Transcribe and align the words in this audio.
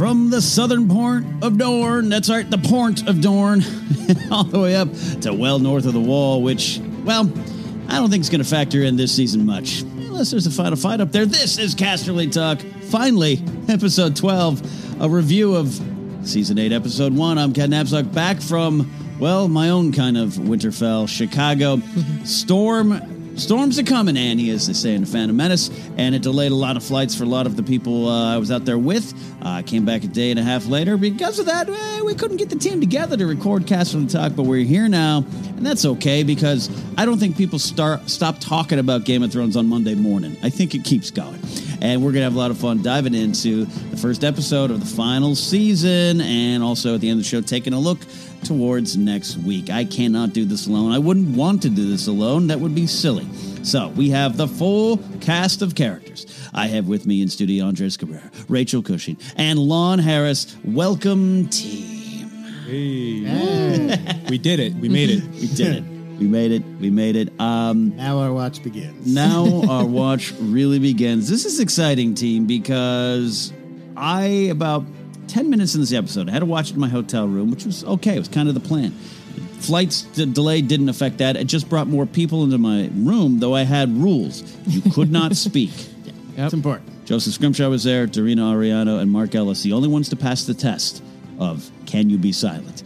From 0.00 0.30
the 0.30 0.40
southern 0.40 0.88
port 0.88 1.24
of 1.42 1.58
Dorne, 1.58 2.08
that's 2.08 2.30
right, 2.30 2.50
the 2.50 2.56
port 2.56 3.06
of 3.06 3.20
Dorne, 3.20 3.62
all 4.30 4.44
the 4.44 4.58
way 4.58 4.74
up 4.74 4.88
to 5.20 5.34
well 5.34 5.58
north 5.58 5.84
of 5.84 5.92
the 5.92 6.00
wall, 6.00 6.40
which, 6.42 6.80
well, 7.04 7.30
I 7.86 7.96
don't 7.96 8.08
think 8.08 8.22
is 8.22 8.30
going 8.30 8.42
to 8.42 8.48
factor 8.48 8.82
in 8.82 8.96
this 8.96 9.14
season 9.14 9.44
much. 9.44 9.82
Unless 9.82 10.30
there's 10.30 10.46
a 10.46 10.50
final 10.50 10.78
fight 10.78 11.02
up 11.02 11.12
there. 11.12 11.26
This 11.26 11.58
is 11.58 11.74
Casterly 11.74 12.32
Talk. 12.32 12.62
Finally, 12.84 13.42
episode 13.68 14.16
12, 14.16 15.02
a 15.02 15.08
review 15.10 15.54
of 15.54 15.78
season 16.22 16.58
8, 16.58 16.72
episode 16.72 17.14
1. 17.14 17.36
I'm 17.36 17.52
Ken 17.52 17.70
Napzok, 17.70 18.10
back 18.10 18.40
from, 18.40 18.90
well, 19.20 19.48
my 19.48 19.68
own 19.68 19.92
kind 19.92 20.16
of 20.16 20.30
Winterfell, 20.30 21.10
Chicago. 21.10 21.82
Storm 22.24 23.19
Storms 23.40 23.78
are 23.78 23.84
coming, 23.84 24.18
Annie, 24.18 24.50
as 24.50 24.66
they 24.66 24.74
say 24.74 24.94
in 24.94 25.00
the 25.00 25.06
Phantom 25.06 25.34
Menace, 25.34 25.70
and 25.96 26.14
it 26.14 26.20
delayed 26.20 26.52
a 26.52 26.54
lot 26.54 26.76
of 26.76 26.84
flights 26.84 27.14
for 27.14 27.24
a 27.24 27.26
lot 27.26 27.46
of 27.46 27.56
the 27.56 27.62
people 27.62 28.06
uh, 28.06 28.34
I 28.34 28.38
was 28.38 28.50
out 28.50 28.66
there 28.66 28.78
with. 28.78 29.14
Uh, 29.42 29.48
I 29.48 29.62
came 29.62 29.86
back 29.86 30.04
a 30.04 30.08
day 30.08 30.30
and 30.30 30.38
a 30.38 30.42
half 30.42 30.66
later. 30.66 30.98
Because 30.98 31.38
of 31.38 31.46
that, 31.46 31.68
eh, 31.68 32.02
we 32.02 32.14
couldn't 32.14 32.36
get 32.36 32.50
the 32.50 32.58
team 32.58 32.80
together 32.80 33.16
to 33.16 33.26
record 33.26 33.66
Cast 33.66 33.92
from 33.92 34.06
the 34.06 34.12
Talk, 34.12 34.36
but 34.36 34.42
we're 34.42 34.64
here 34.64 34.88
now, 34.88 35.24
and 35.56 35.64
that's 35.64 35.86
okay 35.86 36.22
because 36.22 36.70
I 36.98 37.06
don't 37.06 37.18
think 37.18 37.36
people 37.38 37.58
start 37.58 38.10
stop 38.10 38.40
talking 38.40 38.78
about 38.78 39.04
Game 39.04 39.22
of 39.22 39.32
Thrones 39.32 39.56
on 39.56 39.66
Monday 39.66 39.94
morning. 39.94 40.36
I 40.42 40.50
think 40.50 40.74
it 40.74 40.84
keeps 40.84 41.10
going. 41.10 41.40
And 41.82 42.04
we're 42.04 42.12
going 42.12 42.20
to 42.20 42.24
have 42.24 42.34
a 42.34 42.38
lot 42.38 42.50
of 42.50 42.58
fun 42.58 42.82
diving 42.82 43.14
into 43.14 43.64
the 43.64 43.96
first 43.96 44.22
episode 44.22 44.70
of 44.70 44.80
the 44.80 44.96
final 44.96 45.34
season, 45.34 46.20
and 46.20 46.62
also 46.62 46.96
at 46.96 47.00
the 47.00 47.08
end 47.08 47.18
of 47.20 47.24
the 47.24 47.28
show, 47.28 47.40
taking 47.40 47.72
a 47.72 47.80
look 47.80 48.00
towards 48.44 48.96
next 48.96 49.36
week. 49.38 49.70
I 49.70 49.84
cannot 49.84 50.32
do 50.32 50.44
this 50.44 50.66
alone. 50.66 50.92
I 50.92 50.98
wouldn't 50.98 51.36
want 51.36 51.62
to 51.62 51.68
do 51.70 51.88
this 51.88 52.06
alone. 52.06 52.48
That 52.48 52.60
would 52.60 52.74
be 52.74 52.86
silly. 52.86 53.26
So 53.62 53.88
we 53.88 54.10
have 54.10 54.36
the 54.36 54.48
full 54.48 54.98
cast 55.20 55.62
of 55.62 55.74
characters. 55.74 56.26
I 56.52 56.66
have 56.68 56.88
with 56.88 57.06
me 57.06 57.22
in 57.22 57.28
studio 57.28 57.66
Andres 57.66 57.96
Cabrera, 57.96 58.30
Rachel 58.48 58.82
Cushing, 58.82 59.16
and 59.36 59.58
Lon 59.58 59.98
Harris. 59.98 60.56
Welcome, 60.64 61.48
team. 61.48 62.28
Hey, 62.66 64.22
we 64.28 64.38
did 64.38 64.60
it. 64.60 64.74
We 64.74 64.88
made 64.88 65.10
it. 65.10 65.22
We 65.34 65.46
did 65.48 65.76
it. 65.76 65.84
We 66.18 66.26
made 66.26 66.52
it. 66.52 66.62
We 66.80 66.90
made 66.90 67.16
it. 67.16 67.32
Um, 67.40 67.96
Now 67.96 68.18
our 68.18 68.32
watch 68.32 68.62
begins. 68.62 69.12
now 69.12 69.62
our 69.68 69.84
watch 69.86 70.32
really 70.40 70.78
begins. 70.78 71.28
This 71.28 71.44
is 71.44 71.60
exciting, 71.60 72.14
team, 72.14 72.46
because 72.46 73.52
I 73.96 74.24
about 74.50 74.84
ten 75.30 75.48
minutes 75.50 75.74
in 75.74 75.80
this 75.80 75.92
episode, 75.92 76.28
I 76.28 76.32
had 76.32 76.40
to 76.40 76.46
watch 76.46 76.70
it 76.70 76.74
in 76.74 76.80
my 76.80 76.88
hotel 76.88 77.26
room, 77.28 77.50
which 77.50 77.64
was 77.64 77.84
okay. 77.84 78.16
It 78.16 78.18
was 78.18 78.28
kind 78.28 78.48
of 78.48 78.54
the 78.54 78.60
plan. 78.60 78.92
Flights 79.60 80.02
d- 80.02 80.24
delay 80.26 80.62
didn't 80.62 80.88
affect 80.88 81.18
that. 81.18 81.36
It 81.36 81.44
just 81.44 81.68
brought 81.68 81.86
more 81.86 82.06
people 82.06 82.44
into 82.44 82.58
my 82.58 82.90
room, 82.94 83.38
though 83.40 83.54
I 83.54 83.62
had 83.62 83.90
rules. 83.96 84.42
You 84.66 84.80
could 84.92 85.10
not 85.10 85.36
speak. 85.46 85.70
It's 86.36 86.54
important. 86.54 87.04
Joseph 87.04 87.34
Scrimshaw 87.34 87.68
was 87.68 87.84
there, 87.84 88.06
Dorina 88.06 88.52
Ariano, 88.54 89.00
and 89.00 89.10
Mark 89.10 89.34
Ellis, 89.34 89.62
the 89.62 89.72
only 89.72 89.88
ones 89.88 90.08
to 90.10 90.16
pass 90.16 90.44
the 90.44 90.54
test 90.54 91.02
of 91.38 91.70
can 91.86 92.08
you 92.08 92.18
be 92.18 92.32
silent. 92.32 92.82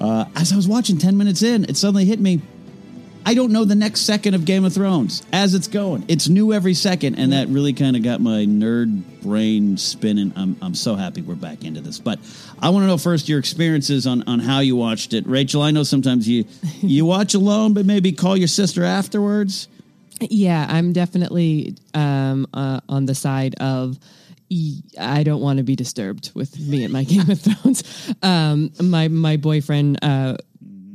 Uh, 0.00 0.24
as 0.36 0.52
I 0.52 0.56
was 0.56 0.68
watching 0.68 0.96
10 0.98 1.16
minutes 1.16 1.42
in, 1.42 1.64
it 1.64 1.76
suddenly 1.76 2.04
hit 2.04 2.20
me. 2.20 2.40
I 3.28 3.34
don't 3.34 3.52
know 3.52 3.66
the 3.66 3.74
next 3.74 4.06
second 4.06 4.32
of 4.32 4.46
Game 4.46 4.64
of 4.64 4.72
Thrones 4.72 5.22
as 5.34 5.52
it's 5.52 5.68
going. 5.68 6.02
It's 6.08 6.30
new 6.30 6.54
every 6.54 6.72
second, 6.72 7.16
and 7.16 7.34
that 7.34 7.48
really 7.48 7.74
kind 7.74 7.94
of 7.94 8.02
got 8.02 8.22
my 8.22 8.46
nerd 8.46 9.02
brain 9.20 9.76
spinning. 9.76 10.32
I'm, 10.34 10.56
I'm 10.62 10.74
so 10.74 10.94
happy 10.94 11.20
we're 11.20 11.34
back 11.34 11.62
into 11.62 11.82
this. 11.82 11.98
But 11.98 12.20
I 12.58 12.70
want 12.70 12.84
to 12.84 12.86
know 12.86 12.96
first 12.96 13.28
your 13.28 13.38
experiences 13.38 14.06
on, 14.06 14.26
on 14.26 14.38
how 14.38 14.60
you 14.60 14.76
watched 14.76 15.12
it. 15.12 15.26
Rachel, 15.26 15.60
I 15.60 15.72
know 15.72 15.82
sometimes 15.82 16.26
you 16.26 16.46
you 16.80 17.04
watch 17.04 17.34
alone, 17.34 17.74
but 17.74 17.84
maybe 17.84 18.12
call 18.12 18.34
your 18.34 18.48
sister 18.48 18.82
afterwards. 18.82 19.68
Yeah, 20.22 20.66
I'm 20.66 20.94
definitely 20.94 21.76
um, 21.92 22.46
uh, 22.54 22.80
on 22.88 23.04
the 23.04 23.14
side 23.14 23.56
of 23.60 23.98
I 24.98 25.22
don't 25.22 25.42
want 25.42 25.58
to 25.58 25.64
be 25.64 25.76
disturbed 25.76 26.32
with 26.34 26.58
me 26.58 26.82
and 26.82 26.94
my 26.94 27.04
Game 27.04 27.28
of 27.28 27.38
Thrones. 27.42 28.14
Um, 28.22 28.70
my 28.80 29.08
my 29.08 29.36
boyfriend 29.36 29.98
uh, 30.00 30.38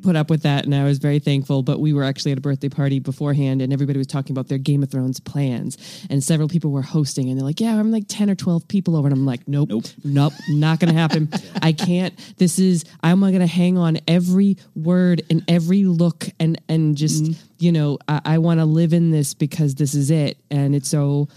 put 0.04 0.16
up 0.16 0.30
with 0.30 0.44
that, 0.44 0.66
and 0.66 0.76
I 0.76 0.84
was 0.84 1.00
very 1.00 1.20
thankful. 1.20 1.64
But 1.64 1.80
we 1.80 1.94
were 1.94 2.04
actually 2.04 2.34
at 2.34 2.38
a 2.38 2.42
birthday 2.42 2.70
party 2.70 3.00
beforehand, 3.00 3.62
and 3.62 3.74
everybody 3.74 3.98
was 3.98 4.08
talking 4.08 4.34
about 4.34 4.48
their 4.50 4.58
Game 4.58 4.84
of 4.84 4.92
Thrones 4.92 5.20
plans, 5.20 5.78
and 6.10 6.24
several 6.24 6.48
people 6.48 6.72
were 6.72 6.82
hosting, 6.82 7.30
and 7.30 7.40
they're 7.40 7.46
like, 7.46 7.60
"Yeah, 7.60 7.80
I'm 7.80 7.92
like 7.92 8.06
ten 8.08 8.30
or 8.30 8.36
twelve 8.36 8.68
people 8.68 8.96
over," 8.96 9.08
and 9.08 9.16
I'm 9.18 9.26
like, 9.26 9.48
"Nope, 9.48 9.70
Nope. 9.70 9.86
nope, 10.04 10.34
not 10.50 10.80
going 10.80 10.94
to 10.94 11.00
happen. 11.00 11.30
I 11.62 11.72
can't. 11.72 12.14
This 12.38 12.60
is 12.60 12.86
I'm 13.02 13.20
going 13.22 13.40
to 13.40 13.48
hang 13.48 13.78
on 13.78 13.98
every 14.08 14.58
word 14.76 15.24
and 15.30 15.44
every 15.48 15.86
look 15.86 16.26
and 16.40 16.62
and 16.70 16.96
just 16.98 17.26
you 17.60 17.72
know 17.72 17.98
I, 18.08 18.22
I 18.26 18.38
want 18.40 18.60
to 18.60 18.66
live 18.66 18.94
in 18.94 19.12
this 19.12 19.34
because 19.34 19.76
this 19.76 19.96
is 19.96 20.12
it, 20.12 20.38
and 20.52 20.76
it's 20.76 20.90
so 20.90 21.30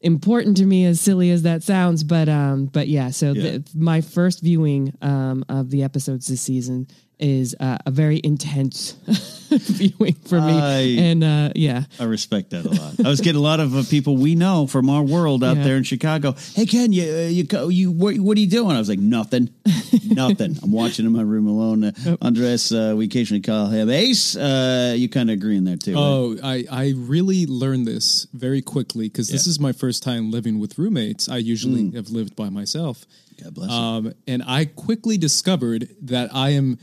important 0.00 0.56
to 0.56 0.64
me 0.64 0.84
as 0.84 1.00
silly 1.00 1.30
as 1.32 1.42
that 1.42 1.60
sounds 1.60 2.04
but 2.04 2.28
um 2.28 2.66
but 2.66 2.86
yeah 2.86 3.10
so 3.10 3.32
Yeah. 3.32 3.42
The, 3.58 3.64
my 3.74 4.00
first 4.00 4.40
viewing 4.42 4.92
um 5.02 5.44
of 5.48 5.70
the 5.70 5.82
episodes 5.82 6.28
this 6.28 6.40
season 6.40 6.86
is 7.18 7.54
uh, 7.60 7.78
a 7.86 7.90
very 7.90 8.20
intense 8.22 8.92
viewing 9.50 10.14
for 10.26 10.40
me 10.40 10.52
I- 10.52 10.96
and 11.02 11.24
uh 11.24 11.50
yeah 11.54 11.84
I 11.98 12.04
respect 12.04 12.50
that 12.50 12.64
a 12.66 12.70
lot. 12.70 13.04
I 13.04 13.08
was 13.08 13.20
getting 13.20 13.38
a 13.40 13.42
lot 13.42 13.60
of 13.60 13.74
uh, 13.76 13.82
people 13.88 14.16
we 14.16 14.34
know 14.34 14.66
from 14.66 14.88
our 14.90 15.02
world 15.02 15.42
out 15.42 15.56
Yeah. 15.56 15.64
there 15.64 15.76
in 15.76 15.82
Chicago. 15.84 16.34
Hey 16.54 16.66
Ken, 16.66 16.92
you 16.92 17.02
uh, 17.02 17.16
you 17.28 17.46
you 17.70 17.90
what, 17.90 18.16
what 18.18 18.36
are 18.36 18.40
you 18.40 18.46
doing? 18.48 18.76
I 18.76 18.78
was 18.78 18.88
like 18.88 18.98
nothing, 18.98 19.50
nothing. 20.04 20.56
I'm 20.62 20.70
watching 20.72 21.06
in 21.06 21.12
my 21.12 21.22
room 21.22 21.46
alone. 21.46 21.84
Uh, 21.84 22.16
Andres, 22.20 22.72
uh, 22.72 22.94
we 22.96 23.06
occasionally 23.06 23.40
call 23.40 23.66
him 23.68 23.88
Ace. 23.90 24.36
Uh, 24.36 24.94
you 24.96 25.08
kind 25.08 25.30
of 25.30 25.34
agree 25.34 25.56
in 25.56 25.64
there 25.64 25.76
too. 25.76 25.94
right? 25.94 26.00
Oh, 26.00 26.36
I, 26.42 26.64
I 26.70 26.92
really 26.96 27.46
learned 27.46 27.86
this 27.86 28.26
very 28.32 28.62
quickly 28.62 29.08
because 29.08 29.28
this 29.28 29.46
is 29.46 29.58
my 29.58 29.72
first 29.72 30.02
time 30.02 30.30
living 30.30 30.58
with 30.58 30.78
roommates. 30.78 31.28
I 31.28 31.38
usually 31.38 31.90
have 31.92 32.10
lived 32.10 32.36
by 32.36 32.48
myself. 32.50 33.06
God 33.42 33.54
bless 33.54 33.70
you. 33.70 33.76
Um, 33.76 34.12
and 34.26 34.42
I 34.46 34.64
quickly 34.66 35.16
discovered 35.16 35.88
that 36.02 36.34
I 36.34 36.50
am 36.50 36.78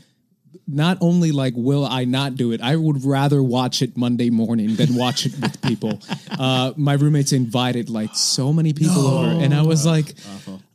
not 0.66 0.98
only 1.00 1.32
like, 1.32 1.54
will 1.56 1.84
I 1.84 2.04
not 2.04 2.36
do 2.36 2.52
it? 2.52 2.60
I 2.60 2.76
would 2.76 3.04
rather 3.04 3.42
watch 3.42 3.82
it 3.82 3.96
Monday 3.96 4.30
morning 4.30 4.76
than 4.76 4.94
watch 4.94 5.26
it 5.26 5.34
with 5.40 5.60
people. 5.62 6.00
Uh, 6.38 6.74
my 6.76 6.92
roommates 6.92 7.32
invited 7.32 7.88
like 7.88 8.14
so 8.14 8.52
many 8.52 8.74
people 8.74 9.06
over, 9.06 9.42
and 9.42 9.54
I 9.54 9.62
was 9.62 9.86
like, 9.86 10.12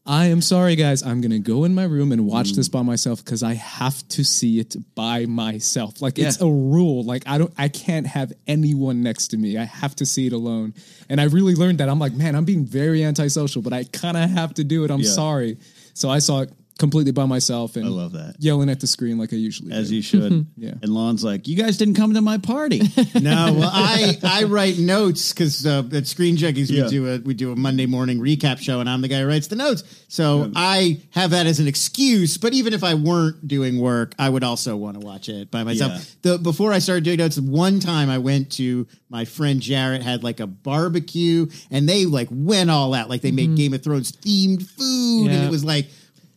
I 0.07 0.25
am 0.27 0.41
sorry, 0.41 0.75
guys. 0.75 1.03
I'm 1.03 1.21
gonna 1.21 1.37
go 1.37 1.65
in 1.65 1.75
my 1.75 1.83
room 1.83 2.11
and 2.11 2.25
watch 2.25 2.53
this 2.53 2.67
by 2.67 2.81
myself 2.81 3.23
because 3.23 3.43
I 3.43 3.53
have 3.53 4.07
to 4.09 4.23
see 4.23 4.59
it 4.59 4.75
by 4.95 5.27
myself. 5.27 6.01
Like 6.01 6.17
it's 6.17 6.41
a 6.41 6.47
rule. 6.47 7.03
Like 7.03 7.23
I 7.27 7.37
don't, 7.37 7.53
I 7.59 7.67
can't 7.67 8.07
have 8.07 8.33
anyone 8.47 9.03
next 9.03 9.27
to 9.29 9.37
me. 9.37 9.55
I 9.59 9.65
have 9.65 9.95
to 9.97 10.05
see 10.05 10.25
it 10.25 10.33
alone. 10.33 10.73
And 11.09 11.21
I 11.21 11.25
really 11.25 11.53
learned 11.53 11.77
that. 11.77 11.89
I'm 11.89 11.99
like, 11.99 12.13
man, 12.13 12.35
I'm 12.35 12.45
being 12.45 12.65
very 12.65 13.03
antisocial, 13.03 13.61
but 13.61 13.73
I 13.73 13.83
kind 13.83 14.17
of 14.17 14.27
have 14.31 14.55
to 14.55 14.63
do 14.63 14.83
it. 14.83 14.89
I'm 14.89 15.01
Yeah. 15.01 15.09
sorry. 15.11 15.57
So 15.93 16.09
I 16.09 16.17
saw 16.19 16.41
it 16.41 16.51
completely 16.81 17.13
by 17.13 17.25
myself 17.25 17.77
and 17.77 17.85
I 17.85 17.89
love 17.89 18.11
that. 18.11 18.35
yelling 18.39 18.69
at 18.69 18.81
the 18.81 18.87
screen 18.87 19.17
like 19.17 19.31
I 19.31 19.37
usually 19.37 19.69
do. 19.71 19.75
As 19.77 19.87
do. 19.89 19.95
you 19.95 20.01
should. 20.01 20.47
Yeah. 20.57 20.73
And 20.81 20.93
Lon's 20.93 21.23
like, 21.23 21.47
you 21.47 21.55
guys 21.55 21.77
didn't 21.77 21.93
come 21.95 22.13
to 22.15 22.21
my 22.21 22.37
party. 22.37 22.81
No, 23.21 23.53
well, 23.53 23.69
I 23.71 24.17
I 24.23 24.43
write 24.43 24.77
notes 24.79 25.31
because 25.31 25.65
uh, 25.65 25.83
at 25.93 26.07
Screen 26.07 26.35
Junkies 26.37 26.69
Yeah. 26.69 26.83
we 26.83 26.89
do 26.89 27.07
a 27.13 27.17
we 27.19 27.33
do 27.33 27.51
a 27.51 27.55
Monday 27.55 27.85
morning 27.85 28.19
recap 28.19 28.57
show, 28.59 28.79
and 28.81 28.89
I'm 28.89 29.01
the 29.01 29.07
guy 29.07 29.19
who 29.21 29.27
writes 29.27 29.47
the 29.47 29.55
notes. 29.55 29.83
So 30.09 30.51
I 30.55 31.01
have 31.11 31.31
that 31.31 31.45
as 31.45 31.59
an 31.59 31.67
excuse. 31.67 32.37
But 32.37 32.53
even 32.53 32.73
if 32.73 32.83
I 32.83 32.95
weren't 32.95 33.47
doing 33.47 33.79
work, 33.79 34.13
I 34.19 34.27
would 34.27 34.43
also 34.43 34.75
want 34.75 34.99
to 34.99 35.05
watch 35.05 35.29
it 35.29 35.51
by 35.51 35.63
myself. 35.63 35.91
Yeah. 36.23 36.33
The 36.33 36.37
before 36.39 36.73
I 36.73 36.79
started 36.79 37.03
doing 37.03 37.17
notes, 37.19 37.39
one 37.39 37.79
time 37.79 38.09
I 38.09 38.17
went 38.17 38.51
to 38.53 38.87
my 39.09 39.25
friend 39.25 39.61
Jarrett 39.61 40.01
had 40.01 40.23
like 40.23 40.39
a 40.39 40.47
barbecue, 40.47 41.47
and 41.69 41.87
they 41.87 42.05
like 42.05 42.29
went 42.31 42.69
all 42.71 42.93
out. 42.93 43.09
Like 43.09 43.21
they 43.21 43.31
made 43.31 43.55
Game 43.55 43.73
of 43.73 43.83
Thrones 43.83 44.11
themed 44.11 44.63
food, 44.63 45.27
and 45.31 45.33
Yeah. 45.41 45.47
it 45.47 45.51
was 45.51 45.63
like 45.63 45.87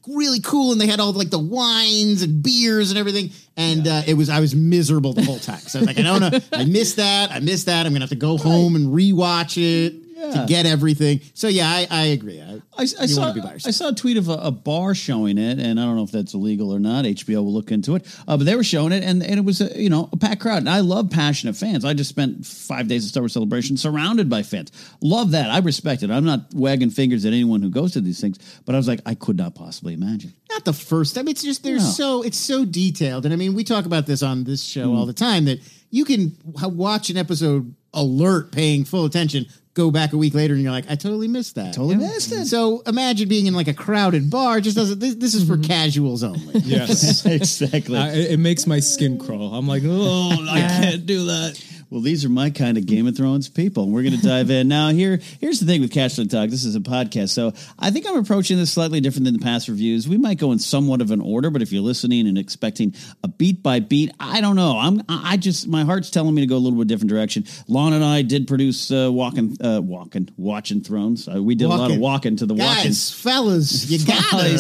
really 0.09 0.41
cool 0.41 0.73
and 0.73 0.81
they 0.81 0.87
had 0.87 1.01
all 1.01 1.13
like 1.13 1.31
the 1.31 1.39
wines 1.39 2.23
and 2.23 2.43
beers 2.43 2.91
and 2.91 2.99
everything 2.99 3.31
and 3.57 3.87
uh, 3.87 4.03
it 4.07 4.15
was 4.15 4.29
i 4.29 4.41
was 4.41 4.55
miserable 4.55 5.13
the 5.13 5.25
whole 5.25 5.39
time. 5.39 5.59
So 5.61 5.79
i 5.79 5.83
was 5.83 5.87
like 5.87 5.99
i 5.99 6.03
don't 6.03 6.21
know. 6.21 6.39
I 6.53 6.65
missed 6.65 6.97
that 6.97 7.31
i 7.31 7.41
missed 7.41 7.67
that. 7.67 7.87
I'm 7.87 7.93
gonna 7.93 8.03
have 8.03 8.11
to 8.11 8.17
go 8.17 8.37
home 8.37 8.77
and 8.77 8.89
rewatch 8.89 9.57
it 9.57 9.95
to 10.15 10.45
get 10.49 10.67
everything. 10.67 11.21
So 11.35 11.49
yeah, 11.49 11.69
I, 11.69 11.87
I 11.91 12.05
agree. 12.07 12.41
I, 12.41 12.61
I, 12.77 12.83
I 12.83 13.07
saw 13.07 13.33
I 13.47 13.59
saw 13.71 13.89
a 13.89 13.95
tweet 13.95 14.17
of 14.17 14.29
a, 14.29 14.33
a 14.35 14.51
bar 14.51 14.95
showing 14.95 15.39
it, 15.39 15.59
and 15.59 15.79
I 15.81 15.85
don't 15.85 15.97
know 15.97 16.05
if 16.05 16.11
that's 16.11 16.35
illegal 16.35 16.75
or 16.75 16.79
not. 16.79 17.05
HBO 17.05 17.37
will 17.45 17.53
look 17.53 17.71
into 17.73 17.95
it, 17.97 18.05
uh, 18.27 18.37
but 18.37 18.45
they 18.45 18.57
were 18.57 18.65
showing 18.65 18.93
it, 18.93 19.03
and, 19.05 19.23
and 19.23 19.39
it 19.39 19.45
was 19.45 19.61
a, 19.61 19.81
you 19.81 19.91
know 19.91 20.09
a 20.13 20.17
packed 20.17 20.41
crowd. 20.41 20.59
And 20.59 20.69
I 20.71 20.81
love 20.81 21.11
passionate 21.11 21.57
fans. 21.57 21.85
I 21.85 21.95
just 21.95 22.11
spent 22.11 22.45
five 22.47 22.89
days 22.89 23.05
of 23.05 23.11
Star 23.11 23.23
Wars 23.23 23.33
Celebration 23.33 23.77
surrounded 23.77 24.29
by 24.31 24.43
fans. 24.43 24.73
Love 25.01 25.33
that. 25.33 25.51
I 25.51 25.59
respect 25.59 26.03
it. 26.03 26.11
I'm 26.11 26.25
not 26.25 26.53
wagging 26.55 26.91
fingers 26.91 27.25
at 27.25 27.33
anyone 27.33 27.63
who 27.63 27.71
goes 27.71 27.93
to 27.93 28.01
these 28.01 28.21
things, 28.21 28.39
but 28.65 28.75
I 28.75 28.79
was 28.79 28.89
like, 28.89 29.01
I 29.07 29.15
could 29.15 29.37
not 29.37 29.55
possibly 29.55 29.95
imagine. 29.95 30.35
not 30.51 30.65
the 30.65 30.73
first 30.73 31.15
time. 31.15 31.29
It's 31.29 31.43
just 31.43 31.63
they're 31.63 31.77
No. 31.77 31.83
so 31.83 32.23
it's 32.23 32.39
so 32.39 32.65
detailed, 32.65 33.25
and 33.25 33.33
I 33.33 33.37
mean 33.37 33.55
we 33.55 33.65
talk 33.65 33.87
about 33.87 34.07
this 34.07 34.23
on 34.23 34.45
this 34.45 34.63
show 34.63 34.89
Mm. 34.89 34.97
all 34.99 35.07
the 35.07 35.13
time 35.13 35.45
that 35.47 35.61
you 35.91 36.05
can 36.05 36.37
watch 36.45 37.09
an 37.11 37.17
episode 37.17 37.75
alert, 37.93 38.51
paying 38.53 38.85
full 38.85 39.05
attention, 39.05 39.47
go 39.75 39.91
back 39.91 40.13
a 40.13 40.17
week 40.17 40.35
later, 40.35 40.55
and 40.55 40.63
you're 40.63 40.73
like, 40.73 40.87
I 40.91 40.95
totally 40.95 41.29
missed 41.29 41.57
that. 41.57 41.75
Totally 41.75 41.97
missed 41.97 42.33
it. 42.33 42.47
So 42.47 42.81
imagine 42.87 43.29
being 43.29 43.47
in 43.47 43.55
like 43.55 43.69
a 43.69 43.75
crowded 43.75 44.31
bar. 44.31 44.61
Just 44.61 44.77
doesn't. 44.77 45.01
This, 45.01 45.17
this 45.17 45.35
is 45.35 45.47
for 45.47 45.59
casuals 45.59 46.23
only. 46.23 46.41
Yes. 46.65 47.27
exactly. 47.27 47.97
I, 47.99 48.11
it 48.13 48.33
it 48.33 48.37
makes 48.39 48.67
my 48.67 48.81
skin 48.81 49.19
crawl. 49.19 49.55
I'm 49.55 49.69
like, 49.69 49.83
oh, 49.85 50.47
I 50.49 50.61
can't 50.61 51.05
do 51.07 51.27
that. 51.27 51.63
Well, 51.95 52.01
these 52.03 52.25
are 52.25 52.29
my 52.29 52.51
kind 52.51 52.77
of 52.77 52.87
Game 52.87 53.07
of 53.07 53.17
Thrones 53.17 53.49
people. 53.49 53.85
and 53.85 53.93
We're 53.93 54.03
going 54.03 54.17
to 54.19 54.27
dive 54.27 54.51
in 54.51 54.67
now. 54.67 54.89
Here, 54.89 55.21
here's 55.41 55.61
the 55.61 55.67
thing 55.67 55.81
with 55.81 55.93
Cashflow 55.93 56.29
Talk. 56.29 56.51
This 56.51 56.65
is 56.65 56.75
a 56.75 56.81
podcast, 56.81 57.29
so 57.29 57.53
I 57.79 57.93
think 57.93 58.09
I'm 58.09 58.17
approaching 58.17 58.57
this 58.57 58.73
slightly 58.73 59.01
different 59.01 59.27
than 59.27 59.35
the 59.35 59.45
past 59.45 59.69
reviews. 59.69 60.09
We 60.09 60.17
might 60.17 60.39
go 60.39 60.51
in 60.51 60.59
somewhat 60.59 61.01
of 61.03 61.13
an 61.13 61.21
order, 61.21 61.51
but 61.51 61.63
if 61.63 61.71
you're 61.71 61.83
listening 61.83 62.27
and 62.27 62.37
expecting 62.37 62.95
a 63.23 63.29
beat 63.29 63.63
by 63.63 63.79
beat, 63.79 64.11
I 64.19 64.41
don't 64.41 64.57
know. 64.57 64.77
I'm, 64.77 65.03
I 65.09 65.37
just 65.37 65.69
my 65.69 65.85
heart's 65.85 66.11
telling 66.11 66.35
me 66.35 66.41
to 66.41 66.49
go 66.49 66.57
a 66.57 66.59
little 66.59 66.77
bit 66.79 66.89
different 66.89 67.11
direction. 67.11 67.45
Lon 67.69 67.93
and 67.93 68.05
I 68.05 68.23
did 68.23 68.49
produce 68.49 68.91
uh, 68.91 69.09
walking, 69.13 69.57
uh, 69.65 69.81
walking, 69.81 70.29
watching 70.37 70.83
Thrones. 70.83 71.27
Uh, 71.27 71.43
we 71.43 71.55
did 71.55 71.65
a 71.65 71.69
lot 71.69 71.77
of 71.77 71.81
Walking. 71.83 72.01
walking 72.01 72.37
to 72.37 72.47
the 72.47 72.55
walking. 72.55 72.85
Guys, 72.85 73.11
fellas, 73.11 73.91
you 73.91 74.05
gotta 74.07 74.53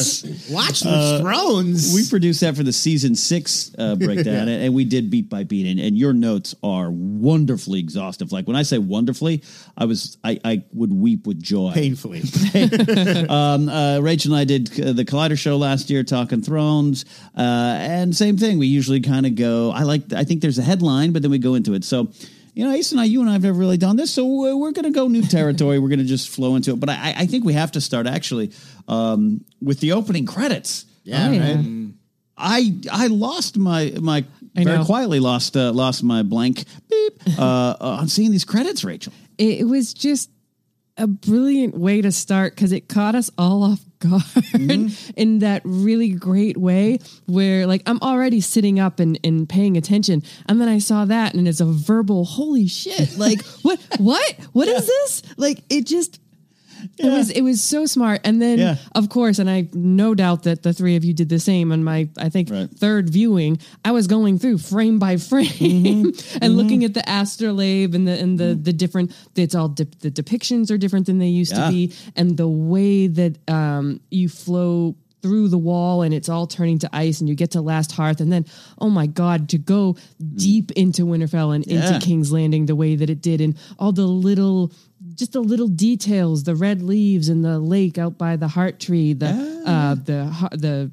watch 0.50 0.80
the 0.80 1.18
Thrones. 1.20 1.94
We 1.94 2.08
produced 2.08 2.40
that 2.40 2.56
for 2.56 2.62
the 2.62 2.72
season 2.72 3.14
six 3.14 3.70
uh, 3.78 3.94
breakdown, 3.96 4.48
and, 4.48 4.62
and 4.64 4.74
we 4.74 4.84
did 4.84 5.10
beat 5.10 5.28
by 5.28 5.44
beat, 5.44 5.66
and, 5.70 5.78
and 5.78 5.98
your 5.98 6.14
notes 6.14 6.54
are 6.62 6.90
wonderfully 6.90 7.80
exhaustive. 7.80 8.32
Like 8.32 8.46
when 8.46 8.56
I 8.56 8.62
say 8.62 8.78
wonderfully, 8.78 9.42
I 9.76 9.84
was 9.84 10.16
I, 10.24 10.40
I 10.44 10.64
would 10.72 10.92
weep 10.92 11.26
with 11.26 11.42
joy. 11.42 11.72
painfully. 11.72 12.22
Um, 13.34 13.68
uh, 13.68 13.98
Rachel 14.00 14.32
and 14.32 14.40
I 14.40 14.44
did 14.44 14.80
uh, 14.80 14.92
the 14.92 15.04
Collider 15.04 15.38
show 15.38 15.56
last 15.56 15.90
year, 15.90 16.02
talking 16.04 16.40
Thrones, 16.42 17.04
uh, 17.36 17.40
and 17.40 18.14
same 18.14 18.36
thing. 18.36 18.58
We 18.58 18.66
usually 18.66 19.00
kind 19.00 19.26
of 19.26 19.34
go. 19.34 19.70
I 19.70 19.82
like. 19.82 20.12
I 20.12 20.24
think 20.24 20.40
there's 20.40 20.58
a 20.58 20.62
headline, 20.62 21.12
but 21.12 21.22
then 21.22 21.30
we 21.30 21.38
go 21.38 21.54
into 21.54 21.74
it. 21.74 21.84
So. 21.84 22.10
You 22.54 22.64
know, 22.64 22.72
Ace 22.72 22.92
and 22.92 23.00
I, 23.00 23.04
you 23.04 23.20
and 23.20 23.28
I 23.28 23.32
have 23.34 23.42
never 23.42 23.58
really 23.58 23.76
done 23.76 23.96
this, 23.96 24.12
so 24.12 24.24
uh, 24.24 24.56
we're 24.56 24.70
going 24.72 24.84
to 24.84 24.90
go 24.90 25.08
new 25.08 25.22
territory. 25.22 25.78
we're 25.80 25.88
going 25.88 25.98
to 25.98 26.04
just 26.04 26.28
flow 26.28 26.54
into 26.56 26.72
it. 26.72 26.80
But 26.80 26.88
I, 26.88 27.14
I 27.18 27.26
think 27.26 27.44
we 27.44 27.52
have 27.54 27.72
to 27.72 27.80
start 27.80 28.06
actually 28.06 28.52
um, 28.88 29.44
with 29.60 29.80
the 29.80 29.92
opening 29.92 30.24
credits. 30.26 30.86
Yeah, 31.02 31.28
Oh, 31.28 31.32
yeah. 31.32 31.54
right. 31.56 31.88
I 32.36 32.74
I 32.90 33.06
lost 33.08 33.56
my 33.58 33.92
my 34.00 34.24
I 34.56 34.64
very 34.64 34.78
know. 34.78 34.84
quietly 34.84 35.20
lost 35.20 35.56
uh, 35.56 35.72
lost 35.72 36.02
my 36.02 36.22
blank 36.22 36.64
beep 36.90 37.12
uh, 37.38 37.42
uh, 37.42 37.76
on 38.00 38.08
seeing 38.08 38.30
these 38.32 38.44
credits, 38.44 38.82
Rachel. 38.84 39.12
it, 39.38 39.60
it 39.60 39.64
was 39.64 39.94
just 39.94 40.30
a 40.96 41.06
brilliant 41.06 41.76
way 41.76 42.00
to 42.00 42.12
start 42.12 42.54
because 42.54 42.70
it 42.72 42.88
caught 42.88 43.14
us 43.14 43.30
all 43.36 43.62
off 43.64 43.80
guard 43.98 44.22
Mm-hmm. 44.22 45.10
in 45.16 45.38
that 45.40 45.62
really 45.64 46.10
great 46.10 46.56
way 46.56 46.98
where 47.26 47.66
like 47.66 47.82
I'm 47.86 47.98
already 48.00 48.40
sitting 48.40 48.78
up 48.78 49.00
and, 49.00 49.18
and 49.24 49.48
paying 49.48 49.76
attention 49.76 50.22
and 50.46 50.60
then 50.60 50.68
I 50.68 50.78
saw 50.78 51.04
that 51.06 51.34
and 51.34 51.48
it's 51.48 51.60
a 51.60 51.64
verbal 51.64 52.24
holy 52.24 52.66
shit 52.66 53.16
like 53.18 53.42
what 53.62 53.80
what? 53.98 54.36
What 54.52 54.68
is 54.68 54.86
this? 54.86 55.22
Like 55.36 55.64
it 55.70 55.86
just 55.86 56.20
it 56.98 57.06
was 57.10 57.30
it 57.30 57.42
was 57.42 57.62
so 57.62 57.86
smart 57.86 58.20
and 58.24 58.40
then 58.40 58.58
Yeah. 58.58 58.76
of 58.94 59.08
course 59.08 59.38
and 59.38 59.48
I 59.50 59.68
no 59.72 60.14
doubt 60.14 60.42
that 60.44 60.62
the 60.62 60.72
three 60.72 60.96
of 60.96 61.04
you 61.04 61.12
did 61.14 61.28
the 61.28 61.38
same 61.38 61.72
on 61.72 61.82
my 61.84 62.08
I 62.18 62.28
think 62.28 62.50
Right. 62.50 62.70
third 62.70 63.10
viewing 63.10 63.58
I 63.84 63.92
was 63.92 64.06
going 64.06 64.38
through 64.38 64.58
frame 64.58 64.98
by 64.98 65.16
frame 65.30 65.48
Mm-hmm. 65.48 66.38
and 66.42 66.56
looking 66.56 66.84
at 66.84 66.94
the 66.94 67.02
astrolabe 67.10 67.94
and 67.94 68.06
the 68.06 68.12
and 68.18 68.38
the 68.38 68.54
the 68.54 68.72
different 68.72 69.12
it's 69.36 69.54
all 69.54 69.68
dip, 69.68 69.98
the 70.00 70.10
depictions 70.10 70.70
are 70.70 70.78
different 70.78 71.06
than 71.06 71.18
they 71.18 71.28
used 71.28 71.52
Yeah. 71.52 71.66
to 71.66 71.70
be 71.72 71.92
and 72.16 72.36
the 72.36 72.48
way 72.48 73.06
that 73.08 73.38
um 73.50 74.00
you 74.10 74.28
flow 74.28 74.96
through 75.22 75.48
the 75.48 75.56
wall 75.56 76.02
and 76.02 76.12
it's 76.12 76.28
all 76.28 76.46
turning 76.46 76.78
to 76.78 76.88
ice 76.92 77.20
and 77.20 77.30
you 77.30 77.34
get 77.34 77.52
to 77.52 77.62
last 77.62 77.92
hearth 77.92 78.20
and 78.20 78.30
then 78.30 78.44
oh 78.78 78.90
my 78.90 79.06
god 79.06 79.48
to 79.48 79.56
go 79.56 79.96
deep 80.34 80.70
into 80.72 81.06
winterfell 81.06 81.54
and 81.54 81.66
Yeah. 81.66 81.94
into 81.94 82.04
king's 82.06 82.30
landing 82.30 82.66
the 82.66 82.76
way 82.76 82.94
that 82.96 83.08
it 83.08 83.22
did 83.22 83.40
and 83.40 83.56
all 83.78 83.90
the 83.92 84.06
little 84.06 84.70
just 85.14 85.32
the 85.32 85.40
little 85.40 85.68
details 85.68 86.44
the 86.44 86.54
red 86.54 86.82
leaves 86.82 87.28
in 87.28 87.42
the 87.42 87.58
lake 87.58 87.98
out 87.98 88.18
by 88.18 88.36
the 88.36 88.48
heart 88.48 88.78
tree 88.80 89.12
the 89.12 89.26
uh 89.66 89.94
the 89.94 90.26
har- 90.26 90.50
the 90.52 90.90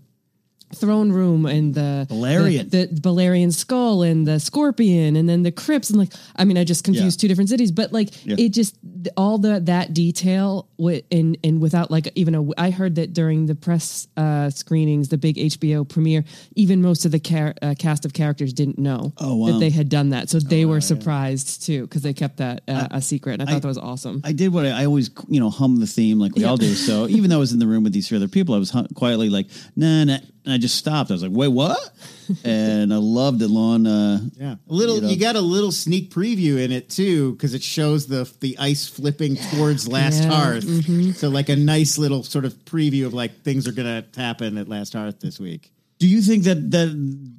throne 0.76 1.12
room 1.12 1.46
and 1.46 1.74
the 1.74 2.06
Balerion. 2.10 2.70
the, 2.70 2.88
the 2.92 3.02
Balerion 3.02 3.54
skull 3.54 4.02
and 4.04 4.28
the 4.28 4.40
scorpion 4.40 5.16
and 5.16 5.28
then 5.30 5.44
the 5.44 5.52
crypts 5.52 5.90
and 5.90 6.00
like 6.00 6.12
I 6.36 6.46
mean 6.46 6.58
I 6.58 6.64
just 6.64 6.84
confused 6.84 7.20
Yeah. 7.20 7.22
two 7.22 7.28
different 7.28 7.50
cities 7.50 7.72
but 7.72 7.92
like 7.92 8.10
Yeah. 8.26 8.36
it 8.40 8.50
just 8.50 8.76
all 9.18 9.38
the 9.38 9.60
that 9.62 9.94
detail 9.94 10.68
and 11.12 11.38
and 11.44 11.62
without 11.62 11.92
like 11.92 12.12
even 12.16 12.36
a 12.36 12.44
I 12.58 12.70
heard 12.72 12.96
that 12.96 13.14
during 13.14 13.46
the 13.46 13.56
press 13.56 14.08
uh 14.18 14.50
screenings 14.50 15.10
the 15.10 15.18
big 15.18 15.36
HBO 15.38 15.88
premiere 15.88 16.24
even 16.56 16.82
most 16.82 17.06
of 17.06 17.12
the 17.12 17.20
car- 17.20 17.56
uh, 17.62 17.76
cast 17.78 18.06
of 18.06 18.14
characters 18.14 18.54
didn't 18.54 18.78
know 18.80 19.14
Oh, 19.18 19.36
wow. 19.36 19.48
that 19.52 19.60
they 19.60 19.70
had 19.70 19.90
done 19.90 20.10
that 20.10 20.30
so 20.30 20.40
they 20.40 20.66
were 20.66 20.82
surprised 20.82 21.64
too 21.66 21.82
because 21.84 22.02
they 22.02 22.14
kept 22.14 22.38
that 22.38 22.62
uh, 22.68 22.88
a 22.92 23.02
secret 23.02 23.40
and 23.40 23.44
I 23.44 23.54
thought 23.54 23.62
that 23.64 23.68
was 23.68 23.78
awesome 23.78 24.22
I 24.24 24.32
did 24.32 24.54
what 24.54 24.66
I, 24.66 24.82
I 24.82 24.86
always, 24.86 25.10
you 25.28 25.40
know, 25.40 25.50
hum 25.50 25.80
the 25.80 25.88
theme 25.88 26.20
like 26.20 26.36
we 26.36 26.44
all 26.44 26.58
do. 26.58 26.74
So 26.76 27.08
even 27.08 27.30
though 27.30 27.38
I 27.38 27.40
was 27.40 27.54
in 27.54 27.60
the 27.60 27.68
room 27.68 27.84
with 27.84 27.94
these 27.94 28.08
three 28.08 28.18
other 28.18 28.28
people, 28.28 28.54
I 28.56 28.58
was 28.60 28.70
hum- 28.70 28.88
quietly 28.94 29.30
like, 29.30 29.48
nah, 29.76 30.04
nah. 30.04 30.18
And 30.44 30.54
I 30.54 30.58
just 30.58 30.76
stopped. 30.76 31.12
I 31.12 31.14
was 31.14 31.22
like, 31.24 31.32
wait, 31.32 31.50
what? 31.50 31.78
and 32.44 32.92
I 32.94 32.98
loved 32.98 33.42
it, 33.42 33.48
Lon. 33.50 33.86
Uh, 33.86 34.22
Yeah, 34.36 34.54
a 34.54 34.74
little. 34.74 35.00
You 35.02 35.10
You, 35.10 35.18
got 35.18 35.36
a 35.36 35.42
little 35.42 35.72
sneak 35.72 36.10
preview 36.10 36.64
in 36.64 36.72
it 36.72 36.90
too, 36.90 37.34
because 37.34 37.54
it 37.54 37.62
shows 37.62 38.08
the 38.08 38.32
the 38.40 38.58
ice 38.58 38.88
flipping 38.88 39.36
towards 39.36 39.88
Last 39.88 40.24
Yeah, 40.24 40.32
Hearth. 40.32 41.16
So 41.18 41.30
like 41.30 41.50
a 41.50 41.56
nice 41.56 41.98
little 41.98 42.24
sort 42.24 42.46
of 42.46 42.54
preview 42.66 43.06
of 43.06 43.14
like 43.14 43.42
things 43.44 43.68
are 43.68 43.72
gonna 43.72 44.06
happen 44.16 44.58
at 44.58 44.68
Last 44.68 44.94
Hearth 44.94 45.20
this 45.20 45.40
week. 45.40 45.72
Do 46.02 46.08
you 46.08 46.20
think 46.24 46.46
that 46.46 46.72
that 46.72 46.90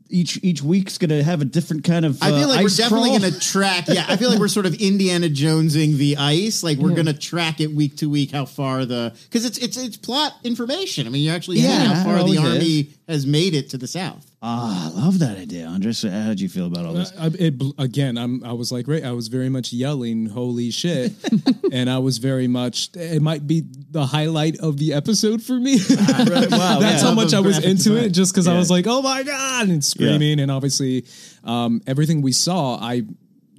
each 0.09 0.39
each 0.45 0.63
week's 0.63 0.97
going 0.99 1.09
to 1.09 1.21
have 1.23 1.41
a 1.41 1.45
different 1.45 1.83
kind 1.83 2.05
of? 2.05 2.23
I 2.23 2.29
feel 2.29 2.45
uh, 2.45 2.55
like 2.55 2.63
we're 2.63 2.69
definitely 2.69 3.09
going 3.19 3.33
to 3.33 3.41
track. 3.41 3.89
Yeah, 3.89 4.05
I 4.09 4.17
feel 4.17 4.31
like 4.31 4.39
we're 4.39 4.47
sort 4.47 4.67
of 4.67 4.75
Indiana 4.81 5.27
Jonesing 5.27 5.97
the 5.97 6.17
ice. 6.17 6.63
Like 6.63 6.79
we're 6.79 6.91
Yeah. 6.91 6.95
going 7.03 7.07
to 7.07 7.13
track 7.19 7.61
it 7.61 7.73
week 7.75 7.97
to 7.97 8.09
week 8.09 8.31
how 8.31 8.45
far 8.45 8.85
the 8.85 9.13
because 9.25 9.45
it's 9.45 9.59
it's 9.59 9.77
it's 9.77 9.97
plot 9.97 10.33
information. 10.45 11.09
I 11.09 11.11
mean, 11.11 11.23
you 11.25 11.33
actually 11.33 11.57
see 11.57 11.65
Yeah, 11.65 11.93
how 11.93 12.05
far 12.05 12.15
the 12.19 12.21
always 12.21 12.39
army 12.39 12.91
has 13.09 13.27
made 13.27 13.55
it 13.55 13.71
to 13.71 13.79
the 13.79 13.89
south. 13.89 14.31
Ah, 14.45 14.91
I 14.93 15.01
love 15.01 15.21
that 15.21 15.39
idea, 15.39 15.67
Andres. 15.67 16.03
How 16.03 16.29
did 16.29 16.41
you 16.41 16.49
feel 16.49 16.67
about 16.67 16.85
all 16.85 16.95
this? 16.95 17.13
I, 17.17 17.27
it, 17.39 17.55
again, 17.79 18.19
I'm. 18.19 18.43
I 18.43 18.53
was 18.53 18.73
like, 18.73 18.89
right. 18.89 19.05
I 19.05 19.13
was 19.13 19.29
very 19.29 19.49
much 19.49 19.73
yelling, 19.73 20.27
"Holy 20.27 20.73
shit!" 20.73 21.13
and 21.73 21.89
I 21.89 21.99
was 21.99 22.19
very 22.19 22.49
much. 22.49 22.91
It 22.95 23.23
might 23.23 23.47
be 23.47 23.63
the 23.93 24.05
highlight 24.05 24.59
of 24.59 24.79
the 24.79 24.95
episode 24.95 25.43
for 25.43 25.55
me. 25.55 25.79
Right, 26.33 26.51
wow, 26.51 26.79
That's 26.81 27.03
yeah. 27.03 27.09
how 27.09 27.15
much 27.15 27.35
I 27.35 27.41
was 27.41 27.59
into 27.59 27.91
design. 27.91 28.05
it, 28.05 28.11
just 28.11 28.33
because 28.33 28.49
I 28.49 28.57
was 28.57 28.69
like, 28.71 28.87
"Oh 28.89 29.01
my 29.01 29.23
god!" 29.23 29.69
and 29.69 29.85
screaming, 29.85 30.41
and 30.41 30.51
obviously, 30.51 31.05
um, 31.45 31.81
everything 31.87 32.21
we 32.23 32.33
saw, 32.33 32.79
I 32.81 33.03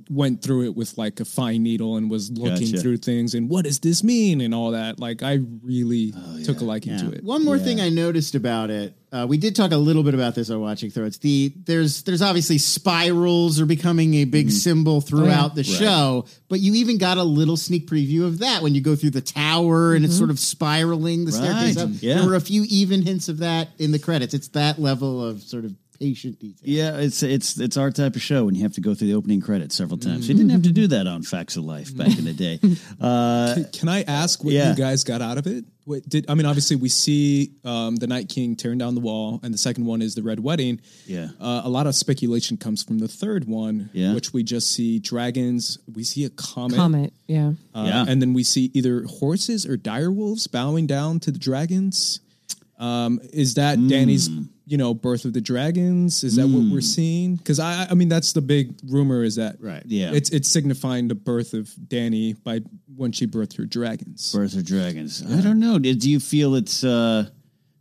went 0.09 0.41
through 0.41 0.65
it 0.65 0.75
with 0.75 0.97
like 0.97 1.19
a 1.19 1.25
fine 1.25 1.63
needle 1.63 1.95
and 1.97 2.09
was 2.09 2.29
looking 2.31 2.67
Gotcha. 2.71 2.81
through 2.81 2.97
things 2.97 3.33
and 3.33 3.49
what 3.49 3.63
does 3.65 3.79
this 3.79 4.03
mean 4.03 4.41
and 4.41 4.53
all 4.53 4.71
that. 4.71 4.99
Like, 4.99 5.23
I 5.23 5.39
really 5.63 6.13
took 6.43 6.61
a 6.61 6.63
liking 6.65 6.97
to 6.99 7.11
it. 7.11 7.23
One 7.23 7.43
more 7.45 7.57
thing 7.57 7.79
I 7.81 7.89
noticed 7.89 8.35
about 8.35 8.69
it, 8.69 8.95
uh, 9.13 9.25
we 9.27 9.37
did 9.37 9.55
talk 9.55 9.71
a 9.71 9.77
little 9.77 10.01
bit 10.03 10.13
about 10.15 10.33
this 10.35 10.49
on 10.49 10.59
Watching 10.59 10.89
Thrones. 10.89 11.19
The 11.19 11.53
there's 11.65 12.01
there's 12.03 12.21
obviously 12.23 12.57
spirals 12.57 13.59
are 13.61 13.65
becoming 13.65 14.15
a 14.15 14.23
Mm-hmm. 14.23 14.31
big 14.31 14.51
symbol 14.51 15.01
throughout 15.01 15.51
Oh, 15.51 15.55
the 15.55 15.63
show, 15.63 16.25
but 16.49 16.59
you 16.59 16.73
even 16.75 16.97
got 16.97 17.17
a 17.17 17.23
little 17.23 17.55
sneak 17.57 17.87
preview 17.87 18.25
of 18.25 18.39
that 18.39 18.61
when 18.63 18.73
you 18.75 18.81
go 18.81 18.95
through 18.95 19.11
the 19.11 19.21
tower 19.21 19.93
and 19.93 20.03
it's 20.03 20.17
sort 20.17 20.29
of 20.31 20.39
spiraling 20.39 21.25
the 21.25 21.31
staircase 21.31 21.75
Mm-hmm. 21.77 21.93
Up. 21.95 22.01
yeah. 22.01 22.15
There 22.19 22.27
were 22.29 22.35
a 22.35 22.41
few 22.41 22.65
even 22.69 23.01
hints 23.03 23.29
of 23.29 23.37
that 23.39 23.69
in 23.77 23.91
the 23.91 23.99
credits. 23.99 24.33
It's 24.33 24.47
that 24.49 24.79
level 24.79 25.23
of 25.23 25.41
sort 25.43 25.65
of 25.65 25.75
patient 26.03 26.39
detail. 26.39 26.61
Yeah, 26.63 26.97
it's 26.97 27.23
it's 27.23 27.59
it's 27.59 27.77
our 27.77 27.91
type 27.91 28.15
of 28.15 28.21
show, 28.21 28.47
and 28.47 28.57
you 28.57 28.63
have 28.63 28.73
to 28.73 28.81
go 28.81 28.93
through 28.93 29.07
the 29.07 29.13
opening 29.15 29.41
credits 29.41 29.75
several 29.75 29.97
times. 29.97 30.27
You 30.27 30.35
didn't 30.35 30.51
have 30.51 30.63
to 30.63 30.71
do 30.71 30.87
that 30.87 31.07
on 31.07 31.23
Facts 31.23 31.55
of 31.55 31.63
Life 31.63 31.95
back 31.95 32.17
in 32.17 32.25
the 32.25 32.33
day. 32.47 32.59
Uh, 32.99 33.53
Can, 33.55 33.65
can 33.79 33.89
I 33.89 34.03
ask 34.03 34.43
what 34.43 34.53
yeah. 34.53 34.69
you 34.71 34.75
guys 34.75 35.03
got 35.03 35.21
out 35.21 35.37
of 35.37 35.47
it? 35.47 35.65
What 35.85 36.07
did 36.07 36.25
I 36.29 36.33
mean? 36.35 36.45
Obviously, 36.45 36.77
we 36.77 36.87
see 36.89 37.51
um, 37.65 37.97
the 37.97 38.07
Night 38.07 38.29
King 38.29 38.55
tearing 38.55 38.77
down 38.77 38.95
the 38.95 39.01
wall, 39.01 39.39
and 39.43 39.53
the 39.53 39.57
second 39.57 39.85
one 39.85 40.01
is 40.01 40.15
the 40.15 40.23
Red 40.23 40.39
Wedding. 40.39 40.79
Yeah. 41.05 41.27
uh, 41.41 41.61
a 41.65 41.69
lot 41.69 41.87
of 41.87 41.95
speculation 41.95 42.55
comes 42.57 42.83
from 42.83 42.99
the 42.99 43.07
third 43.09 43.45
one, 43.47 43.89
Yeah. 43.93 44.13
which 44.13 44.31
we 44.33 44.43
just 44.43 44.71
see 44.71 44.99
dragons. 44.99 45.77
We 45.93 46.03
see 46.05 46.23
a 46.23 46.29
comet, 46.29 46.77
Comet, 46.77 47.13
yeah. 47.27 47.51
uh, 47.75 47.83
Yeah. 47.85 48.05
and 48.07 48.21
then 48.21 48.33
we 48.33 48.43
see 48.43 48.71
either 48.73 49.03
horses 49.03 49.65
or 49.65 49.75
dire 49.75 50.09
wolves 50.11 50.47
bowing 50.47 50.87
down 50.87 51.19
to 51.21 51.31
the 51.31 51.39
dragons. 51.39 52.21
Um, 52.79 53.19
is 53.31 53.53
that 53.55 53.77
Hmm. 53.77 53.87
Dany's, 53.87 54.29
you 54.65 54.77
know, 54.77 54.93
birth 54.93 55.25
of 55.25 55.33
the 55.33 55.41
dragons? 55.41 56.23
Is 56.23 56.35
that 56.37 56.47
what 56.47 56.71
we're 56.71 56.81
seeing? 56.81 57.35
Because 57.35 57.59
I, 57.59 57.87
I 57.89 57.93
mean, 57.93 58.09
that's 58.09 58.33
the 58.33 58.41
big 58.41 58.73
rumor 58.87 59.23
is 59.23 59.35
that 59.35 59.57
Right. 59.61 59.83
Yeah. 59.85 60.11
it's 60.13 60.29
it's 60.31 60.49
signifying 60.49 61.07
the 61.07 61.15
birth 61.15 61.53
of 61.53 61.69
Dany 61.87 62.35
by 62.43 62.61
when 62.95 63.11
she 63.11 63.27
birthed 63.27 63.57
her 63.57 63.65
dragons. 63.65 64.31
Birth 64.33 64.55
of 64.55 64.65
Dragons. 64.65 65.23
I 65.29 65.41
don't 65.41 65.59
know. 65.59 65.77
Do 65.79 65.93
do 65.93 66.09
you 66.09 66.19
feel 66.19 66.55
it's 66.55 66.83
uh, 66.83 67.29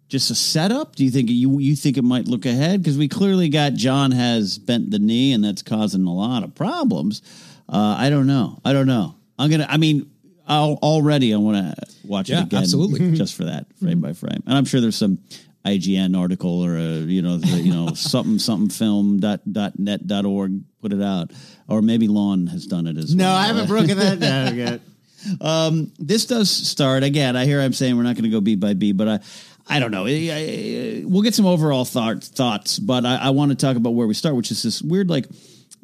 just 0.08 0.30
a 0.30 0.34
setup? 0.34 0.94
Do 0.96 1.04
you 1.04 1.10
think 1.10 1.30
you 1.30 1.58
you 1.58 1.74
think 1.76 1.96
it 1.96 2.04
might 2.04 2.28
look 2.28 2.44
ahead? 2.46 2.82
Because 2.82 2.98
we 2.98 3.08
clearly 3.08 3.48
got 3.48 3.74
Jon 3.74 4.10
has 4.10 4.58
bent 4.58 4.90
the 4.90 4.98
knee, 4.98 5.32
and 5.32 5.42
that's 5.42 5.62
causing 5.62 6.04
a 6.04 6.12
lot 6.14 6.42
of 6.44 6.54
problems. 6.54 7.22
Uh, 7.68 7.96
I 7.98 8.10
don't 8.10 8.26
know. 8.26 8.60
I 8.64 8.72
don't 8.74 8.86
know. 8.86 9.14
I'm 9.38 9.50
gonna. 9.50 9.66
I 9.70 9.78
mean, 9.78 10.10
I'll, 10.46 10.78
already 10.82 11.32
I 11.32 11.36
want 11.38 11.56
to 11.56 11.86
watch 12.04 12.28
Yeah, 12.28 12.40
it 12.40 12.44
again, 12.44 12.60
absolutely. 12.62 13.12
just 13.16 13.34
for 13.34 13.44
that, 13.44 13.66
frame 13.78 13.92
mm-hmm. 13.92 14.00
by 14.00 14.12
frame. 14.12 14.42
And 14.46 14.56
I'm 14.56 14.64
sure 14.64 14.80
there's 14.80 14.96
some 14.96 15.18
IGN 15.64 16.18
article 16.18 16.64
or 16.64 16.76
a 16.76 16.96
you 16.98 17.22
know 17.22 17.36
the, 17.38 17.46
you 17.60 17.72
know 17.72 17.88
something 17.94 18.38
something 18.38 18.68
film 18.68 19.20
dot 19.20 19.40
dot 19.50 19.78
net 19.78 20.06
dot 20.06 20.24
org 20.24 20.60
put 20.80 20.92
it 20.92 21.00
out, 21.02 21.30
or 21.68 21.80
maybe 21.82 22.08
Lon 22.08 22.48
has 22.48 22.66
done 22.66 22.86
it 22.88 22.96
as 22.96 23.14
No, 23.14 23.24
well. 23.24 23.32
No, 23.34 23.38
I 23.38 23.46
haven't 23.46 23.68
broken 23.68 23.96
that 23.98 24.18
down 24.20 24.56
yet. 24.56 24.80
Um, 25.40 25.92
this 26.00 26.26
does 26.26 26.50
start 26.50 27.04
again. 27.04 27.36
I 27.36 27.44
hear 27.44 27.60
I'm 27.60 27.72
saying 27.72 27.96
we're 27.96 28.02
not 28.02 28.16
going 28.16 28.24
to 28.24 28.30
go 28.30 28.40
beat 28.40 28.58
by 28.58 28.74
beat, 28.74 28.96
but 28.96 29.06
I, 29.06 29.20
I 29.68 29.78
don't 29.78 29.92
know. 29.92 30.04
I- 30.06 30.10
I- 30.10 31.02
we'll 31.06 31.22
get 31.22 31.34
some 31.36 31.46
overall 31.46 31.84
thought, 31.84 32.24
thoughts, 32.24 32.80
but 32.80 33.06
I, 33.06 33.16
I 33.18 33.30
want 33.30 33.50
to 33.52 33.54
talk 33.56 33.76
about 33.76 33.90
where 33.90 34.08
we 34.08 34.14
start, 34.14 34.34
which 34.34 34.50
is 34.50 34.64
this 34.64 34.82
weird, 34.82 35.08
like, 35.08 35.26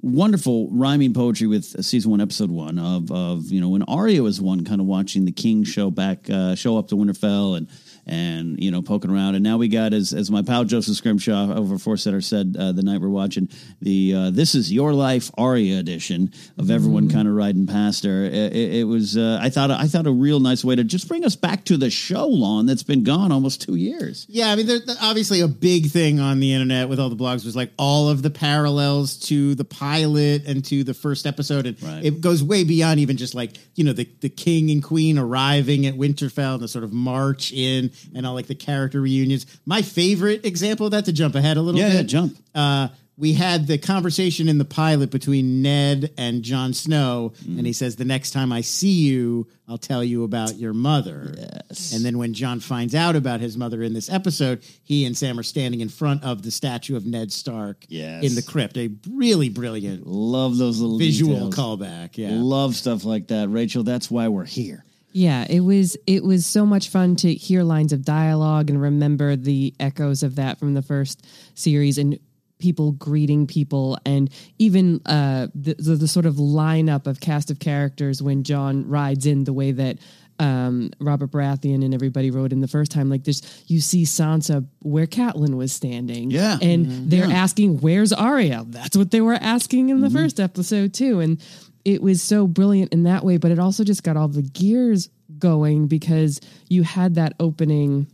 wonderful 0.01 0.69
rhyming 0.71 1.13
poetry 1.13 1.47
with 1.47 1.85
season 1.85 2.11
one, 2.11 2.21
episode 2.21 2.51
one 2.51 2.79
of 2.79 3.11
of 3.11 3.51
you 3.51 3.61
know 3.61 3.69
when 3.69 3.83
Arya 3.83 4.23
was 4.23 4.41
one, 4.41 4.65
kind 4.65 4.81
of 4.81 4.87
watching 4.87 5.25
the 5.25 5.33
King 5.33 5.65
show 5.65 5.91
back, 5.91 6.29
uh, 6.31 6.55
show 6.55 6.79
up 6.79 6.89
to 6.89 6.97
Winterfell 6.97 7.57
and. 7.57 7.69
And 8.09 8.63
you 8.63 8.71
know, 8.71 8.81
poking 8.81 9.11
around, 9.11 9.35
and 9.35 9.45
now 9.45 9.59
we 9.59 9.69
got 9.69 9.93
as 9.93 10.15
as 10.15 10.31
my 10.31 10.41
pal 10.43 10.65
Joseph 10.65 10.97
Scrimshaw 10.97 11.55
over 11.55 11.77
Four 11.79 11.99
Setter 11.99 12.23
said 12.23 12.57
uh, 12.59 12.73
the 12.73 12.83
night 12.83 13.03
we're 13.03 13.09
watching 13.11 13.51
the 13.83 14.15
uh, 14.15 14.31
"This 14.31 14.55
Is 14.55 14.73
Your 14.73 14.95
Life" 14.95 15.31
Arya 15.37 15.79
edition 15.79 16.33
of 16.57 16.71
everyone 16.71 17.11
kind 17.11 17.29
of 17.29 17.35
riding 17.35 17.67
past 17.67 18.05
her. 18.05 18.25
It, 18.25 18.35
it, 18.57 18.75
it 18.77 18.85
was 18.85 19.19
uh, 19.19 19.39
I 19.43 19.51
thought 19.51 19.71
I 19.71 19.87
thought 19.89 20.07
a 20.07 20.11
real 20.11 20.41
nice 20.41 20.65
way 20.65 20.75
to 20.75 20.85
just 20.85 21.07
bring 21.07 21.23
us 21.25 21.37
back 21.37 21.65
to 21.67 21.77
the 21.77 21.91
show, 21.91 22.27
lawn 22.27 22.65
that's 22.65 22.83
been 22.83 23.05
gone 23.05 23.31
almost 23.31 23.61
two 23.61 23.75
years. 23.75 24.25
Yeah, 24.31 24.51
I 24.51 24.57
mean, 24.57 24.67
there's 24.67 24.89
obviously 25.03 25.41
a 25.43 25.49
big 25.49 25.91
thing 25.91 26.19
on 26.19 26.41
the 26.41 26.55
internet 26.55 26.89
with 26.89 26.99
all 26.99 27.11
the 27.11 27.17
blogs 27.17 27.45
was 27.45 27.57
like 27.57 27.73
all 27.79 28.09
of 28.09 28.23
the 28.23 28.31
parallels 28.31 29.19
to 29.29 29.55
the 29.55 29.65
pilot 29.65 30.47
and 30.47 30.65
to 30.65 30.83
the 30.83 30.95
first 30.95 31.27
episode, 31.27 31.67
and 31.67 31.83
Right. 31.83 32.05
it 32.07 32.21
goes 32.23 32.43
way 32.43 32.65
beyond 32.65 33.01
even 33.01 33.19
just 33.19 33.35
like 33.35 33.57
you 33.75 33.85
know 33.85 33.93
the 33.93 34.09
the 34.21 34.31
king 34.31 34.71
and 34.71 34.83
queen 34.83 35.19
arriving 35.19 35.85
at 35.85 35.95
Winterfell 35.95 36.55
and 36.55 36.63
the 36.63 36.69
sort 36.69 36.85
of 36.85 36.93
march 36.93 37.53
in 37.53 37.91
and 38.15 38.27
all 38.27 38.35
like 38.35 38.47
the 38.47 38.55
character 38.55 39.01
reunions. 39.01 39.47
My 39.67 39.83
favorite 39.83 40.45
example 40.45 40.87
of 40.87 40.93
that 40.93 41.05
to 41.07 41.13
jump 41.13 41.35
ahead 41.35 41.57
a 41.57 41.63
little 41.63 41.81
Yeah, 41.81 41.89
bit, 41.89 41.95
yeah, 41.97 42.03
jump. 42.03 42.37
Uh, 42.55 42.89
we 43.21 43.33
had 43.33 43.67
the 43.67 43.79
conversation 43.79 44.49
in 44.49 44.59
the 44.59 44.65
pilot 44.65 45.11
between 45.11 45.61
Ned 45.61 46.13
and 46.17 46.45
Jon 46.45 46.73
Snow, 46.73 47.33
Mm. 47.45 47.59
and 47.59 47.67
he 47.67 47.73
says, 47.73 47.97
"The 47.97 48.05
next 48.05 48.31
time 48.31 48.53
I 48.53 48.61
see 48.61 48.93
you, 48.93 49.49
I'll 49.67 49.77
tell 49.77 50.05
you 50.05 50.23
about 50.23 50.57
your 50.57 50.73
mother." 50.73 51.35
Yes. 51.37 51.93
And 51.93 52.05
then 52.05 52.17
when 52.19 52.33
Jon 52.33 52.61
finds 52.61 52.95
out 52.95 53.17
about 53.17 53.41
his 53.41 53.57
mother 53.57 53.83
in 53.83 53.93
this 53.93 54.09
episode, 54.09 54.61
he 54.85 55.05
and 55.05 55.17
Sam 55.17 55.37
are 55.37 55.43
standing 55.43 55.81
in 55.81 55.89
front 55.89 56.23
of 56.23 56.43
the 56.43 56.53
statue 56.53 56.95
of 56.95 57.07
Ned 57.07 57.33
Stark 57.33 57.87
Yes. 57.89 58.23
in 58.23 58.37
the 58.37 58.43
crypt. 58.43 58.77
A 58.79 58.89
really 59.11 59.49
brilliant 59.49 60.07
Love 60.07 60.57
those 60.57 60.79
little 60.79 60.97
visual 60.97 61.51
details. 61.51 61.55
callback. 61.57 62.11
Yeah. 62.17 62.37
Love 62.41 62.77
stuff 62.77 63.05
like 63.05 63.27
that, 63.29 63.49
Rachel. 63.51 63.83
That's 63.83 64.09
why 64.09 64.29
we're 64.29 64.45
here. 64.45 64.85
Yeah, 65.13 65.47
it 65.49 65.61
was 65.61 65.97
it 66.07 66.23
was 66.23 66.45
so 66.47 66.67
much 66.67 66.91
fun 66.91 67.17
to 67.17 67.33
hear 67.35 67.63
lines 67.63 67.93
of 67.93 68.05
dialogue 68.05 68.69
and 68.71 68.81
remember 68.81 69.37
the 69.37 69.75
echoes 69.81 70.23
of 70.23 70.37
that 70.37 70.59
from 70.59 70.75
the 70.75 70.83
first 70.83 71.27
series 71.55 71.97
and 71.99 72.19
people 72.59 72.91
greeting 72.93 73.47
people 73.47 73.97
and 74.05 74.29
even 74.59 75.01
uh, 75.07 75.47
the, 75.55 75.75
the 75.75 75.95
the 75.95 76.09
sort 76.09 76.27
of 76.27 76.35
lineup 76.35 77.07
of 77.07 77.21
cast 77.21 77.51
of 77.51 77.59
characters 77.59 78.21
when 78.21 78.43
Jon 78.43 78.87
rides 78.89 79.27
in 79.27 79.45
the 79.45 79.53
way 79.53 79.73
that 79.73 79.99
um, 80.41 80.91
Robert 81.01 81.31
Baratheon 81.33 81.85
and 81.85 81.93
everybody 81.95 82.31
rode 82.31 82.53
in 82.53 82.61
the 82.61 82.69
first 82.69 82.93
time. 82.93 83.09
Like 83.11 83.25
this, 83.25 83.43
you 83.67 83.81
see 83.81 84.05
Sansa 84.05 84.65
where 84.83 85.07
Catelyn 85.07 85.57
was 85.57 85.73
standing, 85.73 86.31
Yeah. 86.31 86.59
and 86.63 87.11
they're 87.11 87.25
asking, 87.31 87.79
"Where's 87.81 88.13
Arya?" 88.13 88.65
That's 88.69 88.97
what 88.97 89.11
they 89.11 89.21
were 89.21 89.35
asking 89.35 89.89
in 89.89 90.01
the 90.01 90.11
first 90.11 90.39
episode 90.39 90.95
too, 90.95 91.19
and 91.21 91.41
it 91.89 92.03
was 92.03 92.23
so 92.23 92.47
brilliant 92.47 92.93
in 92.93 93.05
that 93.05 93.25
way. 93.25 93.39
But 93.39 93.51
it 93.51 93.59
also 93.59 93.83
just 93.83 94.03
got 94.03 94.17
all 94.17 94.29
the 94.29 94.43
gears 94.43 95.09
going 95.39 95.87
because 95.87 96.39
you 96.69 96.83
had 96.83 97.15
that 97.15 97.33
opening, 97.41 98.07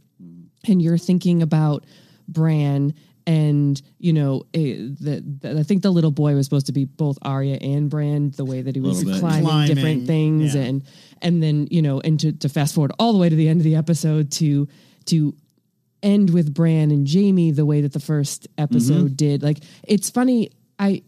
and 0.69 0.81
you're 0.81 0.99
thinking 0.99 1.43
about 1.43 1.85
Bran. 2.29 2.95
And 3.27 3.81
you 3.99 4.13
know, 4.13 4.45
eh, 4.55 4.77
the, 5.01 5.25
the, 5.41 5.59
I 5.59 5.63
think 5.65 5.83
the 5.83 5.91
little 5.91 6.13
boy 6.13 6.35
was 6.35 6.47
supposed 6.47 6.67
to 6.67 6.73
be 6.73 6.85
both 6.85 7.19
Arya 7.23 7.57
and 7.57 7.91
Bran. 7.91 8.31
The 8.31 8.45
way 8.45 8.63
that 8.63 8.77
he 8.77 8.81
was 8.81 9.03
climbing, 9.03 9.45
Climbing, 9.45 9.75
different 9.75 10.07
things, 10.07 10.55
yeah. 10.55 10.63
and 10.63 10.85
and 11.21 11.43
then 11.43 11.67
you 11.71 11.83
know, 11.83 12.01
and 12.01 12.21
to, 12.21 12.33
to 12.33 12.49
fast 12.49 12.75
forward 12.75 12.93
all 12.99 13.13
the 13.13 13.19
way 13.19 13.29
to 13.29 13.37
the 13.37 13.49
end 13.49 13.61
of 13.61 13.65
the 13.65 13.77
episode 13.77 14.31
to 14.33 14.69
to 15.07 15.35
end 16.03 16.31
with 16.31 16.53
Bran 16.53 16.91
and 16.91 17.11
Jaime 17.11 17.51
the 17.51 17.65
way 17.65 17.81
that 17.81 17.95
the 17.95 18.01
first 18.01 18.47
episode 18.59 19.17
did. 19.17 19.43
Like 19.43 19.59
it's 19.89 20.11
funny, 20.11 20.51
I 20.79 21.03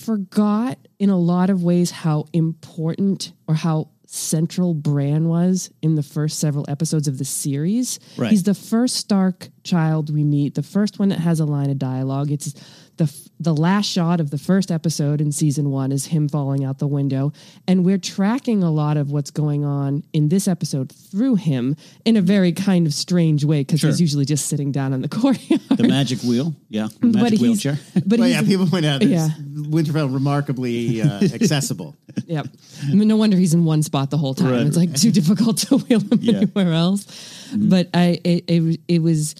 forgot 0.00 0.78
in 0.98 1.10
a 1.10 1.18
lot 1.18 1.50
of 1.50 1.62
ways 1.62 1.90
how 1.90 2.26
important 2.32 3.32
or 3.46 3.54
how 3.54 3.88
central 4.06 4.74
Bran 4.74 5.28
was 5.28 5.70
in 5.82 5.94
the 5.94 6.02
first 6.02 6.40
several 6.40 6.64
episodes 6.68 7.06
of 7.06 7.18
the 7.18 7.24
series. 7.24 8.00
Right. 8.16 8.30
He's 8.30 8.42
the 8.42 8.54
first 8.54 8.96
Stark 8.96 9.50
child 9.62 10.12
we 10.12 10.24
meet, 10.24 10.54
the 10.54 10.64
first 10.64 10.98
one 10.98 11.10
that 11.10 11.20
has 11.20 11.38
a 11.38 11.44
line 11.44 11.70
of 11.70 11.78
dialogue. 11.78 12.32
It's 12.32 12.54
the 13.00 13.04
f- 13.04 13.28
the 13.42 13.54
last 13.54 13.86
shot 13.86 14.20
of 14.20 14.28
the 14.30 14.36
first 14.36 14.70
episode 14.70 15.18
in 15.18 15.32
season 15.32 15.70
1 15.70 15.92
is 15.92 16.04
him 16.04 16.28
falling 16.28 16.62
out 16.62 16.78
the 16.78 16.86
window 16.86 17.32
and 17.66 17.86
we're 17.86 17.96
tracking 17.96 18.62
a 18.62 18.70
lot 18.70 18.98
of 18.98 19.10
what's 19.10 19.30
going 19.30 19.64
on 19.64 20.04
in 20.12 20.28
this 20.28 20.46
episode 20.46 20.92
through 20.92 21.36
him 21.36 21.74
in 22.04 22.18
a 22.18 22.20
very 22.20 22.52
kind 22.52 22.86
of 22.86 22.92
strange 22.92 23.42
way 23.42 23.60
because 23.62 23.80
Sure. 23.80 23.88
he's 23.88 23.98
usually 24.00 24.26
just 24.26 24.44
sitting 24.48 24.70
down 24.72 24.92
in 24.92 25.00
the 25.00 25.08
courtyard. 25.20 25.62
The 25.74 25.88
magic 25.88 26.20
wheel, 26.20 26.54
yeah, 26.68 26.88
the 27.00 27.06
magic 27.06 27.20
but 27.22 27.30
he's 27.32 27.40
wheelchair. 27.40 27.78
but 27.94 28.08
But 28.08 28.18
he's, 28.20 28.34
yeah, 28.34 28.42
people 28.42 28.66
point 28.66 28.84
out 28.84 29.00
that 29.00 29.06
Yeah. 29.08 29.30
Winterfell 29.54 30.12
remarkably 30.12 31.00
uh, 31.00 31.20
accessible. 31.34 31.96
Yep. 32.26 32.46
I 32.90 32.94
mean, 32.94 33.08
no 33.08 33.16
wonder 33.16 33.38
he's 33.38 33.54
in 33.54 33.64
one 33.64 33.82
spot 33.82 34.10
the 34.10 34.18
whole 34.18 34.34
time. 34.34 34.52
Right. 34.52 34.66
It's 34.66 34.76
like 34.76 34.94
too 34.94 35.12
difficult 35.12 35.56
to 35.58 35.78
wheel 35.78 36.00
him 36.00 36.18
Yeah. 36.20 36.34
anywhere 36.36 36.74
else. 36.74 37.06
But 37.56 37.88
I, 37.94 38.20
it, 38.22 38.44
it, 38.48 38.80
it 38.86 38.98
was 39.02 39.34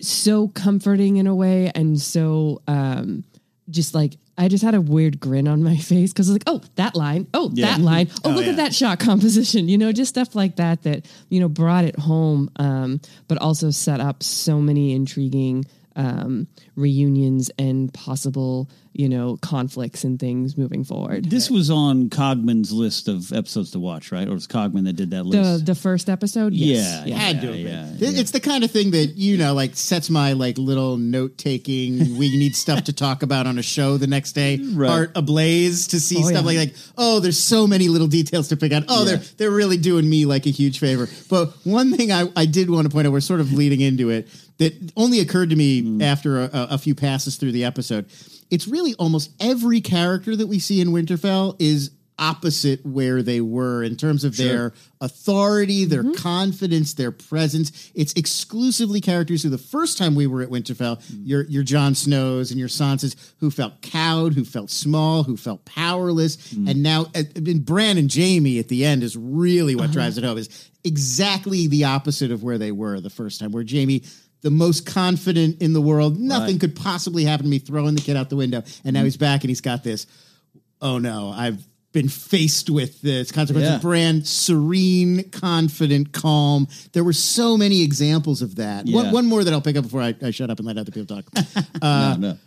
so 0.00 0.48
comforting 0.48 1.16
in 1.16 1.26
a 1.26 1.34
way, 1.34 1.70
and 1.74 2.00
so 2.00 2.62
um, 2.66 3.24
just 3.70 3.94
like 3.94 4.16
I 4.36 4.46
just 4.46 4.62
had 4.62 4.74
a 4.74 4.80
weird 4.80 5.18
grin 5.18 5.48
on 5.48 5.62
my 5.64 5.76
face 5.90 6.12
because 6.12 6.28
I 6.28 6.32
was 6.32 6.34
like, 6.36 6.44
oh, 6.46 6.62
that 6.76 6.94
line, 6.94 7.26
oh, 7.34 7.50
Yeah. 7.52 7.76
that 7.76 7.80
line, 7.80 8.08
oh, 8.24 8.30
look 8.30 8.44
yeah. 8.44 8.50
at 8.52 8.56
that 8.56 8.74
shot 8.74 9.00
composition, 9.00 9.68
you 9.68 9.76
know, 9.76 9.90
just 9.92 10.10
stuff 10.10 10.34
like 10.34 10.56
that 10.56 10.82
that 10.84 11.06
you 11.28 11.40
know 11.40 11.48
brought 11.48 11.84
it 11.84 11.98
home, 11.98 12.50
um, 12.56 13.00
but 13.26 13.38
also 13.38 13.70
set 13.70 14.00
up 14.00 14.22
so 14.22 14.60
many 14.60 14.92
intriguing 14.92 15.64
um, 15.98 16.46
reunions 16.76 17.50
and 17.58 17.92
possible 17.92 18.70
you 18.94 19.08
know 19.08 19.36
conflicts 19.42 20.02
and 20.04 20.18
things 20.18 20.56
moving 20.56 20.82
forward. 20.84 21.24
This 21.30 21.50
was 21.50 21.70
on 21.70 22.08
Cogman's 22.08 22.72
list 22.72 23.06
of 23.08 23.32
episodes 23.32 23.72
to 23.72 23.78
watch, 23.78 24.10
right? 24.10 24.26
Or 24.26 24.30
it 24.30 24.34
was 24.34 24.46
Cogman 24.48 24.84
that 24.86 24.94
did 24.94 25.10
that 25.10 25.18
The 25.24 25.24
list? 25.24 25.66
the 25.66 25.74
first 25.74 26.08
episode, 26.08 26.52
yes. 26.54 27.06
Yeah, 27.06 27.16
Had 27.16 27.40
to 27.42 27.46
have 27.48 27.56
yeah, 27.56 27.82
been. 27.98 28.14
yeah. 28.14 28.20
It's 28.20 28.30
the 28.32 28.40
kind 28.40 28.64
of 28.64 28.70
thing 28.70 28.90
that 28.92 29.16
you 29.16 29.36
know, 29.36 29.54
like 29.54 29.76
sets 29.76 30.08
my 30.10 30.32
like 30.32 30.56
little 30.58 30.96
note 30.96 31.36
taking. 31.38 31.98
we 32.18 32.36
need 32.36 32.56
stuff 32.56 32.84
to 32.84 32.92
talk 32.92 33.22
about 33.22 33.46
on 33.46 33.58
a 33.58 33.62
show 33.62 33.98
the 33.98 34.06
next 34.06 34.32
day. 34.32 34.58
Right. 34.58 34.88
Heart 34.88 35.12
ablaze 35.16 35.88
to 35.88 36.00
see 36.00 36.16
Oh, 36.18 36.22
stuff 36.22 36.40
yeah. 36.40 36.46
like 36.46 36.56
like 36.58 36.74
oh, 36.96 37.20
there's 37.20 37.38
so 37.38 37.66
many 37.66 37.88
little 37.88 38.08
details 38.08 38.48
to 38.48 38.56
pick 38.56 38.72
out. 38.72 38.84
Oh, 38.88 39.00
Yeah. 39.04 39.16
they're 39.16 39.24
they're 39.36 39.50
really 39.50 39.76
doing 39.76 40.08
me 40.08 40.24
like 40.26 40.46
a 40.46 40.50
huge 40.50 40.78
favor. 40.80 41.08
But 41.28 41.52
one 41.64 41.96
thing 41.96 42.10
I 42.12 42.24
I 42.36 42.46
did 42.46 42.70
want 42.70 42.86
to 42.86 42.90
point 42.92 43.06
out, 43.06 43.12
we're 43.12 43.20
sort 43.20 43.40
of 43.40 43.52
leading 43.52 43.80
into 43.80 44.10
it 44.10 44.28
that 44.58 44.92
only 44.96 45.20
occurred 45.20 45.50
to 45.50 45.56
me 45.56 45.82
Mm. 45.82 46.02
after 46.02 46.40
a, 46.42 46.50
a 46.52 46.78
few 46.78 46.94
passes 46.94 47.36
through 47.36 47.52
the 47.52 47.64
episode. 47.64 48.06
It's 48.50 48.66
really 48.68 48.94
almost 48.94 49.30
every 49.40 49.80
character 49.80 50.34
that 50.36 50.46
we 50.46 50.58
see 50.58 50.80
in 50.80 50.88
Winterfell 50.88 51.56
is 51.58 51.90
opposite 52.20 52.84
where 52.84 53.22
they 53.22 53.40
were 53.40 53.84
in 53.84 53.94
terms 53.94 54.24
of 54.24 54.36
their 54.36 54.72
authority, 55.00 55.84
their 55.84 56.02
confidence, 56.14 56.94
their 56.94 57.12
presence. 57.12 57.92
It's 57.94 58.12
exclusively 58.14 59.00
characters 59.00 59.44
who 59.44 59.50
the 59.50 59.56
first 59.58 59.98
time 59.98 60.16
we 60.16 60.26
were 60.26 60.42
at 60.42 60.48
Winterfell, 60.48 61.00
your 61.24 61.42
your 61.44 61.62
Jon 61.62 61.94
Snows 61.94 62.50
and 62.50 62.58
your 62.58 62.68
Sansas, 62.68 63.14
who 63.38 63.52
felt 63.52 63.80
cowed, 63.82 64.34
who 64.34 64.44
felt 64.44 64.68
small, 64.70 65.22
who 65.22 65.36
felt 65.36 65.64
powerless, 65.64 66.52
and 66.52 66.82
now 66.82 67.02
uh, 67.14 67.22
and 67.36 67.64
Bran 67.64 67.98
and 67.98 68.12
Jaime 68.12 68.58
at 68.58 68.66
the 68.66 68.84
end 68.84 69.04
is 69.04 69.16
really 69.16 69.76
what 69.76 69.92
drives 69.92 70.18
it 70.18 70.24
home. 70.24 70.38
Is 70.38 70.70
exactly 70.82 71.68
the 71.68 71.84
opposite 71.84 72.32
of 72.32 72.42
where 72.42 72.58
they 72.58 72.72
were 72.72 73.00
the 73.00 73.10
first 73.10 73.38
time, 73.40 73.52
where 73.52 73.64
Jaime. 73.68 74.02
The 74.42 74.50
most 74.50 74.86
confident 74.86 75.60
in 75.60 75.72
the 75.72 75.80
world. 75.80 76.18
Nothing 76.18 76.54
Right. 76.54 76.60
could 76.60 76.76
possibly 76.76 77.24
happen 77.24 77.44
to 77.44 77.50
me. 77.50 77.58
Throwing 77.58 77.94
the 77.94 78.00
kid 78.00 78.16
out 78.16 78.30
the 78.30 78.36
window, 78.36 78.62
and 78.84 78.94
now 78.94 79.00
mm-hmm. 79.00 79.04
he's 79.04 79.16
back, 79.16 79.42
and 79.42 79.50
he's 79.50 79.60
got 79.60 79.82
this 79.82 80.06
oh 80.80 80.98
no, 80.98 81.30
I've 81.30 81.64
been 81.92 82.08
faced 82.08 82.70
with 82.70 83.00
this 83.00 83.32
consequence 83.32 83.66
Yeah. 83.66 83.76
of 83.76 83.82
brand 83.82 84.26
serene, 84.26 85.30
confident, 85.30 86.12
calm. 86.12 86.68
There 86.92 87.02
were 87.02 87.14
so 87.14 87.56
many 87.56 87.82
examples 87.82 88.42
of 88.42 88.56
that. 88.56 88.86
Yeah. 88.86 88.96
One, 88.96 89.12
one 89.12 89.26
more 89.26 89.42
that 89.42 89.52
I'll 89.52 89.60
pick 89.60 89.76
up 89.76 89.84
before 89.84 90.02
I, 90.02 90.14
I 90.22 90.30
shut 90.30 90.50
up 90.50 90.58
and 90.58 90.66
let 90.66 90.76
other 90.76 90.92
people 90.92 91.16
talk. 91.16 91.24
no, 91.82 91.88
uh, 91.88 92.16
no. 92.18 92.38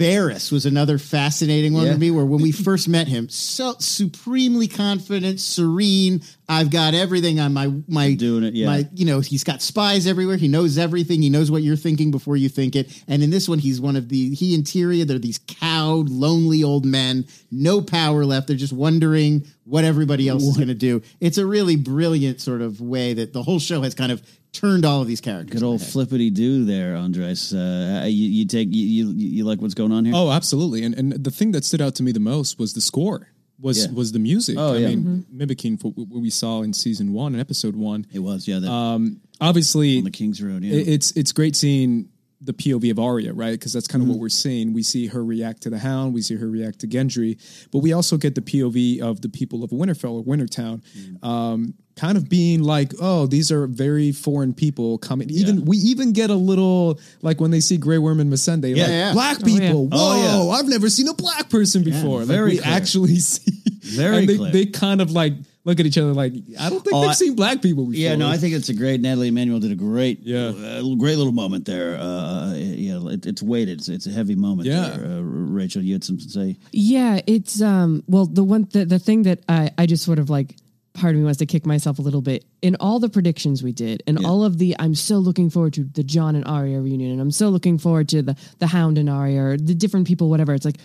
Varys 0.00 0.50
was 0.50 0.64
another 0.64 0.96
fascinating 0.98 1.74
one 1.74 1.86
Yeah. 1.86 1.92
to 1.92 1.98
me. 1.98 2.10
Where 2.10 2.24
when 2.24 2.40
we 2.40 2.52
first 2.52 2.88
met 2.88 3.06
him, 3.06 3.28
so 3.28 3.74
supremely 3.78 4.66
confident, 4.66 5.40
serene. 5.40 6.22
I've 6.48 6.70
got 6.70 6.94
everything 6.94 7.38
on 7.38 7.52
my 7.52 7.70
my 7.86 8.14
Doing 8.14 8.42
it, 8.44 8.54
yeah. 8.54 8.66
My 8.66 8.88
you 8.94 9.04
know 9.04 9.20
he's 9.20 9.44
got 9.44 9.62
spies 9.62 10.06
everywhere. 10.06 10.36
He 10.36 10.48
knows 10.48 10.78
everything. 10.78 11.22
He 11.22 11.30
knows 11.30 11.50
what 11.50 11.62
you're 11.62 11.76
thinking 11.76 12.10
before 12.10 12.36
you 12.36 12.48
think 12.48 12.74
it. 12.74 12.90
And 13.06 13.22
in 13.22 13.30
this 13.30 13.48
one, 13.48 13.58
he's 13.60 13.80
one 13.80 13.94
of 13.94 14.08
the 14.08 14.34
he 14.34 14.54
and 14.54 14.64
Tyrion. 14.64 15.06
They're 15.06 15.18
these 15.18 15.38
cowed, 15.46 16.08
lonely 16.08 16.64
old 16.64 16.84
men, 16.84 17.26
no 17.50 17.80
power 17.82 18.24
left. 18.24 18.48
They're 18.48 18.56
just 18.56 18.72
wondering 18.72 19.46
what 19.64 19.84
everybody 19.84 20.28
else 20.28 20.42
is 20.42 20.56
going 20.56 20.68
to 20.68 20.74
do. 20.74 21.02
It's 21.20 21.38
a 21.38 21.46
really 21.46 21.76
brilliant 21.76 22.40
sort 22.40 22.62
of 22.62 22.80
way 22.80 23.12
that 23.14 23.32
the 23.32 23.42
whole 23.44 23.60
show 23.60 23.82
has 23.82 23.94
kind 23.94 24.10
of 24.10 24.20
turned 24.52 24.84
all 24.84 25.00
of 25.02 25.06
these 25.08 25.20
characters. 25.20 25.52
Good 25.60 25.66
old 25.66 25.82
flippity 25.82 26.30
do 26.30 26.64
there, 26.64 26.96
Andres. 26.96 27.52
Uh, 27.54 28.04
you, 28.06 28.28
you 28.28 28.46
take 28.46 28.68
you, 28.70 28.86
you 28.86 29.12
you 29.16 29.44
like 29.44 29.60
what's 29.60 29.74
going 29.74 29.92
on 29.92 30.04
here? 30.04 30.14
Oh, 30.16 30.30
absolutely. 30.30 30.84
And 30.84 30.94
and 30.94 31.12
the 31.12 31.30
thing 31.30 31.52
that 31.52 31.64
stood 31.64 31.80
out 31.80 31.94
to 31.96 32.02
me 32.02 32.12
the 32.12 32.20
most 32.20 32.58
was 32.58 32.72
the 32.74 32.80
score. 32.80 33.28
Was 33.60 33.84
Yeah. 33.86 33.92
was 33.92 34.12
the 34.12 34.18
music? 34.18 34.56
Oh, 34.58 34.74
I 34.74 34.78
yeah. 34.78 34.88
mean, 34.88 35.26
mimicking 35.30 35.76
what 35.82 36.08
we 36.22 36.30
saw 36.30 36.62
in 36.62 36.72
season 36.72 37.12
one 37.12 37.34
and 37.34 37.40
episode 37.40 37.76
one. 37.76 38.06
it 38.12 38.20
was 38.20 38.48
yeah. 38.48 38.58
The, 38.58 38.70
Um, 38.70 39.20
obviously, 39.40 39.98
on 39.98 40.04
the 40.04 40.10
King's 40.10 40.42
Road. 40.42 40.62
Yeah. 40.64 40.80
it's 40.80 41.12
it's 41.12 41.32
great 41.32 41.54
seeing 41.56 42.08
the 42.42 42.54
POV 42.54 42.90
of 42.90 42.98
Arya, 42.98 43.34
right? 43.34 43.50
Because 43.52 43.74
that's 43.74 43.86
kind 43.86 44.02
of 44.02 44.08
what 44.08 44.18
we're 44.18 44.30
seeing. 44.30 44.72
We 44.72 44.82
see 44.82 45.08
her 45.08 45.22
react 45.22 45.60
to 45.64 45.68
the 45.70 45.78
Hound, 45.78 46.14
we 46.14 46.22
see 46.22 46.36
her 46.36 46.48
react 46.48 46.78
to 46.78 46.86
Gendry, 46.86 47.36
but 47.70 47.80
we 47.80 47.92
also 47.92 48.16
get 48.16 48.34
the 48.34 48.40
POV 48.40 49.02
of 49.02 49.20
the 49.20 49.28
people 49.28 49.62
of 49.62 49.68
Winterfell 49.72 50.12
or 50.12 50.24
Wintertown, 50.24 50.80
um, 51.22 51.74
kind 52.00 52.16
of 52.16 52.28
being 52.28 52.62
like, 52.62 52.92
"Oh, 53.00 53.26
these 53.26 53.50
are 53.52 53.66
very 53.66 54.10
foreign 54.12 54.54
people 54.54 54.98
coming." 54.98 55.28
Even 55.30 55.64
we 55.64 55.76
even 55.78 56.12
get 56.12 56.30
a 56.30 56.34
little 56.50 56.98
like 57.22 57.40
when 57.40 57.50
they 57.50 57.60
see 57.60 57.76
Grey 57.76 57.98
Worm 57.98 58.20
and 58.20 58.32
Missandei, 58.32 58.74
Yeah, 58.74 58.82
like 58.84 58.90
yeah. 58.90 59.12
black 59.12 59.38
Oh, 59.42 59.46
yeah. 59.48 59.58
people. 59.60 59.86
Whoa, 59.88 59.90
Oh, 59.92 60.48
yeah. 60.52 60.58
I've 60.58 60.68
never 60.68 60.88
seen 60.88 61.08
a 61.08 61.14
black 61.14 61.48
person 61.50 61.82
before. 61.84 62.24
very 62.24 62.56
like, 62.56 62.56
we 62.56 62.58
clear. 62.62 62.74
actually 62.76 63.16
see. 63.32 63.52
Very 63.82 64.18
and 64.18 64.28
they, 64.28 64.36
clear. 64.36 64.52
they 64.52 64.66
kind 64.66 65.00
of 65.00 65.10
like 65.10 65.32
look 65.64 65.78
at 65.78 65.84
each 65.84 65.98
other 65.98 66.12
like, 66.14 66.32
I 66.58 66.70
don't 66.70 66.80
think 66.82 66.94
Oh, 66.94 67.00
they've 67.02 67.10
I- 67.10 67.14
seen 67.14 67.34
black 67.36 67.60
people 67.60 67.84
before. 67.84 68.00
Yeah, 68.00 68.14
no, 68.16 68.28
I 68.28 68.38
think 68.38 68.54
it's 68.54 68.68
a 68.70 68.74
great. 68.74 69.00
Nathalie 69.00 69.28
Emmanuel 69.28 69.60
did 69.60 69.72
a 69.72 69.74
great, 69.74 70.20
Yeah. 70.22 70.48
uh, 70.56 70.82
great 70.96 71.16
little 71.18 71.32
moment 71.32 71.64
there. 71.66 71.98
Uh, 72.00 72.54
yeah, 72.56 72.98
it, 73.14 73.26
it's 73.26 73.42
weighted. 73.42 73.78
It's, 73.80 73.88
it's 73.88 74.06
a 74.06 74.10
heavy 74.10 74.36
moment. 74.36 74.68
Yeah. 74.68 74.88
there. 74.96 75.18
Uh, 75.18 75.20
Rachel, 75.20 75.82
you 75.82 75.92
had 75.94 76.04
something 76.04 76.24
to 76.26 76.32
say. 76.32 76.56
Yeah, 76.72 77.20
it's 77.26 77.60
um 77.60 78.02
well 78.06 78.26
the 78.26 78.44
one 78.44 78.68
the, 78.72 78.84
the 78.86 78.98
thing 78.98 79.24
that 79.24 79.40
I 79.48 79.70
I 79.76 79.84
just 79.86 80.04
sort 80.04 80.18
of 80.18 80.30
like 80.30 80.56
part 80.92 81.14
of 81.14 81.18
me 81.18 81.24
wants 81.24 81.38
to 81.38 81.46
kick 81.46 81.66
myself 81.66 81.98
a 81.98 82.02
little 82.02 82.20
bit 82.20 82.44
in 82.62 82.76
all 82.80 82.98
the 82.98 83.08
predictions 83.08 83.62
we 83.62 83.72
did 83.72 84.02
and 84.06 84.24
all 84.24 84.44
of 84.44 84.58
the 84.58 84.74
I'm 84.78 84.94
so 84.94 85.18
looking 85.18 85.48
forward 85.48 85.74
to 85.74 85.84
the 85.84 86.02
Jon 86.02 86.34
and 86.34 86.44
Arya 86.46 86.80
reunion 86.80 87.12
and 87.12 87.20
I'm 87.20 87.30
so 87.30 87.48
looking 87.48 87.78
forward 87.78 88.08
to 88.10 88.22
the 88.22 88.36
the 88.58 88.66
Hound 88.66 88.98
and 88.98 89.08
Arya 89.08 89.42
or 89.42 89.56
the 89.56 89.74
different 89.74 90.06
people 90.06 90.28
whatever. 90.28 90.52
It's 90.52 90.64
like 90.64 90.78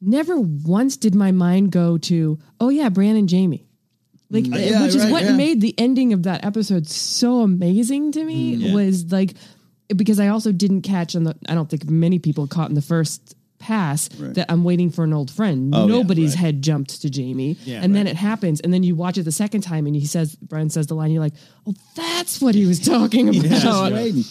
never 0.00 0.38
once 0.38 0.96
did 0.96 1.14
my 1.14 1.32
mind 1.32 1.70
go 1.70 1.98
to 1.98 2.38
oh 2.60 2.68
yeah 2.70 2.88
Bran 2.88 3.16
and 3.16 3.30
Jaime. 3.30 3.66
Like 4.30 4.46
uh, 4.46 4.56
yeah, 4.56 4.82
which 4.82 4.96
is 4.96 5.04
right, 5.04 5.12
what 5.12 5.22
yeah. 5.22 5.36
made 5.36 5.60
the 5.60 5.74
ending 5.78 6.12
of 6.12 6.24
that 6.24 6.44
episode 6.44 6.88
so 6.88 7.42
amazing 7.42 8.12
to 8.12 8.24
me 8.24 8.72
was 8.74 9.12
like 9.12 9.34
because 9.94 10.18
I 10.18 10.28
also 10.28 10.50
didn't 10.50 10.82
catch 10.82 11.14
on 11.14 11.22
the 11.22 11.36
I 11.48 11.54
don't 11.54 11.70
think 11.70 11.88
many 11.88 12.18
people 12.18 12.48
caught 12.48 12.68
in 12.68 12.74
the 12.74 12.82
first 12.82 13.35
pass 13.58 14.08
that 14.08 14.46
I'm 14.50 14.64
waiting 14.64 14.90
for 14.90 15.04
an 15.04 15.12
old 15.12 15.30
friend. 15.30 15.74
Oh, 15.74 15.86
yeah, 15.86 15.92
Nobody's 15.94 16.30
right. 16.34 16.40
head 16.40 16.62
jumped 16.62 17.02
to 17.02 17.10
Jaime. 17.10 17.56
Yeah, 17.64 17.80
and 17.82 17.94
then 17.94 18.06
it 18.06 18.16
happens 18.16 18.60
and 18.60 18.72
then 18.72 18.82
you 18.82 18.94
watch 18.94 19.18
it 19.18 19.22
the 19.24 19.32
second 19.32 19.62
time 19.62 19.86
and 19.86 19.94
he 19.96 20.06
says 20.06 20.34
Bran 20.36 20.70
says 20.70 20.86
the 20.86 20.94
line 20.94 21.10
you're 21.10 21.22
like, 21.22 21.34
"Oh, 21.66 21.74
that's 21.94 22.40
what 22.40 22.54
he 22.54 22.66
was 22.66 22.80
talking 22.80 23.28
about." 23.38 23.42
Just 23.50 23.92
waiting. 23.92 24.24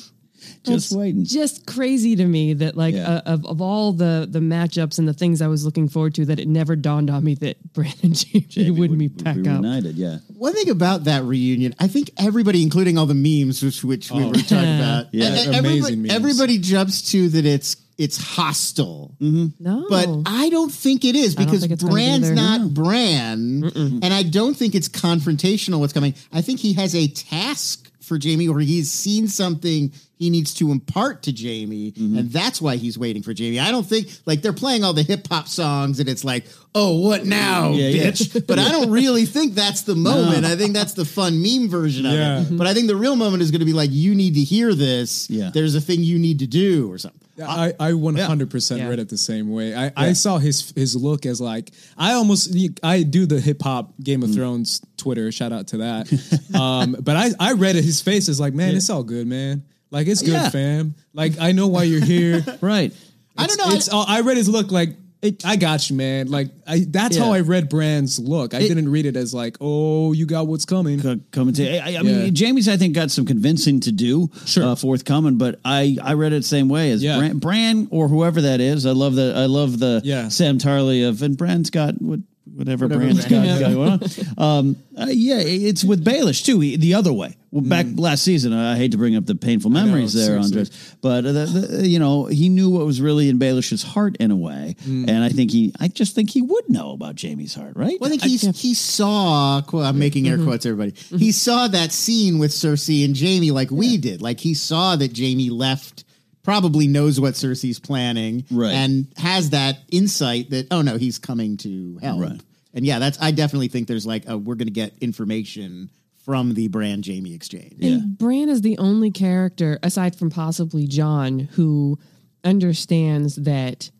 Just 0.64 0.86
It's 0.88 0.92
waiting. 0.96 1.26
Just 1.26 1.66
crazy 1.66 2.16
to 2.18 2.26
me 2.26 2.54
that 2.54 2.78
like 2.78 2.94
Yeah. 2.94 3.08
uh, 3.16 3.22
of 3.26 3.46
of 3.46 3.62
all 3.62 3.94
the 3.94 4.28
the 4.30 4.40
matchups 4.40 5.00
and 5.00 5.08
the 5.08 5.14
things 5.14 5.42
I 5.42 5.48
was 5.48 5.66
looking 5.66 5.88
forward 5.90 6.14
to 6.16 6.26
that 6.26 6.40
it 6.40 6.48
never 6.48 6.76
dawned 6.76 7.10
on 7.10 7.24
me 7.24 7.34
that 7.36 7.58
Brandon 7.74 8.14
Jaime, 8.14 8.48
Jaime 8.54 8.72
wouldn't 8.72 8.90
would- 8.92 9.00
be 9.00 9.08
back 9.08 9.36
would 9.38 9.44
be 9.44 9.50
up. 9.50 9.62
Reunited, 9.64 9.96
yeah. 9.96 10.18
One 10.38 10.54
thing 10.54 10.70
about 10.70 11.06
that 11.06 11.24
reunion, 11.24 11.74
I 11.80 11.88
think 11.88 12.12
everybody, 12.20 12.62
including 12.62 12.98
all 12.98 13.08
the 13.08 13.16
memes, 13.16 13.64
which, 13.64 13.84
which 13.84 14.12
we 14.12 14.24
were 14.26 14.34
talking 14.34 14.58
about, 14.58 15.08
Yeah. 15.14 15.28
Amazing 15.30 15.56
everybody, 15.56 15.96
memes. 15.96 16.14
everybody 16.14 16.58
jumps 16.60 17.02
to 17.12 17.30
that 17.30 17.46
it's 17.46 17.76
it's 17.98 18.18
hostile. 18.18 19.16
Mm-hmm. 19.22 19.64
No. 19.64 19.86
But 19.90 20.08
I 20.26 20.50
don't 20.50 20.72
think 20.72 21.06
it 21.06 21.16
is 21.16 21.36
because 21.36 21.62
think 21.62 21.72
it's 21.72 21.84
gonna 21.84 21.94
be 21.94 22.02
Bran's 22.02 22.26
either. 22.26 22.36
not 22.36 22.74
Bran, 22.74 23.64
and 23.76 24.14
I 24.14 24.24
don't 24.24 24.56
think 24.56 24.76
it's 24.76 24.90
confrontational. 24.90 25.80
What's 25.80 25.94
coming? 25.94 26.14
I 26.34 26.42
think 26.42 26.60
he 26.60 26.74
has 26.74 26.94
a 26.96 27.08
task 27.08 27.92
for 28.02 28.20
Jaime, 28.22 28.48
or 28.48 28.60
he's 28.60 28.92
seen 28.92 29.28
something 29.28 29.92
he 30.18 30.30
needs 30.30 30.54
to 30.56 30.72
impart 30.72 31.24
to 31.24 31.32
Jaime, 31.32 31.92
mm-hmm. 31.92 32.18
and 32.20 32.32
that's 32.32 32.62
why 32.62 32.76
he's 32.76 32.98
waiting 33.00 33.24
for 33.24 33.34
Jaime. 33.36 33.60
I 33.60 33.72
don't 33.72 33.86
think 33.86 34.08
like 34.26 34.42
they're 34.44 34.54
playing 34.54 34.84
all 34.84 34.94
the 34.94 35.02
hip 35.02 35.28
hop 35.28 35.48
songs, 35.48 36.00
and 36.00 36.08
it's 36.08 36.24
like, 36.24 36.46
oh, 36.76 37.00
what 37.00 37.26
now, 37.26 37.72
Yeah, 37.72 37.88
yeah. 37.88 38.04
bitch? 38.12 38.46
But 38.46 38.60
I 38.60 38.70
don't 38.70 38.92
really 38.92 39.26
think 39.26 39.56
that's 39.56 39.82
the 39.84 39.96
moment. 40.12 40.46
I 40.46 40.56
think 40.56 40.74
that's 40.74 40.94
the 40.94 41.06
fun 41.06 41.42
meme 41.42 41.68
version 41.70 42.06
of 42.06 42.14
Yeah. 42.14 42.42
it. 42.42 42.58
But 42.58 42.68
I 42.68 42.74
think 42.76 42.88
the 42.88 42.96
real 42.96 43.16
moment 43.16 43.42
is 43.42 43.50
going 43.52 43.60
to 43.60 43.66
be 43.66 43.74
like, 43.74 43.90
you 43.92 44.14
need 44.14 44.36
to 44.36 44.42
hear 44.42 44.74
this. 44.76 45.28
Yeah. 45.30 45.50
There's 45.54 45.74
a 45.76 45.82
thing 45.82 46.02
you 46.04 46.20
need 46.20 46.40
to 46.40 46.48
do, 46.48 46.92
or 46.92 46.98
something. 47.00 47.25
I, 47.44 47.74
I 47.80 47.92
100% 47.92 48.78
Yeah. 48.78 48.88
read 48.88 49.00
it 49.00 49.10
the 49.10 49.18
same 49.18 49.50
way. 49.52 49.76
I, 49.76 49.92
I 49.96 50.14
saw 50.14 50.38
his 50.38 50.72
his 50.76 50.96
look 50.96 51.26
as 51.26 51.42
like 51.42 51.72
I 51.98 52.14
almost 52.14 52.56
I 52.82 53.04
do 53.04 53.26
the 53.26 53.40
hip 53.42 53.62
hop 53.62 53.94
Game 54.02 54.22
Mm. 54.22 54.24
of 54.30 54.34
Thrones 54.36 54.82
Twitter 54.98 55.32
shout 55.32 55.52
out 55.52 55.68
to 55.68 55.78
that. 55.78 56.08
um, 56.60 56.96
but 57.02 57.16
I 57.18 57.30
I 57.40 57.54
read 57.54 57.76
it 57.76 57.84
his 57.84 58.02
face 58.02 58.30
is 58.30 58.40
like 58.40 58.54
man 58.54 58.76
it's 58.76 58.90
all 58.90 59.04
good 59.04 59.28
man 59.28 59.64
like 59.92 60.08
it's 60.08 60.22
good 60.22 60.32
Yeah. 60.34 60.50
fam 60.50 60.96
like 61.14 61.34
I 61.40 61.52
know 61.52 61.68
why 61.68 61.84
you're 61.84 62.04
here. 62.06 62.44
Right. 62.62 62.94
I 63.38 63.48
don't 63.48 63.58
know. 63.58 63.76
It's 63.76 63.90
all, 63.90 64.06
I 64.08 64.22
read 64.22 64.38
his 64.38 64.48
look 64.48 64.72
like 64.72 64.96
I 65.44 65.56
got 65.56 65.90
you 65.90 65.96
man 65.96 66.30
like 66.30 66.52
I 66.68 66.86
that's 66.88 67.18
how 67.18 67.34
I 67.34 67.40
read 67.40 67.68
Bran's 67.70 68.20
look. 68.20 68.54
I 68.54 68.60
didn't 68.60 68.90
read 68.90 69.06
it 69.08 69.16
as 69.16 69.34
like 69.34 69.58
oh 69.60 70.14
you 70.14 70.26
got 70.28 70.46
what's 70.48 70.66
coming. 70.66 71.02
Co- 71.02 71.20
Coming 71.32 71.54
to, 71.56 71.80
I, 71.80 71.98
I 71.98 72.02
mean, 72.04 72.36
Jaime's 72.36 72.68
I 72.68 72.78
think 72.78 72.94
got 72.94 73.10
some 73.12 73.26
convincing 73.26 73.80
to 73.82 73.92
do, 73.92 74.30
Sure. 74.46 74.64
uh, 74.66 74.76
forthcoming. 74.76 75.38
But 75.38 75.60
I, 75.66 75.98
I 76.04 76.14
read 76.14 76.32
it 76.34 76.38
the 76.38 76.48
same 76.48 76.70
way 76.70 76.92
as 76.92 77.02
Yeah. 77.04 77.18
Bran, 77.18 77.40
Bran 77.40 77.88
or 77.92 78.08
whoever 78.08 78.42
that 78.42 78.62
is. 78.62 78.86
I 78.86 78.92
love 78.92 79.16
the, 79.16 79.34
I 79.36 79.46
love 79.48 79.80
the 79.80 80.02
Yeah. 80.04 80.30
Sam 80.30 80.58
Tarly 80.60 81.08
of, 81.08 81.22
and 81.24 81.36
Bran's 81.38 81.70
got 81.70 82.00
what, 82.02 82.20
whatever, 82.54 82.86
Whatever 82.86 83.04
Bran's 83.04 83.26
Bran- 83.28 83.60
got, 83.60 83.72
going 83.72 83.90
on. 84.38 84.60
Um, 84.60 84.76
uh, 84.98 85.08
yeah, 85.10 85.40
it's 85.40 85.84
with 85.84 86.04
Baelish 86.06 86.46
too. 86.46 86.60
He, 86.60 86.78
the 86.78 86.94
other 86.94 87.12
way. 87.12 87.36
Well, 87.52 87.64
back 87.64 87.86
last 87.96 88.24
season, 88.24 88.52
I 88.52 88.76
hate 88.76 88.92
to 88.92 88.98
bring 88.98 89.16
up 89.16 89.26
the 89.26 89.36
painful 89.36 89.72
memories 89.72 90.14
there, 90.14 90.26
seriously. 90.26 90.58
Andres, 90.60 90.96
but 91.02 91.26
uh, 91.26 91.32
the, 91.32 91.46
the, 91.46 91.88
you 91.88 92.00
know 92.00 92.26
he 92.26 92.50
knew 92.50 92.70
what 92.70 92.86
was 92.86 93.00
really 93.02 93.30
in 93.30 93.40
Baelish's 93.40 93.82
heart 93.82 94.18
in 94.20 94.32
a 94.32 94.36
way, 94.36 94.76
and 94.86 95.24
I 95.24 95.30
think 95.30 95.52
he, 95.52 95.74
I 95.80 95.88
just 95.88 96.16
think 96.16 96.30
he 96.32 96.42
would 96.42 96.70
know 96.70 96.92
about 96.92 97.22
Jaime's 97.22 97.56
heart, 97.56 97.78
right? 97.78 97.98
Well, 98.00 98.10
I 98.10 98.18
think 98.18 98.24
he's, 98.24 98.42
he 98.60 98.74
saw. 98.74 99.62
I'm 99.74 100.00
making 100.00 100.28
air 100.28 100.38
quotes, 100.38 100.66
everybody. 100.66 100.92
He 101.18 101.32
saw 101.32 101.68
that 101.68 101.92
scene 101.92 102.40
with 102.40 102.52
Cersei 102.52 103.06
and 103.06 103.18
Jaime 103.18 103.52
like 103.52 103.72
we 103.72 103.98
did. 103.98 104.22
Like 104.22 104.40
he 104.40 104.54
saw 104.54 104.96
that 104.96 105.18
Jaime 105.18 105.50
left. 105.50 106.04
Probably 106.46 106.88
knows 106.88 107.20
what 107.20 107.34
Cersei's 107.34 107.80
planning, 107.80 108.46
Right. 108.50 108.72
And 108.74 109.08
has 109.18 109.50
that 109.50 109.80
insight 109.92 110.52
that 110.52 110.68
oh 110.72 110.82
no, 110.82 110.98
he's 110.98 111.20
coming 111.20 111.58
to 111.58 112.00
help. 112.02 112.22
Right. 112.22 112.42
And 112.74 112.86
yeah, 112.86 113.00
that's 113.00 113.20
I 113.22 113.32
definitely 113.32 113.68
think 113.68 113.88
there's 113.88 114.06
like 114.06 114.28
a, 114.28 114.38
we're 114.38 114.56
going 114.56 114.68
to 114.68 114.74
get 114.74 114.94
information 115.02 115.90
from 116.24 116.54
the 116.54 116.68
Bran 116.68 117.04
Jaime 117.06 117.34
exchange. 117.34 117.76
And 117.82 118.18
Bran 118.18 118.50
is 118.50 118.62
the 118.62 118.78
only 118.80 119.12
character, 119.12 119.78
aside 119.84 120.16
from 120.16 120.30
possibly 120.32 120.88
Jon, 120.88 121.40
who 121.40 122.00
understands 122.44 123.36
that 123.36 123.92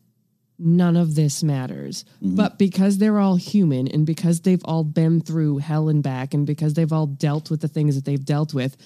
none 0.58 0.96
of 0.96 1.14
this 1.14 1.42
matters. 1.42 2.04
Mm-hmm. 2.22 2.36
But 2.36 2.58
because 2.58 2.98
they're 2.98 3.18
all 3.18 3.36
human 3.36 3.86
and 3.88 4.06
because 4.06 4.40
they've 4.40 4.64
all 4.64 4.84
been 4.84 5.20
through 5.20 5.58
hell 5.58 5.88
and 5.88 6.02
back 6.02 6.34
and 6.34 6.46
because 6.46 6.74
they've 6.74 6.92
all 6.92 7.06
dealt 7.06 7.50
with 7.50 7.60
the 7.60 7.68
things 7.68 7.94
that 7.94 8.04
they've 8.04 8.24
dealt 8.24 8.54
with, 8.54 8.76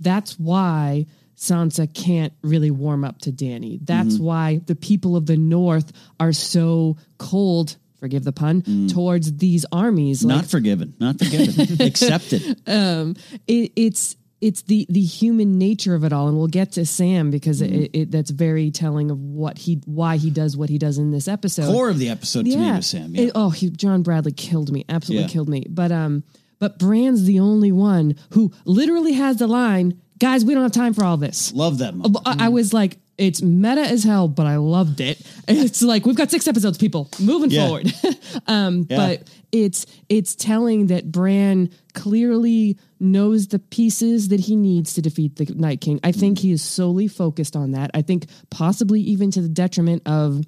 that's 0.00 0.38
why 0.38 1.06
Sansa 1.36 1.92
can't 1.94 2.32
really 2.42 2.70
warm 2.70 3.04
up 3.04 3.18
to 3.22 3.32
Dany. 3.32 3.78
That's 3.82 4.18
why 4.18 4.60
the 4.66 4.74
people 4.76 5.16
of 5.16 5.26
the 5.26 5.36
North 5.36 5.92
are 6.18 6.32
so 6.32 6.96
cold. 7.18 7.76
Forgive 7.98 8.24
the 8.24 8.32
pun 8.32 8.88
towards 8.88 9.36
these 9.36 9.66
armies. 9.72 10.24
Like, 10.24 10.36
not 10.36 10.46
forgiven, 10.46 10.94
not 10.98 11.18
forgiven, 11.18 11.80
accepted. 11.86 12.42
it, 12.66 13.72
it's 13.76 14.16
it's 14.40 14.62
the 14.62 14.86
the 14.88 15.02
human 15.02 15.58
nature 15.58 15.94
of 15.94 16.02
it 16.04 16.12
all 16.12 16.26
and 16.28 16.36
we'll 16.38 16.46
get 16.46 16.72
to 16.72 16.86
sam 16.86 17.30
because 17.30 17.60
Mm-hmm. 17.60 17.74
it, 17.82 17.90
it 17.92 18.10
that's 18.10 18.30
very 18.30 18.70
telling 18.70 19.10
of 19.10 19.18
what 19.20 19.58
he 19.58 19.82
why 19.84 20.16
he 20.16 20.30
does 20.30 20.56
what 20.56 20.70
he 20.70 20.78
does 20.78 20.96
in 20.96 21.10
this 21.10 21.28
episode 21.28 21.66
Core 21.66 21.90
of 21.90 21.98
the 21.98 22.08
episode 22.08 22.46
to 22.46 22.56
me 22.56 22.70
was 22.72 22.86
Sam. 22.86 23.14
Yeah. 23.14 23.24
It- 23.24 23.32
oh 23.34 23.50
he, 23.50 23.68
john 23.68 24.02
bradley 24.02 24.32
killed 24.32 24.72
me 24.72 24.86
absolutely 24.88 25.24
Yeah. 25.26 25.28
killed 25.32 25.50
me 25.50 25.66
but 25.68 25.92
um 25.92 26.24
but 26.58 26.78
Bran's 26.78 27.24
the 27.24 27.40
only 27.40 27.70
one 27.72 28.16
who 28.32 28.50
literally 28.64 29.12
has 29.12 29.36
the 29.38 29.46
line 29.46 30.00
guys 30.20 30.44
we 30.44 30.54
don't 30.54 30.62
have 30.62 30.70
time 30.72 30.94
for 30.94 31.02
all 31.04 31.16
this 31.16 31.52
Love 31.52 31.78
that. 31.78 31.88
I, 31.88 31.96
Moment. 31.96 32.26
I 32.26 32.48
was 32.48 32.72
like 32.72 32.98
it's 33.18 33.42
meta 33.42 33.80
as 33.82 34.02
hell 34.04 34.28
but 34.28 34.46
i 34.46 34.56
loved 34.56 35.00
it 35.00 35.20
it's 35.48 35.82
like 35.82 36.06
we've 36.06 36.16
got 36.16 36.30
six 36.30 36.46
episodes 36.48 36.78
people 36.78 37.08
moving 37.20 37.50
Yeah. 37.50 37.66
forward 37.66 37.92
um 38.46 38.86
Yeah. 38.88 38.96
but 38.96 39.28
it's 39.52 39.84
it's 40.08 40.34
telling 40.36 40.86
that 40.86 41.10
Bran 41.10 41.70
clearly 41.92 42.78
knows 43.00 43.48
the 43.48 43.58
pieces 43.58 44.28
that 44.28 44.38
he 44.40 44.54
needs 44.56 44.94
to 44.94 45.02
defeat 45.02 45.34
the 45.36 45.46
Night 45.54 45.80
King. 45.80 45.98
I 46.04 46.12
think 46.12 46.38
he 46.38 46.52
is 46.52 46.62
solely 46.62 47.08
focused 47.08 47.56
on 47.56 47.72
that. 47.72 47.90
I 47.92 48.02
think 48.02 48.26
possibly 48.50 49.00
even 49.00 49.32
to 49.32 49.40
the 49.42 49.48
detriment 49.48 50.02
of 50.06 50.44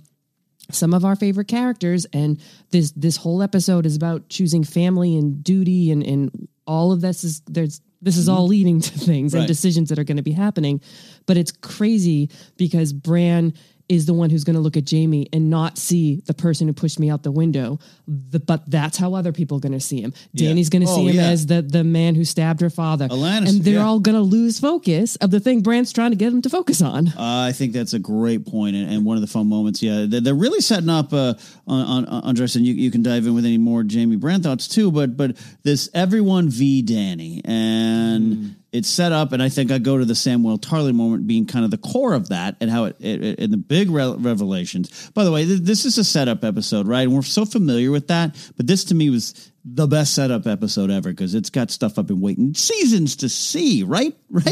some 0.70 0.94
of 0.94 1.04
our 1.04 1.16
favorite 1.16 1.48
characters 1.48 2.06
and 2.12 2.40
this 2.70 2.92
this 2.92 3.16
whole 3.16 3.42
episode 3.42 3.86
is 3.86 3.96
about 3.96 4.28
choosing 4.28 4.62
family 4.62 5.16
and 5.16 5.42
duty 5.42 5.90
and 5.90 6.04
and 6.04 6.48
all 6.66 6.92
of 6.92 7.00
this 7.00 7.24
is 7.24 7.40
there's 7.48 7.80
this 8.02 8.16
is 8.16 8.28
all 8.28 8.42
mm-hmm. 8.42 8.50
leading 8.50 8.80
to 8.80 8.98
things 8.98 9.32
and 9.32 9.46
decisions 9.46 9.88
that 9.88 9.98
are 9.98 10.04
going 10.04 10.16
to 10.16 10.22
be 10.22 10.32
happening. 10.32 10.80
But 11.26 11.36
it's 11.36 11.52
crazy 11.52 12.30
because 12.56 12.92
Bran 12.92 13.54
is 13.92 14.06
the 14.06 14.14
one 14.14 14.30
who's 14.30 14.44
going 14.44 14.54
to 14.54 14.60
look 14.60 14.76
at 14.76 14.90
Jaime 14.90 15.28
and 15.32 15.50
not 15.50 15.78
see 15.78 16.22
the 16.26 16.34
person 16.34 16.66
who 16.66 16.72
pushed 16.72 16.98
me 16.98 17.10
out 17.10 17.22
the 17.22 17.30
window 17.30 17.78
the, 18.06 18.40
but 18.40 18.68
that's 18.70 18.96
how 18.96 19.14
other 19.14 19.32
people 19.32 19.58
are 19.58 19.60
going 19.60 19.72
to 19.72 19.80
see 19.80 20.00
him 20.00 20.12
Dany's 20.36 20.68
going 20.68 20.84
to 20.84 20.90
Oh, 20.90 20.96
see 20.96 21.08
him 21.08 21.16
yeah. 21.16 21.28
as 21.28 21.46
the 21.46 21.62
the 21.62 21.84
man 21.84 22.14
who 22.14 22.24
stabbed 22.24 22.60
her 22.60 22.70
father 22.70 23.08
Alanis, 23.08 23.48
and 23.48 23.62
they're 23.62 23.74
yeah. 23.74 23.84
all 23.86 24.00
going 24.00 24.16
to 24.16 24.22
lose 24.22 24.58
focus 24.58 25.16
of 25.16 25.30
the 25.30 25.40
thing 25.40 25.60
Bran's 25.60 25.92
trying 25.92 26.10
to 26.10 26.16
get 26.16 26.30
them 26.30 26.42
to 26.42 26.50
focus 26.50 26.80
on 26.82 27.08
Uh, 27.08 27.12
I 27.48 27.52
think 27.52 27.72
that's 27.72 27.92
a 27.92 27.98
great 27.98 28.46
point 28.46 28.76
and, 28.76 28.90
and 28.90 29.04
one 29.04 29.16
of 29.16 29.20
the 29.20 29.26
fun 29.26 29.46
moments. 29.48 29.82
Yeah, 29.82 30.06
they're, 30.08 30.20
they're 30.20 30.34
really 30.34 30.60
setting 30.60 30.88
up 30.88 31.12
uh, 31.12 31.34
on, 31.66 32.06
on, 32.06 32.22
Andres, 32.24 32.56
and 32.56 32.64
you, 32.66 32.74
you 32.74 32.90
can 32.90 33.02
dive 33.02 33.26
in 33.26 33.34
with 33.34 33.44
any 33.44 33.58
more 33.58 33.84
Jaime 33.88 34.16
Bran 34.16 34.42
thoughts 34.42 34.66
too. 34.68 34.90
But 34.90 35.16
but 35.16 35.36
this 35.62 35.88
everyone 35.94 36.48
v 36.48 36.82
Dany, 36.82 37.40
and 37.44 38.56
it's 38.72 38.88
set 38.88 39.12
up, 39.12 39.32
and 39.32 39.42
I 39.42 39.48
think 39.50 39.70
I 39.70 39.78
go 39.78 39.98
to 39.98 40.04
the 40.04 40.14
Samwell 40.14 40.58
Tarly 40.58 40.94
moment 40.94 41.26
being 41.26 41.44
kind 41.46 41.64
of 41.64 41.70
the 41.70 41.78
core 41.78 42.14
of 42.14 42.30
that, 42.30 42.56
and 42.60 42.70
how 42.70 42.84
it, 42.84 42.96
it, 43.00 43.38
and 43.38 43.52
the 43.52 43.56
big 43.58 43.90
re- 43.90 44.14
revelations. 44.16 45.10
By 45.10 45.24
the 45.24 45.30
way, 45.32 45.44
th- 45.44 45.60
this 45.60 45.84
is 45.84 45.98
a 45.98 46.04
setup 46.04 46.42
episode, 46.42 46.88
right? 46.88 47.02
And 47.02 47.14
we're 47.14 47.22
so 47.22 47.44
familiar 47.44 47.90
with 47.90 48.08
that, 48.08 48.34
but 48.56 48.66
this 48.66 48.84
to 48.84 48.94
me 48.94 49.10
was 49.10 49.50
the 49.64 49.86
best 49.86 50.14
setup 50.14 50.46
episode 50.46 50.90
ever 50.90 51.10
because 51.10 51.34
it's 51.36 51.50
got 51.50 51.70
stuff 51.70 51.96
I've 51.98 52.06
been 52.08 52.20
waiting 52.20 52.52
seasons 52.54 53.14
to 53.16 53.28
see. 53.28 53.82
Right, 53.84 54.16
right. 54.30 54.46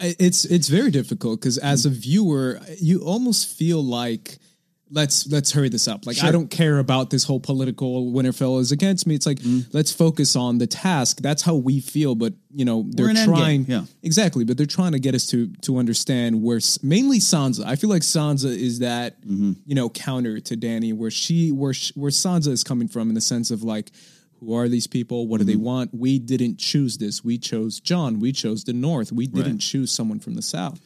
I- 0.00 0.16
it's 0.18 0.44
it's 0.46 0.68
very 0.68 0.90
difficult 0.90 1.40
because 1.40 1.58
as 1.58 1.84
a 1.86 1.90
viewer, 1.90 2.60
you 2.80 3.00
almost 3.00 3.56
feel 3.56 3.84
like 3.84 4.38
let's 4.90 5.26
let's 5.26 5.52
hurry 5.52 5.68
this 5.68 5.86
up. 5.88 6.06
Like 6.06 6.22
I 6.22 6.30
don't 6.30 6.50
care 6.50 6.78
about 6.78 7.10
this 7.10 7.24
whole 7.24 7.40
political 7.40 8.12
Winterfell 8.12 8.60
is 8.60 8.72
against 8.72 9.06
me. 9.06 9.14
It's 9.14 9.26
like 9.26 9.38
Mm-hmm. 9.38 9.70
let's 9.72 9.92
focus 9.92 10.36
on 10.36 10.58
the 10.58 10.66
task. 10.66 11.18
That's 11.20 11.42
how 11.42 11.54
we 11.56 11.80
feel. 11.80 12.14
But 12.14 12.34
you 12.52 12.64
know 12.64 12.84
they're 12.88 13.12
trying, 13.24 13.64
yeah. 13.66 13.84
exactly. 14.02 14.44
But 14.44 14.56
they're 14.56 14.66
trying 14.66 14.92
to 14.92 14.98
get 14.98 15.14
us 15.14 15.26
to 15.28 15.48
to 15.62 15.78
understand 15.78 16.42
where 16.42 16.60
mainly 16.82 17.18
Sansa. 17.18 17.64
I 17.64 17.76
feel 17.76 17.90
like 17.90 18.02
Sansa 18.02 18.46
is 18.56 18.78
that 18.80 19.20
Mm-hmm. 19.22 19.52
you 19.66 19.74
know 19.74 19.88
counter 19.90 20.40
to 20.40 20.56
Dany, 20.56 20.94
where 20.94 21.10
she 21.10 21.50
where 21.52 21.74
sh 21.74 21.92
where 21.94 22.10
Sansa 22.10 22.48
is 22.48 22.64
coming 22.64 22.88
from 22.88 23.08
in 23.08 23.14
the 23.14 23.20
sense 23.20 23.50
of 23.50 23.62
like. 23.62 23.90
Who 24.40 24.54
are 24.54 24.68
these 24.68 24.86
people? 24.86 25.26
What 25.26 25.38
do 25.38 25.42
Mm-hmm. 25.44 25.50
they 25.50 25.56
want? 25.56 25.90
We 25.92 26.20
didn't 26.20 26.58
choose 26.60 26.96
this. 26.98 27.24
We 27.24 27.38
chose 27.38 27.80
Jon. 27.80 28.20
We 28.20 28.30
chose 28.30 28.62
the 28.62 28.72
North. 28.72 29.10
We 29.10 29.26
didn't 29.26 29.58
choose 29.58 29.90
someone 29.90 30.20
from 30.20 30.34
the 30.36 30.42
South. 30.42 30.78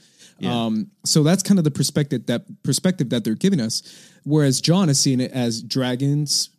Um, 0.44 0.90
so 1.04 1.22
that's 1.22 1.42
kind 1.42 1.58
of 1.58 1.64
the 1.64 1.70
perspective 1.70 2.26
that 2.26 2.42
perspective 2.62 3.10
that 3.10 3.24
they're 3.24 3.34
giving 3.34 3.60
us. 3.60 3.82
Whereas 4.24 4.60
Jon 4.60 4.88
is 4.88 4.98
seeing 5.00 5.20
it 5.20 5.32
as 5.32 5.62
dragons 5.62 6.50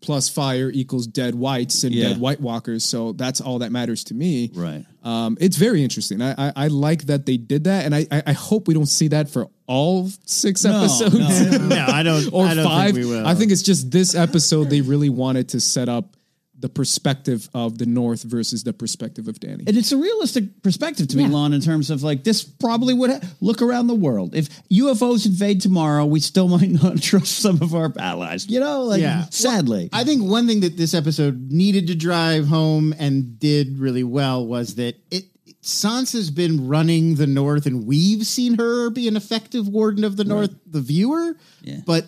plus 0.00 0.28
fire 0.28 0.68
equals 0.74 1.06
dead 1.06 1.34
whites 1.34 1.84
and 1.84 1.94
Yeah. 1.94 2.08
dead 2.08 2.18
White 2.18 2.40
Walkers. 2.40 2.84
So 2.84 3.12
that's 3.12 3.40
all 3.40 3.60
that 3.60 3.70
matters 3.70 4.02
to 4.04 4.14
me. 4.14 4.50
Right. 4.52 4.84
Um, 5.04 5.38
it's 5.40 5.56
very 5.56 5.82
interesting. 5.84 6.20
I, 6.20 6.48
I 6.48 6.52
I 6.56 6.66
like 6.68 7.04
that 7.06 7.24
they 7.26 7.36
did 7.36 7.64
that, 7.64 7.84
and 7.84 7.94
I 7.94 8.06
I, 8.10 8.22
I 8.28 8.32
hope 8.32 8.66
we 8.68 8.74
don't 8.74 8.86
see 8.86 9.08
that 9.08 9.28
for 9.30 9.48
all 9.68 10.08
six 10.26 10.64
No, 10.64 10.80
episodes. 10.80 11.14
no. 11.50 11.58
no, 11.68 11.86
I 11.88 12.02
don't. 12.02 12.32
or 12.32 12.46
I 12.46 12.54
don't 12.54 12.64
five. 12.64 12.94
Think 12.94 13.06
we 13.06 13.10
will. 13.12 13.26
I 13.26 13.34
think 13.34 13.50
it's 13.52 13.62
just 13.62 13.90
this 13.90 14.14
episode 14.14 14.70
they 14.70 14.80
really 14.80 15.08
wanted 15.10 15.48
to 15.50 15.60
set 15.60 15.88
up 15.88 16.16
the 16.62 16.68
perspective 16.70 17.50
of 17.54 17.76
the 17.76 17.84
North 17.86 18.22
versus 18.22 18.62
the 18.64 18.72
perspective 18.72 19.28
of 19.28 19.38
Dany. 19.40 19.68
And 19.68 19.76
it's 19.76 19.92
a 19.92 19.96
realistic 19.98 20.62
perspective 20.62 21.08
to 21.08 21.16
me, 21.18 21.24
Yeah. 21.24 21.28
Lon, 21.30 21.52
in 21.52 21.60
terms 21.60 21.90
of 21.90 22.02
like 22.02 22.24
this 22.24 22.42
probably 22.42 22.94
would 22.94 23.10
ha- 23.10 23.20
look 23.40 23.60
around 23.60 23.88
the 23.88 23.94
world. 23.94 24.34
If 24.34 24.48
UFOs 24.70 25.26
invade 25.26 25.60
tomorrow, 25.60 26.06
we 26.06 26.20
still 26.20 26.48
might 26.56 26.70
not 26.70 27.02
trust 27.02 27.36
some 27.40 27.60
of 27.60 27.74
our 27.74 27.92
allies. 27.98 28.48
You 28.48 28.60
know, 28.60 28.84
like 28.84 29.02
Yeah. 29.02 29.26
sadly. 29.30 29.90
I 29.92 30.04
think 30.04 30.22
one 30.22 30.46
thing 30.46 30.60
that 30.60 30.76
this 30.78 30.94
episode 30.94 31.50
needed 31.52 31.86
to 31.88 31.94
drive 31.94 32.46
home 32.46 32.94
and 32.98 33.38
did 33.38 33.78
really 33.78 34.04
well 34.04 34.46
was 34.46 34.76
that 34.76 34.96
it 35.10 35.24
Sansa's 35.62 36.30
been 36.30 36.66
running 36.66 37.14
the 37.16 37.26
North, 37.26 37.66
and 37.66 37.86
we've 37.86 38.26
seen 38.26 38.54
her 38.58 38.90
be 38.90 39.06
an 39.06 39.16
effective 39.16 39.68
warden 39.68 40.02
of 40.02 40.16
the 40.16 40.24
North, 40.24 40.50
the 40.66 40.80
viewer. 40.80 41.36
Yeah. 41.62 41.80
But 41.86 42.06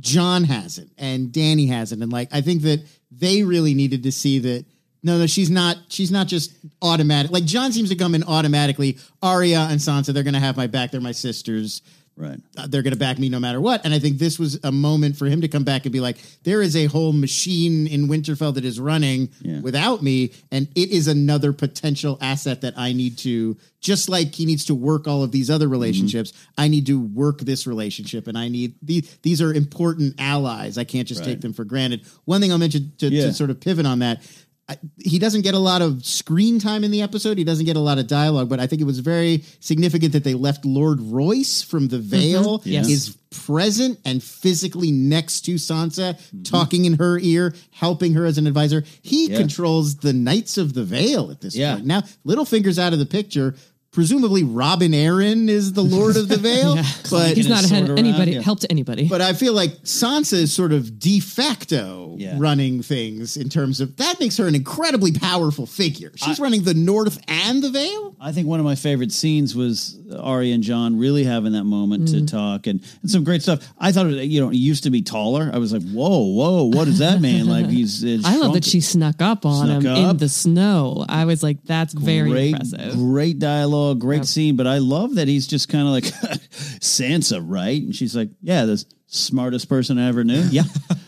Jon 0.00 0.44
hasn't, 0.44 0.90
and 0.98 1.28
Dany 1.30 1.68
hasn't, 1.68 2.02
and 2.02 2.10
like 2.12 2.28
I 2.32 2.40
think 2.40 2.62
that 2.62 2.82
they 3.18 3.42
really 3.42 3.74
needed 3.74 4.02
to 4.04 4.12
see 4.12 4.38
that. 4.40 4.64
No, 5.02 5.18
no, 5.18 5.26
she's 5.26 5.50
not. 5.50 5.76
She's 5.88 6.10
not 6.10 6.28
just 6.28 6.52
automatic. 6.80 7.30
Like 7.30 7.44
Jon 7.44 7.72
seems 7.72 7.90
to 7.90 7.96
come 7.96 8.14
in 8.14 8.24
automatically. 8.24 8.98
Arya 9.22 9.68
and 9.70 9.78
Sansa, 9.78 10.14
they're 10.14 10.22
to 10.34 10.40
have 10.40 10.56
my 10.56 10.66
back. 10.66 10.90
They're 10.90 11.00
my 11.00 11.12
sisters 11.12 11.82
right. 12.16 12.38
uh, 12.56 12.66
they're 12.66 12.82
going 12.82 12.92
to 12.92 12.98
back 12.98 13.18
me 13.18 13.28
no 13.28 13.40
matter 13.40 13.60
what. 13.60 13.84
And 13.84 13.92
I 13.94 13.98
think 13.98 14.18
this 14.18 14.38
was 14.38 14.58
a 14.64 14.72
moment 14.72 15.16
for 15.16 15.26
him 15.26 15.40
to 15.40 15.48
come 15.48 15.64
back 15.64 15.84
and 15.84 15.92
be 15.92 16.00
like, 16.00 16.18
there 16.44 16.62
is 16.62 16.76
a 16.76 16.86
whole 16.86 17.12
machine 17.12 17.86
in 17.86 18.08
Winterfell 18.08 18.54
that 18.54 18.64
is 18.64 18.78
running 18.80 19.30
Yeah. 19.40 19.60
without 19.60 20.02
me. 20.02 20.32
And 20.50 20.68
it 20.74 20.90
is 20.90 21.08
another 21.08 21.52
potential 21.52 22.18
asset 22.20 22.60
that 22.62 22.74
I 22.76 22.92
need 22.92 23.18
to, 23.18 23.56
just 23.80 24.08
like 24.08 24.34
he 24.34 24.46
needs 24.46 24.64
to 24.66 24.74
work 24.74 25.06
all 25.06 25.22
of 25.22 25.30
these 25.32 25.50
other 25.50 25.68
relationships, 25.68 26.32
I 26.56 26.68
need 26.68 26.86
to 26.86 26.98
work 27.00 27.40
this 27.40 27.66
relationship. 27.66 28.26
And 28.26 28.38
I 28.38 28.48
need 28.48 28.74
these, 28.82 29.18
these 29.22 29.42
are 29.42 29.52
important 29.52 30.14
allies. 30.18 30.78
I 30.78 30.84
can't 30.84 31.06
just 31.08 31.20
Right. 31.20 31.30
take 31.30 31.40
them 31.42 31.52
for 31.52 31.64
granted. 31.64 32.02
One 32.24 32.40
thing 32.40 32.50
I'll 32.52 32.58
mention 32.58 32.92
to, 32.98 33.08
Yeah. 33.08 33.26
to 33.26 33.32
sort 33.34 33.50
of 33.50 33.60
pivot 33.60 33.86
on 33.86 33.98
that. 34.00 34.22
I, 34.66 34.78
he 34.98 35.18
doesn't 35.18 35.42
get 35.42 35.54
a 35.54 35.58
lot 35.58 35.82
of 35.82 36.06
screen 36.06 36.58
time 36.58 36.84
in 36.84 36.90
the 36.90 37.02
episode. 37.02 37.36
He 37.36 37.44
doesn't 37.44 37.66
get 37.66 37.76
a 37.76 37.80
lot 37.80 37.98
of 37.98 38.06
dialogue, 38.06 38.48
but 38.48 38.60
I 38.60 38.66
think 38.66 38.80
it 38.80 38.86
was 38.86 38.98
very 38.98 39.44
significant 39.60 40.12
that 40.12 40.24
they 40.24 40.32
left 40.32 40.64
Lord 40.64 41.00
Royce 41.02 41.62
from 41.62 41.88
the 41.88 41.98
mm-hmm. 41.98 42.08
Vale 42.08 42.62
Yes. 42.64 42.88
is 42.88 43.16
present 43.30 43.98
and 44.04 44.22
physically 44.22 44.90
next 44.90 45.42
to 45.42 45.56
Sansa, 45.56 46.14
mm-hmm. 46.14 46.42
talking 46.44 46.86
in 46.86 46.94
her 46.94 47.18
ear, 47.18 47.54
helping 47.72 48.14
her 48.14 48.24
as 48.24 48.38
an 48.38 48.46
advisor. 48.46 48.84
He 49.02 49.26
Yeah. 49.28 49.38
controls 49.38 49.96
the 49.96 50.12
Knights 50.14 50.56
of 50.56 50.72
the 50.72 50.84
Vale 50.84 51.30
at 51.30 51.42
this 51.42 51.54
Yeah. 51.54 51.74
point. 51.74 51.86
Now, 51.86 52.02
Littlefinger's 52.24 52.78
out 52.78 52.94
of 52.94 52.98
the 52.98 53.06
picture. 53.06 53.56
Presumably, 53.94 54.42
Robin 54.44 54.92
Aaron 54.92 55.48
is 55.48 55.72
the 55.72 55.82
Lord 55.82 56.16
of 56.16 56.28
the 56.28 56.36
Vale, 56.48 56.74
but 57.10 57.36
he's 57.36 57.48
not 57.48 57.60
his 57.60 57.70
had 57.70 57.88
anybody 57.90 58.10
around, 58.10 58.32
yeah. 58.32 58.40
helped 58.42 58.66
anybody 58.68 59.08
but 59.08 59.20
I 59.20 59.32
feel 59.32 59.52
like 59.54 59.70
Sansa 59.84 60.34
is 60.34 60.52
sort 60.52 60.72
of 60.72 60.98
de 60.98 61.20
facto 61.20 62.16
Yeah. 62.18 62.34
running 62.38 62.82
things 62.82 63.36
in 63.36 63.48
terms 63.48 63.80
of 63.80 63.96
that 63.96 64.18
makes 64.20 64.36
her 64.38 64.46
an 64.46 64.54
incredibly 64.54 65.12
powerful 65.12 65.66
figure. 65.66 66.12
She's 66.16 66.40
running 66.40 66.64
the 66.64 66.74
North 66.74 67.18
and 67.28 67.62
the 67.62 67.70
Vale. 67.70 68.16
I 68.20 68.32
think 68.32 68.48
one 68.48 68.58
of 68.60 68.64
my 68.64 68.74
favorite 68.74 69.12
scenes 69.12 69.54
was 69.54 69.96
Arya 70.18 70.54
and 70.54 70.62
Jon 70.62 70.98
really 70.98 71.24
having 71.24 71.52
that 71.52 71.64
moment 71.64 72.08
to 72.08 72.26
talk 72.26 72.66
and, 72.66 72.82
and 73.02 73.10
some 73.10 73.22
great 73.24 73.42
stuff. 73.42 73.60
I 73.78 73.92
thought, 73.92 74.06
it, 74.06 74.24
you 74.24 74.40
know, 74.40 74.48
he 74.48 74.58
used 74.58 74.84
to 74.84 74.90
be 74.90 75.02
taller. 75.02 75.50
I 75.52 75.58
was 75.58 75.72
like, 75.72 75.82
whoa, 75.82 76.24
whoa, 76.32 76.64
what 76.64 76.86
does 76.86 76.98
that 76.98 77.20
mean? 77.20 77.46
Like 77.46 77.66
he's. 77.66 78.04
uh, 78.04 78.18
I 78.24 78.36
love 78.38 78.54
that 78.54 78.64
she 78.64 78.80
snuck 78.80 79.20
up 79.22 79.44
on 79.46 79.66
Snuck 79.66 79.82
him 79.82 80.04
up. 80.04 80.10
in 80.12 80.16
the 80.16 80.28
snow. 80.28 81.04
I 81.08 81.24
was 81.26 81.42
like, 81.42 81.62
that's 81.64 81.92
very 81.94 82.30
great, 82.30 82.52
impressive. 82.52 82.94
Great 82.94 83.38
dialogue, 83.38 83.83
great 83.92 84.24
scene. 84.24 84.56
But 84.56 84.66
I 84.66 84.78
love 84.78 85.16
that 85.16 85.28
he's 85.28 85.46
just 85.46 85.68
kind 85.68 85.86
of 85.86 85.92
like 85.92 86.04
Sansa, 86.80 87.42
right? 87.44 87.82
And 87.82 87.94
she's 87.94 88.16
like, 88.16 88.30
yeah, 88.40 88.64
the 88.64 88.84
smartest 89.06 89.68
person 89.68 89.98
I 89.98 90.08
ever 90.08 90.24
knew. 90.24 90.42
Yeah, 90.50 90.62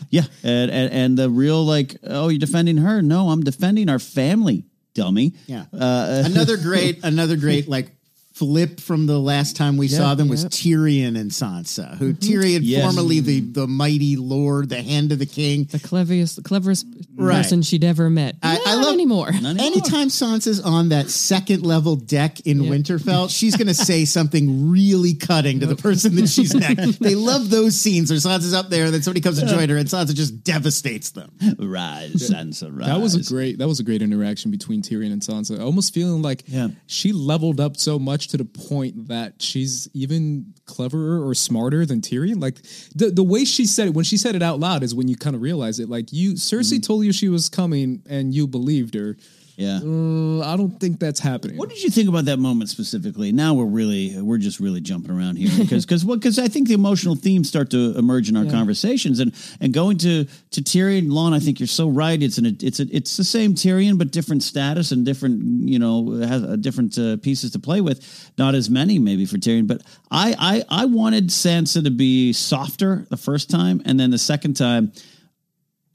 yeah. 0.09 0.23
And, 0.43 0.71
and 0.71 0.93
and 0.93 1.17
the 1.17 1.29
real 1.29 1.63
like, 1.65 1.95
oh, 2.03 2.29
you're 2.29 2.39
defending 2.39 2.77
her? 2.77 3.01
No, 3.01 3.29
I'm 3.29 3.43
defending 3.43 3.89
our 3.89 3.99
family, 3.99 4.65
dummy. 4.93 5.33
Yeah. 5.47 5.65
Uh, 5.73 6.23
another 6.25 6.57
great, 6.57 7.03
another 7.03 7.35
great 7.35 7.67
like 7.67 7.91
flip 8.37 8.79
from 8.79 9.07
the 9.07 9.17
last 9.19 9.55
time 9.55 9.77
we 9.77 9.87
saw 9.87 10.13
them 10.15 10.27
was 10.27 10.45
Tyrion 10.45 11.17
and 11.19 11.31
Sansa, 11.31 11.97
who 11.97 12.13
mm-hmm. 12.13 12.19
Tyrion, 12.33 12.59
Yes. 12.61 12.83
formerly 12.83 13.19
the 13.19 13.39
the 13.39 13.65
mighty 13.67 14.15
lord, 14.15 14.69
the 14.69 14.81
hand 14.81 15.11
of 15.11 15.19
the 15.19 15.25
king. 15.25 15.65
the 15.71 15.79
cleverest, 15.79 16.35
the 16.35 16.41
cleverest 16.43 16.85
Right. 17.15 17.37
person 17.37 17.63
she'd 17.63 17.83
ever 17.83 18.11
met. 18.11 18.35
I- 18.43 18.53
Not 18.59 18.67
I 18.67 18.75
love- 18.75 18.93
anymore. 18.93 19.29
anymore. 19.29 19.55
Anytime 19.65 20.09
Sansa's 20.09 20.59
on 20.59 20.89
that 20.89 21.09
second 21.09 21.63
level 21.65 21.95
deck 21.95 22.39
in 22.41 22.59
Winterfell, 22.59 23.27
she's 23.29 23.55
going 23.55 23.67
to 23.69 23.73
say 23.73 24.05
something 24.05 24.69
really 24.69 25.15
cutting 25.15 25.61
to 25.61 25.65
the 25.65 25.75
person 25.75 26.15
that 26.17 26.29
she's 26.29 26.53
next. 26.67 26.99
They 26.99 27.15
love 27.15 27.49
those 27.49 27.75
scenes 27.75 28.11
where 28.11 28.19
Sansa's 28.19 28.53
up 28.53 28.69
there 28.69 28.85
and 28.85 28.93
then 28.93 29.01
somebody 29.01 29.21
comes 29.21 29.39
to 29.39 29.47
join 29.47 29.67
her 29.69 29.77
and 29.77 29.89
Sansa 29.89 30.13
just 30.13 30.43
devastates 30.43 31.09
them. 31.11 31.31
rise, 31.57 32.13
Sansa, 32.29 32.69
rise. 32.71 32.87
That 32.87 33.01
was 33.01 33.15
a 33.15 33.23
great. 33.33 33.57
That 33.57 33.67
was 33.67 33.79
a 33.79 33.83
great 33.83 34.03
interaction 34.03 34.51
between 34.51 34.83
Tyrion 34.83 35.11
and 35.11 35.21
Sansa. 35.21 35.59
Almost 35.59 35.93
feeling 35.95 36.21
like 36.21 36.43
Yeah. 36.47 36.67
she 36.85 37.11
leveled 37.13 37.59
up 37.59 37.77
so 37.77 37.97
much 37.97 38.26
to 38.27 38.37
the 38.37 38.45
point 38.45 39.07
that 39.07 39.41
she's 39.41 39.89
even 39.93 40.53
cleverer 40.65 41.25
or 41.25 41.33
smarter 41.33 41.85
than 41.85 42.01
Tyrion. 42.01 42.41
Like 42.41 42.61
the 42.95 43.11
the 43.11 43.23
way 43.23 43.45
she 43.45 43.65
said 43.65 43.87
it 43.87 43.93
when 43.93 44.05
she 44.05 44.17
said 44.17 44.35
it 44.35 44.41
out 44.41 44.59
loud 44.59 44.83
is 44.83 44.93
when 44.93 45.07
you 45.07 45.15
kind 45.15 45.35
of 45.35 45.41
realize 45.41 45.79
it. 45.79 45.89
Like 45.89 46.11
you, 46.11 46.33
Cersei 46.33 46.73
mm-hmm. 46.73 46.81
told 46.81 47.05
you 47.05 47.11
she 47.11 47.29
was 47.29 47.49
coming 47.49 48.03
and 48.09 48.33
you 48.33 48.47
believed 48.47 48.93
her. 48.93 49.17
Yeah. 49.57 49.79
Uh, 49.83 50.41
I 50.41 50.55
don't 50.55 50.79
think 50.79 50.99
that's 50.99 51.19
happening. 51.19 51.57
What 51.57 51.69
did 51.69 51.81
you 51.81 51.89
think 51.89 52.07
about 52.07 52.25
that 52.25 52.37
moment 52.37 52.69
specifically? 52.69 53.31
Now 53.31 53.55
we're 53.55 53.65
really 53.65 54.21
we're 54.21 54.37
just 54.37 54.59
really 54.59 54.81
jumping 54.81 55.09
around 55.09 55.37
here 55.37 55.49
because 55.57 55.83
because 55.83 56.05
what 56.05 56.19
because 56.19 56.37
I 56.37 56.47
think 56.47 56.67
the 56.67 56.75
emotional 56.75 57.15
themes 57.15 57.49
start 57.49 57.71
to 57.71 57.97
emerge 57.97 58.29
in 58.29 58.37
our 58.37 58.45
conversations 58.45 59.19
and 59.19 59.33
and 59.59 59.73
going 59.73 59.97
to 59.97 60.25
to 60.25 60.61
Tyrion 60.61 61.11
Lon 61.11 61.33
I 61.33 61.39
think 61.39 61.59
you're 61.59 61.65
so 61.65 61.89
right 61.89 62.21
it's 62.21 62.37
an 62.37 62.55
it's 62.61 62.79
a, 62.79 62.85
it's 62.95 63.17
the 63.17 63.23
same 63.23 63.55
Tyrion 63.55 63.97
but 63.97 64.11
different 64.11 64.43
status 64.43 64.91
and 64.91 65.03
different 65.03 65.67
you 65.67 65.79
know 65.79 66.11
has 66.11 66.43
a 66.43 66.55
different 66.55 66.95
uh, 66.99 67.17
pieces 67.17 67.49
to 67.51 67.59
play 67.59 67.81
with 67.81 68.31
not 68.37 68.53
as 68.53 68.69
many 68.69 68.99
maybe 68.99 69.25
for 69.25 69.37
Tyrion 69.37 69.65
but 69.65 69.81
I 70.11 70.35
I 70.69 70.83
I 70.83 70.85
wanted 70.85 71.29
Sansa 71.29 71.83
to 71.83 71.89
be 71.89 72.31
softer 72.31 73.07
the 73.09 73.17
first 73.17 73.49
time 73.49 73.81
and 73.85 73.99
then 73.99 74.11
the 74.11 74.19
second 74.19 74.53
time 74.53 74.91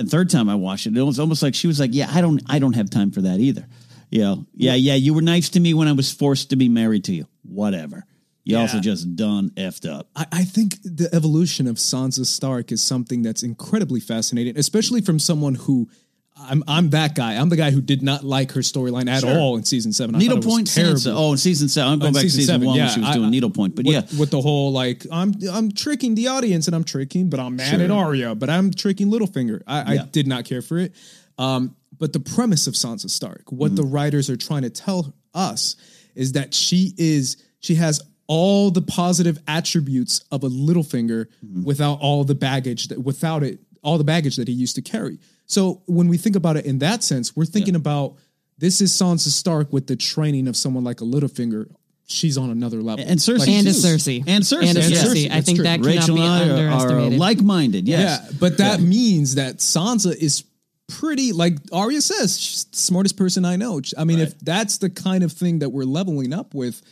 and 0.02 0.10
third 0.10 0.28
time 0.28 0.48
I 0.48 0.54
watched 0.56 0.86
it, 0.86 0.96
it 0.96 1.02
was 1.02 1.18
almost 1.18 1.42
like 1.42 1.54
she 1.54 1.66
was 1.66 1.80
like, 1.80 1.90
"Yeah, 1.94 2.10
I 2.12 2.20
don't, 2.20 2.42
I 2.48 2.58
don't 2.58 2.74
have 2.74 2.90
time 2.90 3.10
for 3.10 3.22
that 3.22 3.40
either." 3.40 3.66
You 4.10 4.20
know, 4.20 4.46
yeah, 4.54 4.74
yeah, 4.74 4.94
you 4.94 5.14
were 5.14 5.22
nice 5.22 5.48
to 5.50 5.60
me 5.60 5.72
when 5.72 5.88
I 5.88 5.92
was 5.92 6.12
forced 6.12 6.50
to 6.50 6.56
be 6.56 6.68
married 6.68 7.04
to 7.04 7.14
you. 7.14 7.26
Whatever. 7.42 8.04
You 8.44 8.58
also 8.58 8.80
just 8.80 9.14
done 9.14 9.50
effed 9.50 9.88
up. 9.88 10.08
I, 10.16 10.26
I 10.32 10.44
think 10.44 10.82
the 10.82 11.08
evolution 11.12 11.68
of 11.68 11.76
Sansa 11.76 12.26
Stark 12.26 12.72
is 12.72 12.82
something 12.82 13.22
that's 13.22 13.44
incredibly 13.44 14.00
fascinating, 14.00 14.58
especially 14.58 15.00
from 15.00 15.20
someone 15.20 15.54
who 15.54 15.88
I'm 16.36 16.64
I'm 16.66 16.90
that 16.90 17.14
guy. 17.14 17.34
I'm 17.36 17.48
the 17.50 17.56
guy 17.56 17.70
who 17.70 17.80
did 17.80 18.02
not 18.02 18.24
like 18.24 18.52
her 18.52 18.60
storyline 18.60 19.08
at 19.08 19.20
Sure. 19.20 19.38
all 19.38 19.56
in 19.56 19.64
season 19.64 19.92
seven. 19.92 20.14
I 20.14 20.18
thought 20.18 20.24
it 20.24 20.28
was 20.36 20.44
Needlepoint 20.46 20.74
terrible. 20.74 20.94
Sansa. 20.96 21.14
Oh, 21.14 21.32
in 21.32 21.38
season 21.38 21.68
seven. 21.68 21.92
I'm 21.92 21.98
going 21.98 22.12
back 22.14 22.22
to 22.22 22.28
season 22.30 22.40
season 22.40 22.54
seven, 22.54 22.66
one 22.68 22.76
yeah, 22.76 22.84
when 22.86 22.94
she 22.94 23.00
was 23.00 23.08
I- 23.10 23.12
doing 23.14 23.26
I- 23.26 23.30
needlepoint. 23.30 23.76
But 23.76 23.84
with, 23.86 23.94
yeah, 24.12 24.18
with 24.18 24.30
the 24.30 24.40
whole 24.40 24.72
like 24.72 25.06
I'm 25.12 25.34
I'm 25.52 25.70
tricking 25.72 26.14
the 26.14 26.28
audience 26.28 26.66
and 26.66 26.74
I'm 26.74 26.84
tricking, 26.84 27.28
but 27.30 27.38
I'm 27.38 27.56
mad 27.56 27.70
Sure. 27.76 27.82
at 27.82 27.90
Arya, 27.90 28.34
but 28.34 28.48
I'm 28.50 28.72
tricking 28.72 29.08
Littlefinger. 29.10 29.62
I, 29.66 29.94
Yeah. 29.94 30.02
I 30.02 30.06
did 30.06 30.26
not 30.26 30.44
care 30.44 30.62
for 30.62 30.78
it. 30.78 30.94
Um, 31.38 31.76
but 31.98 32.12
the 32.12 32.20
premise 32.20 32.66
of 32.66 32.74
Sansa 32.74 33.10
Stark, 33.10 33.52
what 33.52 33.68
Mm-hmm. 33.68 33.76
the 33.76 33.84
writers 33.84 34.28
are 34.30 34.36
trying 34.36 34.62
to 34.62 34.70
tell 34.70 35.14
us, 35.34 35.76
is 36.14 36.32
that 36.32 36.54
she 36.54 36.92
is 36.96 37.36
she 37.60 37.74
has 37.76 38.00
all 38.26 38.70
the 38.70 38.82
positive 38.82 39.38
attributes 39.46 40.24
of 40.32 40.42
a 40.44 40.48
Littlefinger 40.48 41.26
Mm-hmm. 41.44 41.62
without 41.64 42.00
all 42.00 42.24
the 42.24 42.34
baggage 42.34 42.88
that 42.88 43.02
without 43.04 43.42
it 43.42 43.60
all 43.82 43.98
the 43.98 44.04
baggage 44.04 44.36
that 44.36 44.48
he 44.48 44.54
used 44.54 44.76
to 44.76 44.82
carry. 44.82 45.18
So 45.46 45.82
when 45.86 46.08
we 46.08 46.16
think 46.16 46.36
about 46.36 46.56
it 46.56 46.64
in 46.64 46.78
that 46.78 47.02
sense, 47.02 47.36
we're 47.36 47.44
thinking 47.44 47.74
about 47.74 48.16
this 48.58 48.80
is 48.80 48.92
Sansa 48.92 49.28
Stark 49.28 49.72
with 49.72 49.86
the 49.86 49.96
training 49.96 50.48
of 50.48 50.56
someone 50.56 50.84
like 50.84 51.00
a 51.00 51.04
Littlefinger. 51.04 51.72
She's 52.06 52.36
on 52.36 52.50
another 52.50 52.82
level. 52.82 53.04
and 53.06 53.18
Cersei 53.18 53.48
And 53.58 53.66
a. 53.66 53.70
Cersei. 53.70 54.24
and 54.26 54.44
Cersei, 54.44 54.68
And 54.68 54.78
a 54.78 54.80
yes. 54.82 55.04
Cersei. 55.04 55.30
I 55.30 55.40
think 55.40 55.58
true. 55.58 55.64
that 55.64 55.80
cannot 55.80 55.86
Rachel 55.86 56.14
be 56.16 56.22
and 56.22 56.30
I 56.30 56.48
are, 56.48 56.68
are 56.68 56.70
underestimated. 56.72 57.18
like-minded. 57.18 57.88
Yes, 57.88 58.20
Yeah, 58.24 58.38
but 58.38 58.58
that 58.58 58.80
means 58.80 59.36
that 59.36 59.58
Sansa 59.58 60.14
is 60.14 60.44
pretty 60.88 61.32
like 61.32 61.54
Arya 61.72 62.00
says, 62.00 62.38
she's 62.38 62.64
the 62.64 62.76
smartest 62.76 63.16
person 63.16 63.44
I 63.44 63.56
know. 63.56 63.80
I 63.96 64.04
mean, 64.04 64.18
if 64.18 64.38
that's 64.40 64.78
the 64.78 64.90
kind 64.90 65.24
of 65.24 65.32
thing 65.32 65.60
that 65.60 65.70
we're 65.70 65.84
leveling 65.84 66.32
up 66.32 66.54
with 66.54 66.82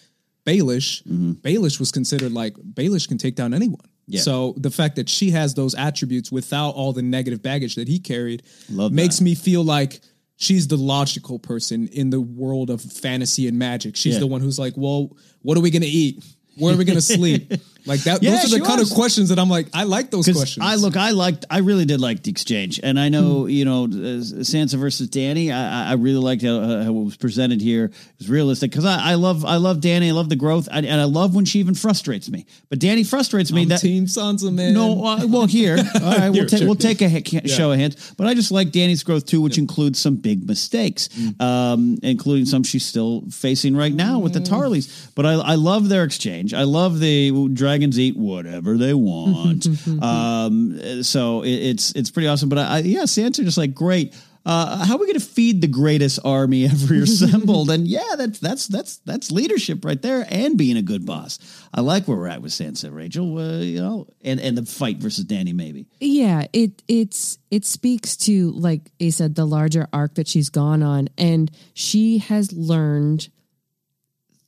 Baelish, 0.46 1.02
mm-hmm. 1.02 1.32
Baelish 1.32 1.78
was 1.78 1.92
considered 1.92 2.32
like 2.32 2.54
Baelish 2.54 3.08
can 3.08 3.18
take 3.18 3.36
down 3.36 3.52
anyone. 3.52 3.89
Yeah. 4.10 4.20
So 4.22 4.54
the 4.56 4.70
fact 4.70 4.96
that 4.96 5.08
she 5.08 5.30
has 5.30 5.54
those 5.54 5.74
attributes 5.74 6.30
without 6.32 6.70
all 6.70 6.92
the 6.92 7.02
negative 7.02 7.42
baggage 7.42 7.74
that 7.76 7.88
he 7.88 7.98
carried 7.98 8.42
Love 8.70 8.92
makes 8.92 9.18
that. 9.18 9.24
me 9.24 9.34
feel 9.34 9.62
like 9.64 10.00
she's 10.36 10.68
the 10.68 10.76
logical 10.76 11.38
person 11.38 11.86
in 11.88 12.10
the 12.10 12.20
world 12.20 12.70
of 12.70 12.80
fantasy 12.80 13.46
and 13.48 13.58
magic. 13.58 13.96
She's 13.96 14.14
Yeah. 14.14 14.20
the 14.20 14.26
one 14.26 14.40
who's 14.40 14.58
like, 14.58 14.74
well, 14.76 15.16
what 15.42 15.56
are 15.56 15.60
we 15.60 15.70
going 15.70 15.82
to 15.82 15.88
eat? 15.88 16.24
Where 16.56 16.74
are 16.74 16.76
we 16.76 16.84
going 16.84 16.96
to 16.98 17.02
sleep? 17.02 17.52
Like 17.86 18.00
that. 18.04 18.22
Yeah, 18.22 18.32
those 18.32 18.52
are 18.52 18.58
the 18.58 18.64
kind 18.64 18.80
was. 18.80 18.90
of 18.90 18.94
questions 18.96 19.28
that 19.30 19.38
I'm 19.38 19.48
like, 19.48 19.68
I 19.74 19.84
like 19.84 20.10
those 20.10 20.26
questions. 20.26 20.58
I 20.64 20.74
look, 20.76 20.96
I 20.96 21.10
liked, 21.10 21.44
I 21.50 21.58
really 21.58 21.84
did 21.84 22.00
like 22.00 22.22
the 22.22 22.30
exchange, 22.30 22.80
and 22.82 22.98
I 22.98 23.08
know 23.08 23.42
Hmm. 23.44 23.48
you 23.48 23.64
know 23.64 23.84
uh, 23.84 24.20
Sansa 24.42 24.76
versus 24.78 25.08
Dany. 25.08 25.50
I, 25.52 25.90
I- 25.90 25.94
really 26.00 26.18
liked 26.20 26.42
how, 26.42 26.56
uh, 26.60 26.84
how 26.84 26.90
it 26.90 27.04
was 27.04 27.16
presented 27.16 27.60
here. 27.60 27.84
It 27.86 27.92
was 28.18 28.30
realistic 28.30 28.70
because 28.70 28.84
I, 28.86 29.12
I 29.12 29.14
love, 29.16 29.44
I 29.44 29.56
love 29.56 29.78
Dany. 29.78 30.08
I 30.08 30.12
love 30.12 30.28
the 30.28 30.36
growth, 30.36 30.68
I, 30.72 30.78
and 30.78 31.00
I 31.00 31.04
love 31.04 31.34
when 31.34 31.44
she 31.44 31.58
even 31.58 31.74
frustrates 31.74 32.30
me. 32.30 32.46
But 32.70 32.78
Dany 32.78 33.06
frustrates 33.06 33.52
me. 33.52 33.62
I'm 33.62 33.68
that 33.68 33.80
Team 33.80 34.06
Sansa, 34.06 34.52
man. 34.52 34.72
no, 34.74 35.04
uh, 35.04 35.26
well 35.26 35.46
here, 35.46 35.76
all 35.94 36.00
right, 36.16 36.30
we'll, 36.30 36.46
ta- 36.46 36.56
sure. 36.56 36.66
we'll 36.66 36.74
take 36.76 37.02
a 37.02 37.08
he- 37.08 37.46
show 37.48 37.70
of 37.72 37.78
hands. 37.78 38.14
But 38.16 38.26
I 38.28 38.34
just 38.34 38.50
like 38.50 38.68
Dany's 38.70 39.02
growth 39.02 39.26
too, 39.26 39.40
which 39.42 39.58
includes 39.58 39.98
some 39.98 40.16
big 40.16 40.46
mistakes, 40.46 41.08
Mm. 41.08 41.40
um, 41.40 41.98
including 42.02 42.46
some 42.46 42.62
she's 42.62 42.84
still 42.86 43.22
facing 43.30 43.76
right 43.76 43.92
now 43.92 44.18
with 44.18 44.32
the 44.32 44.40
Mm. 44.40 44.48
Tarlys. 44.48 45.10
But 45.14 45.26
I, 45.26 45.32
I 45.34 45.54
love 45.56 45.88
their 45.88 46.04
exchange. 46.04 46.54
I 46.54 46.62
love 46.62 46.98
the 47.00 47.30
dragons 47.70 47.98
eat 47.98 48.16
whatever 48.16 48.76
they 48.76 48.94
want. 49.10 49.66
um, 50.02 51.02
so 51.02 51.42
it, 51.42 51.50
it's 51.50 51.92
it's 51.92 52.10
pretty 52.10 52.26
awesome. 52.28 52.48
But 52.48 52.58
I, 52.58 52.76
I 52.76 52.78
yeah, 52.78 53.02
Sansa 53.02 53.44
just 53.44 53.58
like 53.58 53.74
great. 53.74 54.14
Uh, 54.46 54.86
how 54.86 54.94
are 54.94 54.98
we 54.98 55.04
going 55.06 55.18
to 55.18 55.24
feed 55.24 55.60
the 55.60 55.68
greatest 55.68 56.18
army 56.24 56.64
ever 56.70 56.94
assembled? 56.94 57.70
and 57.70 57.86
yeah, 57.86 58.14
that's 58.16 58.38
that's 58.38 58.66
that's 58.66 58.96
that's 59.04 59.30
leadership 59.30 59.84
right 59.84 60.00
there, 60.00 60.26
and 60.28 60.56
being 60.56 60.76
a 60.78 60.82
good 60.82 61.04
boss. 61.04 61.38
I 61.74 61.82
like 61.82 62.08
where 62.08 62.16
we're 62.16 62.26
at 62.26 62.42
with 62.42 62.52
Sansa, 62.52 62.92
Rachel. 62.92 63.38
Uh, 63.38 63.58
you 63.58 63.80
know, 63.80 64.06
and 64.22 64.40
and 64.40 64.56
the 64.56 64.64
fight 64.64 64.96
versus 64.96 65.26
Dany, 65.26 65.54
maybe. 65.54 65.86
Yeah, 66.00 66.46
it 66.52 66.82
it's 66.88 67.38
it 67.50 67.64
speaks 67.66 68.16
to 68.16 68.50
like 68.52 68.90
I 69.00 69.10
said 69.10 69.34
the 69.34 69.44
larger 69.44 69.86
arc 69.92 70.14
that 70.14 70.26
she's 70.26 70.48
gone 70.48 70.82
on 70.82 71.08
and 71.18 71.50
she 71.74 72.18
has 72.18 72.52
learned 72.52 73.28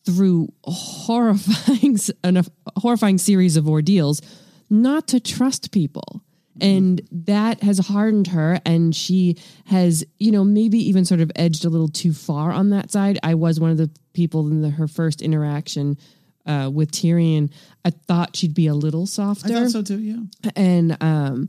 through 0.04 0.48
horrifying 0.64 1.98
a 2.24 2.44
horrifying 2.76 3.18
series 3.18 3.56
of 3.56 3.68
ordeals 3.68 4.20
not 4.70 5.06
to 5.08 5.20
trust 5.20 5.72
people. 5.72 6.22
And 6.60 7.00
that 7.10 7.62
has 7.62 7.78
hardened 7.78 8.26
her, 8.28 8.60
and 8.66 8.94
she 8.94 9.38
has, 9.64 10.04
you 10.18 10.30
know, 10.30 10.44
maybe 10.44 10.78
even 10.86 11.06
sort 11.06 11.22
of 11.22 11.32
edged 11.34 11.64
a 11.64 11.70
little 11.70 11.88
too 11.88 12.12
far 12.12 12.52
on 12.52 12.68
that 12.70 12.90
side. 12.92 13.18
I 13.22 13.34
was 13.34 13.58
one 13.58 13.70
of 13.70 13.78
the 13.78 13.90
people 14.12 14.46
in 14.48 14.60
the, 14.60 14.68
her 14.68 14.86
first 14.86 15.22
interaction 15.22 15.96
uh, 16.46 16.70
with 16.72 16.92
Tyrion. 16.92 17.50
I 17.84 17.90
thought 17.90 18.36
she'd 18.36 18.54
be 18.54 18.66
a 18.66 18.74
little 18.74 19.06
softer 19.06 19.48
I 19.48 19.60
think 19.60 19.70
so 19.70 19.82
too. 19.82 19.98
Yeah. 19.98 20.50
and 20.54 20.96
um 21.00 21.48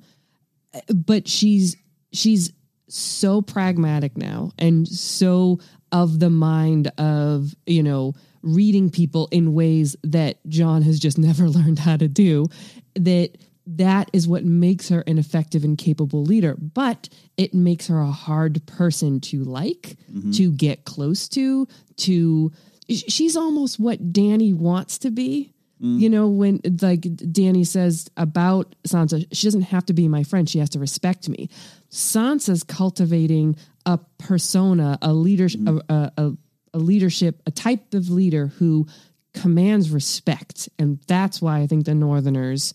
but 0.94 1.28
she's 1.28 1.76
she's 2.12 2.52
so 2.88 3.42
pragmatic 3.42 4.18
now 4.18 4.52
and 4.58 4.88
so 4.88 5.60
of 5.92 6.20
the 6.20 6.30
mind 6.30 6.88
of 6.98 7.54
you 7.66 7.84
know 7.84 8.14
reading 8.44 8.90
people 8.90 9.28
in 9.32 9.54
ways 9.54 9.96
that 10.04 10.38
Jon 10.48 10.82
has 10.84 11.00
just 11.00 11.18
never 11.30 11.50
learned 11.50 11.80
how 11.80 11.98
to 11.98 12.08
do 12.08 12.46
that 12.96 13.38
that 13.66 14.10
is 14.12 14.28
what 14.28 14.44
makes 14.44 14.90
her 14.90 15.02
an 15.08 15.18
effective 15.18 15.64
and 15.64 15.78
capable 15.78 16.24
leader 16.24 16.56
but 16.56 17.08
it 17.38 17.54
makes 17.54 17.88
her 17.88 18.00
a 18.00 18.12
hard 18.12 18.66
person 18.66 19.22
to 19.22 19.42
like 19.46 19.96
mm-hmm. 20.12 20.32
to 20.32 20.52
get 20.52 20.84
close 20.84 21.30
to 21.30 21.66
to 21.96 22.52
she's 22.90 23.38
almost 23.38 23.80
what 23.80 24.12
Dany 24.12 24.54
wants 24.54 24.98
to 25.00 25.12
be 25.12 25.54
mm. 25.84 26.00
you 26.00 26.10
know, 26.10 26.28
when 26.28 26.60
like 26.82 27.02
Dany 27.02 27.66
says 27.68 28.10
about 28.18 28.76
Sansa, 28.88 29.26
she 29.32 29.48
doesn't 29.48 29.64
have 29.64 29.86
to 29.88 29.94
be 29.94 30.08
my 30.08 30.24
friend. 30.24 30.50
She 30.50 30.60
has 30.60 30.70
to 30.72 30.80
respect 30.80 31.30
me. 31.30 31.50
Sansa's 31.92 32.64
cultivating 32.64 33.56
a 33.86 34.00
persona, 34.18 34.98
a 35.02 35.14
leadership, 35.14 35.62
mm-hmm. 35.62 35.92
a, 35.92 36.12
a, 36.18 36.28
a, 36.28 36.38
a 36.74 36.80
leadership, 36.80 37.42
a 37.46 37.52
type 37.52 37.94
of 37.94 38.10
leader 38.10 38.48
who 38.48 38.88
commands 39.34 39.90
respect, 39.90 40.70
and 40.78 41.00
that's 41.08 41.42
why 41.42 41.60
I 41.60 41.68
think 41.68 41.86
the 41.86 41.96
Northerners 41.96 42.74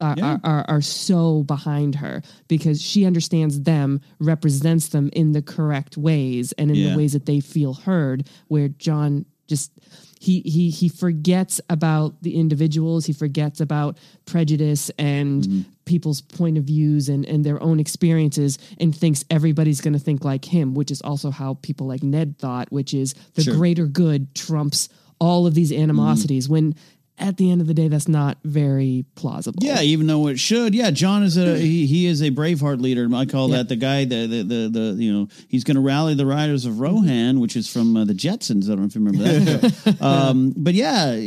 uh, 0.00 0.14
are, 0.20 0.24
are, 0.24 0.40
are, 0.44 0.64
are 0.68 0.80
so 0.82 1.42
behind 1.44 1.94
her 1.96 2.22
because 2.48 2.82
she 2.82 3.06
understands 3.06 3.62
them, 3.62 4.00
represents 4.20 4.88
them 4.88 5.08
in 5.14 5.32
the 5.32 5.42
correct 5.42 5.96
ways, 5.96 6.52
and 6.52 6.70
in 6.70 6.76
Yeah. 6.76 6.90
the 6.90 6.96
ways 6.96 7.12
that 7.14 7.26
they 7.26 7.40
feel 7.40 7.74
heard. 7.74 8.28
Where 8.48 8.68
Jon 8.68 9.24
just 9.48 9.72
he 10.18 10.40
he 10.40 10.70
he 10.70 10.88
forgets 10.88 11.60
about 11.68 12.22
the 12.22 12.36
individuals. 12.36 13.06
He 13.06 13.12
forgets 13.12 13.60
about 13.60 13.98
prejudice 14.24 14.90
and 14.98 15.42
mm-hmm. 15.42 15.70
people's 15.84 16.20
point 16.20 16.58
of 16.58 16.64
views 16.64 17.08
and 17.08 17.24
and 17.26 17.44
their 17.44 17.62
own 17.62 17.78
experiences 17.80 18.58
and 18.80 18.96
thinks 18.96 19.24
everybody's 19.30 19.80
going 19.80 19.92
to 19.92 19.98
think 19.98 20.24
like 20.24 20.44
him 20.44 20.74
which 20.74 20.90
is 20.90 21.02
also 21.02 21.30
how 21.30 21.54
people 21.62 21.86
like 21.86 22.02
Ned 22.02 22.38
thought 22.38 22.72
which 22.72 22.94
is 22.94 23.14
the 23.34 23.42
Sure. 23.42 23.54
greater 23.54 23.86
good 23.86 24.34
trumps 24.34 24.88
all 25.18 25.46
of 25.46 25.54
these 25.54 25.70
mm-hmm. 25.70 25.82
animosities. 25.82 26.48
When 26.48 26.74
at 27.18 27.36
the 27.38 27.50
end 27.50 27.60
of 27.60 27.66
the 27.66 27.74
day 27.74 27.88
that's 27.88 28.08
not 28.08 28.38
very 28.44 29.04
plausible 29.14 29.58
Yeah, 29.62 29.80
even 29.80 30.06
though 30.06 30.26
it 30.28 30.38
should. 30.38 30.74
Yeah, 30.74 30.90
Jon 30.90 31.22
is 31.22 31.36
a 31.36 31.56
he, 31.58 31.86
he 31.86 32.06
is 32.06 32.20
a 32.22 32.30
Braveheart 32.30 32.80
leader. 32.80 33.08
I 33.14 33.24
call 33.26 33.48
that 33.48 33.68
the 33.68 33.76
guy 33.76 34.04
the 34.04 34.26
the 34.26 34.42
the, 34.42 34.68
the 34.96 35.02
you 35.02 35.12
know 35.12 35.28
he's 35.48 35.64
going 35.64 35.76
to 35.76 35.80
rally 35.80 36.14
the 36.14 36.26
riders 36.26 36.64
of 36.66 36.80
Rohan, 36.80 37.40
which 37.40 37.56
is 37.56 37.72
from 37.72 37.96
uh, 37.96 38.04
the 38.04 38.12
Jetsons. 38.14 38.64
I 38.66 38.68
don't 38.76 38.80
know 38.80 38.84
if 38.86 38.94
you 38.94 39.04
remember 39.04 39.58
that. 39.58 39.96
um, 40.02 40.52
but 40.56 40.74
yeah, 40.74 41.18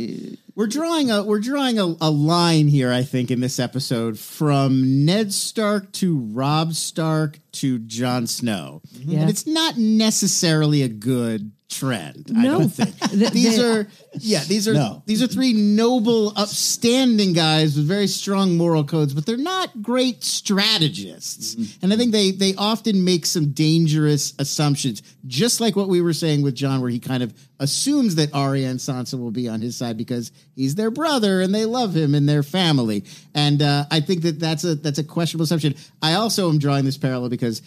We're 0.54 0.66
drawing 0.66 1.10
a 1.10 1.22
we're 1.24 1.40
drawing 1.40 1.78
a, 1.78 1.94
a 2.00 2.10
line 2.10 2.68
here, 2.68 2.92
I 2.92 3.02
think, 3.02 3.30
in 3.30 3.40
this 3.40 3.58
episode 3.58 4.18
from 4.18 5.04
Ned 5.04 5.32
Stark 5.32 5.90
to 5.92 6.18
Robb 6.18 6.74
Stark 6.74 7.38
to 7.52 7.78
Jon 7.80 8.26
Snow, 8.26 8.82
Yeah. 8.92 9.20
and 9.22 9.30
it's 9.30 9.46
not 9.46 9.76
necessarily 9.76 10.82
a 10.82 10.88
good 10.88 11.52
trend. 11.70 12.30
I 12.36 12.42
No. 12.42 12.58
don't 12.58 12.68
think 12.68 12.98
The- 12.98 13.30
these 13.32 13.56
the- 13.56 13.70
are 13.70 13.88
yeah 14.18 14.42
these 14.44 14.66
are 14.68 14.74
No. 14.74 15.02
these 15.06 15.22
are 15.22 15.26
three 15.28 15.52
noble, 15.52 16.32
upstanding 16.36 17.32
guys 17.32 17.76
with 17.76 17.86
very 17.86 18.08
strong 18.08 18.56
moral 18.56 18.84
codes, 18.84 19.14
but 19.14 19.24
they're 19.24 19.36
not 19.36 19.80
great 19.80 20.22
strategists. 20.24 21.56
And 21.82 21.92
I 21.92 21.96
think 21.96 22.12
they 22.12 22.30
they 22.32 22.54
often 22.56 23.04
make 23.04 23.24
some 23.26 23.52
dangerous 23.52 24.34
assumptions, 24.38 25.02
just 25.26 25.60
like 25.60 25.76
what 25.76 25.88
we 25.88 26.00
were 26.02 26.12
saying 26.12 26.42
with 26.42 26.54
Jon, 26.54 26.80
where 26.80 26.90
he 26.90 26.98
kind 26.98 27.22
of 27.22 27.32
assumes 27.58 28.14
that 28.16 28.34
Arya 28.34 28.68
and 28.68 28.80
Sansa 28.80 29.18
will 29.18 29.30
be 29.30 29.48
on 29.48 29.60
his 29.60 29.76
side 29.76 29.96
because 29.96 30.32
he's 30.56 30.74
their 30.74 30.90
brother 30.90 31.40
and 31.40 31.54
they 31.54 31.64
love 31.66 31.94
him 31.96 32.14
and 32.14 32.28
their 32.28 32.42
family. 32.42 33.04
And 33.34 33.60
uh, 33.62 33.84
I 33.90 34.00
think 34.00 34.22
that 34.22 34.40
that's 34.40 34.64
a 34.64 34.74
that's 34.74 34.98
a 34.98 35.04
questionable 35.04 35.44
assumption. 35.44 35.74
I 36.02 36.14
also 36.14 36.48
am 36.50 36.58
drawing 36.58 36.84
this 36.84 36.98
parallel 36.98 37.28
because. 37.30 37.62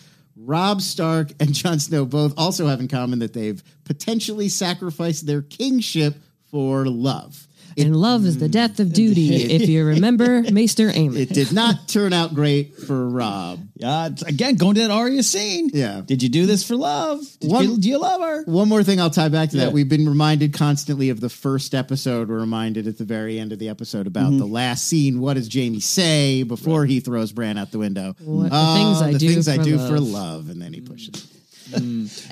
Robb 0.45 0.81
Stark 0.81 1.31
and 1.39 1.53
Jon 1.53 1.79
Snow 1.79 2.05
both 2.05 2.33
also 2.37 2.67
have 2.67 2.79
in 2.79 2.87
common 2.87 3.19
that 3.19 3.33
they've 3.33 3.63
potentially 3.85 4.49
sacrificed 4.49 5.25
their 5.25 5.41
kingship 5.41 6.15
for 6.51 6.85
love. 6.85 7.47
And 7.77 7.95
love 7.95 8.25
is 8.25 8.37
the 8.37 8.49
death 8.49 8.79
of 8.79 8.93
duty. 8.93 9.35
if 9.53 9.67
you 9.69 9.85
remember 9.85 10.41
Maester 10.51 10.89
Aemon. 10.89 11.17
It 11.17 11.29
did 11.29 11.51
not 11.51 11.87
turn 11.87 12.13
out 12.13 12.33
great 12.35 12.77
for 12.77 13.09
Robb. 13.09 13.59
Yeah, 13.75 14.09
again, 14.25 14.55
going 14.55 14.75
to 14.75 14.81
that 14.81 14.91
Arya 14.91 15.23
scene. 15.23 15.69
Yeah. 15.73 16.01
Did 16.05 16.23
you 16.23 16.29
do 16.29 16.45
this 16.45 16.63
for 16.65 16.75
love? 16.75 17.19
Did 17.39 17.51
One- 17.51 17.63
you, 17.65 17.77
do 17.77 17.89
you 17.89 17.97
love 17.99 18.21
her? 18.21 18.43
One 18.45 18.69
more 18.69 18.83
thing 18.83 19.01
I'll 19.01 19.09
tie 19.09 19.29
back 19.29 19.49
to 19.49 19.57
Yeah. 19.57 19.65
that. 19.65 19.73
We've 19.73 19.89
been 19.89 20.07
reminded 20.07 20.53
constantly 20.53 21.09
of 21.09 21.19
the 21.19 21.29
first 21.29 21.73
episode. 21.75 22.29
We're 22.29 22.39
reminded 22.39 22.87
at 22.87 22.97
the 22.97 23.03
very 23.05 23.39
end 23.39 23.51
of 23.51 23.59
the 23.59 23.69
episode 23.69 24.07
about 24.07 24.29
Mm-hmm. 24.29 24.37
the 24.39 24.45
last 24.45 24.85
scene. 24.87 25.19
What 25.19 25.33
does 25.33 25.53
Jaime 25.53 25.79
say 25.81 26.43
before 26.43 26.85
he 26.85 26.99
throws 27.01 27.31
Bran 27.33 27.57
out 27.57 27.71
the 27.71 27.79
window? 27.79 28.15
What 28.19 28.49
the 28.51 28.55
"Oh, 28.55 28.75
things 28.75 29.01
I 29.01 29.11
the 29.13 29.19
do 29.19 29.27
things 29.33 29.47
I 29.49 29.57
for 29.57 29.63
do 29.63 29.75
love." 29.77 29.89
for 29.89 29.99
love. 29.99 30.49
And 30.49 30.61
then 30.61 30.71
he 30.73 30.79
pushes. 30.81 31.27
Uh, 31.73 31.79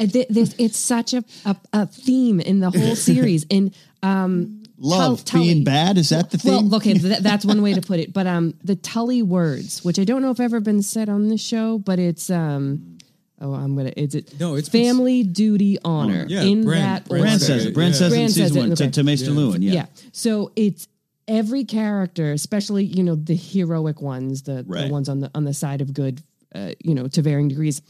th- 0.06 0.27
it's 0.60 0.77
such 0.77 1.13
a, 1.13 1.23
a, 1.45 1.56
a 1.73 1.86
theme 1.88 2.39
in 2.39 2.60
the 2.60 2.69
whole 2.69 2.95
series. 2.95 3.45
And 3.49 3.75
um, 4.04 4.61
Love 4.84 5.24
Tul- 5.24 5.41
being 5.44 5.63
bad 5.63 5.98
is 5.98 6.10
that 6.10 6.32
the 6.32 6.38
thing? 6.38 6.70
Well, 6.70 6.76
okay, 6.78 6.94
th- 6.96 7.20
that's 7.22 7.46
one 7.46 7.62
way 7.62 7.74
to 7.74 7.82
put 7.82 8.00
it. 8.00 8.12
But 8.13 8.28
um, 8.28 8.56
the 8.63 8.76
Tully 8.76 9.22
words, 9.22 9.84
which 9.86 10.00
I 10.00 10.04
don't 10.04 10.22
know 10.22 10.32
if 10.32 10.39
ever 10.39 10.60
been 10.60 10.82
said 10.82 11.08
on 11.10 11.28
the 11.30 11.38
show, 11.38 11.78
but 11.78 12.00
it's 12.00 12.30
um, 12.30 12.98
oh, 13.39 13.54
I'm 13.54 13.76
gonna. 13.76 13.94
Is 13.96 14.15
it? 14.15 14.39
No, 14.39 14.56
it's 14.56 14.70
been- 14.70 14.84
family, 14.86 15.24
duty, 15.24 15.78
honor. 15.86 16.26
Yeah, 16.28 16.41
in 16.41 16.63
Bran- 16.63 16.82
that 16.82 17.08
Bran 17.08 17.22
Bran 17.22 17.34
order. 17.34 17.46
says 17.46 17.65
it. 17.65 17.74
Bran 17.74 17.88
Yeah. 17.89 17.94
says 17.94 18.12
it 18.12 18.15
Bran 18.15 18.22
in 18.24 18.30
says 18.30 18.36
season 18.48 18.58
it, 18.58 18.60
one 18.70 18.76
to, 18.78 18.84
okay. 18.84 18.91
to 18.91 19.04
Maester 19.04 19.32
Luwin. 19.32 19.58
Yeah. 19.62 19.72
Yeah. 19.74 19.86
So 20.12 20.52
it's 20.56 20.88
every 21.28 21.63
character, 21.63 22.32
especially 22.32 22.84
you 22.84 23.04
know 23.04 23.15
the 23.15 23.36
heroic 23.36 24.02
ones, 24.02 24.41
the, 24.44 24.65
Right. 24.67 24.88
the 24.88 24.91
ones 24.91 25.08
on 25.10 25.20
the 25.20 25.30
on 25.36 25.44
the 25.46 25.54
side 25.54 25.82
of 25.82 25.94
good, 25.94 26.22
uh, 26.56 26.72
you 26.84 26.96
know, 26.96 27.08
to 27.10 27.22
varying 27.22 27.48
degrees. 27.50 27.82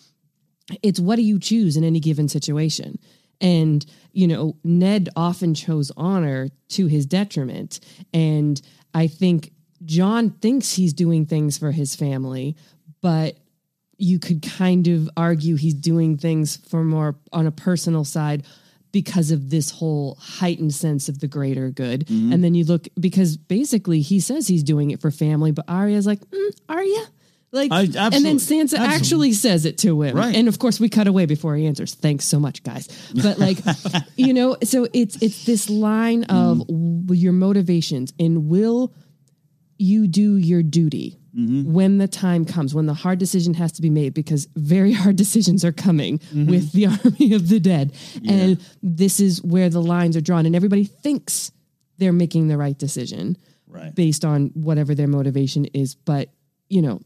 It's 0.84 1.00
what 1.00 1.16
do 1.16 1.22
you 1.24 1.40
choose 1.40 1.76
in 1.78 1.84
any 1.84 2.00
given 2.00 2.28
situation, 2.30 3.00
and 3.42 3.86
you 4.14 4.28
know 4.28 4.56
Ned 4.64 5.10
often 5.16 5.54
chose 5.54 5.92
honor 5.98 6.50
to 6.70 6.88
his 6.88 7.06
detriment, 7.06 7.80
and 8.14 8.62
I 8.94 9.08
think 9.08 9.52
Jon 9.84 10.30
thinks 10.30 10.74
he's 10.74 10.94
doing 10.94 11.26
things 11.26 11.58
for 11.58 11.72
his 11.72 11.96
family, 11.96 12.56
but 13.02 13.38
you 13.98 14.20
could 14.20 14.42
kind 14.42 14.88
of 14.88 15.10
argue 15.16 15.56
he's 15.56 15.74
doing 15.74 16.18
things 16.18 16.58
for 16.58 16.84
more 16.84 17.16
on 17.32 17.46
a 17.46 17.52
personal 17.52 18.04
side 18.04 18.44
because 18.92 19.32
of 19.32 19.50
this 19.50 19.72
whole 19.72 20.16
heightened 20.20 20.74
sense 20.74 21.08
of 21.08 21.20
the 21.20 21.28
greater 21.28 21.70
good. 21.70 22.08
Mm-hmm. 22.08 22.34
And 22.34 22.44
then 22.44 22.56
you 22.56 22.66
look 22.66 22.88
because 23.00 23.38
basically 23.38 24.02
he 24.02 24.20
says 24.20 24.48
he's 24.48 24.64
doing 24.64 24.92
it 24.92 25.00
for 25.00 25.12
family, 25.12 25.52
but 25.52 25.66
Arya's 25.68 26.08
like, 26.08 26.20
mm, 26.20 26.52
are 26.68 26.84
you? 26.84 27.06
Like, 27.54 27.72
I- 27.72 27.82
and 27.84 28.26
then. 28.26 28.38
Sansa 28.38 28.78
Absolutely. 28.78 28.88
actually 28.96 29.34
says 29.34 29.66
it 29.66 29.78
to 29.80 30.02
him, 30.04 30.16
Right. 30.16 30.34
and 30.36 30.48
of 30.48 30.58
course 30.58 30.80
we 30.80 30.88
cut 30.90 31.08
away 31.08 31.26
before 31.26 31.56
he 31.56 31.66
answers. 31.66 31.94
Thanks 31.96 32.26
so 32.26 32.40
much, 32.40 32.64
guys. 32.64 32.88
But 33.14 33.40
like, 33.40 33.58
you 34.16 34.34
know, 34.34 34.56
so 34.64 34.88
it's 34.94 35.22
it's 35.22 35.46
this 35.46 35.70
line 35.70 36.24
of 36.26 36.60
Mm-hmm. 36.60 37.14
your 37.14 37.34
motivations 37.34 38.14
and 38.20 38.48
will 38.48 38.94
you 39.78 40.08
do 40.08 40.36
your 40.38 40.64
duty 40.64 41.18
Mm-hmm. 41.34 41.72
when 41.72 41.98
the 41.98 42.10
time 42.10 42.44
comes, 42.44 42.76
when 42.76 42.88
the 42.88 42.94
hard 42.94 43.18
decision 43.18 43.54
has 43.54 43.72
to 43.74 43.82
be 43.82 43.90
made, 43.90 44.14
because 44.14 44.50
very 44.58 44.92
hard 45.02 45.16
decisions 45.16 45.64
are 45.64 45.72
coming 45.72 46.20
Mm-hmm. 46.20 46.50
with 46.52 46.72
the 46.74 46.88
army 46.88 47.34
of 47.34 47.48
the 47.48 47.60
dead. 47.62 47.94
And 48.28 48.60
this 48.84 49.22
is 49.22 49.42
where 49.42 49.70
the 49.70 49.82
lines 49.82 50.18
are 50.18 50.22
drawn, 50.22 50.46
and 50.46 50.56
everybody 50.58 50.84
thinks 50.84 51.52
they're 52.00 52.12
making 52.12 52.48
the 52.50 52.58
right 52.58 52.78
decision 52.78 53.38
Right. 53.68 53.96
based 53.96 54.26
on 54.26 54.48
whatever 54.56 54.94
their 54.94 55.08
motivation 55.08 55.64
is. 55.66 55.96
But, 55.96 56.30
you 56.68 56.82
know, 56.82 57.00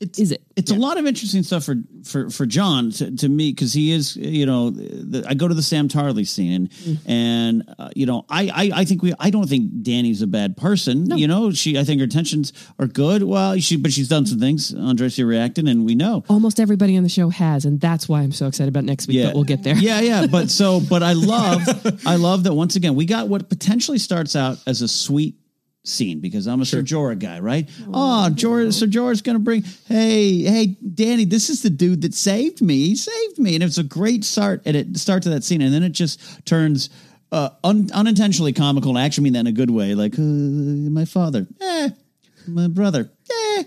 is 0.00 0.32
it? 0.32 0.42
It's 0.56 0.70
a 0.70 0.74
lot 0.74 0.98
of 0.98 1.06
interesting 1.06 1.42
stuff 1.42 1.64
for 1.64 1.76
for 2.04 2.30
for 2.30 2.46
Jon 2.46 2.90
to, 2.92 3.14
to 3.16 3.28
me 3.28 3.52
because 3.52 3.72
he 3.72 3.92
is 3.92 4.16
you 4.16 4.46
know 4.46 4.70
the, 4.70 5.24
I 5.28 5.34
go 5.34 5.48
to 5.48 5.54
the 5.54 5.62
Sam 5.62 5.88
Tarly 5.88 6.26
scene 6.26 6.52
and 6.52 7.00
and 7.06 7.74
uh, 7.78 7.90
you 7.94 8.06
know 8.06 8.24
I, 8.28 8.48
I 8.48 8.80
I 8.80 8.84
think 8.84 9.02
we 9.02 9.14
I 9.18 9.30
don't 9.30 9.48
think 9.48 9.82
Dany's 9.82 10.22
a 10.22 10.26
bad 10.26 10.56
person 10.56 11.16
you 11.16 11.26
know 11.26 11.50
she 11.50 11.78
I 11.78 11.84
think 11.84 12.00
her 12.00 12.04
intentions 12.04 12.52
are 12.78 12.86
good 12.86 13.22
well 13.22 13.58
she 13.58 13.76
but 13.76 13.92
she's 13.92 14.08
done 14.08 14.26
some 14.26 14.38
things 14.38 14.74
Andres 14.74 15.18
reacted 15.18 15.66
and 15.68 15.84
we 15.84 15.94
know 15.94 16.24
Almost 16.28 16.60
everybody 16.60 16.96
on 16.96 17.02
the 17.02 17.08
show 17.08 17.28
has, 17.28 17.64
and 17.64 17.80
that's 17.80 18.08
why 18.08 18.20
I'm 18.20 18.32
so 18.32 18.46
excited 18.46 18.68
about 18.68 18.84
next 18.84 19.08
week. 19.08 19.24
But 19.24 19.34
we'll 19.34 19.44
get 19.44 19.62
there. 19.62 19.76
Yeah, 19.76 20.00
yeah. 20.00 20.26
But 20.26 20.50
so, 20.50 20.80
but 20.80 21.02
I 21.02 21.12
love, 21.12 21.62
I 22.06 22.16
love 22.16 22.44
that 22.44 22.54
once 22.54 22.76
again 22.76 22.94
we 22.94 23.06
got 23.06 23.28
what 23.28 23.48
potentially 23.48 23.98
starts 23.98 24.34
out 24.36 24.58
as 24.66 24.82
a 24.82 24.88
sweet 24.88 25.36
scene 25.86 26.20
because 26.20 26.46
I'm 26.46 26.60
a 26.60 26.64
Sir 26.64 26.82
Jorah 26.82 27.18
guy, 27.18 27.40
right? 27.40 27.68
Oh, 27.92 28.28
Jorah, 28.32 28.72
Sir 28.72 28.86
Jorah's 28.86 29.22
gonna 29.22 29.38
bring. 29.38 29.62
Hey, 29.86 30.42
hey, 30.42 30.76
Dany, 30.84 31.28
this 31.28 31.48
is 31.50 31.62
the 31.62 31.70
dude 31.70 32.02
that 32.02 32.14
saved 32.14 32.60
me. 32.60 32.88
He 32.88 32.96
saved 32.96 33.38
me, 33.38 33.54
and 33.54 33.64
it's 33.64 33.78
a 33.78 33.84
great 33.84 34.24
start. 34.24 34.62
And 34.64 34.76
it 34.76 34.96
start 34.98 35.22
to 35.24 35.30
that 35.30 35.44
scene, 35.44 35.62
and 35.62 35.72
then 35.72 35.82
it 35.82 35.90
just 35.92 36.20
turns. 36.46 36.90
Uh, 37.32 37.50
un- 37.64 37.90
unintentionally 37.92 38.52
comical, 38.52 38.90
and 38.90 38.98
I 38.98 39.04
actually 39.04 39.24
mean 39.24 39.32
that 39.32 39.40
in 39.40 39.46
a 39.48 39.52
good 39.52 39.70
way. 39.70 39.96
Like 39.96 40.16
uh, 40.16 40.22
my 40.22 41.04
father, 41.04 41.48
eh, 41.60 41.90
my 42.46 42.68
brother, 42.68 43.10
eh. 43.30 43.64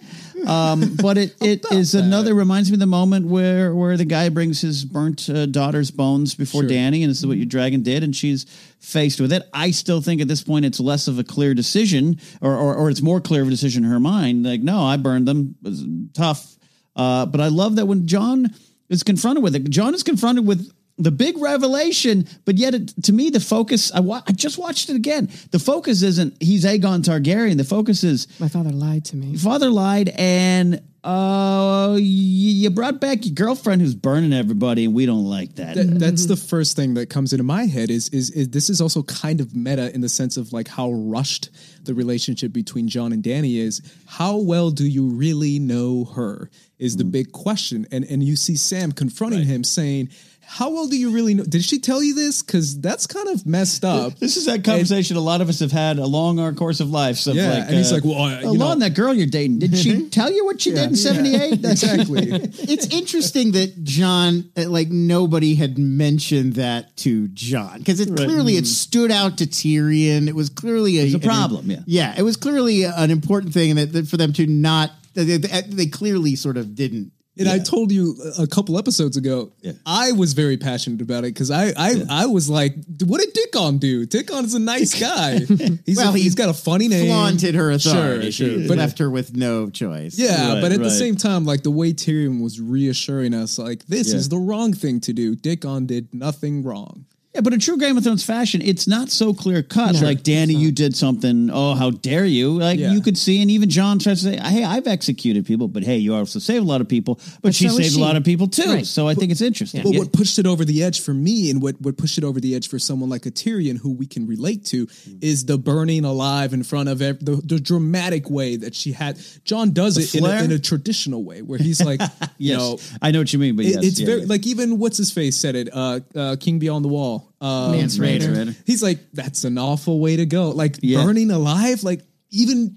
Um, 0.48 0.96
but 1.02 1.18
it 1.18 1.36
it 1.42 1.66
is 1.72 1.96
another 1.96 2.34
reminds 2.34 2.70
me 2.70 2.76
of 2.76 2.80
the 2.80 2.86
moment 2.86 3.28
where 3.28 3.74
where 3.76 3.98
the 3.98 4.06
guy 4.06 4.30
brings 4.30 4.62
his 4.62 4.86
burnt 4.86 5.30
uh, 5.30 5.46
daughter's 5.46 5.92
bones 5.92 6.36
before 6.36 6.64
Dany, 6.64 7.02
and 7.02 7.10
this 7.10 7.20
is 7.20 7.28
what 7.28 7.38
your 7.38 7.46
dragon 7.46 7.84
did, 7.84 8.04
and 8.04 8.16
she's 8.16 8.46
faced 8.80 9.20
with 9.20 9.32
it. 9.34 9.44
I 9.54 9.72
still 9.72 10.02
think 10.02 10.22
at 10.22 10.28
this 10.28 10.44
point 10.44 10.66
it's 10.66 10.80
less 10.80 11.08
of 11.08 11.20
a 11.20 11.24
clear 11.24 11.54
decision, 11.54 12.20
or 12.42 12.56
or, 12.56 12.76
or 12.76 12.90
it's 12.90 13.02
more 13.02 13.22
clear 13.22 13.42
of 13.42 13.48
a 13.48 13.52
decision 13.52 13.84
in 13.84 13.92
her 13.92 14.00
mind. 14.00 14.46
Like, 14.46 14.62
no, 14.62 14.82
I 14.84 14.98
burned 14.98 15.28
them. 15.28 15.56
It 15.64 15.70
was 15.70 15.86
tough. 16.14 16.56
Uh, 16.96 17.26
but 17.26 17.40
I 17.40 17.48
love 17.48 17.78
that 17.78 17.86
when 17.86 18.08
Jon 18.08 18.54
is 18.90 19.04
confronted 19.04 19.44
with 19.44 19.56
it, 19.56 19.70
Jon 19.70 19.94
is 19.94 20.04
confronted 20.04 20.46
with 20.46 20.72
the 21.00 21.12
big 21.12 21.38
revelation, 21.38 22.28
but 22.46 22.58
yet 22.58 22.74
it, 22.76 23.04
to 23.04 23.14
me 23.14 23.30
the 23.30 23.40
focus. 23.40 23.92
I, 23.94 24.02
wa- 24.02 24.22
I 24.28 24.32
just 24.34 24.58
watched 24.58 24.90
it 24.90 24.96
again. 24.96 25.30
The 25.52 25.60
focus 25.60 26.02
isn't 26.04 26.42
he's 26.42 26.66
Aegon 26.66 27.04
Targaryen. 27.04 27.58
The 27.58 27.64
focus 27.64 28.04
is 28.04 28.28
My 28.40 28.50
father 28.50 28.72
lied 28.72 29.06
to 29.06 29.16
me. 29.16 29.36
father 29.38 29.70
lied, 29.70 30.10
and 30.10 30.82
uh, 31.02 31.92
y- 31.94 32.00
you 32.02 32.70
brought 32.70 33.00
back 33.00 33.26
your 33.26 33.34
girlfriend 33.34 33.82
who's 33.82 33.96
burning 33.96 34.34
everybody, 34.34 34.84
and 34.86 34.94
we 34.94 35.06
don't 35.06 35.24
like 35.26 35.56
that. 35.56 35.76
That- 35.76 36.00
that's 36.00 36.26
the 36.26 36.36
first 36.36 36.76
thing 36.76 36.96
that 36.96 37.10
comes 37.10 37.32
into 37.34 37.44
my 37.44 37.64
head 37.66 37.90
is, 37.90 38.10
is 38.10 38.30
is 38.32 38.50
this 38.50 38.70
is 38.70 38.82
also 38.82 39.04
kind 39.04 39.40
of 39.40 39.56
meta 39.56 39.94
in 39.96 40.02
the 40.02 40.10
sense 40.10 40.36
of 40.38 40.52
like 40.52 40.68
how 40.68 40.92
rushed 40.92 41.50
the 41.84 41.94
relationship 41.94 42.52
between 42.52 42.88
Jon 42.90 43.14
and 43.14 43.24
Dany 43.24 43.56
is. 43.58 43.82
How 44.06 44.36
well 44.38 44.70
do 44.72 44.86
you 44.86 45.08
really 45.08 45.60
know 45.60 46.06
her 46.16 46.50
is 46.78 46.98
the 46.98 47.06
big 47.06 47.32
question, 47.32 47.88
and 47.92 48.04
and 48.06 48.22
you 48.24 48.36
see 48.36 48.56
Sam 48.58 48.92
confronting 48.92 49.46
him 49.46 49.64
saying. 49.64 50.10
How 50.52 50.72
well 50.72 50.88
do 50.88 50.98
you 50.98 51.12
really 51.12 51.36
know? 51.36 51.44
Did 51.44 51.64
she 51.64 51.78
tell 51.80 52.02
you 52.02 52.16
this? 52.16 52.42
Because 52.42 52.82
that's 52.82 53.06
kind 53.06 53.28
of 53.30 53.46
messed 53.46 53.86
up. 53.86 54.18
This 54.18 54.36
is 54.36 54.48
that 54.48 54.64
conversation 54.64 55.16
a 55.16 55.20
lot 55.22 55.42
of 55.42 55.48
us 55.50 55.60
have 55.60 55.72
had 55.72 56.00
along 56.00 56.40
our 56.40 56.54
course 56.54 56.80
of 56.80 56.90
life. 56.90 57.18
So 57.18 57.34
Yeah, 57.34 57.50
like, 57.54 57.64
and 57.68 57.76
he's 57.76 57.92
uh, 57.92 57.96
like, 57.96 58.04
well, 58.04 58.16
I- 58.16 58.40
you 58.42 58.48
Alon, 58.50 58.80
know- 58.80 58.86
that 58.88 58.96
girl 58.96 59.14
you're 59.14 59.28
dating, 59.28 59.60
did 59.60 59.78
she 59.78 60.10
tell 60.10 60.32
you 60.32 60.46
what 60.46 60.60
she 60.60 60.72
did 60.72 60.90
in 60.90 60.96
'78? 60.96 61.54
exactly. 61.64 62.24
it's 62.32 62.88
interesting 62.88 63.52
that 63.52 63.84
Jon, 63.84 64.50
uh, 64.58 64.68
like 64.68 64.90
nobody 64.90 65.54
had 65.54 65.78
mentioned 65.78 66.54
that 66.54 66.98
to 66.98 67.28
Jon 67.30 67.78
because 67.78 68.00
it 68.00 68.16
clearly 68.16 68.54
it 68.58 68.66
stood 68.66 69.12
out 69.12 69.38
to 69.38 69.46
Tyrion. 69.46 70.28
It 70.28 70.36
was 70.36 70.50
clearly 70.50 70.98
a, 70.98 71.04
a 71.04 71.14
an- 71.14 71.20
problem, 71.22 71.70
yeah. 71.70 71.80
yeah. 71.86 72.16
It 72.18 72.24
was 72.24 72.38
clearly 72.38 72.84
an 72.86 73.12
important 73.12 73.54
thing, 73.54 73.76
that, 73.76 73.94
that 73.94 74.08
for 74.08 74.18
them 74.18 74.34
to 74.34 74.48
not, 74.48 74.90
they, 75.14 75.38
they 75.38 75.62
they 75.62 75.86
clearly 75.86 76.36
sort 76.36 76.58
of 76.58 76.74
didn't. 76.76 77.12
And 77.40 77.48
I 77.48 77.58
told 77.60 77.92
you 77.92 78.16
a 78.38 78.46
couple 78.46 78.78
episodes 78.78 79.16
ago, 79.18 79.52
Yeah. 79.62 79.72
I 79.86 80.12
was 80.12 80.34
very 80.34 80.58
passionate 80.58 81.02
about 81.02 81.24
it 81.24 81.34
because 81.34 81.50
I 81.52 81.74
I, 81.78 82.04
I 82.10 82.26
was 82.26 82.50
like, 82.50 82.76
what 83.06 83.22
did 83.22 83.34
Dickon 83.34 83.78
do? 83.78 84.06
Dickon 84.06 84.44
is 84.46 84.54
a 84.54 84.60
nice 84.60 85.00
guy. 85.00 85.40
He's 85.86 85.98
Well, 85.98 86.10
a, 86.14 86.18
he 86.18 86.24
he's 86.24 86.36
got 86.36 86.50
a 86.50 86.54
funny 86.54 86.88
name. 86.88 87.08
Flaunted 87.08 87.56
her 87.56 87.72
authority, 87.72 88.32
Sure, 88.32 88.50
sure. 88.60 88.68
But 88.68 88.78
left 88.78 89.00
her 89.00 89.10
with 89.10 89.36
no 89.36 89.70
choice. 89.70 90.18
yeah, 90.20 90.54
Right, 90.54 90.62
but 90.62 90.72
at 90.74 90.80
the 90.82 90.92
same 90.92 91.16
time, 91.16 91.46
like 91.46 91.64
the 91.64 91.72
way 91.72 91.94
Tyrion 91.94 92.42
was 92.44 92.60
reassuring 92.60 93.34
us, 93.34 93.58
like 93.58 93.86
this 93.88 94.10
Yeah. 94.10 94.18
is 94.18 94.30
the 94.30 94.38
wrong 94.38 94.74
thing 94.74 95.00
to 95.02 95.14
do. 95.14 95.36
Dickon 95.36 95.86
did 95.86 96.14
nothing 96.14 96.64
wrong. 96.64 97.06
Yeah, 97.36 97.42
but 97.42 97.54
in 97.54 97.60
true 97.60 97.78
Game 97.78 97.96
of 97.96 98.04
Thrones 98.04 98.24
fashion, 98.24 98.60
it's 98.60 98.88
not 98.88 99.12
so 99.12 99.36
clear 99.36 99.62
cut. 99.62 100.02
like 100.02 100.24
Dany, 100.24 100.58
you 100.58 100.72
did 100.72 100.96
something. 100.96 101.52
Oh, 101.54 101.76
how 101.76 101.92
dare 101.92 102.26
you! 102.26 102.54
Like 102.58 102.80
Yeah. 102.80 102.92
you 102.92 103.02
could 103.02 103.20
see, 103.20 103.40
and 103.44 103.52
even 103.52 103.70
Jon 103.70 104.00
tries 104.00 104.24
to 104.24 104.32
say, 104.32 104.38
"Hey, 104.38 104.64
I've 104.64 104.88
executed 104.88 105.46
people, 105.46 105.68
but 105.68 105.84
hey, 105.84 105.98
you 106.00 106.16
also 106.16 106.40
saved 106.40 106.64
a 106.66 106.68
lot 106.68 106.82
of 106.82 106.88
people." 106.90 107.16
But, 107.36 107.42
But 107.44 107.56
she 107.56 107.70
so 107.70 107.78
saved 107.78 107.94
she. 107.94 108.02
a 108.02 108.04
lot 108.04 108.16
of 108.16 108.24
people 108.24 108.48
too. 108.48 108.64
Right. 108.66 108.86
So 108.86 109.08
I 109.08 109.14
think 109.14 109.32
it's 109.32 109.42
interesting. 109.42 109.84
But 109.84 109.94
Yeah. 109.94 110.00
what 110.00 110.12
pushed 110.12 110.40
it 110.40 110.48
over 110.48 110.66
the 110.66 110.82
edge 110.82 111.02
for 111.02 111.14
me, 111.14 111.52
and 111.52 111.62
what 111.62 111.80
what 111.80 111.98
pushed 111.98 112.18
it 112.18 112.24
over 112.24 112.40
the 112.40 112.56
edge 112.56 112.68
for 112.68 112.80
someone 112.80 113.10
like 113.12 113.28
a 113.28 113.32
Tyrion, 113.32 113.78
who 113.78 113.92
we 113.92 114.08
can 114.08 114.26
relate 114.26 114.66
to, 114.66 114.88
is 115.22 115.46
the 115.46 115.60
burning 115.60 116.06
alive 116.06 116.52
in 116.52 116.64
front 116.64 116.90
of 116.90 117.00
ev- 117.00 117.24
the, 117.24 117.36
the 117.36 117.60
dramatic 117.60 118.28
way 118.32 118.56
that 118.56 118.74
she 118.74 118.92
had. 118.94 119.20
Jon 119.46 119.70
does 119.70 120.00
it 120.00 120.16
in 120.18 120.26
a, 120.26 120.44
in 120.46 120.52
a 120.52 120.58
traditional 120.58 121.24
way, 121.24 121.44
where 121.44 121.60
he's 121.60 121.80
like, 121.80 122.02
you 122.40 122.58
know, 122.58 122.80
I 123.04 123.12
know 123.12 123.20
what 123.20 123.32
you 123.34 123.38
mean, 123.38 123.56
but 123.56 123.66
it- 123.66 123.76
yes, 123.76 123.84
it's 123.86 124.00
yeah, 124.00 124.06
very 124.08 124.26
like 124.26 124.48
even 124.48 124.80
what's 124.80 124.98
his 124.98 125.12
face 125.12 125.36
said 125.36 125.56
it. 125.56 125.70
Uh, 125.72 126.00
uh, 126.16 126.36
King 126.40 126.58
Beyond 126.58 126.84
the 126.84 126.90
Wall. 126.90 127.19
Uh, 127.42 127.72
Mance 127.72 127.98
Rayder. 127.98 128.22
Rayder. 128.36 128.56
He's 128.66 128.84
like, 128.84 129.00
that's 129.14 129.44
an 129.44 129.58
awful 129.58 130.00
way 130.00 130.16
to 130.18 130.26
go. 130.26 130.50
Like 130.50 130.78
Yeah. 130.82 131.04
burning 131.04 131.32
alive, 131.32 131.84
like 131.84 132.02
even 132.32 132.76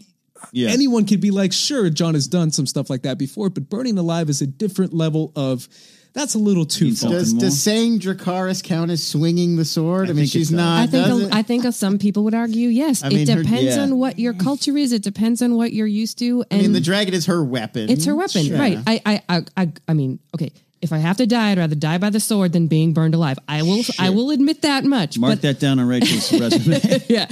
Yeah. 0.52 0.70
anyone 0.70 1.04
could 1.06 1.20
be 1.20 1.30
like, 1.30 1.52
sure, 1.52 1.90
Jon 1.90 2.14
has 2.14 2.26
done 2.28 2.50
some 2.50 2.66
stuff 2.66 2.88
like 2.90 3.02
that 3.02 3.18
before, 3.18 3.50
but 3.50 3.68
burning 3.70 3.98
alive 3.98 4.28
is 4.30 4.40
a 4.42 4.46
different 4.46 4.92
level 4.94 5.32
of. 5.36 5.68
That's 6.14 6.34
a 6.34 6.38
little 6.38 6.66
too 6.66 6.84
Means 6.86 7.00
far. 7.00 7.10
Does, 7.10 7.32
more? 7.32 7.40
does 7.40 7.62
saying 7.62 8.00
Dracarys 8.00 8.62
count 8.62 8.90
as 8.90 9.02
swinging 9.02 9.56
the 9.56 9.64
sword? 9.64 10.08
I, 10.08 10.10
I 10.10 10.12
mean, 10.12 10.26
she's 10.26 10.52
not. 10.52 10.82
I 10.82 10.86
think 10.86 11.06
does 11.06 11.22
a, 11.22 11.26
it? 11.28 11.34
I 11.34 11.42
think 11.42 11.64
some 11.72 11.98
people 11.98 12.24
would 12.24 12.34
argue 12.34 12.68
yes. 12.68 13.02
I 13.02 13.08
mean, 13.08 13.20
it 13.20 13.28
her- 13.30 13.42
depends 13.42 13.76
yeah. 13.76 13.82
on 13.82 13.96
what 13.98 14.18
your 14.18 14.34
culture 14.34 14.76
is. 14.76 14.92
It 14.92 15.02
depends 15.02 15.40
on 15.40 15.54
what 15.54 15.72
you're 15.72 15.86
used 15.86 16.18
to. 16.18 16.42
I 16.42 16.46
And 16.56 16.62
mean, 16.64 16.72
the 16.74 16.82
dragon 16.82 17.14
is 17.14 17.24
her 17.26 17.42
weapon. 17.42 17.88
it's 17.88 18.04
her 18.04 18.14
weapon, 18.14 18.44
Sure. 18.44 18.58
right? 18.58 18.78
I, 18.86 19.00
I, 19.06 19.22
I, 19.26 19.42
I, 19.56 19.72
I 19.88 19.94
mean, 19.94 20.18
okay. 20.34 20.52
If 20.82 20.92
I 20.92 20.98
have 20.98 21.16
to 21.18 21.26
die, 21.26 21.52
I'd 21.52 21.58
rather 21.58 21.76
die 21.76 21.98
by 21.98 22.10
the 22.10 22.18
sword 22.18 22.52
than 22.52 22.66
being 22.66 22.92
burned 22.92 23.14
alive. 23.14 23.38
I 23.46 23.62
will, 23.62 23.82
I 24.00 24.10
will 24.10 24.30
admit 24.30 24.62
that 24.62 24.84
much. 24.84 25.16
Mark 25.16 25.30
but 25.30 25.42
that 25.42 25.60
down 25.60 25.78
on 25.78 25.86
Rachel's 25.86 26.32
resume. 26.40 27.00
yeah, 27.08 27.26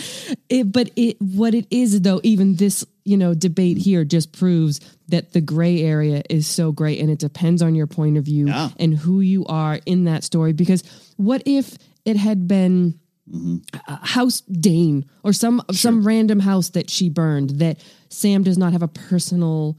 it, 0.49 0.71
but 0.71 0.91
it, 0.95 1.21
what 1.21 1.55
it 1.55 1.67
is 1.69 2.01
though, 2.01 2.21
even 2.23 2.55
this, 2.55 2.87
you 3.05 3.17
know, 3.17 3.35
debate 3.35 3.77
here 3.77 4.05
just 4.05 4.33
proves 4.33 4.81
that 5.09 5.33
the 5.33 5.41
gray 5.41 5.83
area 5.83 6.23
is 6.31 6.47
so 6.47 6.71
great, 6.71 7.01
and 7.01 7.11
it 7.11 7.19
depends 7.19 7.61
on 7.61 7.75
your 7.75 7.89
point 7.89 8.17
of 8.17 8.25
view 8.25 8.47
Yeah. 8.47 8.71
and 8.79 8.97
who 8.97 9.21
you 9.21 9.45
are 9.47 9.81
in 9.85 10.05
that 10.05 10.23
story. 10.23 10.53
Because 10.53 10.85
what 11.17 11.43
if 11.45 11.77
it 12.05 12.17
had 12.17 12.47
been 12.47 12.99
mm-hmm. 13.29 13.57
a 13.89 14.07
House 14.07 14.43
Dayne 14.43 15.05
or 15.25 15.33
some 15.33 15.63
some 15.73 16.07
random 16.07 16.41
house 16.41 16.71
that 16.71 16.89
she 16.89 17.09
burned 17.09 17.51
that 17.59 17.81
Sam 18.09 18.43
does 18.43 18.59
not 18.59 18.73
have 18.73 18.83
a 18.83 18.89
personal 18.89 19.77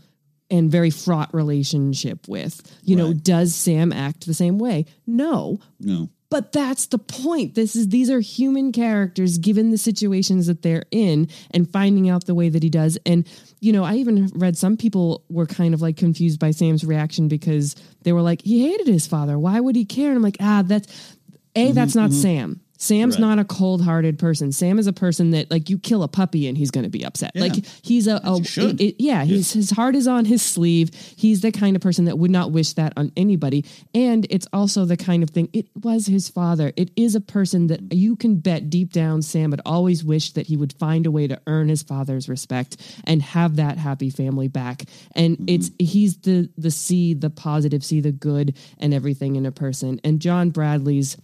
and 0.51 0.69
very 0.69 0.89
fraught 0.89 1.33
relationship 1.33 2.27
with. 2.27 2.61
You 2.83 2.95
know, 2.97 3.13
does 3.13 3.55
Sam 3.55 3.91
act 3.91 4.27
the 4.27 4.33
same 4.33 4.59
way? 4.59 4.85
No. 5.07 5.59
no. 5.79 6.09
But 6.29 6.53
that's 6.53 6.87
the 6.87 6.97
point. 6.97 7.55
This 7.55 7.75
is 7.75 7.89
these 7.89 8.09
are 8.09 8.21
human 8.21 8.71
characters 8.71 9.37
given 9.37 9.71
the 9.71 9.77
situations 9.77 10.47
that 10.47 10.61
they're 10.61 10.85
in 10.89 11.27
and 11.51 11.69
finding 11.69 12.09
out 12.09 12.25
the 12.25 12.35
way 12.35 12.47
that 12.47 12.63
he 12.63 12.69
does. 12.69 12.97
And 13.05 13.27
you 13.59 13.73
know, 13.73 13.83
I 13.83 13.95
even 13.95 14.27
read 14.33 14.57
some 14.57 14.77
people 14.77 15.25
were 15.29 15.45
kind 15.45 15.73
of 15.73 15.81
like 15.81 15.97
confused 15.97 16.39
by 16.39 16.51
Sam's 16.51 16.85
reaction 16.85 17.27
because 17.27 17.75
they 18.03 18.13
were 18.13 18.21
like, 18.21 18.41
he 18.43 18.65
hated 18.65 18.87
his 18.87 19.07
father. 19.07 19.37
Why 19.37 19.59
would 19.59 19.75
he 19.75 19.83
care? 19.83 20.07
And 20.07 20.17
I'm 20.17 20.23
like, 20.23 20.37
ah, 20.39 20.63
that's 20.65 21.17
a 21.55 21.73
that's 21.73 21.95
not 21.95 22.13
Sam. 22.13 22.60
Sam's 22.81 23.15
Mm-hmm, 23.15 23.23
Right. 23.23 23.29
not 23.35 23.39
a 23.39 23.45
cold-hearted 23.45 24.17
person. 24.17 24.51
Sam 24.51 24.79
is 24.79 24.87
a 24.87 24.93
person 24.93 25.31
that 25.31 25.51
like 25.51 25.69
you 25.69 25.77
kill 25.77 26.01
a 26.01 26.07
puppy 26.07 26.47
and 26.47 26.57
he's 26.57 26.71
going 26.71 26.83
to 26.83 26.89
be 26.89 27.05
upset. 27.05 27.31
Yeah. 27.35 27.41
Like 27.43 27.65
he's 27.83 28.07
a, 28.07 28.19
a 28.23 28.43
should. 28.43 28.81
it- 28.81 28.83
it- 28.83 28.95
yeah, 28.97 29.23
he's 29.23 29.53
his 29.53 29.69
heart 29.69 29.95
is 29.95 30.07
on 30.07 30.25
his 30.25 30.41
sleeve. 30.41 30.89
He's 31.15 31.41
the 31.41 31.51
kind 31.51 31.75
of 31.75 31.81
person 31.81 32.05
that 32.05 32.17
would 32.17 32.31
not 32.31 32.51
wish 32.51 32.73
that 32.73 32.93
on 32.97 33.11
anybody. 33.15 33.65
And 33.93 34.25
it's 34.31 34.47
also 34.51 34.85
the 34.85 34.97
kind 34.97 35.21
of 35.21 35.29
thing. 35.29 35.47
It 35.53 35.67
was 35.83 36.07
his 36.07 36.27
father. 36.29 36.73
It 36.75 36.89
is 36.95 37.13
a 37.13 37.21
person 37.21 37.67
that 37.67 37.93
you 37.93 38.15
can 38.15 38.37
bet 38.37 38.69
deep 38.71 38.91
down 38.91 39.21
Sam 39.21 39.51
had 39.51 39.61
always 39.65 40.03
wished 40.03 40.33
that 40.35 40.47
he 40.47 40.57
would 40.57 40.73
find 40.73 41.05
a 41.05 41.11
way 41.11 41.27
to 41.27 41.39
earn 41.45 41.69
his 41.69 41.83
father's 41.83 42.27
respect 42.27 42.77
and 43.05 43.21
have 43.21 43.57
that 43.57 43.77
happy 43.77 44.09
family 44.09 44.47
back. 44.47 44.85
And 45.15 45.37
it's 45.47 45.69
he's 45.77 46.17
the 46.17 46.49
the 46.57 46.71
see 46.71 47.13
the 47.13 47.29
positive, 47.29 47.83
see 47.85 47.99
the 48.01 48.11
good 48.11 48.57
and 48.79 48.91
everything 48.93 49.35
in 49.35 49.45
a 49.45 49.51
person. 49.51 50.01
And 50.03 50.19
John 50.19 50.49
Bradley's 50.49 51.15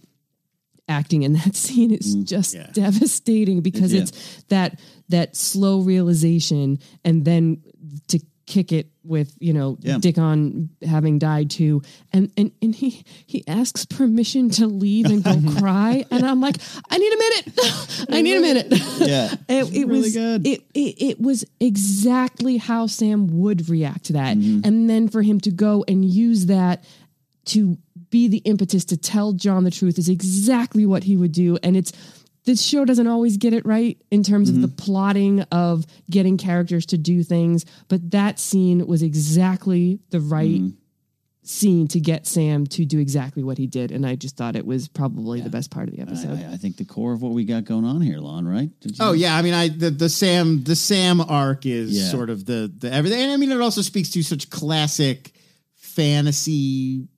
acting 0.88 1.22
in 1.22 1.34
that 1.34 1.54
scene 1.64 1.90
is 1.92 2.14
just 2.24 2.56
devastating 2.72 3.60
because 3.60 3.92
Yeah. 3.92 4.02
it's 4.02 4.42
that 4.48 4.80
that 5.08 5.36
slow 5.36 5.80
realization 5.80 6.78
and 7.04 7.24
then 7.24 7.62
to 8.08 8.20
kick 8.46 8.72
it 8.72 8.88
with 9.04 9.34
you 9.40 9.52
know 9.52 9.76
Yeah. 9.80 9.98
Dickon 9.98 10.70
having 10.82 11.18
died 11.18 11.50
too 11.50 11.82
and 12.14 12.32
and 12.38 12.50
and 12.62 12.74
he 12.74 13.04
he 13.26 13.44
asks 13.46 13.84
permission 13.84 14.48
to 14.50 14.66
leave 14.66 15.04
and 15.06 15.22
go 15.22 15.34
cry 15.58 16.06
and 16.10 16.24
I'm 16.24 16.40
like 16.40 16.56
I 16.90 16.96
need 16.96 17.12
a 17.12 17.16
minute 17.18 18.06
I 18.10 18.22
need 18.22 18.36
a 18.36 18.40
minute 18.40 18.66
Yeah. 19.00 19.34
it, 19.48 19.74
it 19.74 19.86
really 19.86 20.00
was 20.00 20.14
good. 20.14 20.46
It, 20.46 20.62
it 20.72 20.94
it 21.10 21.20
was 21.20 21.44
exactly 21.60 22.56
how 22.56 22.86
Sam 22.86 23.26
would 23.38 23.68
react 23.68 24.04
to 24.06 24.12
that 24.14 24.36
Mm-hmm. 24.38 24.60
and 24.64 24.88
then 24.88 25.08
for 25.08 25.20
him 25.22 25.40
to 25.40 25.50
go 25.50 25.84
and 25.86 26.02
use 26.04 26.46
that 26.46 26.84
to 27.46 27.76
be 28.10 28.28
the 28.28 28.38
impetus 28.38 28.84
to 28.86 28.96
tell 28.96 29.32
Jon 29.32 29.64
the 29.64 29.70
truth 29.70 29.98
is 29.98 30.08
exactly 30.08 30.86
what 30.86 31.04
he 31.04 31.16
would 31.16 31.32
do. 31.32 31.58
And 31.62 31.76
it's 31.76 31.92
this 32.48 32.62
show 32.62 32.86
doesn't 32.86 33.06
always 33.06 33.36
get 33.36 33.52
it 33.52 33.66
right 33.66 33.98
in 34.10 34.22
terms 34.22 34.48
of 34.48 34.62
the 34.62 34.68
mm-hmm. 34.68 34.76
plotting 34.76 35.40
of 35.52 35.84
getting 36.10 36.38
characters 36.38 36.86
to 36.86 36.98
do 36.98 37.22
things, 37.22 37.66
but 37.88 38.10
that 38.10 38.38
scene 38.38 38.86
was 38.86 39.02
exactly 39.02 40.00
the 40.08 40.20
right 40.20 40.62
mm-hmm. 40.62 40.76
scene 41.42 41.88
to 41.88 42.00
get 42.00 42.26
Sam 42.26 42.66
to 42.68 42.86
do 42.86 42.98
exactly 43.00 43.42
what 43.42 43.58
he 43.58 43.66
did. 43.66 43.92
And 43.92 44.06
I 44.06 44.14
just 44.14 44.38
thought 44.38 44.56
it 44.56 44.64
was 44.64 44.88
probably 44.88 45.42
the 45.42 45.50
best 45.50 45.70
part 45.70 45.88
of 45.88 45.94
the 45.94 46.00
episode. 46.00 46.38
I, 46.38 46.54
I 46.54 46.56
think 46.56 46.78
the 46.78 46.86
core 46.86 47.12
of 47.12 47.20
what 47.20 47.32
we 47.32 47.44
got 47.44 47.64
going 47.64 47.84
on 47.84 48.00
here, 48.00 48.18
Lon, 48.18 48.48
right? 48.48 48.70
Did 48.80 48.92
you- 48.92 49.04
Oh 49.04 49.12
yeah, 49.12 49.36
I 49.36 49.42
mean, 49.42 49.52
I 49.52 49.68
the, 49.68 49.90
the 49.90 50.08
Sam 50.08 50.64
the 50.64 50.74
Sam 50.76 51.20
arc 51.20 51.66
is 51.66 51.90
Yeah. 51.90 52.08
sort 52.08 52.30
of 52.30 52.46
the 52.46 52.72
the 52.78 52.90
everything, 52.90 53.20
and 53.20 53.32
I 53.32 53.36
mean, 53.36 53.52
it 53.52 53.60
also 53.60 53.82
speaks 53.82 54.08
to 54.10 54.22
such 54.22 54.48
classic 54.48 55.32
fantasy 55.74 57.08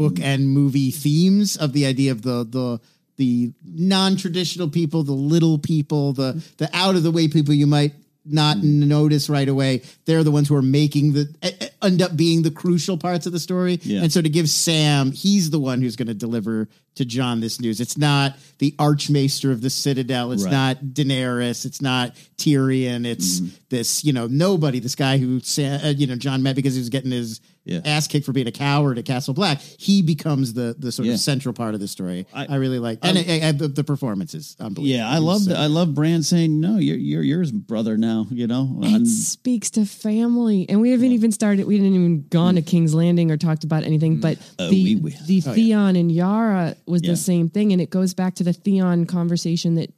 book 0.00 0.18
and 0.20 0.48
movie 0.48 0.90
themes 0.90 1.56
of 1.56 1.72
the 1.72 1.84
idea 1.86 2.10
of 2.12 2.22
the 2.22 2.44
the 2.44 2.80
the 3.16 3.52
non 3.64 4.16
traditional 4.16 4.68
people, 4.68 5.02
the 5.02 5.12
little 5.12 5.58
people, 5.58 6.12
the 6.14 6.42
the 6.56 6.68
out 6.72 6.94
of 6.96 7.02
the 7.02 7.10
way 7.10 7.28
people 7.28 7.52
you 7.52 7.66
might 7.66 7.92
not 8.24 8.58
notice 8.62 9.28
right 9.30 9.48
away. 9.48 9.82
They're 10.06 10.22
the 10.24 10.30
ones 10.30 10.48
who 10.48 10.54
are 10.56 10.62
making 10.62 11.12
the 11.14 11.70
end 11.82 12.00
up 12.02 12.16
being 12.16 12.42
the 12.42 12.50
crucial 12.50 12.96
parts 12.98 13.26
of 13.26 13.32
the 13.32 13.38
story. 13.40 13.78
Yeah. 13.82 14.02
And 14.02 14.12
so 14.12 14.20
to 14.22 14.28
give 14.28 14.48
Sam, 14.48 15.10
he's 15.12 15.50
the 15.50 15.58
one 15.58 15.80
who's 15.82 15.96
going 15.96 16.08
to 16.08 16.14
deliver 16.14 16.68
to 16.96 17.04
Jon 17.04 17.40
this 17.40 17.60
news. 17.60 17.80
It's 17.80 17.96
not 17.96 18.36
the 18.58 18.74
Archmaester 18.78 19.50
of 19.52 19.62
the 19.62 19.70
Citadel. 19.70 20.32
It's 20.32 20.44
Right. 20.44 20.52
not 20.52 20.76
Daenerys. 20.84 21.64
It's 21.64 21.80
not 21.80 22.14
Tyrion. 22.36 23.06
It's 23.06 23.40
Mm-hmm. 23.40 23.54
this, 23.70 24.04
you 24.04 24.12
know, 24.12 24.26
nobody. 24.26 24.80
This 24.80 24.94
guy 24.94 25.16
who, 25.18 25.40
uh, 25.58 25.94
you 25.96 26.06
know, 26.06 26.16
Jon 26.16 26.42
met 26.42 26.56
because 26.56 26.74
he 26.74 26.80
was 26.80 26.90
getting 26.90 27.10
his 27.10 27.40
Yeah. 27.64 27.80
ass 27.84 28.06
kicked 28.08 28.24
for 28.26 28.32
being 28.32 28.46
a 28.48 28.52
coward 28.52 28.96
at 28.98 29.04
Castle 29.04 29.34
Black. 29.34 29.60
He 29.60 30.00
becomes 30.02 30.54
the 30.54 30.74
the 30.78 30.90
sort 30.90 31.06
Yeah. 31.06 31.14
of 31.14 31.20
central 31.20 31.52
part 31.52 31.74
of 31.74 31.80
the 31.80 31.86
story. 31.88 32.26
I, 32.32 32.46
I- 32.46 32.54
really 32.56 32.78
like, 32.78 32.98
and 33.02 33.18
I, 33.18 33.48
I, 33.48 33.52
the, 33.52 33.68
the 33.68 33.84
performance 33.84 34.34
is 34.34 34.56
unbelievable. 34.58 34.88
Yeah, 34.98 35.08
I 35.08 35.18
love 35.18 35.42
So- 35.42 35.50
the, 35.50 35.58
I 35.58 35.66
love 35.66 35.94
Bran 35.94 36.22
saying 36.22 36.58
no. 36.58 36.78
You're 36.78 36.96
you're 36.96 37.22
yours, 37.22 37.52
brother. 37.52 37.96
Now 37.98 38.26
you 38.30 38.46
know. 38.46 38.78
It 38.82 38.92
And- 38.94 39.06
speaks 39.08 39.70
to 39.72 39.84
family, 39.84 40.66
and 40.68 40.80
we 40.80 40.90
haven't 40.90 41.12
even 41.12 41.32
started. 41.32 41.66
We 41.66 41.76
didn't 41.76 41.94
even 41.94 42.26
gone 42.28 42.54
to 42.54 42.62
King's 42.62 42.94
Landing 42.94 43.30
or 43.30 43.36
talked 43.36 43.62
about 43.64 43.84
anything. 43.84 44.20
But 44.20 44.38
Oh, 44.58 44.70
the 44.70 44.82
we 44.82 44.96
will. 44.96 45.12
the 45.26 45.40
Theon 45.42 45.96
and 45.96 46.10
Yara 46.10 46.76
was 46.86 47.02
Yeah. 47.04 47.10
the 47.10 47.16
same 47.16 47.50
thing, 47.50 47.72
and 47.72 47.80
it 47.82 47.90
goes 47.90 48.14
back 48.14 48.36
to 48.36 48.44
the 48.44 48.52
Theon 48.54 49.04
conversation 49.06 49.74
that 49.76 49.92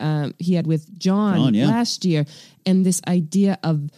um, 0.00 0.34
he 0.38 0.54
had 0.54 0.66
with 0.66 0.98
Jon, 0.98 1.36
Jon, 1.36 1.54
yeah. 1.54 1.68
last 1.68 2.04
year, 2.04 2.26
and 2.66 2.84
this 2.84 3.00
idea 3.08 3.58
of 3.62 3.88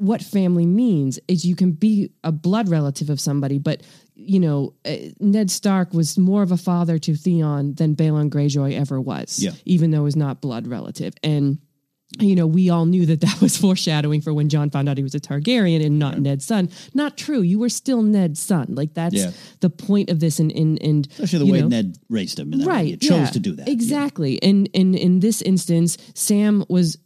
what 0.00 0.22
family 0.22 0.66
means 0.66 1.18
is 1.28 1.44
you 1.44 1.54
can 1.56 1.72
be 1.72 2.10
a 2.24 2.32
blood 2.32 2.68
relative 2.68 3.10
of 3.10 3.20
somebody, 3.20 3.58
but 3.58 3.82
you 4.14 4.40
know 4.40 4.74
uh, 4.84 4.96
Ned 5.20 5.50
Stark 5.50 5.92
was 5.94 6.18
more 6.18 6.42
of 6.42 6.52
a 6.52 6.56
father 6.56 6.98
to 6.98 7.14
Theon 7.14 7.74
than 7.74 7.94
Balon 7.96 8.30
Greyjoy 8.30 8.74
ever 8.78 9.00
was, 9.00 9.38
Yeah. 9.38 9.52
even 9.64 9.90
though 9.90 10.04
he's 10.06 10.16
not 10.16 10.40
blood 10.40 10.66
relative, 10.66 11.14
and 11.22 11.58
you 12.18 12.34
know, 12.34 12.44
we 12.48 12.70
all 12.70 12.86
knew 12.86 13.06
that 13.06 13.20
that 13.20 13.40
was 13.40 13.56
foreshadowing 13.66 14.20
for 14.20 14.34
when 14.34 14.48
Jon 14.48 14.68
found 14.70 14.88
out 14.88 14.96
he 14.96 15.04
was 15.04 15.14
a 15.14 15.20
Targaryen 15.20 15.80
and 15.86 16.00
not 16.00 16.18
Ned's 16.18 16.44
son. 16.44 16.68
Not 16.92 17.16
true. 17.16 17.40
You 17.40 17.60
were 17.60 17.68
still 17.68 18.02
Ned's 18.02 18.40
son. 18.40 18.66
Like 18.70 18.94
that's 18.94 19.14
Yeah. 19.14 19.30
the 19.60 19.70
point 19.70 20.10
of 20.10 20.18
this. 20.18 20.40
And 20.40 20.50
and 20.50 20.82
and 20.82 21.06
especially 21.12 21.38
the 21.46 21.52
way 21.52 21.60
know, 21.60 21.68
Ned 21.68 21.98
raised 22.08 22.40
him. 22.40 22.52
In 22.52 22.58
that 22.58 22.66
way. 22.66 22.74
right? 22.74 22.86
He 22.86 22.96
chose 22.96 23.10
yeah, 23.18 23.26
to 23.26 23.38
do 23.38 23.52
that. 23.52 23.68
Yeah. 23.68 23.72
exactly. 23.72 24.42
And 24.42 24.68
and 24.74 24.96
in 24.96 25.20
this 25.20 25.40
instance, 25.40 25.98
Sam 26.14 26.64
was. 26.68 26.98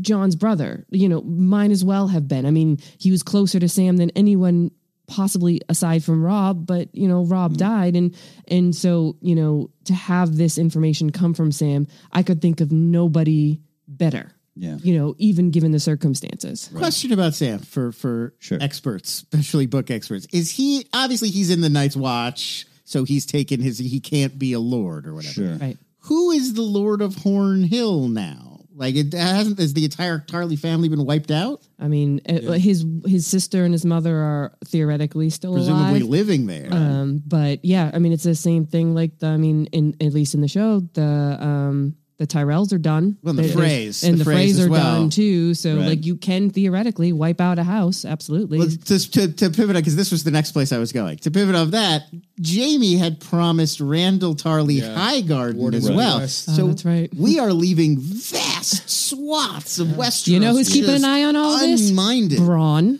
Jon's 0.00 0.36
brother, 0.36 0.84
you 0.90 1.08
know, 1.08 1.20
might 1.22 1.70
as 1.70 1.84
well 1.84 2.08
have 2.08 2.26
been. 2.28 2.46
I 2.46 2.50
mean, 2.50 2.78
he 2.98 3.10
was 3.10 3.22
closer 3.22 3.58
to 3.60 3.68
Sam 3.68 3.96
than 3.96 4.10
anyone 4.16 4.70
possibly 5.06 5.60
aside 5.70 6.04
from 6.04 6.22
Robb, 6.22 6.66
but 6.66 6.94
you 6.94 7.08
know, 7.08 7.24
Robb 7.24 7.52
Mm-hmm. 7.52 7.58
died 7.58 7.96
and 7.96 8.14
and 8.48 8.76
so, 8.76 9.16
you 9.20 9.34
know, 9.34 9.70
to 9.84 9.94
have 9.94 10.36
this 10.36 10.58
information 10.58 11.10
come 11.10 11.32
from 11.34 11.50
Sam, 11.52 11.86
I 12.12 12.22
could 12.22 12.42
think 12.42 12.60
of 12.60 12.70
nobody 12.70 13.60
better 13.86 14.32
Yeah. 14.54 14.76
you 14.82 14.98
know, 14.98 15.14
even 15.18 15.50
given 15.50 15.70
the 15.72 15.80
circumstances. 15.80 16.68
Question 16.74 17.12
about 17.12 17.34
Sam 17.34 17.58
for 17.60 17.90
for 17.92 18.34
Sure. 18.38 18.58
experts, 18.60 19.24
especially 19.32 19.66
book 19.66 19.90
experts. 19.90 20.26
Is 20.32 20.50
he 20.50 20.86
obviously 20.92 21.30
he's 21.30 21.48
in 21.50 21.62
the 21.62 21.70
Night's 21.70 21.96
Watch, 21.96 22.66
so 22.84 23.04
he's 23.04 23.24
taken 23.24 23.60
his 23.60 23.78
he 23.78 24.00
can't 24.00 24.38
be 24.38 24.52
a 24.52 24.60
lord 24.60 25.06
or 25.06 25.14
whatever. 25.14 25.32
Sure. 25.32 25.54
Right. 25.56 25.78
Who 26.02 26.30
is 26.32 26.54
the 26.54 26.62
Lord 26.62 27.00
of 27.02 27.16
Horn 27.16 27.62
Hill 27.64 28.08
now? 28.08 28.47
Like 28.78 28.94
it 28.94 29.12
hasn't 29.12 29.58
has 29.58 29.74
the 29.74 29.84
entire 29.84 30.20
Tarly 30.20 30.56
family 30.56 30.88
been 30.88 31.04
wiped 31.04 31.32
out? 31.32 31.66
I 31.80 31.88
mean, 31.88 32.20
uh, 32.28 32.52
his 32.52 32.86
his 33.04 33.26
sister 33.26 33.64
and 33.64 33.74
his 33.74 33.84
mother 33.84 34.16
are 34.16 34.56
theoretically 34.64 35.30
still 35.30 35.54
Presumably 35.54 36.00
alive. 36.00 36.08
living 36.08 36.46
there. 36.46 36.68
Um, 36.70 37.20
but 37.26 37.64
yeah, 37.64 37.90
I 37.92 37.98
mean, 37.98 38.12
it's 38.12 38.22
the 38.22 38.36
same 38.36 38.66
thing. 38.66 38.94
Like 38.94 39.18
the, 39.18 39.26
I 39.26 39.36
mean, 39.36 39.66
in 39.72 39.96
at 40.00 40.12
least 40.12 40.34
in 40.34 40.42
the 40.42 40.48
show, 40.48 40.80
the 40.94 41.02
um, 41.40 41.96
the 42.18 42.26
Tyrells 42.26 42.72
are 42.72 42.78
done. 42.78 43.16
Well, 43.22 43.30
and 43.30 43.38
the 43.38 43.42
They- 43.42 43.48
they- 43.54 43.86
Freys. 43.88 44.02
and 44.02 44.18
The 44.18 44.24
the, 44.24 44.30
Freys 44.30 44.34
Freys 44.34 44.50
as 44.50 44.66
are 44.66 44.70
well. 44.70 45.00
done 45.02 45.10
too. 45.10 45.54
So 45.54 45.76
Right. 45.76 45.86
like, 45.88 46.04
you 46.06 46.16
can 46.16 46.50
theoretically 46.50 47.12
wipe 47.12 47.40
out 47.40 47.58
a 47.60 47.62
house. 47.62 48.04
Absolutely. 48.04 48.58
Well, 48.58 48.68
to, 48.86 49.10
to, 49.12 49.28
to 49.28 49.50
pivot 49.50 49.76
because 49.76 49.94
this 49.96 50.10
was 50.10 50.24
the 50.24 50.30
next 50.32 50.50
place 50.52 50.72
I 50.72 50.78
was 50.78 50.90
going. 50.92 51.18
To 51.18 51.30
pivot 51.30 51.54
off 51.54 51.70
that, 51.70 52.02
Jaime 52.44 52.96
had 52.96 53.20
promised 53.20 53.78
Randyll 53.78 54.36
Tarly 54.36 54.80
Yeah. 54.80 54.96
Highgarden 54.96 55.54
Warden 55.54 55.78
as 55.78 55.88
Right. 55.88 55.96
well. 55.96 56.18
West. 56.18 56.48
Oh, 56.50 56.54
So 56.56 56.66
that's 56.68 56.84
right. 56.84 57.08
we 57.16 57.38
are 57.38 57.52
leaving 57.52 57.98
vast 58.00 58.90
swaths 58.90 59.78
of 59.78 59.88
Westeros. 59.88 60.26
you 60.28 60.40
know 60.40 60.52
who's 60.54 60.68
keeping 60.70 60.90
an 60.94 61.04
eye 61.04 61.22
on 61.24 61.36
all 61.36 61.58
this? 61.58 61.90
Unminded. 61.90 62.40
Bronn. 62.40 62.98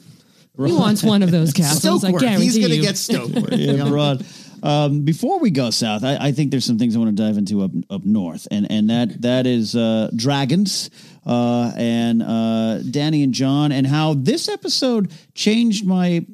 He 0.64 0.72
wants 0.72 1.02
one 1.04 1.22
of 1.22 1.30
those 1.30 1.52
castles. 1.54 2.02
I 2.04 2.10
Stokeworth. 2.12 2.20
guarantee 2.20 2.44
He's 2.44 2.58
going 2.58 2.70
to 2.70 2.78
get 2.78 2.94
Stokeworth. 2.96 3.50
yeah, 3.58 3.72
You 3.72 3.76
know? 3.78 3.88
broad. 3.90 4.24
Um, 4.62 5.02
before 5.02 5.38
we 5.38 5.50
go 5.50 5.70
south, 5.70 6.04
I, 6.04 6.16
I 6.20 6.32
think 6.32 6.50
there's 6.50 6.64
some 6.64 6.78
things 6.78 6.96
I 6.96 6.98
want 6.98 7.16
to 7.16 7.22
dive 7.22 7.38
into 7.38 7.62
up 7.62 7.70
up 7.90 8.04
north, 8.04 8.48
and 8.50 8.70
and 8.70 8.90
that 8.90 9.22
that 9.22 9.46
is 9.46 9.74
uh, 9.76 10.10
dragons 10.14 10.90
uh, 11.26 11.72
and 11.76 12.22
uh, 12.22 12.80
Dany 12.82 13.24
and 13.24 13.32
Jon, 13.32 13.72
and 13.72 13.86
how 13.86 14.14
this 14.14 14.48
episode 14.48 15.12
changed 15.34 15.86
my 15.86 16.26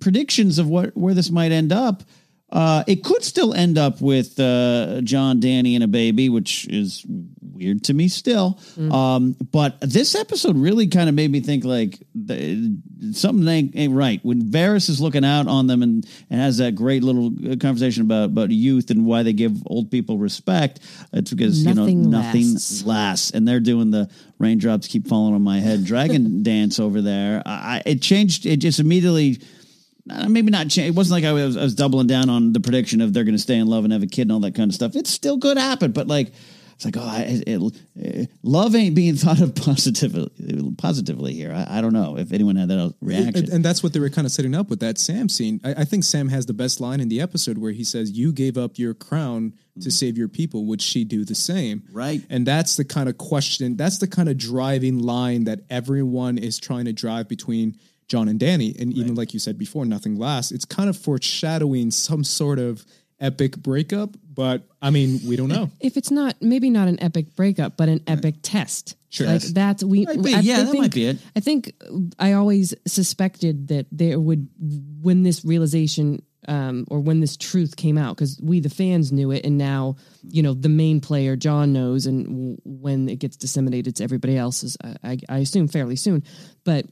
predictions 0.00 0.58
of 0.58 0.68
what 0.68 0.96
where 0.96 1.14
this 1.14 1.30
might 1.30 1.52
end 1.52 1.72
up. 1.72 2.02
Uh, 2.50 2.84
it 2.86 3.02
could 3.02 3.24
still 3.24 3.52
end 3.54 3.76
up 3.76 4.00
with 4.00 4.38
uh, 4.38 5.00
Jon, 5.02 5.40
Dany, 5.40 5.74
and 5.74 5.82
a 5.82 5.88
baby, 5.88 6.28
which 6.28 6.68
is 6.68 7.04
weird 7.40 7.82
to 7.84 7.94
me 7.94 8.06
still. 8.08 8.60
Um, 8.92 9.34
but 9.50 9.80
this 9.80 10.14
episode 10.14 10.56
really 10.56 10.86
kind 10.86 11.08
of 11.08 11.14
made 11.14 11.30
me 11.30 11.40
think 11.40 11.64
like 11.64 11.98
the, 12.14 12.78
something 13.12 13.46
ain't, 13.48 13.76
ain't 13.76 13.94
right. 13.94 14.20
When 14.22 14.42
Varys 14.42 14.88
is 14.88 15.00
looking 15.00 15.24
out 15.24 15.48
on 15.48 15.66
them 15.66 15.82
and, 15.82 16.06
and 16.30 16.40
has 16.40 16.58
that 16.58 16.76
great 16.76 17.02
little 17.02 17.32
uh, 17.50 17.56
conversation 17.56 18.02
about, 18.02 18.26
about 18.26 18.50
youth 18.50 18.90
and 18.90 19.04
why 19.04 19.24
they 19.24 19.32
give 19.32 19.56
old 19.66 19.90
people 19.90 20.18
respect, 20.18 20.80
it's 21.12 21.32
because 21.32 21.64
Nothing 21.64 22.04
you 22.04 22.08
know 22.10 22.20
nothing 22.20 22.54
lasts. 22.54 22.84
lasts, 22.84 23.30
and 23.32 23.46
they're 23.46 23.58
doing 23.58 23.90
the 23.90 24.08
raindrops 24.38 24.86
keep 24.86 25.08
falling 25.08 25.34
on 25.34 25.42
my 25.42 25.58
head 25.58 25.84
dragon 25.84 26.42
dance 26.44 26.78
over 26.78 27.02
there. 27.02 27.42
I, 27.44 27.82
it 27.84 28.02
changed. 28.02 28.46
It 28.46 28.58
just 28.58 28.78
immediately 28.78 29.40
maybe 30.28 30.50
not 30.50 30.68
change. 30.68 30.88
It 30.88 30.94
wasn't 30.94 31.22
like 31.22 31.24
I 31.24 31.32
was, 31.32 31.56
I 31.56 31.62
was 31.62 31.74
doubling 31.74 32.06
down 32.06 32.30
on 32.30 32.52
the 32.52 32.60
prediction 32.60 33.00
of 33.00 33.12
they're 33.12 33.24
going 33.24 33.34
to 33.34 33.42
stay 33.42 33.56
in 33.56 33.66
love 33.66 33.84
and 33.84 33.92
have 33.92 34.02
a 34.02 34.06
kid 34.06 34.22
and 34.22 34.32
all 34.32 34.40
that 34.40 34.54
kind 34.54 34.70
of 34.70 34.74
stuff. 34.74 34.96
It 34.96 35.06
still 35.06 35.38
could 35.38 35.58
happen, 35.58 35.92
but 35.92 36.06
like 36.06 36.32
it's 36.76 36.84
like 36.84 36.96
oh, 36.98 37.02
I, 37.02 37.20
it, 37.22 37.44
it, 37.46 37.76
eh, 38.02 38.26
love 38.42 38.74
ain't 38.74 38.94
being 38.94 39.14
thought 39.16 39.40
of 39.40 39.54
positively 39.54 40.30
positively 40.76 41.32
here. 41.32 41.52
I, 41.52 41.78
I 41.78 41.80
don't 41.80 41.94
know 41.94 42.18
if 42.18 42.32
anyone 42.32 42.56
had 42.56 42.68
that 42.68 42.94
reaction. 43.00 43.44
And, 43.44 43.48
and 43.48 43.64
that's 43.64 43.82
what 43.82 43.94
they 43.94 44.00
were 44.00 44.10
kind 44.10 44.26
of 44.26 44.32
setting 44.32 44.54
up 44.54 44.68
with 44.68 44.80
that 44.80 44.98
Sam 44.98 45.30
scene. 45.30 45.58
I, 45.64 45.70
I 45.70 45.84
think 45.84 46.04
Sam 46.04 46.28
has 46.28 46.44
the 46.44 46.52
best 46.52 46.78
line 46.78 47.00
in 47.00 47.08
the 47.08 47.20
episode 47.20 47.56
where 47.56 47.72
he 47.72 47.82
says, 47.82 48.12
"You 48.12 48.30
gave 48.30 48.58
up 48.58 48.78
your 48.78 48.92
crown 48.92 49.52
to 49.52 49.80
mm-hmm. 49.80 49.88
save 49.88 50.18
your 50.18 50.28
people. 50.28 50.66
Would 50.66 50.82
she 50.82 51.04
do 51.04 51.24
the 51.24 51.34
same?" 51.34 51.82
Right. 51.90 52.20
And 52.28 52.46
that's 52.46 52.76
the 52.76 52.84
kind 52.84 53.08
of 53.08 53.16
question. 53.16 53.76
That's 53.76 53.96
the 53.96 54.06
kind 54.06 54.28
of 54.28 54.36
driving 54.36 54.98
line 54.98 55.44
that 55.44 55.60
everyone 55.70 56.36
is 56.36 56.58
trying 56.58 56.84
to 56.84 56.92
drive 56.92 57.26
between 57.26 57.78
Jon 58.08 58.28
and 58.28 58.38
Dany. 58.38 58.78
And 58.80 58.92
even 58.92 59.14
like 59.14 59.34
you 59.34 59.40
said 59.40 59.58
before, 59.58 59.84
nothing 59.84 60.16
lasts. 60.18 60.52
It's 60.52 60.64
kind 60.64 60.88
of 60.88 60.96
foreshadowing 60.96 61.90
some 61.90 62.22
sort 62.24 62.58
of 62.58 62.84
epic 63.20 63.56
breakup. 63.56 64.10
But 64.32 64.62
I 64.82 64.90
mean, 64.90 65.20
we 65.26 65.36
don't 65.36 65.48
know. 65.48 65.70
if 65.80 65.96
it's 65.96 66.10
not 66.10 66.36
maybe 66.42 66.68
not 66.70 66.88
an 66.88 67.02
epic 67.02 67.34
breakup, 67.34 67.76
but 67.76 67.88
an 67.88 68.02
epic 68.06 68.34
test. 68.42 68.96
Sure. 69.08 69.26
Like 69.26 69.42
that's 69.42 69.82
we. 69.82 70.04
Might 70.04 70.22
be. 70.22 70.34
I, 70.34 70.40
Yeah, 70.40 70.58
I 70.58 70.62
that 70.64 70.70
think, 70.72 70.82
might 70.82 70.94
be 70.94 71.06
it. 71.06 71.18
I 71.34 71.40
think 71.40 71.72
I 72.18 72.32
always 72.32 72.74
suspected 72.86 73.68
that 73.68 73.86
there 73.90 74.20
would 74.20 74.48
when 75.00 75.22
this 75.22 75.44
realization. 75.44 76.22
Um, 76.48 76.86
or 76.92 77.00
when 77.00 77.18
this 77.18 77.36
truth 77.36 77.74
came 77.74 77.98
out, 77.98 78.14
because 78.14 78.38
we 78.40 78.60
the 78.60 78.70
fans 78.70 79.10
knew 79.10 79.32
it, 79.32 79.44
and 79.44 79.58
now 79.58 79.96
you 80.22 80.44
know 80.44 80.54
the 80.54 80.68
main 80.68 81.00
player 81.00 81.34
Jon 81.34 81.72
knows, 81.72 82.06
and 82.06 82.24
w- 82.24 82.56
when 82.64 83.08
it 83.08 83.18
gets 83.18 83.36
disseminated 83.36 83.96
to 83.96 84.04
everybody 84.04 84.36
else, 84.36 84.62
is 84.62 84.76
I, 84.84 84.94
I, 85.02 85.18
I 85.28 85.38
assume 85.38 85.66
fairly 85.66 85.96
soon. 85.96 86.22
But 86.62 86.86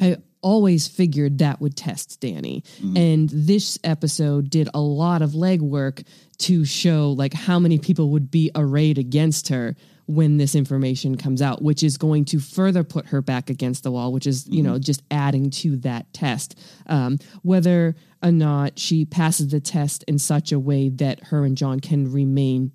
I 0.00 0.16
always 0.42 0.88
figured 0.88 1.38
that 1.38 1.60
would 1.60 1.76
test 1.76 2.20
Dany. 2.20 2.64
And 2.96 3.28
this 3.30 3.78
episode 3.84 4.50
did 4.50 4.68
a 4.74 4.80
lot 4.80 5.22
of 5.22 5.30
legwork 5.30 6.04
to 6.38 6.64
show 6.64 7.12
like 7.12 7.34
how 7.34 7.58
many 7.58 7.78
people 7.78 8.10
would 8.10 8.30
be 8.30 8.50
arrayed 8.54 8.98
against 8.98 9.48
her 9.48 9.76
when 10.06 10.38
this 10.38 10.56
information 10.56 11.16
comes 11.16 11.40
out, 11.40 11.62
which 11.62 11.84
is 11.84 11.96
going 11.96 12.24
to 12.24 12.40
further 12.40 12.82
put 12.82 13.06
her 13.06 13.22
back 13.22 13.48
against 13.48 13.84
the 13.84 13.92
wall, 13.92 14.12
which 14.12 14.26
is, 14.26 14.46
you 14.48 14.62
know, 14.62 14.76
just 14.78 15.02
adding 15.10 15.50
to 15.50 15.76
that 15.76 16.12
test. 16.12 16.58
Um, 16.86 17.18
whether 17.42 17.94
or 18.22 18.32
not 18.32 18.78
she 18.78 19.04
passes 19.04 19.48
the 19.48 19.60
test 19.60 20.02
in 20.08 20.18
such 20.18 20.50
a 20.50 20.58
way 20.58 20.88
that 20.88 21.22
her 21.24 21.44
and 21.44 21.56
Jon 21.56 21.78
can 21.78 22.10
remain 22.10 22.72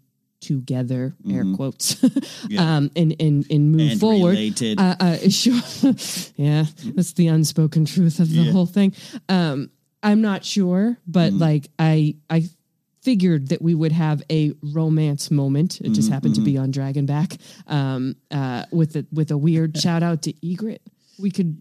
together, 0.47 1.13
air 1.29 1.45
quotes, 1.55 2.03
um, 2.57 2.89
and, 2.95 3.15
and, 3.19 3.45
and 3.49 3.71
move 3.71 3.91
And 3.91 3.99
forward. 3.99 4.37
Uh, 4.61 4.95
uh, 4.99 5.17
sure. 5.29 5.61
yeah, 6.35 6.65
that's 6.93 7.13
the 7.13 7.27
unspoken 7.27 7.85
truth 7.85 8.19
of 8.19 8.29
the 8.31 8.51
whole 8.51 8.65
thing. 8.65 8.93
Um, 9.29 9.69
I'm 10.03 10.21
not 10.21 10.45
sure, 10.45 10.97
but 11.07 11.31
Mm-hmm. 11.33 11.41
like 11.41 11.67
I, 11.79 12.15
I 12.29 12.45
figured 13.01 13.49
that 13.49 13.61
we 13.61 13.73
would 13.75 13.91
have 13.91 14.21
a 14.31 14.51
romance 14.61 15.29
moment. 15.31 15.79
It 15.79 15.83
Mm-hmm, 15.85 15.93
just 15.93 16.11
happened 16.11 16.35
to 16.35 16.41
be 16.41 16.57
on 16.57 16.71
Dragonback, 16.71 17.39
um, 17.67 18.15
uh, 18.31 18.65
with 18.71 18.95
a 18.95 19.05
with 19.11 19.31
a 19.31 19.37
weird 19.37 19.77
shout 19.83 20.03
out 20.03 20.21
to 20.23 20.33
Ygritte. 20.33 20.79
We 21.17 21.31
could 21.31 21.57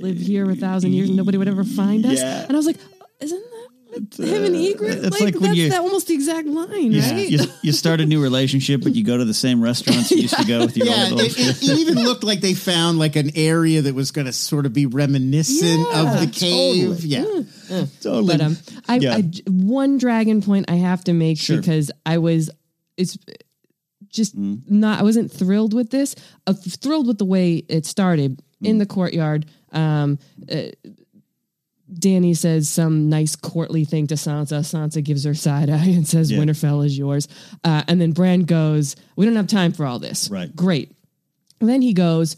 live 0.00 0.18
here 0.18 0.50
a 0.50 0.56
thousand 0.56 0.92
years 0.92 1.08
and 1.08 1.16
nobody 1.16 1.38
would 1.38 1.46
ever 1.48 1.62
find 1.64 2.04
us. 2.04 2.20
And 2.20 2.50
I 2.52 2.56
was 2.56 2.66
like, 2.66 2.78
isn't 3.20 3.38
that 3.50 3.68
him 3.98 4.44
and 4.44 4.54
Ygritte? 4.54 5.04
it's 5.04 5.20
like, 5.20 5.20
like 5.20 5.34
when 5.34 5.42
that's 5.50 5.56
you- 5.56 5.68
that 5.70 5.80
almost 5.80 6.06
the 6.08 6.14
exact 6.14 6.48
line, 6.48 6.92
you, 6.92 7.00
right? 7.00 7.28
you, 7.28 7.38
you 7.62 7.72
start 7.72 8.00
a 8.00 8.06
new 8.06 8.22
relationship, 8.22 8.82
but 8.82 8.94
you 8.94 9.04
go 9.04 9.16
to 9.16 9.24
the 9.24 9.34
same 9.34 9.60
restaurants 9.62 10.10
you 10.10 10.18
used 10.18 10.36
to 10.36 10.44
go 10.46 10.60
with 10.60 10.76
your 10.76 10.86
Yeah, 10.88 11.02
old, 11.04 11.12
old 11.12 11.20
it, 11.22 11.38
it, 11.38 11.62
it 11.62 11.78
even 11.78 11.94
looked 12.04 12.24
like 12.24 12.40
they 12.40 12.54
found 12.54 12.98
like 12.98 13.16
an 13.16 13.30
area 13.34 13.82
that 13.82 13.94
was 13.94 14.10
going 14.10 14.26
to 14.26 14.32
sort 14.32 14.66
of 14.66 14.72
be 14.72 14.86
reminiscent 14.86 15.86
Yeah, 15.92 16.14
of 16.14 16.20
the 16.20 16.26
cave. 16.26 16.88
totally. 17.02 17.08
Yeah, 17.08 17.84
totally. 18.00 18.36
But 18.36 18.40
um, 18.40 18.56
I, 18.88 18.96
Yeah. 18.96 19.16
I 19.16 19.30
one 19.46 19.98
dragon 19.98 20.42
point 20.42 20.70
I 20.70 20.76
have 20.76 21.04
to 21.04 21.12
make 21.12 21.38
Sure. 21.38 21.58
because 21.58 21.90
I 22.06 22.18
was 22.18 22.50
it's 22.96 23.16
just 24.08 24.34
not 24.36 25.00
I 25.00 25.02
wasn't 25.02 25.30
thrilled 25.30 25.74
with 25.74 25.90
this. 25.90 26.14
Uh, 26.46 26.52
thrilled 26.54 27.06
with 27.06 27.18
the 27.18 27.24
way 27.24 27.56
it 27.68 27.84
started 27.86 28.42
in 28.62 28.78
the 28.78 28.86
courtyard. 28.86 29.46
Um, 29.70 30.18
uh, 30.50 30.62
Dany 31.92 32.36
says 32.36 32.68
some 32.68 33.08
nice 33.08 33.34
courtly 33.36 33.84
thing 33.84 34.06
to 34.08 34.14
Sansa. 34.14 34.60
Sansa 34.60 35.02
gives 35.02 35.24
her 35.24 35.34
side 35.34 35.70
eye 35.70 35.86
and 35.86 36.06
says, 36.06 36.30
Yeah. 36.30 36.38
"Winterfell 36.38 36.84
is 36.84 36.96
yours." 36.98 37.28
Uh, 37.64 37.82
and 37.88 38.00
then 38.00 38.12
Bran 38.12 38.42
goes, 38.42 38.96
"We 39.16 39.24
don't 39.24 39.36
have 39.36 39.46
time 39.46 39.72
for 39.72 39.86
all 39.86 39.98
this." 39.98 40.30
Right. 40.30 40.54
Great. 40.54 40.92
And 41.60 41.68
then 41.68 41.82
he 41.82 41.92
goes, 41.92 42.36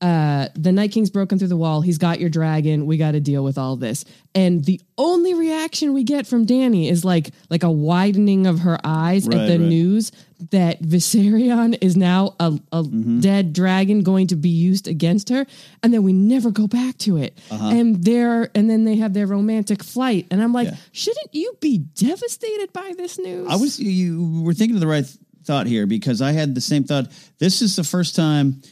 uh, 0.00 0.48
the 0.54 0.72
Night 0.72 0.92
King's 0.92 1.10
broken 1.10 1.38
through 1.38 1.48
the 1.48 1.56
wall. 1.56 1.82
He's 1.82 1.98
got 1.98 2.20
your 2.20 2.30
dragon. 2.30 2.86
We 2.86 2.96
got 2.96 3.12
to 3.12 3.20
deal 3.20 3.44
with 3.44 3.58
all 3.58 3.76
this. 3.76 4.04
And 4.34 4.64
the 4.64 4.80
only 4.96 5.34
reaction 5.34 5.92
we 5.92 6.04
get 6.04 6.26
from 6.26 6.46
Dany 6.46 6.90
is 6.90 7.04
like 7.04 7.30
like 7.50 7.62
a 7.64 7.70
widening 7.70 8.46
of 8.46 8.60
her 8.60 8.78
eyes 8.84 9.26
Right, 9.26 9.36
at 9.38 9.46
the 9.46 9.58
right. 9.58 9.68
news 9.68 10.12
that 10.52 10.80
Viserion 10.82 11.76
is 11.82 11.96
now 11.96 12.34
a, 12.40 12.58
a 12.72 12.82
Mm-hmm. 12.82 13.20
dead 13.20 13.52
dragon 13.52 14.02
going 14.02 14.28
to 14.28 14.36
be 14.36 14.48
used 14.48 14.88
against 14.88 15.28
her, 15.28 15.44
and 15.82 15.92
then 15.92 16.02
we 16.02 16.12
never 16.14 16.50
go 16.50 16.66
back 16.66 16.96
to 16.98 17.18
it. 17.18 17.36
Uh-huh. 17.50 17.68
And 17.68 18.02
they're 18.02 18.48
and 18.54 18.70
then 18.70 18.84
they 18.86 18.96
have 18.96 19.12
their 19.12 19.26
romantic 19.26 19.82
flight, 19.84 20.26
and 20.30 20.40
I'm 20.42 20.52
like, 20.54 20.68
Yeah. 20.68 20.76
shouldn't 20.92 21.34
you 21.34 21.52
be 21.60 21.76
devastated 21.78 22.72
by 22.72 22.94
this 22.96 23.18
news? 23.18 23.48
I 23.50 23.56
was 23.56 23.78
you 23.78 24.42
were 24.42 24.54
thinking 24.54 24.76
of 24.76 24.80
the 24.80 24.86
right 24.86 25.04
thought 25.44 25.66
here 25.66 25.86
because 25.86 26.22
I 26.22 26.32
had 26.32 26.54
the 26.54 26.60
same 26.62 26.84
thought. 26.84 27.10
This 27.38 27.60
is 27.60 27.76
the 27.76 27.84
first 27.84 28.16
time 28.16 28.62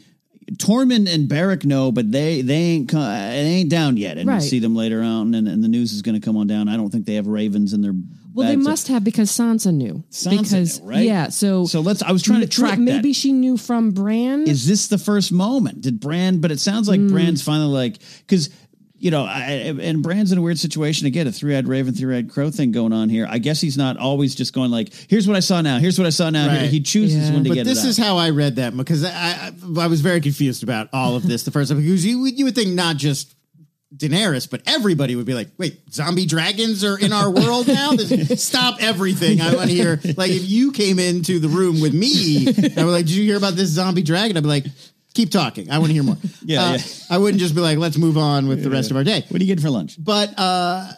Tormund 0.57 1.13
and 1.13 1.29
Beric 1.29 1.65
know, 1.65 1.93
but 1.93 2.11
they 2.11 2.41
they 2.43 2.55
ain't 2.55 2.89
co- 2.89 2.99
they 3.01 3.61
ain't 3.61 3.71
down 3.71 3.97
yet, 3.97 4.17
and 4.19 4.27
Right. 4.29 4.37
we'll 4.37 4.43
see 4.49 4.59
them 4.59 4.75
later 4.75 5.03
on, 5.03 5.35
and, 5.35 5.47
and 5.47 5.63
the 5.63 5.69
news 5.69 5.93
is 5.93 6.03
going 6.03 6.19
to 6.19 6.25
come 6.25 6.37
on 6.37 6.47
down. 6.47 6.69
I 6.69 6.77
don't 6.77 6.91
think 6.91 7.05
they 7.07 7.15
have 7.15 7.27
ravens 7.27 7.73
in 7.73 7.83
their. 7.83 7.93
well, 8.35 8.49
they 8.49 8.57
must 8.57 8.89
have 8.89 9.05
because 9.05 9.31
Sansa 9.31 9.75
knew. 9.75 10.03
Sansa 10.11 10.31
because 10.43 10.81
knew, 10.81 10.89
right? 10.89 11.05
yeah, 11.05 11.29
so 11.29 11.67
So 11.67 11.81
let's. 11.81 12.03
I 12.03 12.13
was 12.13 12.23
trying 12.23 12.41
to 12.41 12.47
track 12.47 12.79
Maybe 12.79 13.11
that. 13.11 13.15
she 13.17 13.33
knew 13.33 13.57
from 13.57 13.91
Bran. 13.91 14.49
Is 14.49 14.67
this 14.67 14.87
the 14.89 14.99
first 14.99 15.33
moment? 15.33 15.83
Did 15.83 16.01
Bran? 16.01 16.41
But 16.41 16.51
it 16.51 16.61
sounds 16.61 16.89
like 16.89 17.01
Hmm. 17.01 17.09
Bran's 17.09 17.43
finally 17.43 17.73
like 17.73 17.99
because. 18.27 18.51
You 19.01 19.13
know, 19.13 19.25
I, 19.25 19.75
and 19.81 20.03
Bran's 20.03 20.33
in 20.33 20.39
a 20.39 20.43
weird 20.43 20.59
situation 20.59 21.07
again, 21.07 21.29
a 21.29 21.33
three-eyed 21.33 21.69
raven, 21.69 21.95
three-eyed 21.95 22.29
crow 22.31 22.51
thing 22.51 22.73
going 22.73 22.93
on 22.93 23.09
here. 23.09 23.29
I 23.31 23.39
guess 23.39 23.61
he's 23.61 23.77
not 23.79 23.97
always 23.97 24.35
just 24.35 24.53
going 24.53 24.73
like, 24.73 24.93
"Here's 25.09 25.29
what 25.29 25.37
I 25.37 25.41
saw 25.41 25.61
now. 25.61 25.79
Here's 25.79 25.99
what 25.99 26.07
I 26.07 26.11
saw 26.11 26.31
now." 26.31 26.49
Right. 26.49 26.69
He 26.69 26.81
chooses 26.81 27.29
Yeah. 27.29 27.35
when 27.35 27.45
to 27.45 27.51
but 27.51 27.55
get 27.55 27.65
this 27.65 27.85
it. 27.85 27.89
is 27.91 28.01
out. 28.01 28.07
how 28.07 28.17
I 28.17 28.31
read 28.31 28.57
that 28.57 28.77
because 28.77 29.05
I, 29.05 29.11
I 29.11 29.53
I 29.79 29.87
was 29.87 30.01
very 30.01 30.21
confused 30.21 30.65
about 30.65 30.89
all 30.93 31.15
of 31.15 31.23
this 31.27 31.45
the 31.45 31.53
first 31.53 31.71
time 31.71 31.81
because 31.81 32.05
you 32.05 32.21
would- 32.23 32.37
you 32.39 32.45
would 32.47 32.57
think 32.57 32.71
not 32.75 32.97
just 32.97 33.35
Daenerys, 33.97 34.51
but 34.51 34.61
everybody 34.67 35.15
would 35.17 35.25
be 35.27 35.33
like, 35.35 35.49
"Wait, 35.59 35.79
zombie 35.93 36.27
dragons 36.27 36.83
are 36.85 36.99
in 36.99 37.13
our 37.13 37.31
world 37.31 37.69
now? 37.69 37.93
This- 37.93 38.43
Stop 38.45 38.83
everything! 38.83 39.41
I 39.41 39.55
want 39.55 39.71
to 39.71 39.75
hear." 39.77 40.01
Like, 40.17 40.31
if 40.33 40.47
you 40.49 40.73
came 40.73 40.99
into 40.99 41.39
the 41.39 41.49
room 41.49 41.81
with 41.81 41.95
me, 41.95 42.49
I 42.49 42.85
was 42.85 42.93
like, 42.93 43.07
"Did 43.07 43.15
you 43.15 43.23
hear 43.25 43.37
about 43.37 43.55
this 43.55 43.71
zombie 43.71 44.03
dragon?" 44.03 44.37
I'd 44.37 44.43
be 44.43 44.49
like, 44.49 44.67
"Keep 45.19 45.31
talking. 45.33 45.69
I 45.69 45.79
want 45.79 45.89
to 45.91 45.95
hear 45.95 46.05
more." 46.05 46.17
Yeah, 46.45 46.63
Uh, 46.65 46.73
yeah. 46.75 46.83
I 47.11 47.19
wouldn't 47.19 47.41
just 47.41 47.55
be 47.55 47.61
like, 47.61 47.77
"Let's 47.79 47.99
move 47.99 48.17
on 48.17 48.47
with 48.47 48.63
the 48.63 48.71
rest 48.71 48.91
of 48.93 48.97
our 48.97 49.03
day." 49.13 49.25
What 49.29 49.39
do 49.41 49.45
you 49.45 49.53
get 49.55 49.61
for 49.61 49.69
lunch? 49.79 49.97
But 49.99 50.29
uh, 50.39 50.93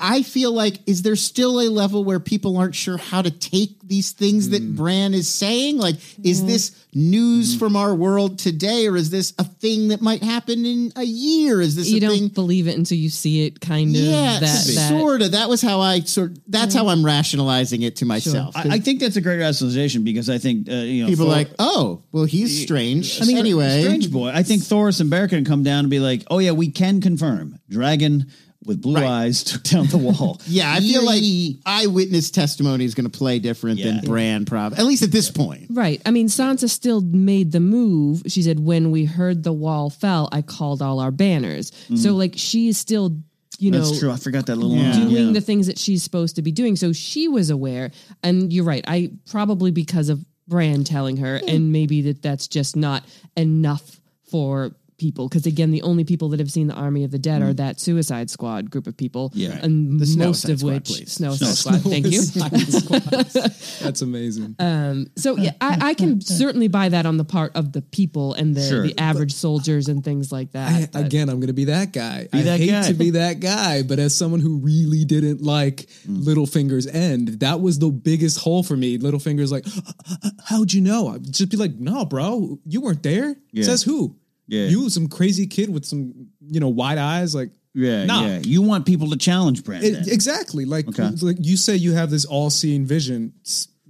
I 0.00 0.22
feel 0.22 0.52
like, 0.52 0.80
is 0.86 1.02
there 1.02 1.16
still 1.16 1.60
a 1.60 1.68
level 1.68 2.04
where 2.04 2.20
people 2.20 2.56
aren't 2.56 2.74
sure 2.74 2.96
how 2.96 3.22
to 3.22 3.30
take 3.30 3.78
these 3.82 4.12
things 4.12 4.50
that 4.50 4.62
Hmm. 4.62 4.74
Bran 4.76 5.14
is 5.14 5.28
saying? 5.28 5.78
Like, 5.78 5.96
is 6.22 6.44
this 6.44 6.72
news 6.94 7.56
from 7.56 7.76
our 7.76 7.94
world 7.94 8.38
today, 8.38 8.86
or 8.86 8.96
is 8.96 9.10
this 9.10 9.32
a 9.38 9.44
thing 9.44 9.88
that 9.88 10.00
might 10.00 10.22
happen 10.22 10.64
in 10.64 10.92
a 10.96 11.02
year? 11.04 11.60
Is 11.60 11.76
this 11.76 11.88
You 11.90 11.98
a 11.98 12.00
don't 12.00 12.10
thing? 12.18 12.28
believe 12.28 12.68
it 12.68 12.76
until 12.78 12.96
you 12.98 13.08
see 13.10 13.46
it. 13.46 13.60
Kind 13.60 13.94
of. 13.96 14.02
Yeah, 14.02 14.34
that, 14.34 14.40
that 14.40 14.88
sort 14.88 15.22
of. 15.22 15.32
That 15.32 15.48
was 15.48 15.60
how 15.62 15.80
I 15.80 16.00
sort. 16.00 16.32
That's 16.48 16.74
how 16.74 16.88
I'm 16.88 17.04
rationalizing 17.04 17.82
it 17.82 17.96
to 17.96 18.04
myself. 18.06 18.56
I, 18.56 18.74
I 18.74 18.78
think 18.78 19.00
that's 19.00 19.16
a 19.16 19.20
great 19.20 19.38
rationalization 19.38 20.04
because 20.04 20.30
I 20.30 20.38
think 20.38 20.68
uh, 20.68 20.74
you 20.74 21.02
know 21.04 21.08
People 21.08 21.26
are 21.26 21.28
Thor- 21.28 21.36
like, 21.36 21.50
oh, 21.58 22.02
well, 22.12 22.24
he's 22.24 22.62
strange. 22.62 23.20
I 23.20 23.24
mean, 23.26 23.38
anyway, 23.38 23.82
Strange 23.82 24.10
Boy. 24.12 24.28
I 24.30 24.42
think 24.42 24.62
Thoris 24.62 25.00
and 25.00 25.10
Bear 25.10 25.28
can 25.28 25.44
come 25.44 25.62
down 25.62 25.80
and 25.80 25.90
be 25.90 26.00
like, 26.00 26.22
"Oh 26.30 26.38
yeah, 26.38 26.52
we 26.52 26.70
can 26.70 27.00
confirm 27.00 27.58
dragon 27.68 28.30
with 28.66 28.80
blue 28.82 28.94
Right. 28.96 29.04
eyes 29.04 29.44
took 29.44 29.62
down 29.62 29.86
the 29.88 29.98
wall." 29.98 30.40
yeah, 30.46 30.72
I 30.72 30.80
feel 30.80 31.04
like 31.04 31.22
eyewitness 31.66 32.30
testimony 32.30 32.84
is 32.84 32.94
going 32.94 33.10
to 33.10 33.16
play 33.18 33.38
different 33.38 33.78
Yeah. 33.78 33.86
than 33.92 34.00
Bran, 34.04 34.44
prob. 34.44 34.74
At 34.76 34.86
least 34.86 35.02
at 35.02 35.10
this 35.12 35.30
point. 35.30 35.66
Right. 35.70 36.00
I 36.06 36.10
mean, 36.10 36.28
Sansa 36.28 36.68
still 36.68 37.00
made 37.00 37.52
the 37.52 37.60
move. 37.60 38.22
She 38.26 38.42
said, 38.42 38.60
when 38.60 38.90
we 38.90 39.04
heard 39.04 39.42
the 39.42 39.52
wall 39.52 39.90
fell, 39.90 40.28
I 40.32 40.42
called 40.42 40.82
all 40.82 41.00
our 41.00 41.10
banners. 41.10 41.72
So, 41.96 42.14
like, 42.14 42.34
she 42.36 42.68
is 42.68 42.78
still, 42.78 43.16
you 43.58 43.70
know, 43.70 43.78
Mm-hmm. 43.78 43.86
That's 43.88 43.98
true. 44.00 44.10
I 44.10 44.16
forgot 44.16 44.46
that 44.46 44.56
little 44.56 44.76
Yeah. 44.76 44.92
doing 45.08 45.26
Yeah. 45.28 45.32
the 45.32 45.40
things 45.40 45.66
that 45.68 45.78
she's 45.78 46.02
supposed 46.02 46.36
to 46.36 46.42
be 46.42 46.52
doing. 46.52 46.76
So 46.76 46.92
she 46.92 47.28
was 47.28 47.50
aware. 47.50 47.90
And 48.22 48.52
you're 48.52 48.64
right. 48.64 48.84
I 48.86 49.10
probably 49.30 49.70
because 49.70 50.08
of 50.08 50.24
Bran 50.48 50.84
telling 50.84 51.16
her, 51.18 51.38
Hmm. 51.38 51.48
and 51.48 51.72
maybe 51.72 52.02
that 52.02 52.20
that's 52.22 52.48
just 52.48 52.76
not 52.76 53.04
enough 53.36 54.00
for 54.30 54.74
people. 54.96 55.28
Because 55.28 55.46
again, 55.46 55.70
the 55.70 55.82
only 55.82 56.04
people 56.04 56.28
that 56.30 56.40
have 56.40 56.50
seen 56.50 56.66
the 56.66 56.74
Army 56.74 57.04
of 57.04 57.10
the 57.10 57.18
Dead 57.18 57.42
are 57.42 57.52
mm. 57.52 57.56
that 57.56 57.80
Suicide 57.80 58.30
Squad 58.30 58.70
group 58.70 58.86
of 58.86 58.96
people. 58.96 59.30
Yeah. 59.34 59.58
and 59.62 60.00
The 60.00 60.06
Snow 60.06 60.26
most 60.26 60.48
of 60.48 60.60
Squad, 60.60 60.72
which 60.72 60.84
please. 60.86 61.12
Snow 61.12 61.32
Snow 61.34 61.48
Side 61.48 61.80
Squad. 61.80 61.90
Thank 61.90 62.06
you. 62.06 62.22
That's 63.84 64.02
amazing. 64.02 64.56
Um, 64.58 65.06
so 65.16 65.36
yeah, 65.36 65.52
I, 65.60 65.90
I 65.90 65.94
can 65.94 66.20
certainly 66.20 66.68
buy 66.68 66.88
that 66.88 67.06
on 67.06 67.16
the 67.16 67.24
part 67.24 67.52
of 67.54 67.72
the 67.72 67.82
people 67.82 68.34
and 68.34 68.54
the, 68.54 68.64
Sure. 68.64 68.82
the 68.82 68.98
average 68.98 69.32
soldiers 69.32 69.88
and 69.88 70.02
things 70.02 70.32
like 70.32 70.52
that. 70.52 70.90
I, 70.94 71.00
again, 71.00 71.28
I'm 71.28 71.36
going 71.36 71.48
to 71.48 71.52
be 71.52 71.66
that 71.66 71.92
guy. 71.92 72.28
I 72.32 72.42
that 72.42 72.60
hate 72.60 72.70
guy. 72.70 72.88
to 72.88 72.94
be 72.94 73.10
that 73.10 73.40
guy, 73.40 73.82
but 73.82 73.98
as 73.98 74.14
someone 74.14 74.40
who 74.40 74.58
really 74.58 75.04
didn't 75.04 75.42
like 75.42 75.86
mm. 76.06 76.22
Littlefinger's 76.22 76.86
end, 76.86 77.40
that 77.40 77.60
was 77.60 77.78
the 77.78 77.90
biggest 77.90 78.38
hole 78.38 78.62
for 78.62 78.76
me. 78.76 78.98
Littlefinger's 78.98 79.52
like, 79.52 79.66
uh, 79.66 79.80
uh, 80.08 80.14
uh, 80.24 80.30
"How'd 80.46 80.72
you 80.72 80.80
know?" 80.80 81.08
I'd 81.08 81.32
just 81.32 81.50
be 81.50 81.56
like, 81.56 81.74
"No, 81.74 82.04
bro, 82.04 82.58
you 82.64 82.80
weren't 82.80 83.02
there." 83.02 83.36
Yeah. 83.52 83.64
Says 83.64 83.82
who? 83.82 84.16
Yeah. 84.46 84.66
you, 84.66 84.90
some 84.90 85.08
crazy 85.08 85.46
kid 85.46 85.70
with 85.70 85.84
some, 85.84 86.28
you 86.46 86.60
know, 86.60 86.68
wide 86.68 86.98
eyes. 86.98 87.34
Like, 87.34 87.50
Yeah, 87.76 88.04
Nah. 88.04 88.26
yeah. 88.26 88.38
You 88.44 88.62
want 88.62 88.86
people 88.86 89.10
to 89.10 89.16
challenge 89.16 89.64
Bran. 89.64 89.82
it- 89.82 90.06
exactly. 90.06 90.64
Like, 90.64 90.86
Okay. 90.88 91.10
like 91.22 91.38
you 91.40 91.56
say, 91.56 91.74
you 91.76 91.92
have 91.92 92.08
this 92.10 92.24
all-seeing 92.24 92.86
vision. 92.86 93.32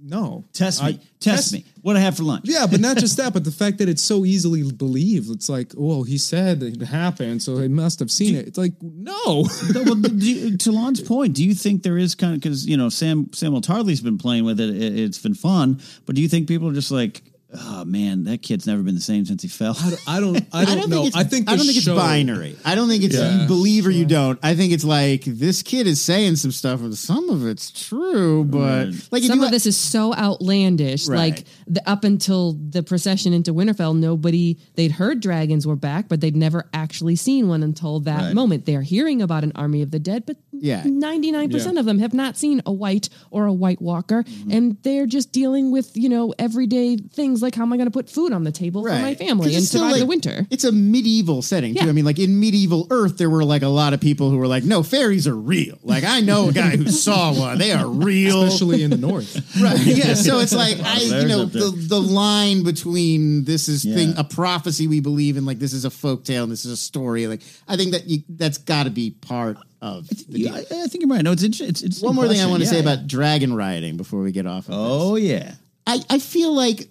No, 0.07 0.43
Test 0.53 0.83
me. 0.83 0.89
I- 0.89 0.99
test, 1.19 1.53
me. 1.53 1.63
What 1.81 1.95
I 1.95 1.99
have 1.99 2.17
for 2.17 2.23
lunch? 2.23 2.45
Yeah, 2.47 2.67
but 2.67 2.79
not 2.79 2.97
just 2.97 3.17
that, 3.21 3.33
but 3.33 3.43
the 3.43 3.51
fact 3.51 3.77
that 3.79 3.89
it's 3.89 4.01
so 4.01 4.23
easily 4.25 4.63
believed. 4.71 5.29
It's 5.31 5.49
like, 5.49 5.73
oh, 5.77 6.03
he 6.03 6.17
said 6.17 6.61
it 6.63 6.81
happened, 6.81 7.41
so 7.43 7.57
he 7.57 7.67
must 7.67 7.99
have 7.99 8.11
seen 8.11 8.35
it. 8.35 8.47
It's 8.47 8.57
like, 8.57 8.73
no. 8.81 9.47
No, 9.73 9.83
well, 9.83 9.95
do 9.95 10.31
you, 10.31 10.57
to 10.57 10.71
Lon's 10.71 11.01
point, 11.01 11.33
do 11.33 11.43
you 11.43 11.53
think 11.55 11.81
there 11.83 11.97
is 11.97 12.13
kind 12.15 12.33
of 12.35 12.41
because 12.41 12.67
you 12.67 12.77
know 12.77 12.89
Sam 12.89 13.25
Samwell 13.27 13.63
Tarly's 13.63 14.01
been 14.01 14.17
playing 14.17 14.45
with 14.45 14.59
it, 14.59 14.69
it? 14.75 14.99
It's 14.99 15.17
been 15.19 15.33
fun, 15.35 15.79
but 16.05 16.15
do 16.15 16.21
you 16.21 16.27
think 16.29 16.47
people 16.47 16.69
are 16.69 16.73
just 16.73 16.91
like, 16.91 17.23
oh 17.53 17.85
man, 17.85 18.23
that 18.25 18.41
kid's 18.41 18.65
never 18.67 18.81
been 18.83 18.95
the 18.95 19.01
same 19.01 19.25
since 19.25 19.41
he 19.41 19.47
fell? 19.47 19.75
I 19.79 19.89
don't, 19.89 20.01
I 20.07 20.19
don't, 20.19 20.47
I 20.53 20.65
don't 20.75 20.89
know. 20.89 21.03
think 21.03 21.15
I 21.15 21.23
think 21.23 21.49
I 21.49 21.55
don't 21.55 21.65
the 21.65 21.73
think 21.73 21.77
it's 21.85 21.87
binary. 21.95 22.55
I 22.65 22.75
don't 22.75 22.87
think 22.89 23.03
it's 23.03 23.15
Yeah. 23.15 23.41
you 23.41 23.47
believe 23.47 23.85
or 23.87 23.91
you 23.91 24.05
don't. 24.05 24.39
I 24.43 24.55
think 24.55 24.73
it's 24.73 24.83
like 24.83 25.23
this 25.25 25.61
kid 25.63 25.87
is 25.87 26.01
saying 26.01 26.37
some 26.37 26.51
stuff, 26.51 26.81
and 26.81 26.95
some 26.97 27.29
of 27.29 27.45
it's 27.45 27.71
true, 27.71 28.43
but 28.43 28.89
like 29.11 29.23
Some 29.23 29.39
you, 29.39 29.45
of 29.45 29.51
this 29.51 29.65
is 29.65 29.77
so 29.77 30.13
outlandish. 30.13 31.07
Right. 31.07 31.17
Like 31.35 31.43
the, 31.67 31.87
up 31.89 32.03
until 32.03 32.53
the 32.53 32.83
procession 32.83 33.33
into 33.33 33.53
Winterfell, 33.53 33.95
nobody 33.97 34.57
they'd 34.75 34.91
heard 34.93 35.19
dragons 35.21 35.65
were 35.65 35.75
back, 35.75 36.07
but 36.07 36.21
they'd 36.21 36.35
never 36.35 36.67
actually 36.73 37.15
seen 37.15 37.47
one 37.47 37.63
until 37.63 37.99
that 38.01 38.21
Right. 38.21 38.33
moment. 38.35 38.65
They're 38.65 38.81
hearing 38.81 39.21
about 39.21 39.43
an 39.43 39.51
army 39.55 39.81
of 39.81 39.91
the 39.91 39.99
dead, 39.99 40.25
but 40.25 40.37
Yeah. 40.61 40.83
ninety 40.85 41.31
nine 41.31 41.49
percent 41.49 41.75
Yeah. 41.75 41.81
of 41.81 41.85
them 41.85 41.99
have 41.99 42.13
not 42.13 42.37
seen 42.37 42.61
a 42.65 42.71
white 42.71 43.09
or 43.31 43.45
a 43.45 43.53
White 43.53 43.81
Walker, 43.81 44.23
mm-hmm. 44.23 44.51
and 44.51 44.77
they're 44.83 45.05
just 45.05 45.31
dealing 45.31 45.71
with 45.71 45.95
you 45.95 46.09
know 46.09 46.33
everyday 46.39 46.97
things 46.97 47.41
like 47.41 47.55
how 47.55 47.63
am 47.63 47.73
I 47.73 47.77
going 47.77 47.87
to 47.87 47.91
put 47.91 48.09
food 48.09 48.31
on 48.33 48.43
the 48.43 48.51
table 48.51 48.83
for 48.83 48.89
my 48.89 49.15
family 49.15 49.47
and 49.49 49.57
it's 49.57 49.67
still, 49.69 49.81
survive 49.81 49.99
the 49.99 50.05
winter. 50.05 50.47
It's 50.49 50.63
a 50.63 50.71
medieval 50.71 51.41
setting 51.41 51.75
too. 51.75 51.87
I 51.89 51.91
mean, 51.91 52.05
like 52.05 52.19
in 52.19 52.39
medieval 52.39 52.87
Earth, 52.91 53.17
there 53.17 53.29
were 53.29 53.43
like 53.43 53.61
a 53.61 53.67
lot 53.67 53.93
of 53.93 54.01
people 54.01 54.29
who 54.29 54.37
were 54.37 54.47
like, 54.47 54.63
"No, 54.63 54.83
fairies 54.83 55.27
are 55.27 55.35
real." 55.35 55.77
Like 55.83 56.03
I 56.03 56.21
know 56.21 56.49
a 56.49 56.51
guy 56.51 56.75
who 56.77 56.87
saw 56.89 57.33
one; 57.33 57.57
they 57.57 57.71
are 57.71 57.87
real. 57.87 58.43
especially 58.43 58.83
in 58.83 58.89
the 58.91 58.97
north. 58.97 59.41
Right. 59.61 59.79
Yeah. 59.79 60.13
So 60.25 60.39
it's 60.39 60.53
like 60.53 60.79
I, 60.79 60.97
you 60.97 61.27
know, 61.27 61.45
the 61.45 61.71
the 61.75 61.99
line 61.99 62.63
between 62.63 63.43
this 63.45 63.67
is 63.67 63.83
thing 63.83 64.13
a 64.17 64.23
prophecy 64.23 64.87
we 64.87 64.99
believe 64.99 65.37
in, 65.37 65.45
like 65.45 65.59
this 65.59 65.73
is 65.73 65.85
a 65.85 65.89
folk 65.89 66.23
tale, 66.25 66.43
and 66.43 66.51
this 66.51 66.65
is 66.65 66.71
a 66.71 66.77
story. 66.77 67.27
Like 67.27 67.41
I 67.67 67.77
think 67.77 67.91
that 67.91 68.07
you, 68.07 68.23
that's 68.29 68.57
got 68.57 68.83
to 68.83 68.89
be 68.89 69.11
part 69.11 69.57
of. 69.85 70.07
The 70.07 70.39
Yeah. 70.39 70.55
I, 70.55 70.59
I 70.59 70.87
think 70.87 71.01
you're 71.01 71.09
right. 71.09 71.23
No, 71.23 71.31
it's 71.31 71.43
interesting. 71.43 71.69
It's, 71.69 71.83
it's 71.83 72.01
One 72.01 72.15
more 72.15 72.27
thing 72.27 72.41
I 72.41 72.47
want 72.47 72.63
to 72.63 72.67
say 72.67 72.77
Yeah, 72.77 72.93
about 72.93 73.07
dragon 73.07 73.53
riding 73.53 73.97
before 73.97 74.21
we 74.21 74.31
get 74.31 74.45
off. 74.47 74.67
Of 74.67 74.71
this. 74.71 74.75
Oh 74.77 75.15
yeah, 75.15 75.53
I, 75.85 75.99
I 76.09 76.19
feel 76.19 76.53
like 76.53 76.87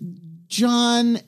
Jon, 0.46 1.18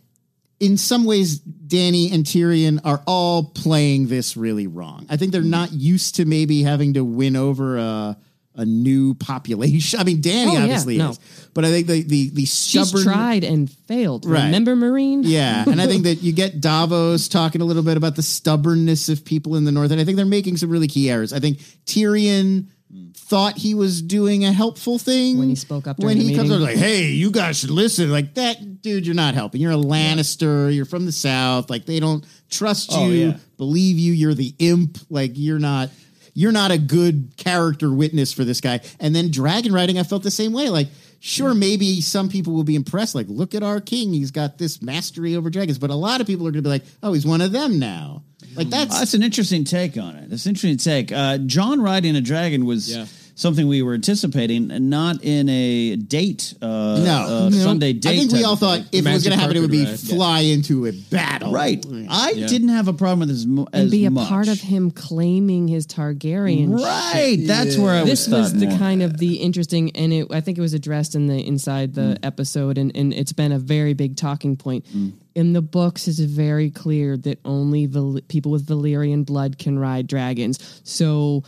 in 0.60 0.76
some 0.76 1.04
ways, 1.04 1.40
Dany 1.40 2.12
and 2.12 2.24
Tyrion 2.24 2.80
are 2.84 3.02
all 3.06 3.44
playing 3.44 4.08
this 4.08 4.36
really 4.36 4.66
wrong. 4.66 5.06
I 5.10 5.16
think 5.16 5.32
they're 5.32 5.42
mm. 5.42 5.46
not 5.46 5.72
used 5.72 6.14
to 6.16 6.24
maybe 6.24 6.62
having 6.62 6.94
to 6.94 7.04
win 7.04 7.34
over 7.36 7.76
a, 7.78 8.16
a 8.56 8.64
new 8.64 9.14
population. 9.14 10.00
I 10.00 10.04
mean, 10.04 10.22
Dany 10.22 10.46
Oh, 10.48 10.52
yeah, 10.52 10.62
obviously 10.62 10.98
no. 10.98 11.10
is, 11.10 11.20
but 11.54 11.64
I 11.64 11.70
think 11.70 11.86
the 11.86 12.02
the, 12.02 12.30
the 12.30 12.44
She's 12.44 13.04
tried 13.04 13.44
and 13.44 13.70
failed. 13.70 14.26
Right. 14.26 14.44
Remember, 14.44 14.74
Meereen? 14.74 15.20
Yeah, 15.24 15.64
and 15.68 15.80
I 15.80 15.86
think 15.86 16.04
that 16.04 16.16
you 16.22 16.32
get 16.32 16.60
Davos 16.60 17.28
talking 17.28 17.60
a 17.60 17.64
little 17.64 17.82
bit 17.82 17.96
about 17.96 18.16
the 18.16 18.22
stubbornness 18.22 19.08
of 19.08 19.24
people 19.24 19.56
in 19.56 19.64
the 19.64 19.72
north, 19.72 19.90
and 19.90 20.00
I 20.00 20.04
think 20.04 20.16
they're 20.16 20.26
making 20.26 20.56
some 20.56 20.70
really 20.70 20.88
key 20.88 21.10
errors. 21.10 21.32
I 21.32 21.40
think 21.40 21.58
Tyrion 21.86 22.66
thought 23.14 23.58
he 23.58 23.74
was 23.74 24.00
doing 24.00 24.44
a 24.44 24.52
helpful 24.52 24.98
thing 24.98 25.38
When 25.38 25.48
he 25.48 25.56
spoke 25.56 25.88
up 25.88 25.98
When 25.98 26.16
he 26.16 26.36
comes 26.36 26.50
up 26.52 26.60
like, 26.60 26.76
"Hey, 26.76 27.06
you 27.08 27.30
guys 27.32 27.58
should 27.58 27.70
listen," 27.70 28.10
like 28.12 28.34
that, 28.34 28.80
dude, 28.82 29.04
you're 29.06 29.16
not 29.16 29.34
helping. 29.34 29.60
You're 29.60 29.72
a 29.72 29.76
Lannister. 29.76 30.72
You're 30.74 30.84
from 30.84 31.04
the 31.06 31.12
south. 31.12 31.68
Like 31.68 31.86
they 31.86 31.98
don't 31.98 32.24
trust 32.48 32.90
oh, 32.92 33.08
you, 33.08 33.24
Oh, 33.24 33.28
yeah. 33.30 33.36
believe 33.58 33.98
you. 33.98 34.12
You're 34.12 34.34
the 34.34 34.54
imp. 34.58 34.98
Like 35.10 35.32
you're 35.34 35.58
not. 35.58 35.90
You're 36.38 36.52
not 36.52 36.70
a 36.70 36.76
good 36.76 37.32
character 37.38 37.90
witness 37.90 38.30
for 38.30 38.44
this 38.44 38.60
guy. 38.60 38.80
And 39.00 39.16
then 39.16 39.30
dragon 39.30 39.72
riding, 39.72 39.98
I 39.98 40.02
felt 40.02 40.22
the 40.22 40.30
same 40.30 40.52
way. 40.52 40.68
Like, 40.68 40.88
sure, 41.18 41.54
maybe 41.54 42.02
some 42.02 42.28
people 42.28 42.52
will 42.52 42.62
be 42.62 42.76
impressed. 42.76 43.14
Like, 43.14 43.26
look 43.30 43.54
at 43.54 43.62
our 43.62 43.80
king; 43.80 44.12
he's 44.12 44.30
got 44.30 44.58
this 44.58 44.82
mastery 44.82 45.34
over 45.34 45.48
dragons. 45.48 45.78
But 45.78 45.88
a 45.88 45.94
lot 45.94 46.20
of 46.20 46.26
people 46.26 46.46
are 46.46 46.50
going 46.50 46.62
to 46.62 46.68
be 46.68 46.68
like, 46.68 46.84
"Oh, 47.02 47.14
he's 47.14 47.26
one 47.26 47.40
of 47.40 47.52
them 47.52 47.78
now." 47.78 48.22
Like 48.54 48.68
that's 48.68 48.98
that's 48.98 49.14
an 49.14 49.22
interesting 49.22 49.64
take 49.64 49.96
on 49.96 50.14
it. 50.16 50.28
That's 50.28 50.44
an 50.44 50.50
interesting 50.50 50.76
take. 50.76 51.10
Uh, 51.10 51.38
Jon 51.38 51.80
riding 51.80 52.16
a 52.16 52.20
dragon 52.20 52.66
was 52.66 52.94
Yeah. 52.94 53.06
Something 53.36 53.68
we 53.68 53.82
were 53.82 53.94
anticipating, 53.94 54.72
and 54.72 54.90
not 54.90 55.22
in 55.22 55.48
a 55.48 55.94
date. 55.94 56.54
Uh, 56.60 56.66
no 57.04 57.26
uh, 57.28 57.50
Sunday 57.50 57.92
date. 57.92 58.10
I 58.10 58.16
think 58.16 58.32
we 58.32 58.42
all 58.42 58.56
thought 58.56 58.78
thing. 58.80 58.88
if 59.00 59.06
it 59.06 59.12
was 59.12 59.22
going 59.22 59.36
to 59.36 59.40
happen, 59.40 59.56
it 59.56 59.60
would 59.60 59.70
be 59.70 59.84
ride. 59.84 60.00
fly 60.00 60.40
into 60.40 60.86
a 60.86 60.92
battle. 60.92 61.52
right. 61.52 61.84
I 62.10 62.32
didn't 62.32 62.70
have 62.70 62.88
a 62.88 62.92
problem 62.92 63.20
with 63.20 63.28
this 63.28 63.44
mo- 63.46 63.68
as 63.72 63.82
and 63.82 63.90
be 63.90 64.06
a 64.06 64.10
much. 64.10 64.28
part 64.28 64.48
of 64.48 64.60
him 64.60 64.90
claiming 64.90 65.68
his 65.68 65.86
Targaryen. 65.86 66.76
Right. 66.76 67.38
That's 67.40 67.76
where 67.76 67.94
I 67.94 68.00
was. 68.02 68.10
This 68.10 68.28
was 68.28 68.52
the 68.52 68.66
more. 68.66 68.78
kind 68.78 69.02
of 69.02 69.18
the 69.18 69.36
interesting, 69.36 69.94
and 69.94 70.12
it, 70.12 70.26
I 70.32 70.40
think 70.40 70.58
it 70.58 70.62
was 70.62 70.74
addressed 70.74 71.14
in 71.14 71.26
the 71.26 71.46
inside 71.46 71.94
the 71.94 72.18
episode, 72.22 72.78
and, 72.78 72.90
and 72.96 73.12
it's 73.12 73.32
been 73.32 73.52
a 73.52 73.58
very 73.58 73.92
big 73.94 74.16
talking 74.16 74.56
point. 74.56 74.86
In 75.34 75.52
the 75.52 75.60
books, 75.60 76.08
it's 76.08 76.18
very 76.18 76.70
clear 76.70 77.18
that 77.18 77.38
only 77.44 77.84
Val- 77.84 78.18
people 78.28 78.50
with 78.50 78.66
Valyrian 78.66 79.26
blood 79.26 79.58
can 79.58 79.78
ride 79.78 80.06
dragons. 80.06 80.80
So, 80.82 81.44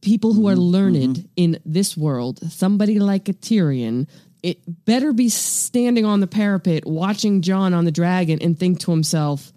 people 0.00 0.32
who 0.32 0.48
are 0.48 0.56
learned 0.56 1.28
in 1.36 1.58
this 1.64 1.96
world, 1.96 2.40
somebody 2.52 2.98
like 2.98 3.28
a 3.28 3.32
Tyrion, 3.32 4.08
it 4.42 4.58
better 4.84 5.12
be 5.12 5.28
standing 5.28 6.04
on 6.04 6.20
the 6.20 6.26
parapet 6.26 6.86
watching 6.86 7.42
Jon 7.42 7.74
on 7.74 7.84
the 7.84 7.90
dragon 7.90 8.38
and 8.40 8.58
think 8.58 8.80
to 8.80 8.90
himself, 8.90 9.52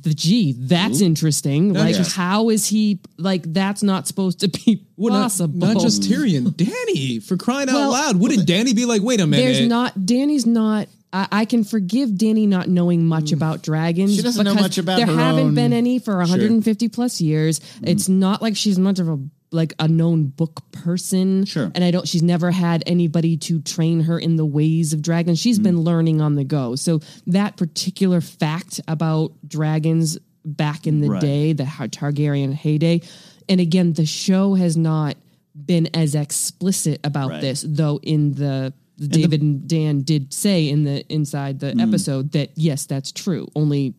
the 0.00 0.14
gee, 0.14 0.52
that's 0.56 1.02
interesting. 1.02 1.74
Like, 1.74 1.96
yeah. 1.96 2.04
how 2.04 2.48
is 2.48 2.66
he 2.66 3.00
like? 3.18 3.42
That's 3.52 3.82
not 3.82 4.06
supposed 4.08 4.40
to 4.40 4.48
be 4.48 4.86
Well, 4.96 5.12
possible. 5.12 5.58
not 5.58 5.82
just 5.82 6.02
Tyrion, 6.10 6.44
Dany, 6.46 7.22
for 7.22 7.36
crying 7.36 7.68
out 7.68 7.90
loud. 7.90 8.16
Wouldn't 8.16 8.48
Dany 8.48 8.74
be 8.74 8.86
like, 8.86 9.02
wait 9.02 9.20
a 9.20 9.26
minute? 9.26 9.42
There's 9.44 9.68
not. 9.68 9.94
Dany's 9.94 10.46
not 10.46 10.88
I, 11.12 11.28
I 11.30 11.44
can 11.44 11.64
forgive 11.64 12.10
Dany 12.10 12.48
not 12.48 12.68
knowing 12.68 13.04
much 13.04 13.32
about 13.32 13.62
dragons. 13.62 14.12
Mm. 14.12 14.16
She 14.16 14.22
doesn't 14.22 14.44
know 14.44 14.54
much 14.54 14.78
about 14.78 14.96
There 14.96 15.06
her 15.06 15.16
haven't 15.16 15.46
own- 15.48 15.54
been 15.54 15.72
any 15.72 15.98
for 15.98 16.16
150 16.18 16.88
plus 16.88 17.20
years. 17.20 17.60
Mm. 17.60 17.88
It's 17.88 18.08
not 18.08 18.40
like 18.40 18.56
she's 18.56 18.78
much 18.78 18.98
of 18.98 19.08
a 19.08 19.18
like 19.52 19.74
a 19.78 19.86
known 19.88 20.26
book 20.26 20.62
person. 20.72 21.44
Sure. 21.44 21.70
And 21.74 21.84
I 21.84 21.90
don't. 21.90 22.08
She's 22.08 22.22
never 22.22 22.50
had 22.50 22.82
anybody 22.86 23.36
to 23.38 23.60
train 23.60 24.00
her 24.02 24.18
in 24.18 24.36
the 24.36 24.46
ways 24.46 24.92
of 24.92 25.02
dragons. 25.02 25.38
She's 25.38 25.58
Mm. 25.58 25.62
been 25.62 25.80
learning 25.82 26.20
on 26.20 26.34
the 26.34 26.44
go. 26.44 26.74
So 26.76 27.00
that 27.26 27.56
particular 27.56 28.20
fact 28.20 28.80
about 28.88 29.32
dragons 29.46 30.18
back 30.44 30.86
in 30.86 31.00
the 31.00 31.10
Right. 31.10 31.20
day, 31.20 31.52
the 31.52 31.64
Targaryen 31.64 32.52
heyday, 32.52 33.02
and 33.48 33.60
again, 33.60 33.92
the 33.92 34.06
show 34.06 34.54
has 34.54 34.76
not 34.76 35.16
been 35.54 35.88
as 35.94 36.14
explicit 36.14 36.98
about 37.04 37.30
Right. 37.30 37.40
this, 37.40 37.64
though. 37.68 38.00
In 38.02 38.32
the 38.34 38.72
David 38.98 39.42
and 39.42 39.66
Dan 39.66 40.02
did 40.02 40.32
say 40.32 40.68
in 40.68 40.84
the 40.84 41.04
inside 41.12 41.58
the 41.60 41.76
episode 41.78 42.32
that 42.32 42.50
yes, 42.56 42.86
that's 42.86 43.10
true. 43.10 43.48
Only 43.56 43.94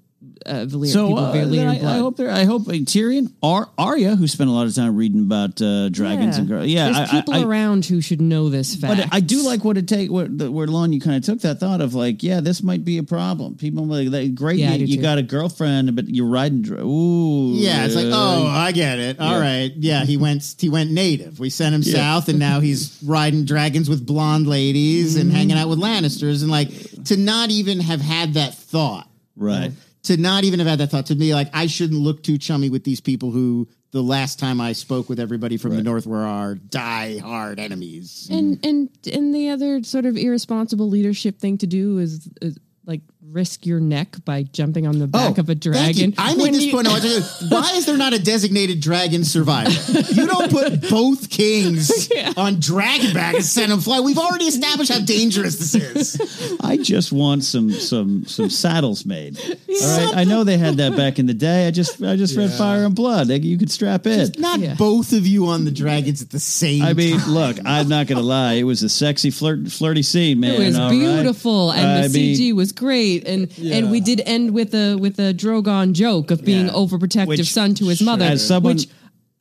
uh, 0.46 0.66
Valyrian 0.66 0.94
So 0.94 1.08
people, 1.08 1.24
uh, 1.24 1.34
Valyrian 1.34 1.68
I, 1.68 1.80
blood. 1.80 1.96
I 1.96 1.98
hope 2.00 2.18
there. 2.18 2.30
I 2.32 2.44
hope 2.46 2.68
uh, 2.68 2.72
Tyrion 2.72 3.32
or 3.42 3.70
Arya, 3.78 4.16
who 4.16 4.28
spent 4.28 4.50
a 4.50 4.54
lot 4.54 4.68
of 4.68 4.76
time 4.76 4.96
reading 4.96 5.22
about 5.22 5.62
uh, 5.62 5.90
dragons 5.90 6.38
and 6.38 6.48
girls. 6.48 6.68
Yeah, 6.68 6.86
there's 6.92 6.98
I, 6.98 7.08
people 7.12 7.34
I, 7.34 7.40
I, 7.40 7.44
around 7.44 7.86
who 7.86 8.02
should 8.02 8.22
know 8.22 8.50
this 8.50 8.76
fact. 8.76 8.98
But 8.98 9.14
I 9.14 9.20
do 9.20 9.44
like 9.44 9.64
what 9.64 9.78
it 9.78 9.88
take 9.88 10.12
where, 10.12 10.28
the, 10.28 10.52
where 10.52 10.68
Lon 10.68 10.94
you 10.94 11.00
kind 11.00 11.16
of 11.18 11.24
took 11.24 11.40
that 11.42 11.60
thought 11.60 11.82
of 11.82 11.94
like, 11.94 12.24
yeah, 12.24 12.40
this 12.40 12.62
might 12.64 12.84
be 12.86 12.98
a 12.98 13.04
problem. 13.04 13.56
People 13.56 13.86
like, 13.86 14.10
like 14.10 14.36
great, 14.36 14.60
Yeah, 14.60 14.74
you, 14.74 14.86
you 14.86 15.02
got 15.02 15.18
a 15.18 15.24
girlfriend, 15.24 15.96
but 15.96 16.08
you're 16.08 16.28
riding. 16.28 16.62
dra- 16.62 16.84
Ooh, 16.84 17.54
Yeah, 17.54 17.86
it's 17.86 17.96
like, 17.96 18.08
oh, 18.12 18.48
I 18.48 18.72
get 18.72 19.00
it. 19.00 19.20
All 19.20 19.40
right, 19.40 19.72
Yeah. 19.76 20.00
yeah. 20.00 20.06
he 20.06 20.18
went 20.18 20.56
he 20.60 20.70
went 20.70 20.92
native. 20.92 21.40
We 21.40 21.50
sent 21.50 21.74
him 21.76 21.84
south, 21.84 22.30
and 22.30 22.40
now 22.40 22.60
he's 22.60 23.00
riding 23.06 23.46
dragons 23.46 23.90
with 23.90 24.06
blonde 24.06 24.48
ladies 24.48 25.16
and 25.16 25.32
hanging 25.32 25.58
out 25.58 25.70
with 25.70 25.80
Lannisters, 25.80 26.42
and 26.42 26.52
like 26.52 26.70
to 27.06 27.18
not 27.18 27.50
even 27.52 27.80
have 27.80 28.02
had 28.02 28.34
that 28.36 28.54
thought, 28.54 29.08
right. 29.36 29.72
To 30.04 30.18
not 30.18 30.44
even 30.44 30.60
have 30.60 30.68
had 30.68 30.80
that 30.80 30.92
thought 30.92 31.08
to 31.08 31.16
me, 31.16 31.34
like 31.34 31.50
I 31.54 31.68
shouldn't 31.68 32.00
look 32.00 32.24
too 32.24 32.38
chummy 32.38 32.70
with 32.70 32.84
these 32.84 33.02
people 33.02 33.32
who 33.32 33.68
the 33.92 34.02
last 34.02 34.40
time 34.40 34.60
I 34.60 34.74
spoke 34.74 35.08
with 35.08 35.20
everybody 35.20 35.58
from 35.58 35.76
the 35.76 35.84
north 35.84 36.06
were 36.08 36.24
our 36.24 36.56
die 36.56 37.20
hard 37.20 37.60
enemies. 37.60 38.28
and 38.32 38.64
and 38.66 38.90
and 39.12 39.34
the 39.34 39.50
other 39.50 39.84
sort 39.84 40.06
of 40.06 40.18
irresponsible 40.18 40.90
leadership 40.90 41.40
thing 41.40 41.58
to 41.60 41.68
do 41.68 42.00
is, 42.00 42.28
is 42.42 42.58
like 42.86 43.02
risk 43.32 43.66
your 43.66 43.80
neck 43.80 44.16
by 44.26 44.44
jumping 44.44 44.86
on 44.86 45.00
the 45.00 45.06
oh, 45.06 45.08
back 45.08 45.38
of 45.38 45.50
a 45.50 45.54
Oh, 45.54 45.56
thank 45.56 45.66
you. 45.98 46.12
dragon. 46.12 46.14
I 46.18 46.36
made 46.36 46.54
this 46.54 46.66
you- 46.66 46.72
point. 46.74 46.88
I 46.88 46.94
Why 47.50 47.72
is 47.76 47.86
there 47.86 47.98
not 47.98 48.14
a 48.14 48.20
designated 48.22 48.82
dragon 48.82 49.24
survivor? 49.24 49.72
You 50.14 50.28
don't 50.28 50.52
put 50.52 50.90
both 50.90 51.30
kings 51.30 52.10
on 52.38 52.60
dragon 52.60 53.14
back 53.14 53.36
and 53.36 53.44
send 53.46 53.72
them 53.72 53.80
fly. 53.80 54.00
We've 54.02 54.18
already 54.18 54.46
established 54.46 54.92
how 54.92 55.00
dangerous 55.00 55.58
this 55.58 55.76
is. 55.76 56.58
I 56.62 56.78
just 56.78 57.12
want 57.12 57.44
some 57.44 57.72
some 57.72 58.26
some 58.26 58.50
saddles 58.50 59.06
made. 59.06 59.38
All 59.40 59.98
right, 60.06 60.12
I 60.18 60.24
know 60.24 60.44
they 60.44 60.58
had 60.58 60.78
that 60.78 60.96
back 60.96 61.18
in 61.20 61.26
the 61.26 61.34
day. 61.34 61.68
I 61.68 61.72
just 61.72 62.02
I 62.04 62.16
just 62.16 62.36
read 62.36 62.52
Fire 62.52 62.86
and 62.86 62.96
Blood. 62.96 63.30
You 63.30 63.58
could 63.58 63.72
strap 63.72 64.06
it. 64.06 64.38
Not 64.40 64.60
Yeah. 64.60 64.76
both 64.76 65.14
of 65.14 65.26
you 65.26 65.48
on 65.48 65.66
the 65.66 65.72
dragons 65.72 66.22
at 66.22 66.30
the 66.30 66.40
same. 66.40 66.84
I 66.84 66.94
mean, 66.94 67.20
time. 67.20 67.32
look, 67.32 67.58
I'm 67.66 67.88
not 67.88 68.08
gonna 68.08 68.22
lie. 68.22 68.54
It 68.54 68.64
was 68.64 68.84
a 68.84 68.90
sexy 68.90 69.32
flirt 69.32 69.72
flirty 69.72 70.04
scene, 70.04 70.40
man. 70.40 70.62
It 70.62 70.66
was 70.66 70.78
all 70.78 70.90
right? 70.90 71.00
beautiful, 71.00 71.72
and 71.72 71.88
I 72.04 72.08
the 72.08 72.14
mean, 72.20 72.36
CG 72.36 72.54
was 72.54 72.72
great, 72.72 73.13
and 73.26 73.52
and 73.60 73.92
we 73.92 74.00
did 74.00 74.22
end 74.26 74.54
with 74.54 74.74
a 74.74 74.96
with 74.96 75.20
a 75.20 75.34
Drogon 75.34 75.94
joke 75.94 76.32
of 76.32 76.44
being 76.44 76.68
Yeah. 76.68 76.74
overprotective 76.74 77.28
Which- 77.28 77.52
son 77.52 77.74
to 77.76 77.88
his 77.88 78.02
mother, 78.02 78.26
as 78.26 78.46
someone 78.46 78.76
which 78.76 78.88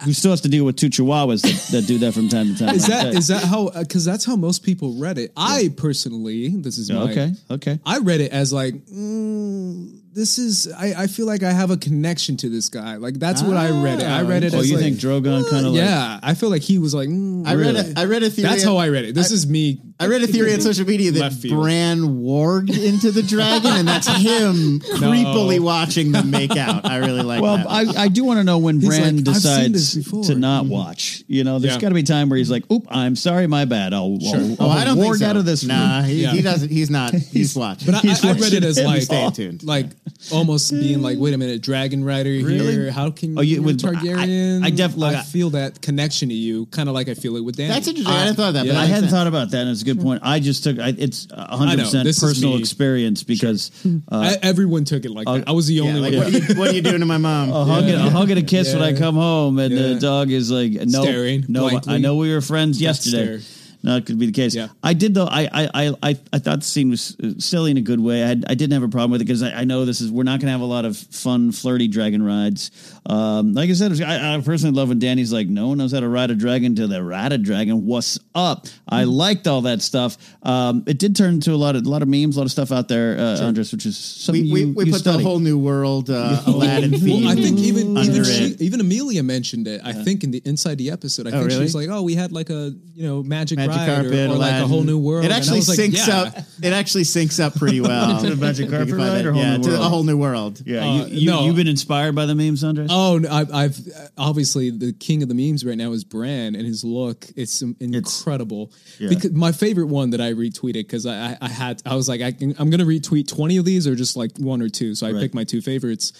who 0.04 0.12
still 0.12 0.32
has 0.32 0.40
to 0.40 0.48
deal 0.48 0.64
with 0.64 0.74
two 0.74 0.88
chihuahuas 0.90 1.42
that, 1.42 1.72
that 1.72 1.86
do 1.86 1.96
that 1.98 2.12
from 2.12 2.28
time 2.28 2.52
to 2.52 2.58
time. 2.66 2.74
Is 2.74 2.86
that 2.88 3.14
is 3.14 3.28
that 3.28 3.44
how? 3.44 3.70
Because 3.70 4.04
that's 4.04 4.24
how 4.24 4.34
most 4.34 4.64
people 4.64 4.94
read 4.94 5.16
it. 5.16 5.32
I 5.36 5.70
personally, 5.76 6.48
this 6.48 6.76
is 6.76 6.90
my, 6.90 7.02
okay? 7.02 7.32
Okay. 7.50 7.78
I 7.86 7.98
read 7.98 8.20
it 8.20 8.32
as 8.32 8.52
like, 8.52 8.74
mm, 8.74 10.00
this 10.12 10.38
is. 10.38 10.70
I, 10.72 11.04
I 11.04 11.06
feel 11.06 11.26
like 11.26 11.42
I 11.42 11.52
have 11.52 11.70
a 11.70 11.76
connection 11.76 12.36
to 12.38 12.48
this 12.48 12.68
guy. 12.68 12.96
Like 12.96 13.14
that's 13.14 13.42
what 13.42 13.56
I 13.56 13.70
read 13.82 14.00
it. 14.00 14.06
I 14.06 14.22
read 14.22 14.42
it. 14.42 14.54
Oh, 14.54 14.58
as 14.58 14.68
you 14.70 14.76
like, 14.76 14.84
think 14.84 14.98
Drogon 14.98 15.48
kind 15.48 15.66
of 15.66 15.72
like? 15.72 15.82
yeah, 15.82 16.18
I 16.22 16.34
feel 16.34 16.50
like 16.50 16.62
he 16.62 16.78
was 16.78 16.94
like. 16.94 17.08
mm, 17.08 17.46
I 17.46 17.54
read 17.54 17.74
really? 17.76 17.92
a, 17.92 18.00
I 18.00 18.04
read 18.06 18.22
a 18.24 18.30
theory. 18.30 18.48
That's 18.48 18.64
how 18.64 18.76
I 18.78 18.88
read 18.88 19.04
it. 19.04 19.14
This 19.14 19.30
is 19.30 19.46
me. 19.46 19.80
I 20.02 20.06
read 20.06 20.22
a 20.22 20.26
theory 20.26 20.52
on 20.54 20.60
social 20.70 20.86
media 20.86 21.10
that 21.12 21.20
Left 21.20 21.36
field. 21.36 21.62
Bran 21.62 21.98
warged 22.22 22.76
into 22.82 23.10
the 23.10 23.22
dragon, 23.22 23.72
and 23.72 23.88
that's 23.88 24.06
him 24.08 24.80
creepily 24.80 25.60
watching 25.60 26.12
them 26.12 26.30
make 26.30 26.56
out. 26.56 26.84
I 26.88 26.96
really 26.98 27.22
like. 27.22 27.42
Well, 27.42 27.58
that. 27.58 27.66
I, 27.68 28.04
I 28.04 28.08
do 28.08 28.24
want 28.24 28.38
to 28.38 28.44
know 28.44 28.58
when 28.58 28.80
He's 28.80 28.88
Bran 28.88 29.16
like, 29.24 29.28
"I've 29.28 29.36
seen 29.42 29.72
this 29.72 29.92
decides 29.92 29.94
before." 29.96 30.24
to 30.24 30.34
not 30.34 30.64
mm-hmm. 30.64 30.72
watch. 30.72 31.24
You 31.26 31.44
know, 31.44 31.58
there's 31.58 31.74
Yeah. 31.74 31.80
got 31.80 31.88
to 31.90 31.94
be 31.94 32.00
a 32.00 32.04
time 32.04 32.28
where 32.28 32.36
he's 32.38 32.50
like, 32.50 32.70
"Oop, 32.70 32.86
I'm 32.88 33.16
sorry, 33.16 33.46
my 33.46 33.64
bad. 33.64 33.92
I'll, 33.94 34.18
I'll, 34.24 34.52
oh, 34.52 34.56
I'll 34.60 34.70
I 34.70 34.84
don't 34.84 34.98
warg 34.98 35.02
think 35.04 35.16
so. 35.16 35.26
out 35.26 35.36
of 35.36 35.44
this." 35.44 35.64
Nah, 35.64 36.02
he, 36.02 36.22
Yeah. 36.22 36.32
he 36.32 36.42
doesn't. 36.42 36.68
He's 36.70 36.90
not. 36.90 37.12
He's 37.32 37.54
watching. 37.56 37.86
But 37.92 38.04
I, 38.04 38.08
I, 38.08 38.30
I 38.30 38.32
read 38.34 38.52
it 38.52 38.64
as 38.64 38.76
watching 38.76 38.86
like, 38.86 39.02
Stay 39.02 39.30
tuned. 39.30 39.62
like 39.64 39.86
almost 40.32 40.70
being 40.70 41.02
like, 41.02 41.18
wait 41.18 41.34
a 41.34 41.38
minute, 41.38 41.62
Dragon 41.62 42.04
Rider 42.04 42.30
Really? 42.30 42.72
here. 42.72 42.90
How 42.90 43.10
can 43.10 43.38
Oh, 43.38 43.40
you- 43.42 43.56
you 43.56 43.62
with- 43.62 43.84
I- 43.84 43.90
Targaryen? 43.92 44.64
I 44.64 44.70
definitely- 44.70 45.16
I 45.16 45.22
feel 45.22 45.50
that 45.50 45.80
connection 45.80 46.28
to 46.28 46.34
you, 46.34 46.66
kind 46.66 46.88
of 46.88 46.94
like 46.94 47.08
I 47.08 47.14
feel 47.14 47.36
it 47.36 47.40
with 47.44 47.56
Dan. 47.56 47.68
that's 47.68 47.88
interesting. 47.88 48.12
I, 48.14 48.20
hadn't 48.20 48.36
thought 48.36 48.48
of 48.48 48.54
that. 48.54 48.66
But 48.66 48.76
I 48.76 48.86
that 48.86 48.94
hadn't 48.94 49.10
thought 49.10 49.26
about 49.26 49.50
that. 49.50 49.62
and 49.62 49.70
It's 49.70 49.82
a 49.82 49.84
good 49.84 49.91
point. 49.96 50.22
I 50.24 50.40
just 50.40 50.64
took. 50.64 50.78
I, 50.78 50.94
it's 50.96 51.26
100 51.28 51.78
percent 51.78 52.08
personal 52.18 52.56
experience 52.56 53.22
because 53.22 53.70
uh, 53.84 53.98
I, 54.10 54.36
everyone 54.42 54.84
took 54.84 55.04
it 55.04 55.10
like 55.10 55.26
that. 55.26 55.48
I 55.48 55.52
was 55.52 55.66
the 55.66 55.80
only 55.80 56.10
Yeah, 56.10 56.20
one. 56.20 56.32
like, 56.32 56.32
what, 56.32 56.34
are 56.34 56.52
you, 56.52 56.58
what 56.60 56.70
are 56.70 56.74
you 56.74 56.82
doing 56.82 57.00
to 57.00 57.06
my 57.06 57.18
mom? 57.18 57.50
a 57.52 57.64
hug, 57.64 57.84
and, 57.84 57.94
a 57.94 58.10
hug 58.10 58.30
and 58.30 58.38
a 58.38 58.42
kiss 58.42 58.72
when 58.72 58.82
I 58.82 58.92
come 58.92 59.14
home, 59.14 59.58
and 59.58 59.76
the 59.76 59.98
dog 59.98 60.30
is 60.30 60.50
like, 60.50 60.72
"No, 60.72 61.02
Staring 61.02 61.44
no, 61.48 61.68
blankly. 61.68 61.94
I 61.94 61.98
know 61.98 62.16
we 62.16 62.32
were 62.32 62.40
friends 62.40 62.80
yesterday." 62.80 63.42
Stare. 63.82 63.90
No, 63.90 63.96
it 63.96 64.06
could 64.06 64.18
be 64.18 64.26
the 64.26 64.32
case. 64.32 64.54
Yeah. 64.54 64.68
I 64.82 64.94
did 64.94 65.14
though. 65.14 65.26
I 65.26 65.48
I 65.52 65.68
I 65.74 65.94
I, 66.02 66.20
I 66.32 66.38
thought 66.38 66.60
the 66.60 66.64
scene 66.64 66.90
was 66.90 67.16
uh, 67.22 67.32
silly 67.38 67.70
in 67.70 67.76
a 67.76 67.82
good 67.82 68.00
way. 68.00 68.22
I 68.22 68.28
had, 68.28 68.44
I 68.48 68.54
didn't 68.54 68.72
have 68.72 68.82
a 68.82 68.88
problem 68.88 69.10
with 69.10 69.20
it 69.20 69.24
because 69.24 69.42
I, 69.42 69.52
I 69.52 69.64
know 69.64 69.84
this 69.84 70.00
is 70.00 70.10
we're 70.10 70.22
not 70.22 70.40
going 70.40 70.46
to 70.46 70.52
have 70.52 70.60
a 70.60 70.64
lot 70.64 70.84
of 70.84 70.96
fun, 70.96 71.52
flirty 71.52 71.88
dragon 71.88 72.22
rides. 72.22 72.70
Um, 73.06 73.54
like 73.54 73.70
I 73.70 73.72
said, 73.72 74.00
I, 74.00 74.34
I 74.34 74.40
personally 74.40 74.76
love 74.76 74.88
when 74.88 74.98
Dany's 74.98 75.32
like, 75.32 75.48
"No 75.48 75.68
one 75.68 75.78
knows 75.78 75.92
how 75.92 76.00
to 76.00 76.08
ride 76.08 76.30
a 76.30 76.34
dragon 76.34 76.74
till 76.74 76.88
they 76.88 77.00
ride 77.00 77.32
a 77.32 77.38
dragon." 77.38 77.86
What's 77.86 78.18
up? 78.34 78.66
I 78.88 79.04
liked 79.04 79.46
all 79.46 79.62
that 79.62 79.82
stuff. 79.82 80.16
Um, 80.42 80.84
it 80.86 80.98
did 80.98 81.16
turn 81.16 81.34
into 81.34 81.52
a 81.52 81.56
lot 81.56 81.76
of 81.76 81.84
a 81.84 81.88
lot 81.88 82.02
of 82.02 82.08
memes, 82.08 82.36
a 82.36 82.40
lot 82.40 82.44
of 82.44 82.52
stuff 82.52 82.72
out 82.72 82.88
there, 82.88 83.18
uh, 83.18 83.40
Andres, 83.42 83.72
which 83.72 83.86
is 83.86 83.96
something 83.98 84.44
we, 84.44 84.52
we, 84.52 84.60
you, 84.60 84.72
we 84.74 84.84
you 84.86 84.92
put 84.92 85.00
study. 85.00 85.18
the 85.18 85.24
whole 85.24 85.38
new 85.38 85.58
world 85.58 86.10
uh, 86.10 86.42
Aladdin 86.46 86.90
theme. 86.98 87.24
Well, 87.24 87.32
I 87.32 87.34
think 87.40 87.58
even 87.58 87.96
under 87.96 88.12
even, 88.12 88.24
she, 88.24 88.56
even 88.60 88.80
Emilia 88.80 89.22
mentioned 89.22 89.66
it. 89.66 89.80
I 89.84 89.92
think 89.92 90.24
in 90.24 90.30
the 90.30 90.42
inside 90.44 90.78
the 90.78 90.90
episode, 90.90 91.26
I 91.26 91.30
think 91.30 91.44
really? 91.46 91.56
she 91.56 91.62
was 91.62 91.74
like, 91.74 91.88
"Oh, 91.88 92.02
we 92.02 92.14
had 92.14 92.32
like 92.32 92.50
a 92.50 92.72
you 92.94 93.06
know 93.06 93.22
magic, 93.22 93.58
Magic 93.58 93.71
ride 93.76 93.86
carpet, 93.86 94.30
or, 94.30 94.34
or 94.34 94.36
like 94.36 94.62
a 94.62 94.66
whole 94.66 94.82
new 94.82 94.98
world." 94.98 95.24
It 95.24 95.30
actually 95.32 95.58
was 95.58 95.68
like, 95.68 95.92
yeah. 95.92 96.22
up. 96.22 96.38
It 96.62 96.72
actually 96.72 97.04
syncs 97.04 97.42
up 97.42 97.54
pretty 97.54 97.80
well. 97.82 98.20
To 98.20 98.30
the 98.30 98.36
magic 98.36 98.70
carpet 98.70 98.94
ride 98.94 99.24
or 99.26 99.32
whole 99.32 99.42
yeah, 99.42 99.56
new 99.56 99.62
to 99.64 99.68
world? 99.70 99.80
a 99.80 99.88
whole 99.88 100.04
new 100.04 100.16
world. 100.16 100.62
Yeah, 100.64 100.84
Uh, 100.84 101.06
you, 101.06 101.20
you, 101.20 101.30
no. 101.30 101.44
you've 101.44 101.56
been 101.56 101.68
inspired 101.68 102.14
by 102.14 102.26
the 102.26 102.34
memes, 102.34 102.62
Andres. 102.64 102.90
Oh, 102.92 103.18
no, 103.18 103.28
I, 103.28 103.64
I've 103.64 103.78
obviously 104.16 104.70
the 104.70 104.92
king 104.92 105.22
of 105.22 105.28
the 105.28 105.34
memes 105.34 105.64
right 105.64 105.76
now 105.76 105.92
is 105.92 106.04
Bran, 106.04 106.54
and 106.54 106.66
his 106.66 106.84
look 106.84 107.26
it's 107.36 107.62
incredible. 107.62 108.72
Because 108.98 109.32
my 109.32 109.52
favorite 109.52 109.86
one 109.86 110.10
that 110.10 110.20
I 110.20 110.32
retweeted 110.32 110.74
because 110.74 111.06
I, 111.06 111.32
I 111.32 111.38
I 111.42 111.48
had 111.48 111.82
I 111.86 111.94
was 111.94 112.08
like 112.08 112.20
I 112.20 112.32
can, 112.32 112.54
I'm 112.58 112.70
gonna 112.70 112.84
retweet 112.84 113.28
twenty 113.28 113.56
of 113.56 113.64
these 113.64 113.86
or 113.86 113.94
just 113.94 114.16
like 114.16 114.30
one 114.38 114.62
or 114.62 114.68
two. 114.68 114.94
So 114.94 115.06
I 115.06 115.12
picked 115.12 115.34
my 115.34 115.44
two 115.44 115.60
favorites. 115.60 116.12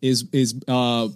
Is 0.00 0.26
is 0.32 0.54
uh 0.68 1.08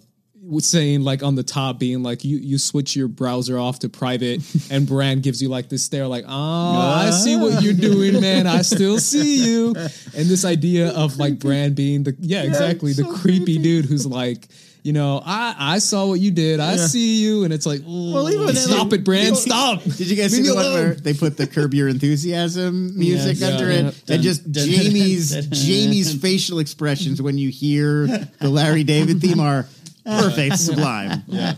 was 0.45 0.67
saying 0.67 1.03
like 1.03 1.23
on 1.23 1.37
the 1.37 1.43
top 1.45 1.79
being 1.79 2.03
like 2.03 2.25
you 2.25 2.37
you 2.37 2.59
switch 2.59 2.97
your 2.97 3.07
browser 3.07 3.57
off 3.59 3.79
to 3.79 3.89
private 3.89 4.41
and 4.71 4.89
Bran 4.89 5.21
gives 5.21 5.41
you 5.41 5.49
like 5.49 5.69
this 5.69 5.85
stare 5.85 6.09
like 6.09 6.25
oh 6.27 6.81
I 6.81 7.11
see 7.11 7.37
what 7.37 7.63
you're 7.63 7.75
ah. 7.75 7.81
doing 7.81 8.21
man. 8.21 8.47
I 8.47 8.63
still 8.63 8.99
see 8.99 9.37
you. 9.47 9.69
And 9.69 10.27
this 10.29 10.45
idea 10.45 10.91
of 10.91 11.17
like 11.19 11.39
Bran 11.39 11.75
being 11.75 12.03
the 12.03 12.17
yeah 12.19 12.43
exactly 12.43 12.93
the 12.93 13.05
creepy 13.05 13.59
dude 13.59 13.85
who's 13.85 14.05
like 14.05 14.49
you 14.83 14.93
know 14.93 15.23
I 15.25 15.55
I 15.57 15.79
saw 15.79 16.07
what 16.07 16.19
you 16.19 16.33
did. 16.33 16.59
I 16.59 16.75
see 16.75 17.23
you. 17.23 17.45
And 17.45 17.53
it's 17.53 17.65
like 17.67 17.83
well 17.87 18.29
even 18.29 18.53
stop 18.57 18.91
like, 18.91 19.01
it 19.01 19.05
Bran, 19.05 19.37
stop. 19.37 19.83
Did 19.85 20.11
you 20.11 20.17
guys 20.17 20.33
see 20.33 20.43
the 20.43 20.57
one 20.57 20.73
where 20.73 20.95
they 20.95 21.15
put 21.15 21.37
the 21.37 21.47
Curb 21.47 21.73
Your 21.73 21.87
Enthusiasm 21.89 22.99
music 22.99 23.39
Yes. 23.39 23.53
under 23.53 23.71
Yeah. 23.71 23.89
it, 23.89 24.11
and 24.11 24.23
just 24.25 24.43
Jaime's 24.53 25.33
Jaime's 25.53 26.21
facial 26.21 26.59
expressions 26.59 27.23
when 27.23 27.39
you 27.39 27.49
hear 27.49 28.09
the 28.41 28.49
Larry 28.49 28.83
David 28.83 29.21
theme 29.21 29.39
are 29.39 29.69
perfect, 30.05 30.59
sublime. 30.59 31.23
Yeah. 31.29 31.55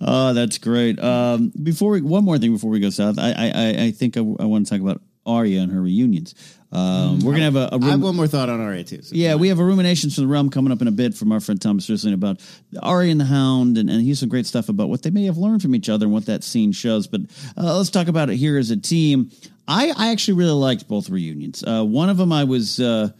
oh, 0.00 0.32
that's 0.34 0.58
great. 0.58 0.98
Um, 0.98 1.52
before 1.62 1.92
we, 1.92 2.00
one 2.02 2.24
more 2.24 2.38
thing 2.38 2.52
before 2.52 2.70
we 2.70 2.80
go 2.80 2.90
south, 2.90 3.18
I 3.18 3.30
I, 3.32 3.52
I- 3.54 3.84
I 3.86 3.90
think 3.92 4.16
I, 4.16 4.20
I 4.20 4.44
want 4.46 4.66
to 4.66 4.70
talk 4.72 4.80
about 4.80 5.00
Arya 5.26 5.60
and 5.60 5.72
her 5.72 5.80
reunions. 5.80 6.34
Um, 6.72 7.18
we're 7.20 7.32
gonna 7.32 7.44
have 7.44 7.56
a, 7.56 7.68
a 7.72 7.78
I 7.80 7.84
have 7.84 7.92
room, 7.94 8.00
one 8.02 8.16
more 8.16 8.26
thought 8.28 8.48
on 8.48 8.60
RA 8.64 8.82
too. 8.82 9.02
so- 9.02 9.14
yeah, 9.14 9.34
we 9.34 9.48
have 9.48 9.58
a 9.58 9.64
ruminations 9.64 10.14
from 10.14 10.24
the 10.24 10.28
realm 10.28 10.50
coming 10.50 10.72
up 10.72 10.80
in 10.80 10.86
a 10.88 10.92
bit 10.92 11.14
from 11.14 11.32
our 11.32 11.40
friend 11.40 11.60
Thomas 11.60 11.88
Rislin 11.90 12.14
about 12.14 12.40
Arya 12.80 13.10
and 13.10 13.20
the 13.20 13.24
Hound, 13.24 13.76
and, 13.76 13.90
and 13.90 14.00
he's 14.02 14.20
some 14.20 14.28
great 14.28 14.46
stuff 14.46 14.68
about 14.68 14.88
what 14.88 15.02
they 15.02 15.10
may 15.10 15.24
have 15.24 15.36
learned 15.36 15.62
from 15.62 15.74
each 15.74 15.88
other 15.88 16.06
and 16.06 16.12
what 16.12 16.26
that 16.26 16.44
scene 16.44 16.70
shows. 16.72 17.06
But 17.08 17.22
uh, 17.56 17.76
let's 17.76 17.90
talk 17.90 18.06
about 18.08 18.30
it 18.30 18.36
here 18.36 18.56
as 18.56 18.70
a 18.70 18.76
team. 18.76 19.30
I, 19.66 19.92
I 19.96 20.10
actually 20.12 20.34
really 20.34 20.52
liked 20.52 20.86
both 20.88 21.10
reunions. 21.10 21.64
Uh, 21.64 21.84
one 21.84 22.08
of 22.08 22.16
them 22.16 22.32
I 22.32 22.44
was. 22.44 22.78
Uh, 22.80 23.10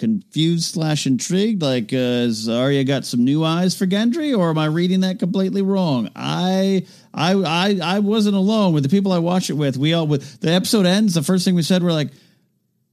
confused 0.00 0.64
slash 0.64 1.06
intrigued 1.06 1.62
like 1.62 1.92
uh, 1.92 1.96
has 1.96 2.48
Arya 2.48 2.84
got 2.84 3.04
some 3.04 3.22
new 3.22 3.44
eyes 3.44 3.76
for 3.76 3.86
Gendry 3.86 4.36
or 4.36 4.50
am 4.50 4.58
I 4.58 4.64
reading 4.64 5.00
that 5.00 5.18
completely 5.18 5.62
wrong? 5.62 6.10
I 6.16 6.86
I 7.12 7.34
I 7.34 7.78
I 7.82 7.98
wasn't 8.00 8.34
alone. 8.34 8.72
With 8.72 8.82
the 8.82 8.88
people 8.88 9.12
I 9.12 9.18
watched 9.18 9.50
it 9.50 9.54
with 9.54 9.76
we 9.76 9.92
all 9.92 10.06
with 10.06 10.40
the 10.40 10.50
episode 10.50 10.86
ends 10.86 11.14
the 11.14 11.22
first 11.22 11.44
thing 11.44 11.54
we 11.54 11.62
said 11.62 11.82
we're 11.82 11.92
like 11.92 12.10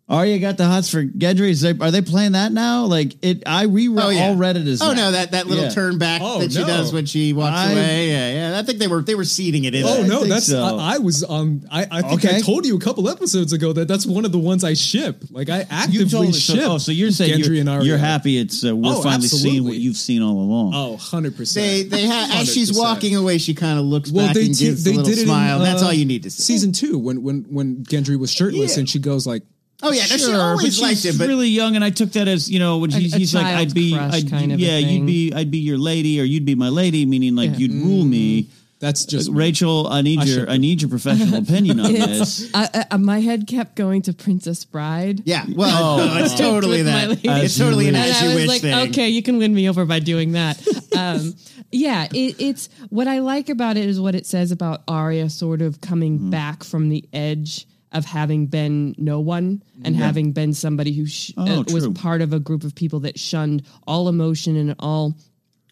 Arya 0.09 0.39
got 0.39 0.55
the 0.55 0.63
hots 0.65 0.89
for 0.89 1.03
Gendry. 1.03 1.49
Is 1.49 1.59
they, 1.59 1.71
are 1.77 1.91
they 1.91 2.01
playing 2.01 2.31
that 2.31 2.53
now? 2.53 2.85
Like 2.85 3.15
it, 3.21 3.43
I 3.45 3.63
re 3.63 3.89
Oh, 3.89 4.07
yeah. 4.07 4.27
all 4.29 4.35
read 4.37 4.55
it 4.55 4.65
as 4.65 4.81
Oh 4.81 4.89
that. 4.89 4.95
no, 4.95 5.11
that 5.11 5.31
that 5.31 5.47
little 5.47 5.65
Yeah. 5.65 5.69
turn 5.71 5.97
back 5.97 6.21
Oh, 6.23 6.39
that 6.39 6.53
she 6.53 6.59
no. 6.59 6.65
does 6.67 6.93
when 6.93 7.05
she 7.05 7.33
walks 7.33 7.57
I- 7.57 7.71
away. 7.73 8.09
Yeah, 8.11 8.51
yeah. 8.51 8.57
I 8.59 8.63
think 8.63 8.79
they 8.79 8.87
were 8.87 9.01
they 9.01 9.15
were 9.15 9.25
seeding 9.25 9.65
it 9.65 9.75
in. 9.75 9.83
Oh 9.83 9.95
there. 9.95 10.07
no, 10.07 10.17
think 10.19 10.29
that's 10.29 10.45
so. 10.47 10.63
I, 10.77 10.95
I 10.95 10.97
was 10.99 11.25
on. 11.25 11.67
I, 11.69 11.85
I 11.91 12.01
think 12.03 12.23
Okay. 12.23 12.37
I 12.37 12.39
told 12.39 12.65
you 12.65 12.77
a 12.77 12.79
couple 12.79 13.09
episodes 13.09 13.51
ago 13.51 13.73
that 13.73 13.89
that's 13.89 14.05
one 14.05 14.23
of 14.23 14.31
the 14.31 14.39
ones 14.39 14.63
I 14.63 14.75
ship. 14.75 15.23
Like 15.29 15.49
I 15.49 15.65
actively 15.69 15.99
You 16.05 16.09
told 16.09 16.35
ship. 16.35 16.55
so, 16.61 16.71
oh, 16.75 16.77
so 16.77 16.93
you're 16.93 17.11
saying 17.11 17.41
Gendry 17.41 17.45
you're, 17.47 17.59
and 17.59 17.69
Arya. 17.69 17.83
you're 17.83 17.97
happy 17.97 18.37
it's 18.37 18.63
uh, 18.65 18.73
we're 18.73 18.93
Oh, 18.93 19.01
finally 19.03 19.27
seeing 19.27 19.65
what 19.65 19.75
you've 19.75 19.97
seen 19.97 20.21
all 20.21 20.39
along. 20.39 20.71
Oh, 20.73 20.91
100 20.91 21.33
They 21.33 21.37
percent. 21.37 21.89
they 21.89 22.07
ha- 22.07 22.29
as 22.35 22.53
she's 22.53 22.77
walking 22.77 23.13
away, 23.17 23.39
she 23.39 23.53
kind 23.53 23.77
of 23.77 23.83
looks 23.83 24.09
Well, 24.09 24.27
back 24.27 24.35
they 24.35 24.45
and 24.45 24.55
te- 24.57 24.67
gives 24.67 24.85
they 24.85 24.91
a 24.93 24.97
little 24.97 25.11
did 25.13 25.25
smile. 25.25 25.57
in, 25.57 25.63
That's 25.65 25.83
uh, 25.83 25.87
all 25.87 25.93
you 25.93 26.05
need 26.05 26.23
to 26.23 26.31
see. 26.31 26.43
Season 26.43 26.71
two, 26.71 26.97
when 26.97 27.23
when 27.23 27.41
when 27.49 27.83
Gendry 27.83 28.17
was 28.17 28.31
shirtless 28.31 28.77
and 28.77 28.87
she 28.87 28.99
goes 28.99 29.27
like, 29.27 29.43
oh 29.84 29.91
yeah, 29.91 30.01
no, 30.01 30.07
she 30.07 30.17
Sure, 30.19 30.39
always 30.41 30.78
but 30.80 30.84
liked 30.84 31.01
she's 31.01 31.15
it, 31.15 31.17
but 31.19 31.28
really 31.28 31.49
young, 31.49 31.75
and 31.75 31.84
I 31.84 31.89
took 31.89 32.11
that 32.13 32.28
as 32.28 32.49
you 32.49 32.59
know 32.59 32.78
when 32.80 32.91
A- 32.93 32.97
he's, 32.99 33.13
a 33.13 33.17
he's 33.17 33.36
like, 33.36 33.45
I'd 33.45 33.73
be, 33.73 33.95
I'd, 33.97 34.30
kind 34.30 34.51
of 34.51 34.59
yeah, 34.59 34.78
you'd 34.78 35.05
be, 35.05 35.34
I'd 35.34 35.51
be 35.51 35.59
your 35.59 35.78
lady, 35.78 36.19
or 36.19 36.23
you'd 36.23 36.45
be 36.45 36.55
my 36.55 36.69
lady, 36.69 37.05
meaning 37.05 37.36
like 37.36 37.51
Yeah. 37.51 37.57
you'd 37.57 37.73
rule 37.73 38.03
me. 38.05 38.47
"That's 38.80 39.05
just 39.05 39.32
Rachel, 39.32 39.88
I 39.88 40.01
need 40.03 40.19
I 40.19 40.23
your, 40.25 40.39
should- 40.41 40.49
I 40.49 40.57
need 40.57 40.82
your 40.84 40.89
professional 40.89 41.39
opinion 41.43 41.80
on 41.80 41.93
this. 41.93 42.47
I, 42.53 42.86
I, 42.91 42.97
my 42.97 43.19
head 43.21 43.47
kept 43.47 43.75
going 43.75 44.03
to 44.03 44.13
Princess 44.13 44.65
Bride. 44.65 45.23
yeah, 45.25 45.45
well, 45.55 45.97
no, 45.97 46.17
it's 46.23 46.38
totally 46.38 46.84
that. 46.84 47.19
It's 47.23 47.57
totally 47.57 47.88
an 47.89 47.95
and 47.95 48.05
as 48.05 48.21
you 48.21 48.36
wish 48.36 48.47
like, 48.47 48.61
thing. 48.61 48.89
okay, 48.89 49.09
you 49.09 49.23
can 49.23 49.39
win 49.39 49.51
me 49.53 49.67
over 49.67 49.84
by 49.86 49.99
doing 49.99 50.34
that. 50.34 50.61
Um, 50.97 51.36
yeah, 51.71 52.07
it, 52.11 52.38
it's 52.39 52.69
what 52.89 53.07
I 53.07 53.19
like 53.19 53.49
about 53.49 53.78
it 53.78 53.86
is 53.86 53.99
what 54.01 54.15
it 54.15 54.25
says 54.25 54.51
about 54.51 54.82
Arya 54.88 55.30
sort 55.30 55.61
of 55.61 55.80
coming 55.80 56.17
Mm-hmm. 56.17 56.30
back 56.32 56.63
from 56.63 56.89
the 56.89 57.05
edge 57.13 57.67
of 57.97 58.05
having 58.05 58.45
been 58.47 58.95
no 58.97 59.19
one 59.19 59.61
and 59.83 59.95
having 59.95 60.31
been 60.31 60.53
somebody 60.53 60.93
who 60.93 61.05
sh- 61.05 61.33
Oh, 61.37 61.61
uh, 61.61 61.63
was 61.73 61.87
part 61.89 62.21
of 62.21 62.31
a 62.33 62.39
group 62.39 62.63
of 62.63 62.75
people 62.75 63.01
that 63.01 63.19
shunned 63.19 63.63
all 63.85 64.07
emotion 64.07 64.55
and 64.55 64.75
all 64.79 65.15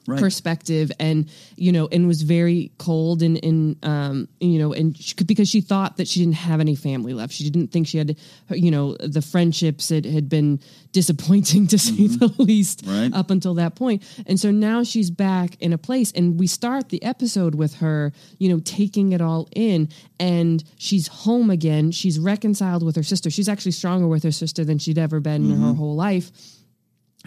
Right. 0.08 0.20
perspective 0.20 0.92
and 1.00 1.28
you 1.56 1.72
know 1.72 1.88
and 1.92 2.08
was 2.08 2.22
very 2.22 2.72
cold 2.78 3.24
and 3.24 3.44
and 3.44 3.84
um 3.84 4.28
you 4.40 4.60
know 4.60 4.72
and 4.72 4.96
she, 4.96 5.16
because 5.26 5.50
she 5.50 5.62
thought 5.62 5.98
that 5.98 6.08
she 6.08 6.20
didn't 6.20 6.36
have 6.36 6.60
any 6.60 6.76
family 6.76 7.14
left 7.16 7.34
she 7.34 7.50
didn't 7.50 7.72
think 7.72 7.88
she 7.88 7.98
had 7.98 8.16
you 8.52 8.70
know 8.70 8.96
the 8.98 9.24
friendships 9.24 9.90
had, 9.90 10.06
had 10.06 10.30
been 10.30 10.60
disappointing 10.92 11.66
to 11.74 11.80
say 11.80 12.06
the 12.08 12.32
least 12.38 12.84
Mm-hmm. 12.86 13.02
Right. 13.12 13.14
up 13.20 13.32
until 13.32 13.56
that 13.56 13.74
point 13.76 14.04
and 14.28 14.40
so 14.40 14.52
now 14.52 14.84
she's 14.84 15.10
back 15.10 15.56
in 15.60 15.74
a 15.74 15.78
place 15.78 16.12
and 16.12 16.40
we 16.40 16.46
start 16.48 16.90
the 16.90 17.02
episode 17.02 17.56
with 17.56 17.76
her 17.76 18.12
you 18.38 18.50
know 18.50 18.60
taking 18.64 19.12
it 19.12 19.22
all 19.22 19.48
in 19.56 19.90
and 20.20 20.64
she's 20.78 21.08
home 21.08 21.50
again 21.50 21.90
she's 21.92 22.20
reconciled 22.20 22.84
with 22.84 22.96
her 22.96 23.04
sister 23.04 23.30
she's 23.32 23.50
actually 23.50 23.72
stronger 23.72 24.08
with 24.08 24.22
her 24.24 24.32
sister 24.32 24.64
than 24.64 24.78
she'd 24.78 24.98
ever 25.00 25.20
been 25.20 25.50
in 25.52 25.60
her 25.62 25.74
whole 25.74 25.96
life 25.96 26.32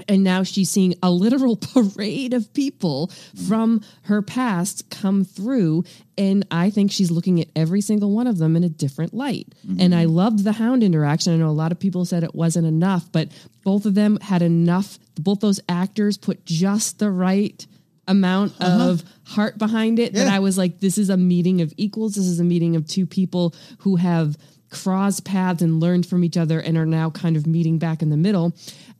and 0.08 0.22
now 0.22 0.42
she's 0.42 0.70
seeing 0.70 0.94
a 1.02 1.10
literal 1.10 1.56
parade 1.74 2.34
of 2.34 2.52
people 2.52 3.10
from 3.48 3.82
her 4.02 4.22
past 4.22 4.90
come 4.90 5.24
through. 5.24 5.84
And 6.16 6.46
i 6.50 6.70
think 6.70 6.90
she's 6.90 7.10
looking 7.10 7.40
at 7.40 7.48
every 7.54 7.80
single 7.80 8.10
one 8.10 8.26
of 8.26 8.38
them 8.38 8.56
in 8.56 8.64
a 8.64 8.68
different 8.68 9.14
light. 9.14 9.48
And 9.78 9.94
i 9.94 10.04
mm-hmm. 10.04 10.14
loved 10.14 10.44
the 10.44 10.52
hound 10.52 10.82
interaction. 10.82 11.32
I 11.32 11.36
know 11.36 11.48
a 11.48 11.50
lot 11.50 11.72
of 11.72 11.78
people 11.78 12.04
said 12.04 12.24
it 12.24 12.34
wasn't 12.34 12.66
enough 12.66 13.10
but 13.12 13.28
both 13.64 13.86
of 13.86 13.94
them 13.94 14.18
had 14.20 14.42
enough 14.42 14.98
both 15.18 15.40
those 15.40 15.60
actors 15.68 16.16
put 16.16 16.44
just 16.44 16.98
the 16.98 17.10
right 17.10 17.66
amount 18.06 18.54
uh-huh. 18.60 18.90
of 18.90 19.04
heart 19.24 19.58
behind 19.58 19.98
it 19.98 20.14
that 20.14 20.28
i 20.28 20.38
was 20.38 20.56
like 20.56 20.80
this 20.80 20.96
is 20.96 21.10
a 21.10 21.16
meeting 21.16 21.60
of 21.60 21.72
equals. 21.76 22.14
This 22.14 22.26
is 22.26 22.40
a 22.40 22.44
meeting 22.44 22.76
of 22.76 22.86
two 22.86 23.06
people 23.06 23.54
who 23.78 23.96
have 23.96 24.36
crossed 24.70 25.24
paths 25.24 25.62
and 25.62 25.80
learned 25.80 26.06
from 26.06 26.24
each 26.24 26.36
other 26.36 26.60
and 26.60 26.76
are 26.76 26.86
now 26.86 27.10
kind 27.10 27.36
of 27.36 27.46
meeting 27.46 27.78
back 27.78 28.02
in 28.02 28.10
the 28.10 28.16
middle. 28.16 28.54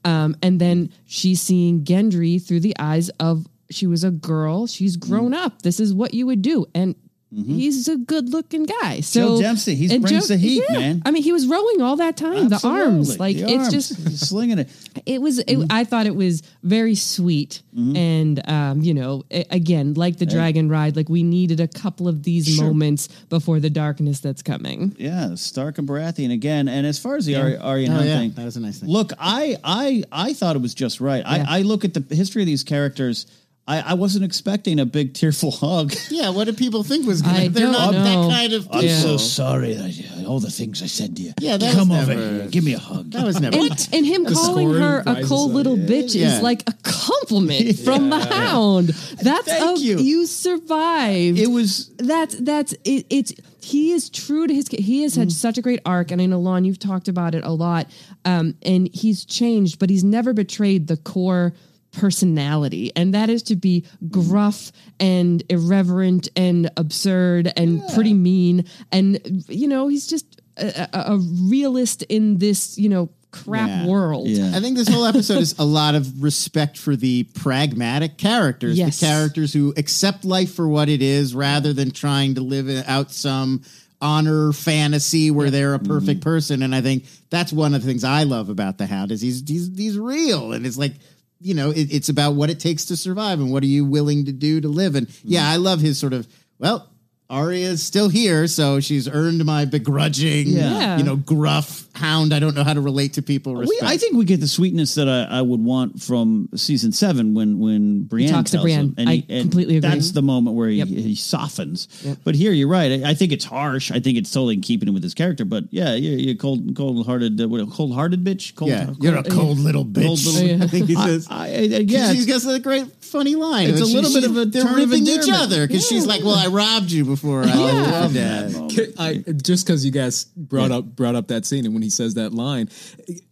Um, 0.05 0.37
and 0.43 0.61
then 0.61 0.91
she's 1.07 1.41
seeing 1.43 1.85
Gendry 1.85 2.45
through 2.45 2.61
the 2.61 2.77
eyes 2.79 3.09
of 3.21 3.47
she 3.71 3.87
was 3.87 4.05
a 4.05 4.11
girl, 4.11 4.67
she's 4.67 4.97
grown 4.97 5.35
up. 5.35 5.63
This 5.63 5.79
is 5.79 5.93
what 5.93 6.15
you 6.15 6.27
would 6.27 6.43
do. 6.43 6.67
And 6.75 6.95
he's 7.35 7.89
a 7.89 7.97
good 7.97 8.31
looking 8.31 8.65
guy. 8.65 9.01
So 9.01 9.21
Joe 9.37 9.41
Dempsie, 9.43 9.75
he 9.75 9.93
and 9.95 10.03
brings 10.03 10.29
the 10.29 10.37
heat, 10.37 10.63
yeah. 10.69 10.79
man. 10.79 11.03
I 11.05 11.11
mean, 11.11 11.23
he 11.23 11.33
was 11.33 11.47
rowing 11.47 11.83
all 11.83 11.97
that 11.97 12.17
time, 12.17 12.49
the 12.49 12.61
arms. 12.65 13.19
Like 13.21 13.37
The 13.37 13.45
it's 13.45 13.65
arms. 13.65 13.73
just 13.73 14.27
slinging 14.29 14.59
it. 14.59 14.69
it 15.07 15.21
was 15.21 15.39
it, 15.41 15.47
Mm-hmm. 15.59 15.67
i 15.71 15.85
thought 15.85 16.07
it 16.07 16.15
was 16.15 16.43
very 16.63 16.95
sweet 16.95 17.63
and 17.77 18.41
um 18.49 18.81
you 18.83 18.93
know 18.95 19.25
again 19.51 19.95
like 19.95 20.19
the 20.19 20.27
dragon 20.27 20.69
ride 20.69 20.97
like 20.97 21.09
we 21.09 21.23
needed 21.23 21.61
a 21.61 21.69
couple 21.69 22.09
of 22.09 22.23
these 22.25 22.47
Sure. 22.57 22.65
moments 22.67 23.07
before 23.29 23.61
the 23.61 23.71
darkness 23.71 24.21
that's 24.21 24.43
coming 24.43 24.95
Yeah, 24.99 25.35
Stark 25.37 25.79
and 25.79 25.89
Baratheon 25.89 26.33
again. 26.33 26.69
And 26.69 26.87
as 26.87 26.99
far 26.99 27.17
as 27.17 27.27
the 27.27 27.37
Arya, 27.37 27.61
Arya 27.61 27.85
and 27.87 27.93
Oh, 27.95 27.97
Hunt 27.99 28.09
yeah, 28.09 28.19
thing, 28.19 28.31
that 28.33 28.45
was 28.45 28.57
a 28.57 28.61
nice 28.61 28.79
thing. 28.81 28.89
Look, 28.89 29.13
I 29.19 29.57
I 29.65 30.03
I 30.11 30.33
thought 30.33 30.57
it 30.57 30.63
was 30.63 30.75
just 30.75 31.01
right. 31.01 31.23
Yeah. 31.25 31.45
I, 31.49 31.59
I 31.59 31.63
look 31.63 31.85
at 31.85 31.95
the 31.95 32.15
history 32.15 32.43
of 32.43 32.47
these 32.47 32.65
characters. 32.65 33.27
I, 33.71 33.81
I 33.91 33.95
wasn't 33.95 34.25
expecting 34.25 34.81
a 34.81 34.87
big 34.87 35.13
tearful 35.13 35.51
hug. 35.63 35.93
Yeah, 36.11 36.31
what 36.31 36.45
did 36.47 36.57
people 36.57 36.83
think 36.83 37.07
was 37.07 37.21
going 37.23 37.37
I 37.37 37.45
to? 37.45 37.51
They're 37.51 37.65
don't 37.67 37.73
not 37.73 37.93
know. 37.93 38.29
that 38.29 38.35
kind 38.35 38.53
of. 38.55 38.67
I'm 38.73 38.81
people. 38.81 38.97
so 38.97 39.17
sorry 39.19 39.75
that 39.75 40.25
all 40.27 40.41
the 40.41 40.51
things 40.51 40.83
I 40.83 40.87
said 40.87 41.15
to 41.17 41.23
you. 41.23 41.33
Yeah, 41.41 41.57
that 41.59 41.75
come 41.75 41.91
was 41.91 42.03
over 42.09 42.15
never- 42.15 42.33
here, 42.39 42.47
give 42.49 42.65
me 42.65 42.73
a 42.75 42.79
hug. 42.79 43.11
That 43.13 43.25
was 43.25 43.41
never. 43.41 43.57
and, 43.57 43.89
and 43.93 44.07
him 44.07 44.25
calling 44.25 44.69
scorn 44.71 44.81
her 44.83 44.99
a 45.01 45.05
rises 45.15 45.29
cold 45.29 45.51
up. 45.51 45.55
little 45.57 45.77
bitch 45.77 46.15
Yeah. 46.15 46.29
is 46.37 46.43
like 46.43 46.63
a 46.69 46.73
compliment 46.83 47.79
from 47.85 48.09
the 48.11 48.19
hound 48.19 48.89
that's 48.89 49.47
Thank 49.49 49.79
a, 49.79 49.83
you. 49.83 49.99
you 49.99 50.27
survived 50.27 51.39
it 51.39 51.49
was 51.51 51.91
that's 51.99 52.35
that's 52.37 52.73
it, 52.85 53.07
it's 53.11 53.33
he 53.61 53.93
is 53.93 54.09
true 54.11 54.47
to 54.47 54.55
his 54.55 54.69
he 54.69 55.03
has 55.03 55.15
Mm. 55.15 55.19
had 55.19 55.33
such 55.33 55.59
a 55.59 55.63
great 55.63 55.81
arc 55.85 56.11
and 56.11 56.21
i 56.23 56.27
know 56.27 56.39
lon 56.41 56.65
you've 56.65 56.79
talked 56.79 57.09
about 57.09 57.35
it 57.35 57.45
a 57.45 57.51
lot 57.51 57.87
um 58.25 58.55
and 58.63 58.89
he's 58.95 59.25
changed 59.25 59.79
but 59.79 59.91
he's 59.91 60.05
never 60.05 60.33
betrayed 60.33 60.87
the 60.87 60.97
core 60.97 61.55
personality 61.93 62.93
and 62.95 63.15
that 63.15 63.31
is 63.31 63.43
to 63.43 63.57
be 63.57 63.85
gruff 64.11 64.73
and 65.01 65.43
irreverent 65.49 66.29
and 66.37 66.71
absurd 66.77 67.51
and 67.57 67.83
pretty 67.95 68.15
mean 68.15 68.65
and 68.93 69.19
you 69.49 69.67
know 69.67 69.89
he's 69.89 70.07
just 70.07 70.41
a, 70.59 70.89
a, 70.93 71.15
a 71.15 71.19
realist 71.49 72.03
in 72.05 72.39
this 72.39 72.77
you 72.79 72.89
know 72.89 73.09
crap 73.31 73.69
Yeah. 73.69 73.87
world 73.87 74.29
yeah. 74.29 74.57
I 74.57 74.61
think 74.61 74.77
this 74.77 74.89
whole 74.89 75.05
episode 75.05 75.39
is 75.39 75.55
a 75.59 75.65
lot 75.65 75.95
of 75.95 76.23
respect 76.23 76.79
for 76.79 76.97
the 76.97 77.25
pragmatic 77.35 78.17
characters, 78.17 78.79
Yes. 78.79 78.99
the 78.99 79.07
characters 79.07 79.53
who 79.53 79.75
accept 79.77 80.25
life 80.25 80.55
for 80.55 80.67
what 80.67 80.89
it 80.89 81.03
is 81.03 81.35
rather 81.35 81.73
than 81.73 81.91
trying 81.91 82.37
to 82.37 82.41
live 82.41 82.69
out 82.89 83.11
some 83.13 83.63
honor 84.01 84.53
fantasy 84.53 85.31
where 85.31 85.51
they're 85.51 85.75
a 85.75 85.79
perfect 85.79 86.21
mm-hmm. 86.21 86.31
person. 86.31 86.63
And 86.63 86.75
I 86.75 86.81
think 86.81 87.05
that's 87.31 87.53
one 87.53 87.75
of 87.75 87.83
the 87.83 87.89
things 87.89 88.05
I 88.05 88.23
love 88.23 88.49
about 88.49 88.79
the 88.79 88.87
Hound 88.87 89.13
is 89.13 89.21
he's 89.21 89.43
he's, 89.47 89.77
he's 89.77 89.99
real 89.99 90.53
and 90.53 90.65
it's 90.65 90.79
like 90.79 90.95
you 91.41 91.55
know 91.55 91.71
it, 91.71 91.93
it's 91.93 92.09
about 92.09 92.33
what 92.33 92.51
it 92.51 92.61
takes 92.61 92.87
to 92.87 92.97
survive 92.97 93.41
and 93.41 93.53
what 93.53 93.63
are 93.63 93.67
you 93.67 93.85
willing 93.85 94.25
to 94.27 94.33
do 94.33 94.61
to 94.61 94.69
live. 94.69 94.95
And 94.95 95.09
mm-hmm. 95.09 95.29
yeah, 95.29 95.49
I 95.49 95.57
love 95.57 95.81
his 95.81 95.99
sort 95.99 96.13
of 96.13 96.27
well. 96.59 96.91
Arya's 97.31 97.83
still 97.83 98.09
here, 98.09 98.47
so 98.47 98.81
she's 98.81 99.07
earned 99.07 99.45
my 99.45 99.67
begrudging, 99.67 100.47
Yeah. 100.47 100.97
you 100.97 101.05
know, 101.05 101.17
gruff 101.17 101.87
hound. 101.99 102.33
I 102.33 102.39
don't 102.39 102.55
know 102.55 102.65
how 102.65 102.73
to 102.75 102.81
relate 102.81 103.15
to 103.15 103.23
people. 103.23 103.55
We, 103.55 103.79
I 103.83 103.97
think 103.97 104.17
we 104.17 104.25
get 104.25 104.41
the 104.41 104.49
sweetness 104.49 104.95
that 104.95 105.09
I, 105.09 105.39
I 105.39 105.43
would 105.43 105.61
want 105.63 106.01
from 106.03 106.49
season 106.55 106.93
seven 106.93 107.35
when 107.35 107.59
when 107.59 108.05
Brienne 108.05 108.31
talks 108.33 108.51
to 108.53 108.57
tells 108.59 108.65
Brienne. 108.65 108.95
him, 108.97 109.09
I 109.09 109.25
completely 109.29 109.77
agree. 109.79 109.91
That's 109.91 110.13
the 110.13 110.23
moment 110.23 110.57
where 110.57 110.69
he, 110.69 110.77
Yep. 110.79 110.89
he 110.89 111.15
softens. 111.15 111.89
But 112.25 112.35
here, 112.35 112.53
you're 112.53 112.69
right. 112.69 113.03
I, 113.05 113.11
I 113.11 113.15
think 113.15 113.33
it's 113.33 113.45
harsh. 113.45 113.91
I 113.91 114.01
think 114.01 114.17
it's 114.19 114.31
totally 114.33 114.55
in 114.55 114.61
keeping 114.61 114.93
with 114.95 115.03
his 115.03 115.15
character. 115.15 115.45
But 115.45 115.65
yeah, 115.71 115.95
you're, 115.95 116.19
you're 116.19 116.35
cold 116.37 116.75
cold 116.77 117.05
hearted. 117.07 117.41
Uh, 117.41 117.49
what, 117.49 117.69
cold 117.71 117.95
hearted 117.95 118.25
bitch. 118.25 118.55
Cold, 118.55 118.71
Yeah, 118.71 118.87
cold- 118.87 119.03
you're 119.03 119.17
a 119.17 119.23
cold 119.25 119.59
little 119.59 119.85
bitch. 119.85 120.05
Cold 120.07 120.25
little- 120.25 120.43
Yeah. 120.59 120.59
I 120.65 120.67
think 120.69 120.87
he 120.87 120.95
says. 120.95 121.27
I, 121.31 121.37
I, 121.37 121.49
I, 121.49 121.49
yeah, 121.87 122.13
she's 122.13 122.27
got 122.27 122.45
a 122.55 122.59
great 122.61 123.05
funny 123.05 123.35
line. 123.35 123.69
It's 123.71 123.81
a 123.81 123.85
little 123.85 124.11
she- 124.11 124.21
bit 124.21 124.31
of 124.31 124.37
a 124.37 124.45
they're 124.47 124.63
term 124.63 124.79
of 124.81 124.91
ripping 124.91 125.07
each 125.07 125.29
other 125.33 125.67
because 125.67 125.87
she's 125.87 126.07
like, 126.07 126.23
"Well, 126.23 126.35
I 126.35 126.47
robbed 126.47 126.91
you 126.91 127.05
before 127.05 127.43
I 127.45 127.47
Yeah. 127.47 128.09
did 128.09 128.15
that." 128.15 128.95
I 128.99 129.15
just 129.33 129.67
because 129.67 129.85
you 129.85 129.91
guys 129.91 130.25
brought 130.37 130.71
up 130.71 130.85
brought 130.85 131.15
up 131.15 131.29
that 131.29 131.45
scene 131.47 131.65
and 131.65 131.75
when 131.75 131.83
he 131.83 131.88
says 131.91 132.15
that 132.15 132.33
line, 132.33 132.69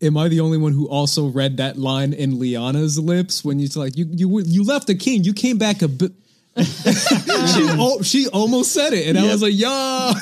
am 0.02 0.16
I 0.16 0.28
the 0.28 0.40
only 0.40 0.58
one 0.58 0.72
who 0.72 0.88
also 0.88 1.28
read 1.28 1.56
that 1.58 1.76
line 1.78 2.12
in 2.12 2.32
Lyanna's 2.38 2.98
lips 2.98 3.44
when 3.44 3.58
you 3.58 3.68
like 3.76 3.96
you 3.96 4.06
you 4.10 4.40
you 4.40 4.64
left 4.64 4.86
the 4.86 4.94
king, 4.94 5.24
you 5.24 5.32
came 5.32 5.58
back 5.58 5.82
a 5.82 5.88
bit. 5.88 6.12
she, 6.56 6.62
oh, 7.78 8.00
she 8.02 8.28
almost 8.28 8.72
said 8.72 8.94
it, 8.94 9.06
and 9.08 9.18
I 9.18 9.24
was 9.30 9.42
like, 9.42 9.52
"Yo, 9.54 10.12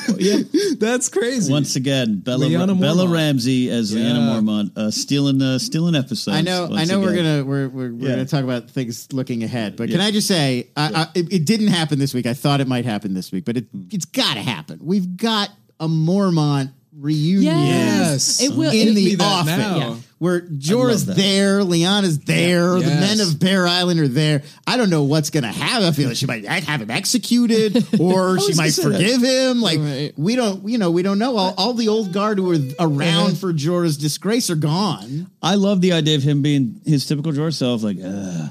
that's 0.79 1.07
crazy." 1.07 1.49
Once 1.49 1.77
again, 1.77 2.19
Bella 2.19 2.47
Lyanna 2.47 2.77
Bella 2.77 3.07
Ramsey 3.07 3.69
as 3.69 3.93
Yeah. 3.93 4.01
Lyanna 4.11 4.41
Mormont, 4.41 4.77
uh, 4.77 4.91
stealing 4.91 5.41
uh, 5.41 5.59
stealing 5.59 5.95
episodes. 5.95 6.35
I 6.35 6.41
know. 6.41 6.65
I 6.65 6.69
once 6.69 6.89
know. 6.89 6.99
We're 6.99 7.15
gonna 7.15 7.45
we're 7.45 7.69
we're, 7.69 7.93
we're 7.93 8.03
Yeah. 8.09 8.15
gonna 8.15 8.25
talk 8.25 8.43
about 8.43 8.69
things 8.69 9.13
looking 9.13 9.43
ahead, 9.43 9.77
but 9.77 9.87
Yeah. 9.87 9.93
can 9.95 10.01
I 10.05 10.11
just 10.11 10.27
say, 10.27 10.67
I, 10.75 10.91
I, 10.93 11.07
it, 11.15 11.31
it 11.31 11.45
didn't 11.45 11.67
happen 11.67 11.99
this 11.99 12.13
week. 12.13 12.25
I 12.25 12.33
thought 12.33 12.59
it 12.59 12.67
might 12.67 12.83
happen 12.83 13.13
this 13.13 13.31
week, 13.31 13.45
but 13.45 13.55
it 13.55 13.67
it's 13.91 14.03
got 14.05 14.33
to 14.33 14.41
happen. 14.41 14.79
We've 14.81 15.15
got 15.15 15.51
a 15.79 15.87
Mormont 15.87 16.71
reunion. 16.99 17.43
Yes. 17.43 18.41
It 18.41 18.53
will. 18.53 18.71
in 18.71 18.89
it- 18.89 18.95
the 18.95 19.15
that 19.15 19.41
offing, 19.41 19.57
now. 19.57 19.77
yeah. 19.77 19.95
where 20.19 20.41
Jorah's 20.41 21.05
that. 21.07 21.15
there, 21.17 21.59
Lyanna's 21.61 22.19
there, 22.19 22.73
the 22.75 22.79
Yes. 22.81 23.17
men 23.17 23.27
of 23.27 23.39
Bear 23.39 23.67
Island 23.67 23.99
are 23.99 24.07
there. 24.07 24.43
I 24.65 24.77
don't 24.77 24.89
know 24.89 25.03
what's 25.03 25.29
going 25.29 25.43
to 25.43 25.49
happen. 25.49 25.85
I 25.87 25.91
feel 25.91 26.07
like 26.07 26.17
she 26.17 26.25
might 26.25 26.45
have 26.45 26.81
him 26.81 26.89
executed, 26.91 27.75
or 27.99 28.39
she 28.39 28.53
might 28.55 28.75
gonna 28.75 28.89
that. 28.89 28.97
forgive 28.97 29.21
him. 29.21 29.61
Like 29.61 29.79
Right. 29.79 30.13
we 30.17 30.35
don't, 30.35 30.67
you 30.69 30.77
know, 30.77 30.91
we 30.91 31.01
don't 31.03 31.19
know. 31.19 31.35
All, 31.37 31.53
all 31.57 31.73
the 31.73 31.89
old 31.89 32.13
guard 32.13 32.37
who 32.37 32.45
were 32.45 32.59
around 32.79 33.37
for 33.37 33.51
Jorah's 33.53 33.97
disgrace 33.97 34.49
are 34.49 34.55
gone. 34.55 35.27
I 35.41 35.55
love 35.55 35.81
the 35.81 35.93
idea 35.93 36.15
of 36.15 36.23
him 36.23 36.41
being 36.41 36.81
his 36.85 37.05
typical 37.05 37.31
Jorah 37.33 37.53
self, 37.53 37.83
like, 37.83 37.97
uh, 38.03 38.47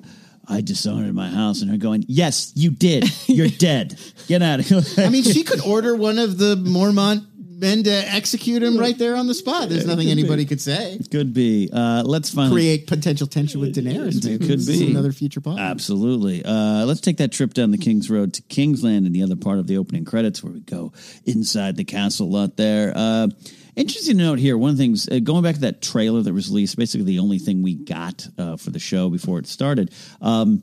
I 0.47 0.61
dishonored 0.61 1.15
my 1.15 1.31
house, 1.31 1.63
and 1.63 1.71
her 1.71 1.79
going, 1.79 2.05
"Yes, 2.07 2.53
you 2.55 2.71
did. 2.71 3.11
You're 3.27 3.49
dead. 3.59 3.99
Get 4.29 4.43
out 4.43 4.61
of 4.61 4.67
here." 4.69 4.83
I 4.99 5.09
mean, 5.09 5.23
she 5.23 5.43
could 5.43 5.63
order 5.63 5.97
one 5.97 6.19
of 6.19 6.37
the 6.37 6.55
Mormont 6.55 7.25
men 7.65 7.83
to 7.85 7.91
execute 7.91 8.63
him 8.63 8.79
right 8.79 8.97
there 8.97 9.17
on 9.17 9.27
the 9.27 9.35
spot. 9.35 9.71
There's 9.71 9.87
nothing 9.87 10.09
anybody 10.09 10.45
could 10.45 10.61
say. 10.61 11.01
could 11.11 11.33
be. 11.33 11.71
Uh, 11.73 12.03
let's 12.05 12.31
finally 12.31 12.55
Create 12.55 12.87
potential 12.87 13.27
tension 13.27 13.61
with 13.61 13.75
Daenerys. 13.75 14.23
Maybe 14.25 14.47
could 14.47 14.67
be. 14.67 14.91
another 14.91 15.13
future 15.13 15.41
pod. 15.41 15.59
Absolutely. 15.59 16.45
Uh, 16.45 16.85
let's 16.85 17.01
take 17.01 17.17
that 17.17 17.33
trip 17.33 17.55
down 17.55 17.71
the 17.71 17.79
King's 17.79 18.11
Road 18.11 18.35
to 18.35 18.43
Kingsland 18.43 19.07
and 19.07 19.15
the 19.15 19.23
other 19.23 19.37
part 19.37 19.59
of 19.59 19.67
the 19.67 19.79
opening 19.79 20.05
credits 20.05 20.43
where 20.45 20.53
we 20.53 20.61
go 20.61 20.93
inside 21.25 21.77
the 21.77 21.85
castle 21.85 22.31
lot 22.31 22.57
there. 22.57 22.93
Uh, 22.95 23.29
interesting 23.77 24.19
to 24.19 24.23
note 24.23 24.39
here. 24.39 24.59
One 24.59 24.71
of 24.71 24.77
the 24.77 24.83
things, 24.83 25.09
uh, 25.09 25.21
going 25.23 25.43
back 25.43 25.55
to 25.55 25.61
that 25.63 25.81
trailer 25.81 26.21
that 26.21 26.33
was 26.35 26.51
released, 26.51 26.77
basically 26.77 27.07
the 27.07 27.19
only 27.19 27.39
thing 27.39 27.63
we 27.63 27.75
got 27.75 28.27
uh, 28.39 28.57
for 28.57 28.71
the 28.71 28.79
show 28.79 29.09
before 29.09 29.39
it 29.39 29.47
started. 29.47 29.91
Um, 30.21 30.63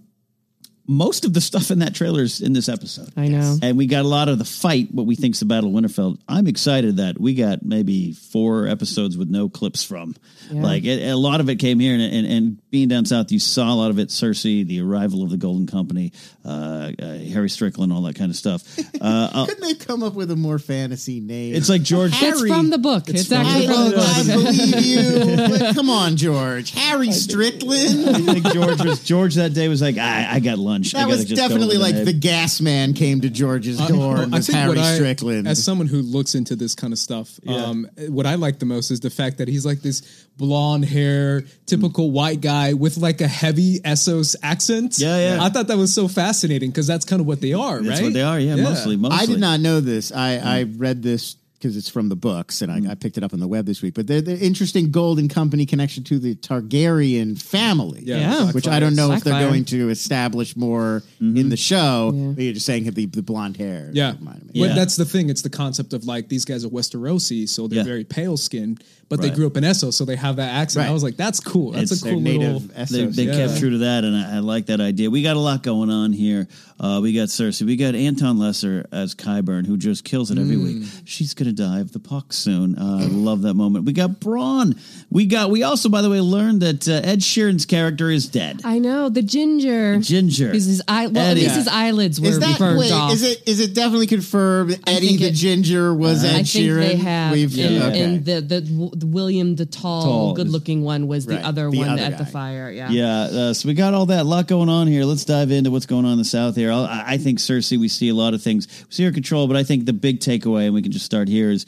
most 0.91 1.25
of 1.25 1.33
the 1.33 1.41
stuff 1.41 1.71
in 1.71 1.79
that 1.79 1.95
trailer 1.95 2.21
is 2.21 2.41
in 2.41 2.53
this 2.53 2.67
episode. 2.67 3.09
I 3.15 3.27
know. 3.27 3.57
And 3.61 3.77
we 3.77 3.87
got 3.87 4.03
a 4.03 4.07
lot 4.07 4.27
of 4.27 4.37
the 4.37 4.45
fight, 4.45 4.89
what 4.91 5.05
we 5.05 5.15
think's 5.15 5.39
the 5.39 5.45
Battle 5.45 5.75
of 5.75 5.83
Winterfell. 5.83 6.17
I'm 6.27 6.47
excited 6.47 6.97
that 6.97 7.19
we 7.19 7.33
got 7.33 7.63
maybe 7.63 8.13
four 8.13 8.67
episodes 8.67 9.17
with 9.17 9.29
no 9.29 9.49
clips 9.49 9.83
from. 9.83 10.15
Yeah. 10.51 10.61
Like 10.61 10.83
it, 10.83 11.07
a 11.07 11.15
lot 11.15 11.39
of 11.39 11.49
it 11.49 11.55
came 11.55 11.79
here, 11.79 11.93
and, 11.93 12.01
and 12.01 12.27
and 12.27 12.69
being 12.71 12.89
down 12.89 13.05
south, 13.05 13.31
you 13.31 13.39
saw 13.39 13.73
a 13.73 13.75
lot 13.75 13.89
of 13.89 13.99
it. 13.99 14.09
Cersei, 14.09 14.67
the 14.67 14.81
arrival 14.81 15.23
of 15.23 15.29
the 15.29 15.37
Golden 15.37 15.65
Company, 15.65 16.11
uh, 16.43 16.91
uh, 17.01 17.17
Harry 17.17 17.49
Strickland, 17.49 17.93
all 17.93 18.01
that 18.03 18.15
kind 18.15 18.29
of 18.29 18.35
stuff. 18.35 18.63
Uh, 19.01 19.29
uh, 19.33 19.45
Couldn't 19.47 19.63
they 19.63 19.73
come 19.73 20.03
up 20.03 20.13
with 20.13 20.29
a 20.29 20.35
more 20.35 20.59
fantasy 20.59 21.19
name? 21.21 21.55
it's 21.55 21.69
like 21.69 21.81
George. 21.81 22.11
It's 22.13 22.41
from 22.45 22.69
the 22.69 22.77
book. 22.77 23.09
It's, 23.09 23.27
from 23.27 23.37
actually 23.37 23.65
from 23.65 23.89
the 23.89 23.95
book. 23.95 24.05
I 24.05 24.23
believe 24.23 24.85
you. 24.85 25.47
But 25.59 25.75
come 25.75 25.89
on, 25.89 26.17
George. 26.17 26.71
Harry 26.71 27.11
Strickland. 27.11 28.09
I 28.09 28.33
think 28.33 28.53
George 28.53 28.83
was 28.83 29.03
George 29.03 29.35
that 29.35 29.55
day 29.55 29.67
was 29.69 29.81
like, 29.81 29.97
I, 29.97 30.35
I 30.35 30.39
got 30.39 30.59
lunch. 30.59 30.80
I 30.95 30.99
That 31.01 31.07
was 31.07 31.25
definitely 31.25 31.77
like 31.77 31.95
there." 31.95 32.05
the 32.05 32.13
gas 32.13 32.61
man 32.61 32.93
came 32.93 33.21
to 33.21 33.29
George's 33.29 33.77
door 33.88 34.17
and 34.17 34.34
I 34.34 34.38
was 34.38 34.47
think 34.47 34.57
Harry 34.57 34.69
what 34.69 34.77
I, 34.77 34.95
Strickland. 34.95 35.47
as 35.47 35.63
someone 35.63 35.88
who 35.88 36.01
looks 36.01 36.36
into 36.36 36.55
this 36.55 36.75
kind 36.75 36.93
of 36.93 36.99
stuff, 36.99 37.39
um, 37.47 37.88
what 38.07 38.25
I 38.25 38.36
like 38.36 38.59
the 38.59 38.65
most 38.65 38.91
is 38.91 38.99
the 38.99 39.09
fact 39.09 39.38
that 39.38 39.47
he's 39.47 39.65
like 39.65 39.82
this 39.82 40.01
blonde 40.38 40.86
hair, 40.86 41.43
typical 41.65 42.11
white 42.11 42.41
guy 42.41 42.73
with 42.73 42.97
like 42.97 43.21
a 43.21 43.27
heavy 43.27 43.79
Essos 43.82 44.36
accent. 44.43 44.97
Yeah, 44.97 45.36
yeah. 45.36 45.43
I 45.43 45.49
thought 45.49 45.67
that 45.67 45.77
was 45.77 45.93
so 45.93 46.07
fascinating 46.07 46.71
because 46.71 46.88
that's 46.88 47.05
kind 47.05 47.19
of 47.19 47.27
what 47.27 47.41
they 47.41 47.53
are, 47.53 47.79
That's 47.82 47.99
right? 47.99 48.05
what 48.05 48.13
they 48.13 48.21
are. 48.23 48.39
Yeah, 48.39 48.55
mostly. 48.55 48.95
Mostly. 48.97 49.19
I 49.19 49.25
did 49.25 49.39
not 49.39 49.59
know 49.59 49.79
this. 49.82 50.11
I, 50.11 50.38
I 50.38 50.63
read 50.63 51.03
this 51.03 51.36
because 51.62 51.78
it's 51.78 51.89
from 51.89 52.09
the 52.09 52.16
books 52.16 52.62
and 52.62 52.72
I, 52.72 52.80
mm. 52.80 52.89
I 52.89 52.95
picked 52.95 53.18
it 53.18 53.24
up 53.24 53.34
on 53.34 53.39
the 53.39 53.47
web 53.47 53.66
this 53.66 53.82
week. 53.82 53.93
But 53.93 54.07
they're, 54.07 54.22
they're 54.22 54.38
interesting 54.41 54.89
Golden 54.89 55.30
Company 55.30 55.68
connection 55.68 56.03
to 56.05 56.18
the 56.18 56.36
Targaryen 56.36 57.39
family. 57.39 58.01
Yeah, 58.03 58.18
Yeah. 58.18 58.51
Which 58.51 58.68
I 58.68 58.80
don't 58.80 58.95
know 58.95 59.12
if 59.12 59.24
they're 59.24 59.34
Blackfyre. 59.34 59.49
going 59.49 59.66
to 59.66 59.89
establish 59.89 60.55
more 60.55 61.03
mm-hmm. 61.22 61.38
in 61.38 61.49
the 61.49 61.57
show. 61.57 62.12
But 62.14 62.43
you're 62.43 62.53
just 62.53 62.66
saying 62.66 62.86
the, 62.86 63.05
the 63.05 63.22
blonde 63.22 63.57
hair. 63.57 63.89
Yeah. 63.93 64.14
me. 64.14 64.32
Yeah. 64.53 64.68
But 64.68 64.76
that's 64.76 64.95
the 64.95 65.05
thing. 65.05 65.30
It's 65.30 65.43
the 65.43 65.49
concept 65.49 65.93
of 65.93 66.05
like 66.05 66.30
these 66.30 66.45
guys 66.45 66.66
are 66.66 66.70
Westerosi, 66.70 67.47
so 67.47 67.68
they're 67.68 67.78
Yeah. 67.80 67.84
very 67.84 68.03
pale 68.03 68.38
skinned, 68.38 68.84
but 69.12 69.22
they 69.22 69.30
grew 69.30 69.45
up 69.45 69.55
in 69.57 69.64
Essos, 69.64 69.93
so 69.93 70.05
they 70.05 70.16
have 70.16 70.38
that 70.38 70.49
accent. 70.55 70.84
Right. 70.86 70.89
I 70.89 70.93
was 70.93 71.03
like, 71.03 71.18
that's 71.18 71.39
cool. 71.39 71.72
That's 71.74 71.91
It's 71.91 72.01
a 72.01 72.05
They're 72.05 72.14
cool 72.14 72.22
native 72.22 72.53
little. 72.53 72.59
They, 72.62 72.74
Essos. 73.05 73.16
they 73.16 73.24
Yeah. 73.26 73.47
kept 73.47 73.59
true 73.59 73.70
to 73.70 73.78
that, 73.80 74.03
and 74.03 74.16
I, 74.16 74.38
I 74.38 74.39
like 74.39 74.66
that 74.68 74.82
idea. 74.82 75.09
We 75.12 75.22
got 75.22 75.36
a 75.36 75.39
lot 75.39 75.62
going 75.62 75.89
on 75.91 76.14
here. 76.14 76.47
Uh, 76.80 76.99
we 76.99 77.14
got 77.14 77.28
Cersei. 77.28 77.62
We 77.64 77.76
got 77.76 77.93
Anton 77.93 78.39
Lesser 78.39 78.88
as 78.91 79.14
Qyburn, 79.14 79.68
who 79.68 79.78
just 79.78 80.03
kills 80.03 80.32
it 80.32 80.39
every 80.39 80.57
week. 80.57 80.84
She's 81.05 81.36
gonna 81.36 81.51
die 81.51 81.80
of 81.80 81.91
the 81.91 81.99
pox 81.99 82.38
soon. 82.38 82.76
Uh, 82.76 83.07
love 83.12 83.43
that 83.43 83.53
moment. 83.53 83.86
We 83.86 83.93
got 83.93 84.20
Bronn. 84.20 84.80
We 85.12 85.28
got. 85.28 85.51
We 85.51 85.62
also, 85.62 85.89
by 85.89 86.01
the 86.01 86.09
way, 86.09 86.20
learned 86.22 86.62
that 86.64 86.88
uh, 86.88 86.93
Ed 87.07 87.20
Sheeran's 87.20 87.68
character 87.68 88.09
is 88.09 88.26
dead. 88.28 88.62
I 88.64 88.80
know 88.80 89.09
the 89.09 89.22
ginger. 89.22 89.99
Ginger. 89.99 90.51
His, 90.53 90.66
his 90.66 90.82
eye. 90.88 91.05
Well, 91.05 91.24
at 91.30 91.36
least 91.38 91.55
his 91.55 91.68
eyelids 91.68 92.20
were 92.20 92.30
Is 92.30 92.39
that 92.39 92.57
burned 92.57 92.80
wait? 92.80 92.91
off. 92.91 93.14
Is 93.14 93.22
it 93.24 93.43
is 93.47 93.59
it 93.59 93.76
definitely 93.76 94.07
confirmed? 94.07 94.80
Eddie 94.88 95.18
the 95.18 95.26
it- 95.28 95.34
Ginger 95.34 95.93
was 95.93 96.24
Ed 96.24 96.30
I 96.30 96.34
think 96.43 96.47
Sheeran. 96.47 96.80
they 96.80 96.95
have, 96.95 97.32
We've- 97.34 97.62
and, 97.62 97.84
okay. 97.84 98.01
and 98.01 98.26
the, 98.26 98.41
the 98.41 98.62
the 98.95 99.01
William 99.04 99.56
the 99.56 99.66
tall, 99.66 100.04
Tall 100.04 100.32
is- 100.32 100.36
good-looking 100.38 100.82
one 100.84 101.08
was 101.08 101.26
the 101.26 101.36
Right, 101.36 101.43
other 101.43 101.70
the 101.70 101.78
one 101.78 101.89
other 101.89 102.02
at 102.02 102.18
the 102.18 102.24
guy. 102.24 102.30
fire. 102.30 102.72
Yeah, 102.72 102.89
Yeah, 102.91 103.22
uh, 103.22 103.54
so 103.54 103.68
we 103.68 103.74
got 103.74 103.93
all 103.93 104.06
that, 104.08 104.26
lot 104.26 104.47
going 104.47 104.70
on 104.70 104.88
here. 104.88 105.04
Let's 105.06 105.26
dive 105.26 105.52
into 105.52 105.72
what's 105.72 105.86
going 105.86 106.06
on 106.06 106.14
in 106.14 106.18
the 106.18 106.26
South 106.26 106.56
here. 106.56 106.72
I'll- 106.72 106.86
I, 106.86 107.04
I 107.08 107.18
think 107.18 107.39
Cersei, 107.39 107.78
we 107.78 107.88
see 107.88 108.10
a 108.10 108.16
lot 108.16 108.34
of 108.34 108.41
things. 108.41 108.68
We 108.89 108.93
see 108.93 109.04
her 109.04 109.12
control, 109.12 109.47
but 109.47 109.56
I 109.58 109.64
think 109.64 109.86
the 109.86 109.93
big 109.93 110.20
takeaway, 110.20 110.66
and 110.66 110.74
we 110.74 110.82
can 110.82 110.91
just 110.91 111.06
start 111.06 111.28
here, 111.28 111.52
is 111.52 111.66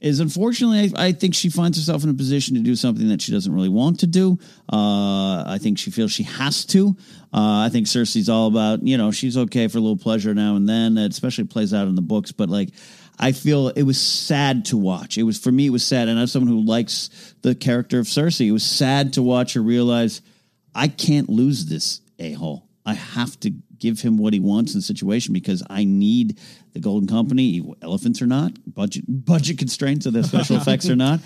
is 0.00 0.18
unfortunately, 0.18 0.90
I, 0.96 1.08
I 1.08 1.12
think 1.12 1.34
she 1.34 1.50
finds 1.50 1.76
herself 1.76 2.02
in 2.04 2.08
a 2.08 2.14
position 2.14 2.54
to 2.56 2.62
do 2.62 2.74
something 2.74 3.08
that 3.08 3.20
she 3.20 3.32
doesn't 3.32 3.52
really 3.52 3.68
want 3.68 4.00
to 4.00 4.06
do. 4.06 4.38
Uh, 4.72 5.44
I 5.46 5.58
think 5.60 5.78
she 5.78 5.90
feels 5.90 6.10
she 6.10 6.22
has 6.22 6.64
to. 6.66 6.96
Uh, 7.34 7.66
I 7.66 7.68
think 7.70 7.86
Cersei's 7.86 8.30
all 8.30 8.46
about, 8.46 8.82
you 8.82 8.96
know, 8.96 9.10
she's 9.10 9.36
okay 9.36 9.68
for 9.68 9.76
a 9.76 9.80
little 9.82 9.98
pleasure 9.98 10.34
now 10.34 10.56
and 10.56 10.66
then. 10.66 10.96
It 10.96 11.12
especially 11.12 11.44
plays 11.44 11.74
out 11.74 11.86
in 11.86 11.96
the 11.96 12.00
books, 12.02 12.32
but 12.32 12.48
like, 12.48 12.70
I 13.22 13.32
feel 13.32 13.68
it 13.68 13.82
was 13.82 14.00
sad 14.00 14.64
to 14.66 14.78
watch. 14.78 15.18
It 15.18 15.24
was 15.24 15.38
for 15.38 15.52
me, 15.52 15.66
it 15.66 15.70
was 15.70 15.84
sad, 15.84 16.08
and 16.08 16.18
as 16.18 16.32
someone 16.32 16.50
who 16.52 16.64
likes 16.64 17.10
the 17.42 17.54
character 17.54 17.98
of 17.98 18.06
Cersei, 18.06 18.46
it 18.48 18.52
was 18.52 18.64
sad 18.64 19.12
to 19.12 19.22
watch 19.22 19.52
her 19.52 19.60
realize 19.62 20.22
I 20.74 20.88
can't 20.88 21.28
lose 21.28 21.66
this 21.66 22.00
a 22.18 22.32
hole. 22.32 22.66
I 22.86 22.94
have 22.94 23.38
to 23.40 23.50
give 23.78 24.00
him 24.00 24.16
what 24.16 24.32
he 24.32 24.40
wants 24.40 24.72
in 24.74 24.78
the 24.78 24.82
situation 24.82 25.34
because 25.34 25.62
I 25.68 25.84
need 25.84 26.38
the 26.72 26.80
Golden 26.80 27.08
Company, 27.08 27.62
elephants 27.82 28.22
or 28.22 28.26
not, 28.26 28.52
budget 28.74 29.04
budget 29.06 29.58
constraints 29.58 30.06
of 30.06 30.14
the 30.14 30.24
special 30.24 30.56
effects 30.62 30.88
or 30.88 30.96
not, 30.96 31.20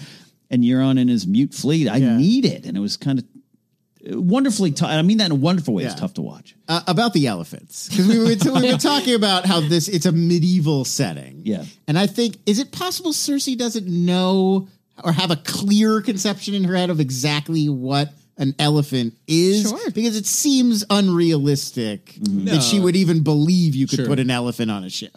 and 0.51 0.64
Euron 0.64 0.99
in 0.99 1.07
his 1.09 1.26
mute 1.28 1.55
fleet. 1.55 1.88
I 1.88 1.99
Yeah. 1.99 2.16
need 2.16 2.45
it, 2.45 2.66
and 2.66 2.76
it 2.76 2.80
was 2.80 2.97
kind 2.97 3.20
of 3.20 3.24
wonderfully. 4.07 4.75
I 4.83 5.03
mean 5.03 5.19
that 5.19 5.27
in 5.27 5.33
a 5.33 5.37
wonderful 5.37 5.75
way. 5.75 5.85
It's 5.85 5.95
tough 5.95 6.15
to 6.15 6.23
watch. 6.23 6.55
uh, 6.69 6.83
about 6.87 7.13
the 7.13 7.27
elephants 7.27 7.89
because 7.89 8.07
we 8.09 8.19
were 8.19 8.61
we 8.61 8.73
were 8.73 8.79
talking 8.79 9.15
about 9.15 9.47
how 9.47 9.61
this 9.61 9.89
it's 9.89 10.07
a 10.07 10.13
medieval 10.13 10.85
setting. 10.85 11.43
Yeah. 11.45 11.65
and 11.89 11.99
I 11.99 12.07
think 12.07 12.37
is 12.47 12.59
it 12.59 12.73
possible 12.73 13.13
Cersei 13.13 13.57
doesn't 13.57 13.87
know 13.87 14.69
or 15.03 15.13
have 15.13 15.31
a 15.31 15.37
clear 15.37 16.01
conception 16.01 16.55
in 16.55 16.65
her 16.65 16.75
head 16.77 16.91
of 16.91 17.01
exactly 17.01 17.69
what 17.69 18.11
an 18.37 18.55
elephant 18.59 19.15
is 19.27 19.63
Sure. 19.69 19.91
because 19.93 20.17
it 20.17 20.27
seems 20.27 20.85
unrealistic 20.91 22.15
that 22.21 22.63
she 22.63 22.81
would 22.81 22.97
even 22.97 23.23
believe 23.23 23.75
you 23.75 23.87
could 23.87 23.99
Sure. 24.01 24.07
put 24.07 24.19
an 24.19 24.31
elephant 24.31 24.71
on 24.71 24.85
a 24.85 24.91
ship. 24.91 25.13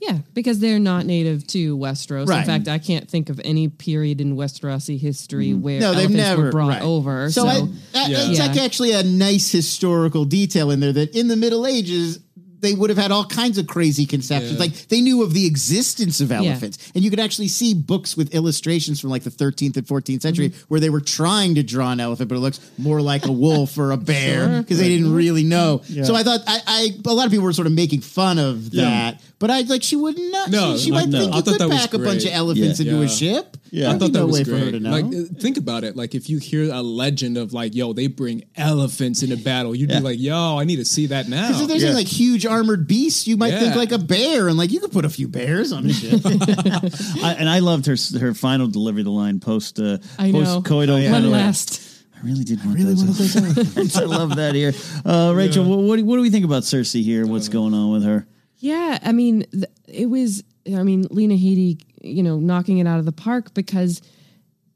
Yeah, 0.00 0.18
because 0.32 0.60
they're 0.60 0.78
not 0.78 1.04
native 1.04 1.46
to 1.48 1.76
Westeros. 1.76 2.26
Right. 2.26 2.40
In 2.40 2.46
fact, 2.46 2.68
I 2.68 2.78
can't 2.78 3.08
think 3.08 3.28
of 3.28 3.40
any 3.44 3.68
period 3.68 4.20
in 4.20 4.34
Westerosi 4.34 4.98
history 4.98 5.48
mm. 5.48 5.60
where 5.60 5.80
No, 5.80 5.90
they've 5.90 5.98
elephants 6.10 6.16
never 6.16 6.42
were 6.44 6.50
brought 6.50 6.68
right. 6.68 6.82
over. 6.82 7.30
So, 7.30 7.42
So, 7.42 7.48
I, 7.48 7.54
I- 7.94 8.06
Yeah. 8.08 8.30
it's 8.30 8.38
like 8.38 8.56
actually 8.56 8.92
a 8.92 9.02
nice 9.02 9.52
historical 9.52 10.24
detail 10.24 10.70
in 10.70 10.80
there 10.80 10.92
that 10.94 11.14
in 11.14 11.28
the 11.28 11.36
Middle 11.36 11.66
Ages 11.66 12.18
they 12.60 12.74
would 12.74 12.90
have 12.90 12.98
had 12.98 13.10
all 13.10 13.24
kinds 13.24 13.58
of 13.58 13.66
crazy 13.66 14.06
conceptions. 14.06 14.52
Yeah. 14.54 14.58
Like 14.60 14.72
they 14.88 15.00
knew 15.00 15.22
of 15.22 15.32
the 15.34 15.46
existence 15.46 16.20
of 16.20 16.30
elephants, 16.32 16.90
and 16.94 17.02
you 17.04 17.10
could 17.10 17.20
actually 17.20 17.48
see 17.48 17.74
books 17.74 18.16
with 18.16 18.34
illustrations 18.34 19.00
from 19.00 19.10
like 19.10 19.22
the 19.22 19.30
13th 19.30 19.76
and 19.76 19.86
14th 19.86 20.22
century 20.22 20.50
Mm-hmm. 20.50 20.64
where 20.68 20.80
they 20.80 20.90
were 20.90 21.00
trying 21.00 21.54
to 21.56 21.62
draw 21.62 21.90
an 21.92 22.00
elephant, 22.00 22.28
but 22.28 22.36
it 22.36 22.40
looks 22.40 22.60
more 22.78 23.00
like 23.02 23.26
a 23.26 23.32
wolf 23.32 23.76
or 23.78 23.90
a 23.92 23.96
bear 24.10 24.60
because 24.62 24.78
they 24.78 24.88
didn't 24.88 25.14
really 25.14 25.42
know. 25.44 25.82
So 26.04 26.14
I 26.14 26.22
thought 26.22 26.40
I, 26.46 26.60
I 26.66 26.88
a 27.06 27.12
lot 27.12 27.26
of 27.26 27.30
people 27.30 27.44
were 27.44 27.52
sort 27.52 27.66
of 27.66 27.72
making 27.72 28.00
fun 28.00 28.38
of 28.38 28.70
that, 28.72 29.20
but 29.38 29.50
I 29.50 29.60
like 29.62 29.82
she 29.82 29.96
wouldn't 29.96 30.32
know. 30.32 30.44
No, 30.48 30.76
she, 30.76 30.84
she 30.86 30.90
might 30.90 31.08
know. 31.08 31.20
think 31.20 31.34
you 31.34 31.42
thought 31.42 31.58
could 31.58 31.70
pack 31.70 31.94
a 31.94 31.98
bunch 31.98 32.24
of 32.24 32.32
elephants 32.32 32.80
Yeah. 32.80 32.92
into 32.92 33.02
a 33.04 33.08
ship. 33.08 33.56
Yeah. 33.72 33.86
I 33.86 33.90
There'd 33.90 34.00
thought 34.00 34.06
be 34.08 34.12
that 34.12 34.18
no 34.20 34.26
was 34.26 34.38
way 34.38 34.44
great. 34.44 34.58
for 34.58 34.64
her 34.66 34.70
to 34.72 34.80
know. 34.80 34.90
Like, 34.90 35.04
uh, 35.04 35.34
think 35.40 35.56
about 35.56 35.84
it. 35.84 35.96
Like, 35.96 36.14
if 36.14 36.28
you 36.28 36.38
hear 36.38 36.72
a 36.72 36.82
legend 36.82 37.36
of 37.38 37.52
like, 37.52 37.74
yo, 37.74 37.92
they 37.92 38.06
bring 38.08 38.44
elephants 38.56 39.22
into 39.22 39.36
battle, 39.36 39.74
you'd 39.74 39.90
Yeah. 39.90 39.98
be 39.98 40.04
like, 40.04 40.18
yo, 40.20 40.58
I 40.58 40.64
need 40.64 40.76
to 40.76 40.84
see 40.84 41.06
that 41.06 41.28
now. 41.28 41.46
Because 41.48 41.62
if 41.62 41.68
there's 41.68 41.82
Yeah. 41.82 41.88
any, 41.90 41.96
like 41.98 42.06
huge 42.08 42.46
armored 42.46 42.86
beasts, 42.86 43.26
you 43.26 43.36
might 43.36 43.58
think 43.58 43.76
like 43.76 43.92
a 43.92 43.98
bear, 43.98 44.48
and 44.48 44.58
like 44.58 44.70
you 44.72 44.80
could 44.80 44.92
put 44.92 45.04
a 45.04 45.10
few 45.10 45.28
bears 45.28 45.72
on 45.72 45.86
a 45.86 45.92
ship. 45.92 46.20
I, 46.24 47.36
and 47.38 47.48
I 47.48 47.60
loved 47.60 47.86
her 47.86 47.96
her 48.18 48.34
final 48.34 48.66
delivery 48.68 49.02
of 49.02 49.06
the 49.06 49.10
line 49.10 49.40
post 49.40 49.78
uh, 49.78 49.98
I 50.18 50.30
know. 50.30 50.44
post 50.44 50.64
coital. 50.66 51.10
One 51.10 51.30
last. 51.30 51.86
I 52.16 52.26
really 52.26 52.44
did 52.44 52.62
want 52.64 52.78
those. 52.78 53.36
elephants. 53.36 53.96
I 53.96 54.04
love 54.04 54.36
that 54.36 54.54
here. 54.54 54.72
Uh, 55.06 55.32
Rachel, 55.34 55.64
what, 55.64 55.78
what, 55.78 55.96
do, 55.96 56.04
what 56.04 56.16
do 56.16 56.22
we 56.22 56.28
think 56.30 56.44
about 56.44 56.64
Cersei 56.64 57.02
here? 57.02 57.26
What's 57.26 57.48
going 57.48 57.72
on 57.72 57.92
with 57.92 58.04
her? 58.04 58.26
Yeah, 58.58 58.98
I 59.02 59.12
mean, 59.12 59.46
th- 59.52 59.64
it 59.88 60.06
was. 60.06 60.42
I 60.66 60.82
mean, 60.82 61.06
Lena 61.10 61.34
Headey, 61.34 61.80
you 62.00 62.22
know, 62.22 62.38
knocking 62.38 62.78
it 62.78 62.86
out 62.86 62.98
of 62.98 63.04
the 63.04 63.12
park 63.12 63.52
because 63.54 64.00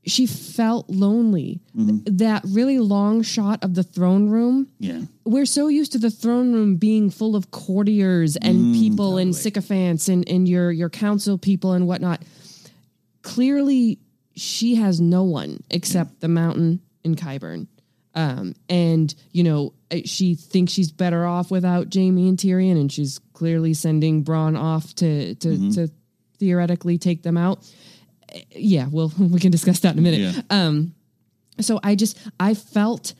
she 0.06 0.26
felt 0.26 0.90
lonely. 0.90 1.60
Mm-hmm. 1.74 2.16
That 2.18 2.42
really 2.46 2.78
long 2.78 3.22
shot 3.22 3.64
of 3.64 3.74
the 3.74 3.82
throne 3.82 4.28
room. 4.28 4.68
Yeah. 4.78 5.00
We're 5.24 5.46
so 5.46 5.68
used 5.68 5.92
to 5.92 5.98
the 5.98 6.10
throne 6.10 6.52
room 6.52 6.76
being 6.76 7.08
full 7.10 7.34
of 7.34 7.50
courtiers 7.50 8.36
and 8.36 8.74
Mm, 8.74 8.74
people 8.74 9.16
and 9.16 9.34
sycophants 9.34 10.08
and, 10.08 10.28
and 10.28 10.46
your 10.46 10.70
your 10.70 10.90
council 10.90 11.38
people 11.38 11.72
and 11.72 11.86
whatnot. 11.86 12.22
clearly 13.22 13.98
she 14.36 14.74
has 14.74 15.00
no 15.00 15.22
one 15.22 15.62
except 15.70 16.20
the 16.20 16.28
mountain 16.28 16.80
in 17.04 17.14
Qyburn. 17.14 17.66
Um, 18.16 18.54
and 18.68 19.12
you 19.32 19.42
know, 19.42 19.72
she 20.04 20.34
thinks 20.34 20.72
she's 20.72 20.92
better 20.92 21.24
off 21.24 21.50
without 21.50 21.92
Jaime 21.94 22.28
and 22.28 22.38
Tyrion, 22.38 22.78
and 22.78 22.92
she's 22.92 23.18
clearly 23.32 23.74
sending 23.74 24.24
Bronn 24.24 24.58
off 24.58 24.94
to 24.96 25.34
to, 25.36 25.72
to 25.72 25.88
theoretically 26.44 26.98
take 26.98 27.22
them 27.22 27.36
out. 27.36 27.58
Yeah, 28.54 28.86
well, 28.90 29.12
we 29.18 29.40
can 29.40 29.50
discuss 29.50 29.80
that 29.80 29.92
in 29.94 29.98
a 29.98 30.02
minute. 30.02 30.44
Um, 30.50 30.94
so 31.60 31.80
I 31.82 31.94
just 31.94 32.18
I 32.38 32.54
felt 32.54 33.14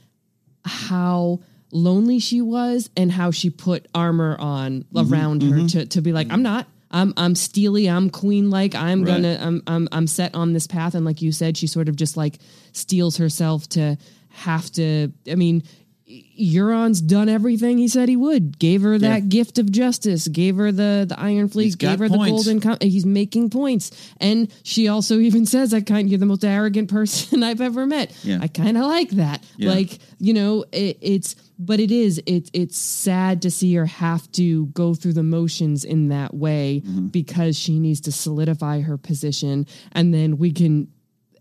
how 0.65 1.41
lonely 1.71 2.19
she 2.19 2.41
was 2.41 2.91
and 2.97 3.11
how 3.11 3.31
she 3.31 3.51
put 3.51 3.87
armor 3.95 4.37
on 4.39 4.85
around 4.97 5.43
her 5.43 5.67
to 5.69 5.87
to 5.87 6.01
be 6.01 6.13
like 6.13 6.31
I'm 6.31 6.43
not 6.43 6.67
I'm 6.91 7.13
I'm 7.17 7.35
steely 7.35 7.89
I'm 7.91 8.11
queen 8.11 8.49
like 8.51 8.75
I'm 8.75 9.01
Right. 9.03 9.09
gonna 9.15 9.39
I'm 9.41 9.63
I'm 9.67 9.89
I'm 9.93 10.07
set 10.07 10.35
on 10.35 10.53
this 10.53 10.67
path 10.67 10.95
and 10.95 11.05
like 11.05 11.21
you 11.21 11.33
said 11.33 11.57
she 11.57 11.67
sort 11.67 11.89
of 11.89 11.97
just 11.97 12.17
like 12.17 12.39
steels 12.73 13.17
herself 13.17 13.69
to 13.71 13.97
have 14.31 14.71
to 14.73 15.13
I 15.31 15.35
mean 15.35 15.65
Euron's 16.07 17.01
done 17.01 17.29
everything 17.31 17.79
he 17.79 17.89
said 17.89 18.09
he 18.11 18.17
would. 18.17 18.59
Gave 18.59 18.83
her 18.83 18.99
that 18.99 19.29
gift 19.31 19.59
of 19.59 19.71
justice. 19.73 20.29
Gave 20.29 20.57
her 20.57 20.71
the 20.71 21.07
the 21.09 21.19
Iron 21.19 21.49
Fleet. 21.49 21.65
He's 21.65 21.77
gave 21.77 21.99
her 21.99 22.09
the 22.09 22.19
golden. 22.19 22.61
Com- 22.61 22.77
he's 22.81 23.07
making 23.07 23.51
points, 23.51 23.91
and 24.19 24.53
she 24.65 24.89
also 24.89 25.19
even 25.19 25.47
says, 25.55 25.73
"I 25.73 25.81
kind 25.81 26.07
of 26.07 26.11
you're 26.11 26.19
the 26.19 26.27
most 26.27 26.45
arrogant 26.45 26.91
person 26.91 27.43
I've 27.43 27.61
ever 27.63 27.87
met." 27.87 28.15
Yeah. 28.23 28.39
I 28.43 28.49
kind 28.49 28.77
of 28.77 28.85
like 28.85 29.11
that. 29.11 29.43
Yeah. 29.57 29.71
Like 29.71 29.99
you 30.19 30.35
know, 30.35 30.65
it, 30.73 30.99
it's 31.01 31.37
but 31.59 31.81
it 31.81 31.91
is 31.91 32.21
it 32.27 32.51
it's 32.53 32.77
sad 32.77 33.41
to 33.43 33.51
see 33.51 33.75
her 33.75 33.87
have 33.87 34.31
to 34.33 34.67
go 34.67 34.95
through 34.95 35.15
the 35.15 35.23
motions 35.23 35.85
in 35.85 36.09
that 36.09 36.35
way 36.35 36.83
Mm-hmm. 36.85 37.07
because 37.09 37.59
she 37.59 37.79
needs 37.79 38.01
to 38.03 38.13
solidify 38.13 38.81
her 38.81 38.99
position, 38.99 39.67
and 39.93 40.13
then 40.13 40.37
we 40.37 40.53
can 40.53 40.89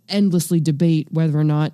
endlessly 0.09 0.59
debate 0.59 1.07
whether 1.11 1.37
or 1.37 1.43
not 1.43 1.73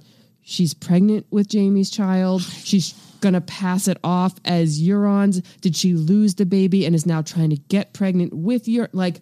she's 0.50 0.74
pregnant 0.74 1.26
with 1.30 1.52
Jaime's 1.52 1.90
child. 1.90 2.42
She's 2.42 2.94
gonna 3.22 3.42
pass 3.42 3.88
it 3.88 3.98
off 4.04 4.34
as 4.46 4.82
Euron's. 4.82 5.42
Did 5.62 5.76
she 5.76 5.94
lose 5.94 6.36
the 6.36 6.46
baby 6.46 6.86
and 6.86 6.96
is 6.96 7.06
now 7.06 7.22
trying 7.22 7.50
to 7.52 7.58
get 7.58 7.94
pregnant 7.94 8.34
with 8.34 8.68
your 8.68 8.90
like? 8.94 9.22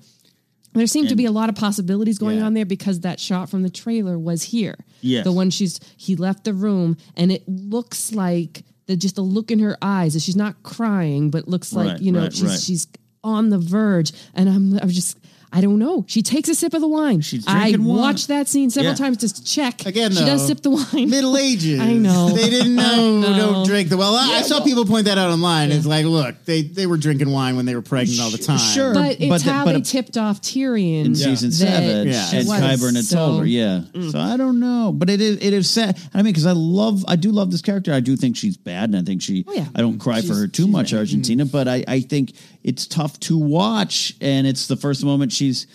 There 0.74 0.86
seem 0.86 1.08
to 1.08 1.16
be 1.16 1.26
a 1.26 1.32
lot 1.32 1.50
of 1.50 1.56
possibilities 1.56 2.20
going 2.20 2.38
Yeah. 2.38 2.46
on 2.46 2.54
there 2.54 2.66
because 2.66 3.00
that 3.00 3.20
shot 3.20 3.50
from 3.50 3.64
the 3.64 3.70
trailer 3.70 4.20
was 4.20 4.44
here. 4.44 4.76
Yes. 5.02 5.24
the 5.24 5.32
one 5.32 5.50
she's 5.50 5.80
he 5.98 6.16
left 6.16 6.44
the 6.44 6.54
room 6.54 6.98
and 7.16 7.32
it 7.32 7.48
looks 7.48 8.14
like 8.14 8.64
the 8.86 8.96
just 8.96 9.16
the 9.16 9.22
look 9.24 9.50
in 9.50 9.58
her 9.60 9.76
eyes 9.82 10.14
that 10.14 10.22
she's 10.22 10.36
not 10.36 10.62
crying, 10.64 11.32
but 11.32 11.48
looks 11.48 11.74
like 11.74 11.88
Right, 11.94 12.02
you 12.02 12.12
know 12.12 12.24
right, 12.24 12.34
she's 12.34 12.44
right. 12.44 12.60
she's 12.60 12.88
on 13.24 13.50
the 13.50 13.58
verge. 13.58 14.12
And 14.36 14.48
I'm 14.50 14.78
I'm 14.80 14.90
just. 14.90 15.18
I 15.52 15.62
don't 15.62 15.80
know. 15.80 16.04
She 16.08 16.22
takes 16.22 16.50
a 16.50 16.56
sip 16.56 16.74
of 16.74 16.82
the 16.82 16.88
wine. 16.90 17.22
She's 17.22 17.48
I 17.48 17.70
drinking 17.72 17.86
wine. 17.86 17.98
watched 18.00 18.28
that 18.28 18.50
scene 18.50 18.70
several 18.70 18.92
Yeah. 18.94 18.98
times 18.98 19.18
just 19.18 19.38
to 19.38 19.44
check. 19.46 19.86
Again, 19.86 20.12
she 20.12 20.26
does 20.26 20.46
sip 20.46 20.62
the 20.62 20.70
wine. 20.72 21.10
Middle 21.10 21.38
Ages. 21.38 21.80
I 21.82 21.94
know. 21.94 22.30
They 22.30 22.50
didn't 22.50 22.76
know, 22.84 22.84
I 23.26 23.32
know. 23.32 23.54
don't 23.54 23.66
drink 23.66 23.88
the 23.90 23.96
well. 23.98 24.14
I, 24.14 24.40
I 24.40 24.42
saw 24.42 24.62
people 24.62 24.86
point 24.86 25.06
that 25.06 25.18
out 25.18 25.30
online. 25.30 25.72
It's 25.72 25.86
like, 25.86 26.06
look, 26.06 26.44
they, 26.44 26.64
they 26.64 26.86
were 26.86 26.98
drinking 26.98 27.32
wine 27.32 27.56
when 27.56 27.66
they 27.66 27.76
were 27.76 27.82
pregnant 27.82 28.20
all 28.20 28.30
the 28.30 28.38
time. 28.38 28.58
Sure. 28.58 28.94
But 28.94 29.12
it's 29.22 29.28
But 29.30 29.44
the- 29.44 29.52
how 29.54 29.64
but 29.66 29.72
they 29.74 29.82
tipped 29.82 30.18
off 30.18 30.42
Tyrion 30.42 31.06
in 31.06 31.16
season 31.16 31.52
seven, 31.52 32.08
Yeah. 32.10 32.20
and 32.20 32.30
she 32.30 32.38
was. 32.50 32.60
Qyburn 32.60 32.96
had 32.98 33.06
So- 33.06 33.16
told 33.16 33.40
her, 33.40 33.46
yeah. 33.46 33.82
Mm. 33.94 34.12
So 34.12 34.20
I 34.20 34.36
don't 34.36 34.60
know, 34.60 34.92
but 34.94 35.10
it 35.10 35.22
is 35.22 35.38
it 35.42 35.54
is 35.54 35.70
sad. 35.70 35.98
I 36.14 36.18
mean, 36.18 36.26
because 36.34 36.46
I 36.46 36.52
love, 36.52 37.06
I 37.08 37.16
do 37.16 37.32
love 37.32 37.52
this 37.52 37.62
character. 37.62 37.94
I 37.94 38.02
do 38.02 38.18
think 38.18 38.36
she's 38.36 38.58
bad, 38.58 38.90
and 38.90 38.98
I 38.98 39.02
think 39.02 39.22
she. 39.22 39.46
Oh, 39.48 39.54
yeah. 39.54 39.66
I 39.74 39.80
don't 39.82 39.98
cry 39.98 40.22
for 40.22 40.34
her 40.36 40.48
too 40.48 40.68
much, 40.68 40.94
Argentina, 40.94 41.46
mm. 41.46 41.52
but 41.52 41.68
I 41.70 41.86
I 41.88 42.02
think 42.02 42.34
it's 42.68 42.86
tough 42.86 43.18
to 43.22 43.38
watch, 43.38 44.14
and 44.22 44.46
it's 44.46 44.68
the 44.68 44.76
first 44.76 45.04
moment 45.04 45.32
she's. 45.32 45.66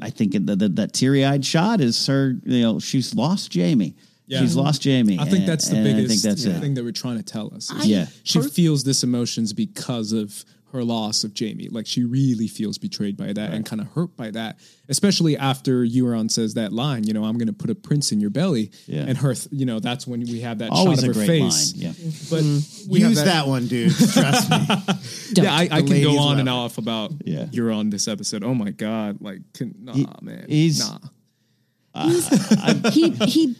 I 0.00 0.08
think 0.10 0.32
that 0.46 0.58
that, 0.60 0.76
that 0.76 0.92
teary 0.94 1.24
eyed 1.24 1.44
shot 1.44 1.80
is 1.80 2.06
her. 2.06 2.36
You 2.44 2.62
know, 2.62 2.78
she's 2.78 3.14
lost 3.14 3.52
Jaime. 3.54 3.94
Yeah. 4.28 4.38
She's 4.40 4.54
lost 4.56 4.84
Jaime. 4.84 5.18
I 5.18 5.24
think 5.24 5.40
and- 5.40 5.48
that's 5.48 5.68
the 5.68 5.76
and 5.76 5.84
biggest 5.84 6.04
I 6.04 6.08
think 6.08 6.22
that's 6.22 6.44
it. 6.44 6.60
thing 6.60 6.74
that 6.74 6.84
we're 6.84 6.92
trying 6.92 7.16
to 7.18 7.24
tell 7.24 7.52
us. 7.52 7.70
is 7.72 7.86
Yeah. 7.86 8.06
she 8.22 8.40
feels 8.40 8.84
this 8.84 9.02
emotions 9.02 9.52
because 9.52 10.12
of 10.12 10.44
her 10.72 10.82
loss 10.84 11.24
of 11.24 11.32
Jaime. 11.38 11.68
Like 11.68 11.86
she 11.86 12.04
really 12.04 12.48
feels 12.48 12.78
betrayed 12.78 13.16
by 13.16 13.32
that 13.32 13.52
and 13.52 13.64
kind 13.64 13.80
of 13.80 13.88
hurt 13.88 14.16
by 14.16 14.30
that, 14.32 14.58
especially 14.88 15.36
after 15.36 15.84
Euron 15.84 16.30
says 16.30 16.54
that 16.54 16.72
line. 16.72 17.04
You 17.04 17.12
know, 17.14 17.24
I'm 17.24 17.38
going 17.38 17.46
to 17.48 17.52
put 17.52 17.70
a 17.70 17.74
prince 17.74 18.10
in 18.12 18.20
your 18.20 18.30
belly, 18.30 18.70
Yeah. 18.86 19.04
and 19.06 19.16
her. 19.18 19.34
th- 19.34 19.48
You 19.52 19.66
know, 19.66 19.78
that's 19.80 20.06
when 20.06 20.20
we 20.22 20.40
have 20.40 20.58
that 20.58 20.70
Always 20.70 21.00
shot 21.00 21.06
a 21.06 21.10
of 21.10 21.16
her 21.16 21.24
great 21.26 21.40
face. 21.42 21.74
line. 21.74 21.82
Yeah. 21.82 21.92
But 22.30 22.42
mm-hmm. 22.44 22.90
we 22.90 23.00
have 23.00 23.10
Use 23.10 23.24
that. 23.24 23.46
one, 23.46 23.66
dude. 23.66 23.92
Trust 23.96 24.50
me. 24.50 24.56
Yeah, 25.42 25.54
I, 25.54 25.62
I 25.70 25.82
can 25.82 26.02
go 26.02 26.18
on 26.18 26.38
and 26.40 26.48
off 26.48 26.76
about 26.78 27.12
Yeah. 27.24 27.44
Euron 27.46 27.90
this 27.90 28.06
episode. 28.08 28.44
Oh 28.44 28.54
my 28.54 28.70
god, 28.70 29.22
like 29.22 29.40
can, 29.54 29.74
nah, 29.80 29.94
man, 30.20 30.44
he's- 30.48 30.80
nah. 30.80 30.98
he 32.90 33.10
he. 33.10 33.56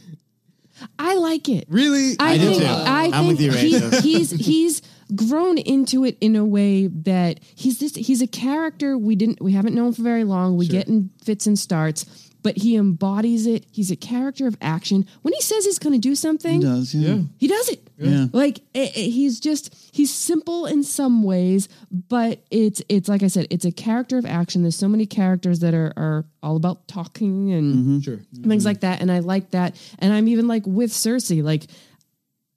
I 0.99 1.15
like 1.15 1.49
it. 1.49 1.67
Really, 1.69 2.17
I, 2.19 2.37
do 2.39 2.45
think 2.51 2.63
too. 2.63 2.67
I 2.67 3.05
I'm 3.13 3.13
think 3.13 3.29
with 3.29 3.41
you, 3.41 3.53
he- 3.53 4.01
he's 4.01 4.31
he's 4.33 4.83
grown 5.15 5.59
into 5.59 6.05
it 6.05 6.17
in 6.21 6.37
a 6.37 6.45
way 6.45 6.87
that 6.87 7.41
he's 7.55 7.79
this 7.81 7.95
he's 7.95 8.23
a 8.23 8.27
character 8.27 8.97
we 8.97 9.15
didn't 9.17 9.41
we 9.43 9.53
haven't 9.53 9.75
known 9.75 9.93
for 9.93 10.03
very 10.03 10.25
long. 10.25 10.57
We 10.57 10.67
get 10.69 10.89
in 10.89 11.11
fits 11.25 11.47
and 11.47 11.59
starts, 11.59 12.05
but 12.43 12.57
he 12.57 12.77
embodies 12.77 13.47
it. 13.47 13.67
He's 13.71 13.91
a 13.91 13.97
character 13.97 14.47
of 14.47 14.57
action. 14.61 15.07
When 15.23 15.35
he 15.35 15.41
says 15.41 15.65
he's 15.65 15.79
going 15.79 15.93
to 15.95 15.99
do 16.09 16.15
something, 16.15 16.61
He 16.61 16.67
does. 16.67 16.95
Yeah. 16.95 17.19
he 17.39 17.47
does 17.49 17.69
it. 17.69 17.89
Yeah. 17.99 18.27
Like 18.33 18.61
i- 18.75 18.81
i- 18.97 19.11
he's 19.19 19.39
just 19.39 19.75
he's 19.93 20.13
simple 20.13 20.67
in 20.67 20.83
some 20.83 21.23
ways, 21.23 21.69
but 21.91 22.43
it's 22.51 22.83
it's 22.89 23.09
like 23.09 23.23
I 23.23 23.29
said, 23.29 23.47
it's 23.51 23.65
a 23.65 23.71
character 23.71 24.19
of 24.19 24.27
action. 24.27 24.63
There's 24.63 24.77
so 24.77 24.89
many 24.89 25.07
characters 25.07 25.61
that 25.61 25.75
are 25.75 25.93
are 25.97 26.25
all 26.43 26.57
about 26.57 26.89
talking 26.89 27.53
and 27.53 27.75
Mm-hmm. 27.75 28.01
sure. 28.01 28.17
things 28.43 28.63
mm-hmm. 28.63 28.67
like 28.67 28.81
that, 28.81 29.01
and 29.01 29.13
I 29.13 29.21
like 29.21 29.51
that. 29.51 29.77
And 30.01 30.13
I'm 30.13 30.27
even 30.29 30.49
like 30.49 30.67
with 30.67 30.91
Cersei, 30.91 31.43
like 31.45 31.67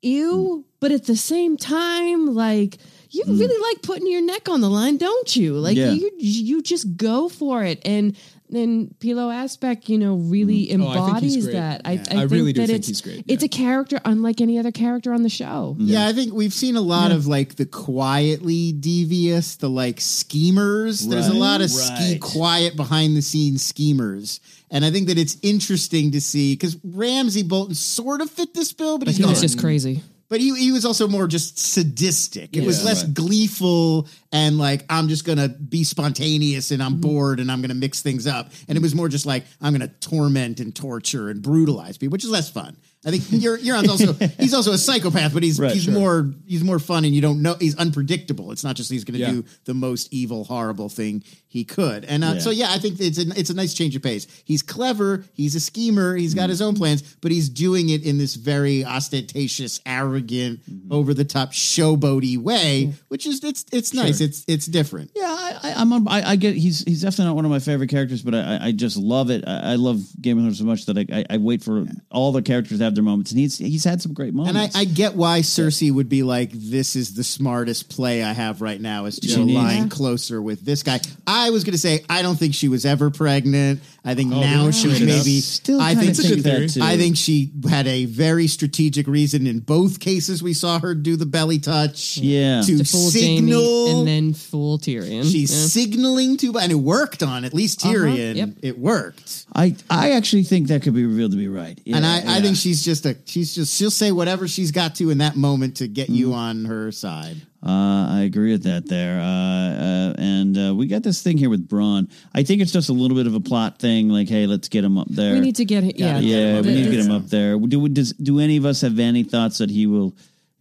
ew, 0.02 0.66
but 0.86 0.92
at 0.92 1.06
the 1.06 1.16
same 1.16 1.58
time, 1.58 2.36
like 2.36 2.78
you 3.10 3.24
mm. 3.24 3.40
really 3.40 3.60
like 3.74 3.82
putting 3.82 4.06
your 4.06 4.22
neck 4.22 4.48
on 4.48 4.62
the 4.62 4.70
line, 4.70 4.98
don't 4.98 5.36
you? 5.36 5.54
Like 5.54 5.76
Yeah. 5.76 5.94
you 5.94 6.12
you 6.20 6.62
just 6.62 6.96
go 6.96 7.28
for 7.28 7.64
it 7.64 7.82
and. 7.84 8.16
Then 8.48 8.94
Pilou 9.00 9.34
Asbæk, 9.34 9.90
you 9.90 9.98
know, 9.98 10.18
really 10.18 10.68
mm. 10.68 10.86
Oh, 10.86 10.88
I 10.88 11.20
think 11.20 11.24
he's 11.24 11.48
embodies 11.48 11.52
that. 11.54 11.82
I, 11.84 11.90
I, 11.90 11.94
I 11.94 11.98
think 11.98 12.32
really 12.32 12.54
do 12.54 12.62
that 12.62 12.68
think 12.68 12.78
it's, 12.78 12.88
he's 12.88 13.02
great, 13.02 13.26
It's 13.28 13.44
a 13.44 13.48
character 13.48 14.00
unlike 14.06 14.40
any 14.40 14.60
other 14.60 14.72
character 14.72 15.14
on 15.14 15.24
the 15.24 15.30
show. 15.30 15.76
Yeah, 15.80 16.08
I 16.08 16.14
think 16.14 16.32
we've 16.32 16.54
seen 16.54 16.76
a 16.76 16.82
lot 16.82 17.12
of 17.12 17.26
like 17.26 17.56
the 17.56 17.66
quietly 17.66 18.72
devious, 18.72 19.56
the 19.56 19.68
like 19.68 20.00
schemers. 20.00 21.08
There's 21.08 21.28
a 21.28 21.34
lot 21.34 21.62
of 21.62 21.72
ski 21.72 22.20
quiet 22.20 22.76
behind 22.76 23.18
the 23.18 23.24
scenes 23.24 23.66
schemers. 23.66 24.40
And 24.70 24.86
I 24.86 24.92
think 24.92 25.08
that 25.08 25.18
it's 25.18 25.38
interesting 25.42 26.12
to 26.12 26.22
see 26.22 26.54
because 26.54 26.78
Ramsay 26.84 27.42
Bolton 27.42 27.74
sort 27.74 28.22
of 28.22 28.30
fit 28.30 28.54
this 28.54 28.72
bill, 28.74 29.00
but 29.00 29.08
he's 29.08 29.18
He 29.18 29.24
was 29.24 29.40
not. 29.40 29.42
just 29.42 29.60
crazy. 29.60 30.04
But 30.28 30.40
he, 30.42 30.56
he 30.56 30.72
was 30.72 30.86
also 30.86 31.08
more 31.08 31.28
just 31.28 31.60
sadistic. 31.60 32.58
It 32.58 32.66
was 32.66 32.80
Yeah. 32.80 32.86
less 32.86 33.04
Right. 33.04 33.14
gleeful 33.14 34.08
and 34.32 34.58
like, 34.58 34.84
I'm 34.90 35.08
just 35.08 35.24
going 35.24 35.38
to 35.38 35.50
be 35.50 35.84
spontaneous 35.84 36.72
and 36.72 36.82
I'm 36.82 36.94
Mm-hmm. 36.94 37.02
bored 37.02 37.40
and 37.40 37.52
I'm 37.52 37.62
going 37.62 37.70
to 37.70 37.76
mix 37.76 38.02
things 38.02 38.26
up. 38.26 38.52
And 38.68 38.76
it 38.78 38.82
was 38.82 38.96
more 38.96 39.08
just 39.08 39.26
like, 39.26 39.46
I'm 39.62 39.76
going 39.78 39.88
to 39.88 39.94
torment 40.00 40.60
and 40.60 40.74
torture 40.76 41.30
and 41.30 41.42
brutalize 41.42 41.98
people, 41.98 42.12
which 42.14 42.24
is 42.24 42.32
less 42.32 42.50
fun. 42.50 42.76
I 43.06 43.12
think 43.12 43.44
you're, 43.44 43.58
Euron's 43.58 43.90
also, 43.90 44.14
he's 44.40 44.54
also 44.54 44.72
a 44.72 44.78
psychopath, 44.78 45.34
but 45.34 45.44
he's, 45.44 45.60
Right, 45.60 45.72
he's 45.72 45.84
sure. 45.84 45.94
more, 45.94 46.32
he's 46.48 46.64
more 46.64 46.80
fun 46.80 47.06
and 47.06 47.14
you 47.14 47.22
don't 47.22 47.42
know, 47.42 47.56
he's 47.60 47.76
unpredictable. 47.78 48.52
It's 48.52 48.64
not 48.64 48.76
just 48.76 48.92
he's 48.92 49.04
going 49.04 49.14
to 49.14 49.20
Yeah. 49.20 49.32
do 49.32 49.46
the 49.66 49.74
most 49.74 50.12
evil, 50.12 50.44
horrible 50.44 50.90
thing 50.90 51.24
he 51.48 51.64
could. 51.64 52.04
And 52.06 52.24
uh, 52.24 52.34
Yeah. 52.34 52.40
so, 52.40 52.50
yeah, 52.50 52.72
I 52.72 52.80
think 52.80 53.00
it's 53.00 53.18
a, 53.18 53.28
it's 53.40 53.50
a 53.50 53.54
nice 53.54 53.74
change 53.74 53.96
of 53.96 54.02
pace. 54.02 54.28
He's 54.44 54.62
clever. 54.62 55.24
He's 55.34 55.56
a 55.56 55.60
schemer. 55.60 56.16
He's 56.16 56.34
got 56.34 56.50
his 56.50 56.62
own 56.62 56.76
plans, 56.76 57.02
but 57.22 57.32
he's 57.32 57.48
doing 57.48 57.90
it 57.90 58.04
in 58.04 58.18
this 58.18 58.36
very 58.36 58.84
ostentatious, 58.84 59.80
arrogant, 59.86 60.60
over 60.90 61.14
the 61.14 61.24
top, 61.26 61.52
showboaty 61.52 62.38
way, 62.38 62.94
which 63.10 63.26
is 63.28 63.44
it's 63.44 63.66
it's 63.72 63.94
nice. 63.94 64.20
It's 64.22 64.44
it's 64.48 64.66
different. 64.66 65.12
Yeah, 65.16 65.24
I, 65.28 65.58
I, 65.64 65.74
I'm. 65.78 65.94
On, 65.94 66.08
I, 66.08 66.32
I 66.32 66.36
get. 66.36 66.56
He's 66.56 66.84
he's 66.84 67.02
definitely 67.02 67.26
not 67.26 67.36
one 67.36 67.46
of 67.46 67.52
my 67.52 67.60
favorite 67.60 67.90
characters, 67.90 68.22
but 68.22 68.34
I, 68.36 68.60
I 68.68 68.72
just 68.72 68.98
love 68.98 69.30
it. 69.30 69.44
I, 69.48 69.74
I 69.74 69.76
love 69.76 70.02
Game 70.22 70.38
of 70.38 70.44
Thrones 70.44 70.60
so 70.60 70.66
much 70.66 70.86
that 70.88 70.98
I, 70.98 71.06
I, 71.12 71.26
I 71.36 71.38
wait 71.38 71.64
for 71.64 71.86
all 72.12 72.32
the 72.32 72.42
characters 72.42 72.80
to 72.80 72.84
have 72.84 72.95
their 72.96 73.04
moments, 73.04 73.32
and 73.32 73.40
he's 73.40 73.58
he's 73.58 73.84
had 73.84 74.02
some 74.02 74.14
great 74.14 74.30
And 74.30 74.38
moments. 74.38 74.76
I, 74.76 74.82
I 74.82 74.86
get 74.86 75.16
why 75.16 75.40
Cersei 75.42 75.92
would 75.92 76.10
be 76.10 76.24
like, 76.24 76.52
"This 76.54 76.96
is 76.96 77.14
the 77.14 77.24
smartest 77.24 77.90
play 77.90 78.24
I 78.24 78.34
have 78.34 78.62
right 78.62 78.80
now 78.82 79.06
is 79.06 79.20
to 79.20 79.28
She 79.28 79.44
needs- 79.44 79.60
align 79.60 79.90
closer 79.90 80.42
with 80.42 80.66
this 80.66 80.84
guy." 80.84 81.00
I 81.28 81.50
was 81.52 81.64
going 81.64 81.74
to 81.74 81.78
say 81.78 82.04
I 82.10 82.22
don't 82.22 82.38
think 82.38 82.54
she 82.56 82.68
was 82.68 82.86
ever 82.86 83.10
pregnant. 83.10 83.82
I 84.08 84.14
think 84.14 84.30
now 84.30 84.60
really? 84.62 84.72
she 84.72 84.80
Straight 84.90 85.02
up. 85.02 85.08
maybe. 85.08 85.40
Still 85.42 85.82
I 85.82 85.96
kinda 85.96 86.06
think 86.14 86.18
think 86.18 86.36
she- 86.36 86.42
that, 86.42 86.70
too. 86.70 86.82
I 86.84 86.96
think 86.98 87.18
she 87.18 87.52
had 87.68 87.88
a 87.88 88.06
very 88.06 88.48
strategic 88.48 89.08
reason 89.08 89.48
in 89.48 89.60
both 89.60 90.00
cases. 90.00 90.44
We 90.44 90.54
saw 90.54 90.80
her 90.80 90.94
do 90.94 91.16
the 91.16 91.26
belly 91.26 91.58
touch. 91.60 92.18
Yeah. 92.18 92.62
to, 92.62 92.78
To 92.78 92.84
fool 92.84 93.10
signal. 93.10 93.62
Jaime 93.88 94.00
and 94.00 94.08
then 94.08 94.34
fool 94.36 94.78
Tyrion. 94.78 95.24
She's 95.24 95.52
Yeah. 95.52 95.66
signaling 95.68 96.38
to, 96.38 96.56
and 96.60 96.72
it 96.72 96.76
worked 96.76 97.24
on 97.24 97.46
at 97.46 97.54
least 97.54 97.80
Tyrion. 97.80 98.14
Uh-huh, 98.32 98.34
yep. 98.36 98.50
It 98.62 98.78
worked, 98.80 99.46
I 99.56 99.76
I 99.90 100.12
actually 100.12 100.44
think 100.44 100.68
that 100.68 100.84
could 100.84 100.94
be 100.94 101.06
revealed 101.06 101.32
to 101.32 101.38
be 101.38 101.48
right. 101.48 101.80
Yeah, 101.84 101.98
and 101.98 102.06
I, 102.06 102.38
I 102.38 102.42
think 102.42 102.58
she's 102.58 102.86
just 102.86 103.06
a 103.08 103.16
she's 103.26 103.56
just 103.56 103.76
she'll 103.76 103.90
say 103.92 104.12
whatever 104.12 104.48
she's 104.48 104.72
got 104.72 104.96
to 104.96 105.10
in 105.10 105.18
that 105.18 105.36
moment 105.36 105.78
to 105.78 105.88
get 105.88 106.10
you 106.10 106.28
Mm-hmm. 106.28 106.36
on 106.36 106.66
her 106.66 106.92
side. 106.92 107.38
Uh, 107.66 108.08
I 108.12 108.22
agree 108.26 108.52
with 108.52 108.64
that 108.64 108.88
there. 108.88 109.20
Uh, 109.20 109.24
uh, 109.24 110.14
and 110.20 110.56
uh, 110.56 110.76
we 110.76 110.86
got 110.86 111.02
this 111.02 111.24
thing 111.24 111.38
here 111.38 111.50
with 111.50 111.68
Bronn. 111.68 112.12
I 112.34 112.44
think 112.44 112.62
it's 112.62 112.72
just 112.72 112.90
a 112.90 112.94
little 112.94 113.18
bit 113.18 113.26
of 113.26 113.34
a 113.34 113.40
plot 113.40 113.80
thing. 113.80 114.10
Like, 114.10 114.30
hey, 114.30 114.46
let's 114.46 114.68
get 114.70 114.84
him 114.84 115.00
up 115.00 115.08
there. 115.10 115.34
We 115.34 115.40
need 115.40 115.56
to 115.56 115.66
get 115.66 115.84
it. 115.84 115.98
Yeah, 115.98 116.20
yeah, 116.20 116.62
we 116.62 116.76
need 116.76 116.84
to 116.84 116.92
get 116.92 117.06
him 117.06 117.12
up 117.12 117.26
there. 117.26 117.58
Do 117.58 117.90
does, 117.90 118.14
do 118.14 118.40
any 118.40 118.58
of 118.58 118.66
us 118.66 118.82
have 118.82 119.00
any 119.00 119.24
thoughts 119.24 119.58
that 119.58 119.72
he 119.72 119.88
will 119.88 120.16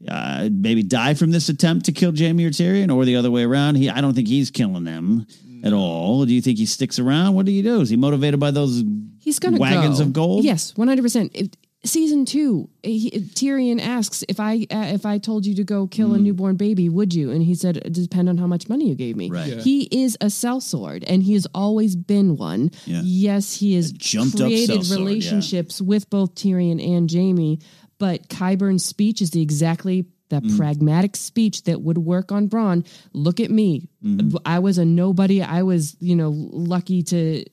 uh, 0.09 0.48
maybe 0.51 0.82
die 0.82 1.12
from 1.12 1.31
this 1.31 1.51
attempt 1.51 1.85
to 1.86 1.93
kill 1.93 2.16
Jaime 2.16 2.43
or 2.44 2.51
Tyrion, 2.51 2.94
or 2.94 3.05
the 3.05 3.16
other 3.16 3.31
way 3.31 3.44
around? 3.44 3.74
He, 3.74 3.90
I 3.90 4.01
don't 4.01 4.14
think 4.14 4.28
he's 4.28 4.51
killing 4.51 4.85
them 4.85 5.26
at 5.62 5.74
all. 5.74 6.24
Do 6.24 6.32
you 6.32 6.40
think 6.40 6.56
he 6.56 6.64
sticks 6.64 6.98
around? 6.98 7.35
What 7.35 7.44
do 7.44 7.52
you 7.52 7.62
do? 7.62 7.82
Is 7.82 7.90
he 7.90 7.97
motivated 7.97 8.40
by 8.40 8.51
those 8.51 8.82
He's 9.20 9.39
gonna 9.39 9.59
wagons 9.59 9.98
go. 9.98 10.05
of 10.05 10.12
gold? 10.14 10.44
Yes, 10.44 10.74
one 10.76 10.89
hundred 10.89 11.02
percent. 11.02 11.56
Season 11.85 12.24
two, 12.24 12.70
he, 12.82 13.11
Tyrion 13.11 13.78
asks 13.78 14.24
if 14.28 14.40
I 14.40 14.66
uh, 14.70 14.90
if 14.94 15.05
I 15.05 15.19
told 15.19 15.44
you 15.44 15.55
to 15.56 15.65
go 15.65 15.86
kill 15.86 16.15
a 16.15 16.19
newborn 16.19 16.56
baby, 16.56 16.89
would 16.89 17.12
you? 17.12 17.31
And 17.31 17.43
he 17.43 17.55
said, 17.55 17.77
"It 17.77 17.93
depend 17.93 18.31
on 18.31 18.39
how 18.39 18.47
much 18.47 18.69
money 18.70 18.89
you 18.89 18.94
gave 18.94 19.16
me." 19.16 19.31
Right. 19.31 19.47
Yeah. 19.52 19.61
He 19.61 19.82
is 19.90 20.16
a 20.20 20.27
sellsword, 20.27 21.05
and 21.06 21.23
he 21.23 21.35
has 21.35 21.47
always 21.55 21.94
been 21.94 22.36
one. 22.39 22.70
Yeah. 22.86 23.02
Yes, 23.05 23.55
he 23.55 23.74
has 23.74 23.93
jumped 23.93 24.40
up 24.40 24.47
created 24.47 24.81
sellsword, 24.81 24.90
yeah. 24.90 24.97
relationships 24.97 25.82
with 25.82 26.09
both 26.09 26.35
Tyrion 26.35 26.82
and 26.82 27.11
Jaime. 27.12 27.61
But 27.98 28.28
Qyburn's 28.28 28.85
speech 28.85 29.20
is 29.20 29.31
the 29.31 29.43
exactly 29.43 30.06
the 30.31 30.40
Mm. 30.40 30.56
pragmatic 30.56 31.16
speech 31.16 31.65
that 31.65 31.82
would 31.82 31.98
work 31.98 32.32
on 32.32 32.48
Bronn. 32.48 32.86
Look 33.12 33.40
at 33.40 33.51
me. 33.51 33.90
Mm-hmm. 34.02 34.39
I 34.47 34.59
was 34.59 34.78
a 34.78 34.85
nobody. 34.85 35.43
I 35.43 35.62
was, 35.62 35.97
you 36.01 36.16
know, 36.16 36.31
lucky 36.31 37.02
to 37.05 37.44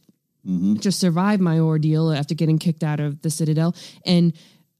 Mm-hmm. 0.47 0.77
just 0.77 0.99
survive 0.99 1.39
my 1.39 1.59
ordeal 1.59 2.11
after 2.11 2.34
getting 2.34 2.57
kicked 2.57 2.84
out 2.84 2.99
of 2.99 3.22
the 3.22 3.30
Citadel. 3.30 3.76
And 4.05 4.34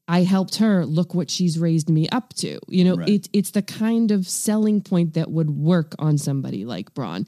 I 0.08 0.24
helped 0.24 0.56
her. 0.56 0.86
Look 0.86 1.14
what 1.14 1.30
she's 1.30 1.60
raised 1.60 1.90
me 1.90 2.10
up 2.10 2.34
to. 2.36 2.60
You 2.68 2.84
know, 2.84 2.96
Right. 2.96 3.10
it's 3.10 3.30
it's 3.32 3.52
the 3.52 3.62
kind 3.62 4.12
of 4.12 4.28
selling 4.28 4.82
point 4.82 5.14
that 5.14 5.30
would 5.32 5.52
work 5.52 5.94
on 6.00 6.18
somebody 6.18 6.66
like 6.66 6.94
Bronn. 6.94 7.28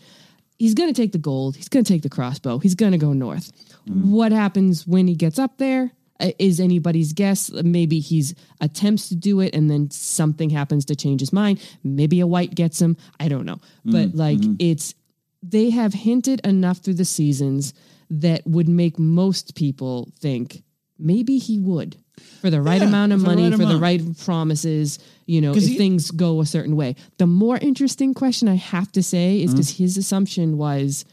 He's 0.58 0.74
going 0.74 0.92
to 0.94 1.00
take 1.02 1.12
the 1.12 1.18
gold. 1.20 1.56
He's 1.56 1.70
going 1.70 1.84
to 1.86 1.94
take 1.94 2.02
the 2.02 2.10
crossbow. 2.10 2.58
He's 2.60 2.76
going 2.76 2.92
to 2.94 2.98
go 2.98 3.14
north. 3.14 3.52
What 3.86 4.32
happens 4.32 4.88
when 4.88 5.08
he 5.08 5.16
gets 5.16 5.38
up 5.40 5.58
there? 5.58 5.92
uh, 6.20 6.32
anybody's 6.40 7.12
guess? 7.14 7.52
Maybe 7.52 8.00
he's 8.00 8.34
attempts 8.62 9.10
to 9.10 9.16
do 9.16 9.40
it 9.42 9.54
and 9.56 9.70
then 9.70 9.92
something 9.92 10.50
happens 10.50 10.86
to 10.86 10.96
change 10.96 11.20
his 11.22 11.34
mind. 11.34 11.60
Maybe 11.84 12.20
a 12.20 12.28
white 12.28 12.56
gets 12.56 12.82
him. 12.82 12.98
I 13.20 13.28
don't 13.28 13.46
know. 13.46 13.58
But 13.84 14.16
like 14.16 14.40
it's 14.60 14.96
they 15.42 15.70
have 15.72 15.94
hinted 15.94 16.40
enough 16.46 16.78
through 16.78 16.94
the 16.94 17.06
seasons 17.06 17.74
that 18.10 18.46
would 18.46 18.68
make 18.70 18.98
most 19.00 19.56
people 19.56 20.10
think 20.20 20.64
maybe 21.00 21.38
he 21.38 21.60
would 21.60 21.98
for 22.42 22.50
the 22.50 22.62
right 22.62 22.82
Yeah, 22.82 22.88
amount 22.88 23.12
of 23.14 23.22
for 23.22 23.28
money, 23.28 23.50
right 23.50 23.60
for 23.60 23.66
the 23.66 23.78
right 23.78 24.02
promises, 24.20 25.00
you 25.26 25.42
know, 25.42 25.54
if 25.56 25.64
he- 25.64 25.78
things 25.78 26.12
go 26.12 26.40
a 26.42 26.46
certain 26.46 26.76
way. 26.76 26.96
The 27.18 27.28
more 27.28 27.58
interesting 27.58 28.14
question 28.14 28.48
I 28.48 28.56
have 28.56 28.92
to 28.94 29.02
say 29.04 29.42
is 29.42 29.50
Mm-hmm. 29.50 29.56
because 29.58 29.78
his 29.78 29.98
assumption 29.98 30.58
was, 30.58 31.06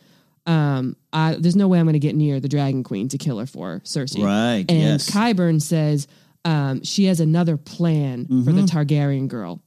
um, 0.47 0.97
I, 1.12 1.37
there's 1.39 1.57
no 1.57 1.69
way 1.69 1.79
I'm 1.79 1.87
going 1.87 1.95
to 1.95 1.99
get 1.99 2.15
near 2.15 2.39
the 2.41 2.49
Dragon 2.49 2.83
Queen 2.85 3.09
to 3.09 3.19
kill 3.19 3.39
her 3.39 3.47
for 3.47 3.81
Cersei. 3.85 4.23
Right, 4.25 4.65
And 4.69 4.79
yes. 5.01 5.11
Qyburn 5.11 5.61
says 5.62 6.07
um, 6.45 6.83
she 6.85 7.05
has 7.07 7.21
another 7.21 7.57
plan 7.57 8.27
for 8.27 8.53
the 8.53 8.62
Mm-hmm. 8.62 8.65
Targaryen 8.79 9.29
girl. 9.29 9.62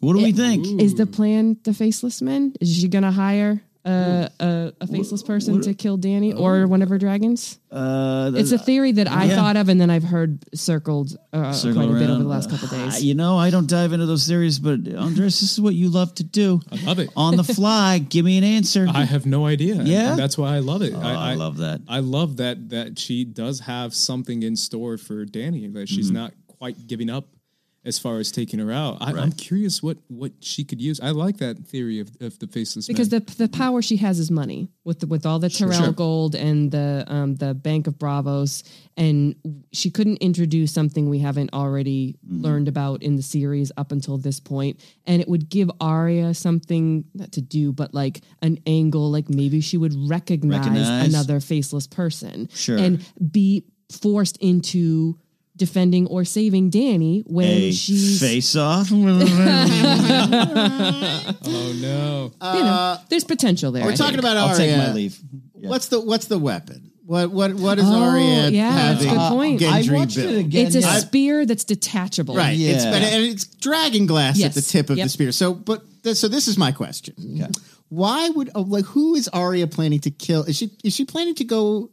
What 0.00 0.14
do 0.16 0.22
we 0.22 0.32
think? 0.32 0.80
Is 0.80 0.94
the 0.96 1.06
plan 1.06 1.56
the 1.64 1.72
faceless 1.74 2.20
men? 2.20 2.54
Is 2.60 2.76
she 2.76 2.88
going 2.88 3.04
to 3.04 3.10
hire 3.10 3.62
uh, 3.84 4.28
a, 4.40 4.72
a 4.80 4.86
faceless 4.86 5.22
person 5.22 5.60
to 5.60 5.74
kill 5.74 5.98
Dany 5.98 6.38
or 6.38 6.66
one 6.66 6.80
of 6.82 6.88
her 6.88 6.96
dragons? 6.98 7.58
Uh, 7.70 8.32
It's 8.34 8.52
a 8.52 8.58
theory 8.58 8.92
that 8.92 9.10
I 9.10 9.24
Yeah. 9.26 9.36
thought 9.36 9.56
of, 9.56 9.68
and 9.68 9.80
then 9.80 9.90
I've 9.90 10.04
heard 10.04 10.44
circled 10.54 11.16
uh, 11.32 11.52
circle 11.52 11.82
quite 11.82 11.90
a 11.90 11.92
bit 11.98 12.02
around. 12.02 12.10
over 12.12 12.22
the 12.22 12.28
last 12.28 12.48
couple 12.50 12.68
Uh, 12.68 12.90
days. 12.90 13.04
you 13.04 13.14
know, 13.14 13.36
I 13.36 13.50
don't 13.50 13.68
dive 13.68 13.92
into 13.92 14.06
those 14.06 14.26
theories, 14.26 14.58
but 14.58 14.80
Andres, 14.94 15.40
this 15.40 15.52
is 15.52 15.60
what 15.60 15.74
you 15.74 15.90
love 15.90 16.14
to 16.14 16.24
do. 16.24 16.60
I 16.72 16.82
love 16.84 16.98
it. 16.98 17.10
On 17.16 17.36
the 17.36 17.44
fly, 17.44 17.98
give 18.08 18.24
me 18.24 18.38
an 18.38 18.44
answer. 18.44 18.86
I 18.88 19.04
have 19.04 19.26
no 19.26 19.44
idea. 19.46 19.82
Yeah? 19.82 20.10
And 20.12 20.18
that's 20.18 20.38
why 20.38 20.54
I 20.56 20.60
love 20.60 20.80
it. 20.82 20.94
Oh, 20.94 21.00
I 21.00 21.34
love 21.34 21.58
that. 21.58 21.80
I 21.88 21.98
love 22.00 22.36
that 22.38 22.70
that 22.70 22.98
she 22.98 23.24
does 23.24 23.60
have 23.60 23.94
something 23.94 24.42
in 24.42 24.56
store 24.56 24.96
for 24.96 25.26
Dany. 25.26 25.72
That 25.72 25.88
she's 25.88 26.06
Mm-hmm. 26.06 26.14
not 26.14 26.32
quite 26.46 26.86
giving 26.86 27.10
up 27.10 27.26
as 27.84 27.98
far 27.98 28.18
as 28.18 28.32
taking 28.32 28.58
her 28.60 28.72
out. 28.72 28.96
I, 29.00 29.12
I'm 29.12 29.32
curious 29.32 29.82
what 29.82 29.98
what 30.08 30.32
she 30.40 30.64
could 30.64 30.80
use. 30.80 31.00
I 31.00 31.10
like 31.10 31.36
that 31.38 31.58
theory 31.66 32.00
of, 32.00 32.10
of 32.20 32.38
the 32.38 32.46
faceless 32.46 32.86
because 32.86 33.10
man. 33.10 33.24
the 33.26 33.34
the 33.36 33.48
power 33.48 33.82
she 33.82 33.96
has 33.98 34.18
is 34.18 34.30
money 34.30 34.68
with 34.84 35.00
the, 35.00 35.06
with 35.06 35.26
all 35.26 35.38
the 35.38 35.50
Tyrell 35.50 35.72
sure. 35.84 35.92
gold 35.92 36.34
and 36.34 36.70
the 36.70 37.04
um 37.06 37.34
the 37.36 37.52
Bank 37.54 37.86
of 37.86 37.94
Braavos, 37.98 38.62
and 38.96 39.34
she 39.72 39.90
couldn't 39.90 40.18
introduce 40.18 40.72
something 40.72 41.08
we 41.08 41.18
haven't 41.18 41.50
already 41.52 42.16
Mm-hmm. 42.24 42.42
learned 42.42 42.68
about 42.68 43.02
in 43.02 43.16
the 43.16 43.22
series 43.22 43.70
up 43.76 43.92
until 43.92 44.16
this 44.16 44.40
point, 44.40 44.80
and 45.06 45.20
it 45.20 45.28
would 45.28 45.48
give 45.50 45.70
Arya 45.80 46.32
something 46.32 47.04
not 47.14 47.32
to 47.32 47.42
do, 47.42 47.70
but 47.72 47.92
like 47.92 48.22
an 48.40 48.58
angle, 48.66 49.10
like 49.10 49.28
maybe 49.28 49.60
she 49.60 49.76
would 49.76 49.92
recognize, 50.08 50.60
Recognize. 50.60 51.08
another 51.08 51.40
faceless 51.40 51.86
person, 51.86 52.48
Sure. 52.54 52.78
and 52.78 53.04
be 53.30 53.64
forced 53.92 54.38
into 54.38 55.18
defending 55.56 56.06
or 56.08 56.24
saving 56.24 56.70
Dany 56.70 57.22
when 57.26 57.46
a 57.46 57.72
she's 57.72 58.20
face 58.20 58.56
off. 58.56 58.88
oh 58.92 58.96
no! 61.80 62.32
you 62.54 62.62
know, 62.62 62.70
uh, 62.70 62.98
there's 63.08 63.24
potential 63.24 63.72
there. 63.72 63.84
We're 63.84 63.92
I 63.92 63.96
talking 63.96 64.12
think. 64.14 64.24
about 64.24 64.36
I'll 64.36 64.48
Arya. 64.48 64.56
take 64.58 64.76
my 64.76 64.92
leave. 64.92 65.18
What's 65.52 65.88
the 65.88 66.00
what's 66.00 66.26
the 66.26 66.38
weapon? 66.38 66.90
What 67.06 67.30
what 67.30 67.52
what 67.54 67.78
is 67.78 67.84
Oh, 67.86 68.02
Arya 68.02 68.48
yeah, 68.48 68.92
that's 68.92 69.04
a 69.04 69.08
good 69.08 69.18
uh, 69.18 69.30
point. 69.30 69.62
I 69.62 69.84
watched 69.90 70.16
build? 70.16 70.30
it 70.34 70.38
again. 70.38 70.66
It's 70.66 70.74
a 70.74 70.80
yeah. 70.80 70.98
spear 70.98 71.44
that's 71.46 71.64
detachable. 71.64 72.34
Right. 72.34 72.58
It's 72.58 72.84
Yeah. 72.84 72.90
but 72.90 73.02
and 73.02 73.24
it's 73.24 73.44
dragon 73.44 74.06
glass 74.06 74.42
at 74.42 74.54
the 74.54 74.62
tip 74.62 74.88
of 74.90 74.96
the 74.96 75.08
spear. 75.08 75.30
So 75.32 75.52
but 75.54 75.82
th- 76.02 76.16
so 76.16 76.28
this 76.28 76.48
is 76.48 76.56
my 76.56 76.72
question. 76.72 77.14
Why 77.90 78.28
would 78.30 78.50
oh, 78.54 78.62
like 78.62 78.86
who 78.86 79.14
is 79.14 79.28
Arya 79.28 79.66
planning 79.66 80.00
to 80.00 80.10
kill? 80.10 80.44
Is 80.44 80.56
she 80.56 80.70
is 80.82 80.94
she 80.94 81.04
planning 81.04 81.34
to 81.36 81.44
go 81.44 81.90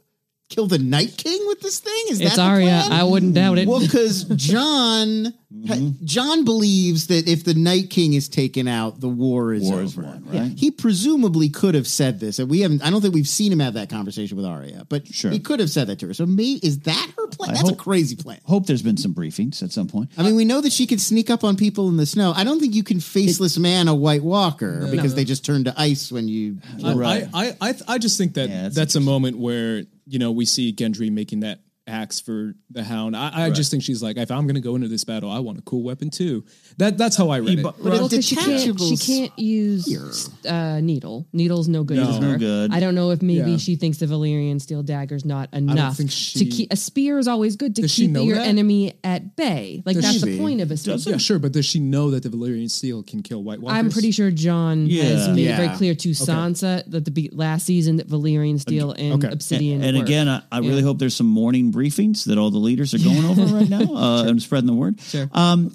kill 0.51 0.67
the 0.67 0.77
Night 0.77 1.15
King 1.17 1.39
with 1.47 1.61
this 1.61 1.79
thing? 1.79 2.03
Is 2.09 2.21
It's 2.21 2.31
that 2.31 2.35
the 2.35 2.41
Arya. 2.49 2.83
I 2.91 3.03
wouldn't 3.03 3.33
doubt 3.33 3.57
it. 3.57 3.67
Well, 3.67 3.79
because 3.79 4.23
Jon 4.35 5.33
ha- 5.67 5.91
Jon 6.03 6.45
believes 6.45 7.07
that 7.07 7.27
if 7.27 7.43
the 7.43 7.53
Night 7.55 7.89
King 7.89 8.13
is 8.13 8.29
taken 8.29 8.67
out, 8.67 8.99
the 8.99 9.09
war 9.09 9.53
is 9.53 9.63
War 9.63 9.81
is 9.81 9.97
over. 9.97 10.07
won, 10.07 10.25
right? 10.27 10.51
He 10.55 10.69
presumably 10.71 11.49
could 11.49 11.73
have 11.73 11.87
said 11.87 12.19
this, 12.19 12.37
and 12.37 12.49
we 12.49 12.59
haven't. 12.61 12.83
I 12.85 12.89
don't 12.91 13.01
think 13.01 13.13
we've 13.15 13.27
seen 13.27 13.51
him 13.51 13.59
have 13.59 13.73
that 13.75 13.89
conversation 13.89 14.37
with 14.37 14.45
Arya, 14.45 14.85
but 14.89 15.07
Sure. 15.07 15.31
he 15.31 15.39
could 15.39 15.59
have 15.59 15.69
said 15.69 15.87
that 15.87 15.99
to 15.99 16.07
her. 16.07 16.13
So, 16.13 16.25
me 16.25 16.59
is 16.61 16.79
that 16.81 17.11
her 17.17 17.27
plan? 17.27 17.51
I 17.51 17.53
That's 17.53 17.69
a 17.71 17.75
crazy 17.75 18.15
plan. 18.15 18.39
Hope 18.43 18.65
there's 18.67 18.81
been 18.83 18.97
some 18.97 19.13
briefings 19.15 19.63
at 19.63 19.71
some 19.71 19.87
point. 19.87 20.11
I 20.17 20.23
mean, 20.23 20.35
we 20.35 20.45
know 20.45 20.61
that 20.61 20.73
she 20.73 20.85
can 20.85 20.99
sneak 20.99 21.29
up 21.29 21.43
on 21.43 21.55
people 21.55 21.87
in 21.89 21.97
the 21.97 22.05
snow. 22.05 22.33
I 22.35 22.43
don't 22.43 22.59
think 22.59 22.75
you 22.75 22.83
can 22.83 22.99
faceless 22.99 23.57
man 23.57 23.87
a 23.87 23.95
White 23.95 24.23
Walker 24.23 24.87
because 24.91 25.15
they 25.15 25.23
just 25.23 25.45
turn 25.45 25.63
to 25.63 25.73
ice 25.79 26.11
when 26.11 26.27
you. 26.27 26.57
I, 26.83 26.93
Right. 26.93 27.23
I, 27.33 27.47
I, 27.61 27.69
I, 27.69 27.73
I 27.87 27.97
just 27.97 28.17
think 28.17 28.33
that 28.35 28.49
Yeah, 28.49 28.63
that's 28.63 28.75
that's, 28.75 28.95
a 28.95 28.99
moment 28.99 29.37
where 29.37 29.83
you 30.11 30.19
know 30.19 30.31
we 30.31 30.45
see 30.45 30.73
Gendry 30.73 31.09
making 31.09 31.39
that 31.39 31.59
axe 31.91 32.19
for 32.19 32.55
the 32.69 32.83
Hound. 32.83 33.15
I, 33.15 33.45
I 33.47 33.49
just 33.51 33.69
think 33.69 33.83
she's 33.83 34.01
like, 34.01 34.17
if 34.17 34.31
I'm 34.31 34.43
going 34.47 34.55
to 34.55 34.61
go 34.61 34.75
into 34.75 34.87
this 34.87 35.03
battle, 35.03 35.29
I 35.29 35.39
want 35.39 35.59
a 35.59 35.61
cool 35.61 35.83
weapon 35.83 36.09
too. 36.09 36.45
That 36.77 36.97
that's 36.97 37.15
how 37.17 37.29
I 37.29 37.37
read 37.37 37.59
it. 37.59 37.63
But 37.63 37.79
Well, 37.79 38.07
she 38.09 38.35
can't, 38.35 38.79
she 38.79 38.97
can't 38.97 39.37
use 39.37 40.29
uh, 40.45 40.79
needle. 40.81 41.27
Needle's 41.33 41.67
no 41.67 41.83
good 41.83 41.97
No. 41.97 42.11
to 42.13 42.19
No 42.19 42.37
good. 42.37 42.73
I 42.73 42.79
don't 42.79 42.95
know 42.95 43.11
if 43.11 43.21
maybe 43.21 43.51
Yeah. 43.51 43.57
she 43.57 43.75
thinks 43.75 43.97
the 43.97 44.05
Valyrian 44.05 44.61
steel 44.61 44.83
dagger's 44.83 45.25
not 45.25 45.53
enough 45.53 45.97
think 45.97 46.09
to 46.11 46.45
keep. 46.45 46.71
A 46.71 46.75
spear 46.75 47.19
is 47.19 47.27
always 47.27 47.55
good 47.57 47.75
to 47.75 47.87
keep 47.87 48.11
your 48.15 48.37
that? 48.37 48.47
enemy 48.47 48.93
at 49.03 49.35
bay. 49.35 49.83
Like 49.85 49.95
Does 49.95 50.05
that's 50.05 50.19
she? 50.19 50.31
the 50.31 50.39
point 50.39 50.61
of 50.61 50.71
a 50.71 50.77
spear. 50.77 50.95
yeah, 50.97 51.17
sure, 51.17 51.39
but 51.39 51.51
does 51.51 51.65
she 51.65 51.79
know 51.79 52.11
that 52.11 52.23
the 52.23 52.29
Valyrian 52.29 52.69
steel 52.71 53.03
can 53.03 53.21
kill 53.21 53.43
White 53.43 53.59
Walkers? 53.61 53.77
I'm 53.77 53.89
pretty 53.89 54.11
sure 54.11 54.31
Jon 54.31 54.85
Yeah. 54.87 55.03
has 55.03 55.27
made 55.29 55.47
it 55.47 55.55
very 55.57 55.75
clear 55.75 55.93
to 55.95 56.09
Sansa 56.11 56.83
that 56.89 57.05
the 57.05 57.29
last 57.33 57.65
season 57.65 57.97
that 57.97 58.07
Valyrian 58.07 58.59
steel 58.59 58.91
and 58.91 59.23
Okay. 59.23 59.33
obsidian. 59.33 59.83
And 59.83 59.97
work. 59.97 60.05
again, 60.05 60.27
I, 60.29 60.41
I 60.51 60.59
really 60.59 60.75
Yeah. 60.77 60.81
hope 60.83 60.99
there's 60.99 61.15
some 61.15 61.27
morning 61.27 61.71
briefings 61.81 62.25
that 62.25 62.37
all 62.37 62.51
the 62.51 62.57
leaders 62.57 62.93
are 62.93 62.99
going 62.99 63.25
over 63.25 63.43
right 63.55 63.69
now 63.69 63.81
uh, 63.95 64.23
and 64.25 64.41
spreading 64.41 64.67
the 64.67 64.73
word. 64.73 64.99
Sure. 65.01 65.29
Um, 65.31 65.73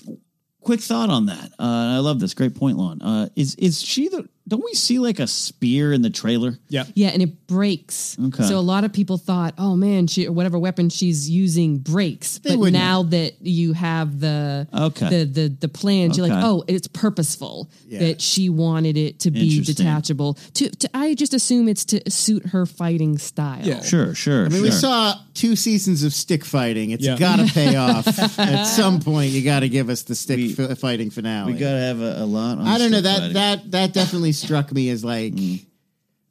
quick 0.61 0.81
thought 0.81 1.11
on 1.11 1.27
that. 1.27 1.53
Uh, 1.59 1.97
I 1.97 1.99
love 1.99 2.21
this. 2.21 2.35
Great 2.35 2.55
point, 2.55 2.77
Lon. 2.79 3.03
Uh, 3.03 3.29
is 3.37 3.55
is 3.57 3.83
she 3.83 4.09
the? 4.09 4.29
Don't 4.49 4.65
we 4.65 4.75
see 4.75 4.99
like 5.01 5.19
a 5.19 5.27
spear 5.27 5.93
in 5.93 6.03
the 6.03 6.11
trailer? 6.11 6.57
Yeah. 6.69 6.85
Yeah, 6.95 7.09
and 7.09 7.21
it 7.23 7.47
breaks. 7.49 8.17
Okay. 8.27 8.45
So 8.45 8.59
a 8.59 8.61
lot 8.61 8.85
of 8.85 8.93
people 8.93 9.19
thought, 9.19 9.55
oh 9.59 9.75
man, 9.75 10.07
she 10.07 10.29
whatever 10.29 10.59
weapon 10.59 10.89
she's 10.89 11.29
using 11.29 11.79
breaks. 11.79 12.39
but 12.39 12.57
wouldn't. 12.57 12.75
now 12.75 13.03
that 13.05 13.43
you 13.43 13.73
have 13.73 14.21
the 14.21 14.69
Okay. 14.73 15.09
the 15.09 15.25
the 15.25 15.49
the 15.49 15.69
plans, 15.69 16.17
you're 16.17 16.27
like, 16.29 16.45
oh, 16.45 16.63
it's 16.69 16.87
purposeful 16.87 17.69
Yeah. 17.89 17.99
that 18.01 18.21
she 18.21 18.49
wanted 18.49 18.97
it 18.97 19.19
to 19.21 19.31
be 19.31 19.63
detachable. 19.65 20.35
To, 20.55 20.69
to 20.71 20.89
I 20.95 21.15
just 21.15 21.35
assume 21.35 21.69
it's 21.69 21.85
to 21.87 22.09
suit 22.11 22.47
her 22.47 22.67
fighting 22.67 23.19
style. 23.19 23.65
Yeah. 23.65 23.83
Sure, 23.83 24.15
sure. 24.15 24.43
I 24.47 24.49
mean, 24.49 24.53
sure. 24.59 24.63
we 24.63 24.71
saw 24.71 25.15
two 25.35 25.57
seasons 25.57 26.03
of 26.05 26.13
stick 26.13 26.45
fighting. 26.45 26.91
It's 26.91 27.05
Yeah. 27.05 27.17
got 27.19 27.37
to 27.41 27.47
pay 27.53 27.75
off 27.77 28.07
at 28.39 28.65
some 28.65 29.01
point. 29.01 29.33
You 29.33 29.43
got 29.43 29.61
to 29.61 29.69
give 29.69 29.89
us 29.91 30.03
the 30.03 30.15
stick 30.15 30.37
We- 30.37 30.53
fi- 30.53 30.75
fighting 30.75 31.11
finale. 31.11 31.53
we 31.53 31.59
got 31.59 31.73
to 31.73 31.81
have 31.81 32.01
a, 32.01 32.23
a 32.23 32.27
lot. 32.27 32.59
On 32.59 32.67
I 32.67 32.79
don't 32.79 32.91
know 32.93 33.01
that 33.01 33.19
fighting. 33.19 33.35
that 33.35 33.71
that 33.73 33.93
definitely 33.93 34.33
struck 34.37 34.73
me 34.73 34.91
as 34.91 35.05
like. 35.05 35.35
Mm. 35.35 35.65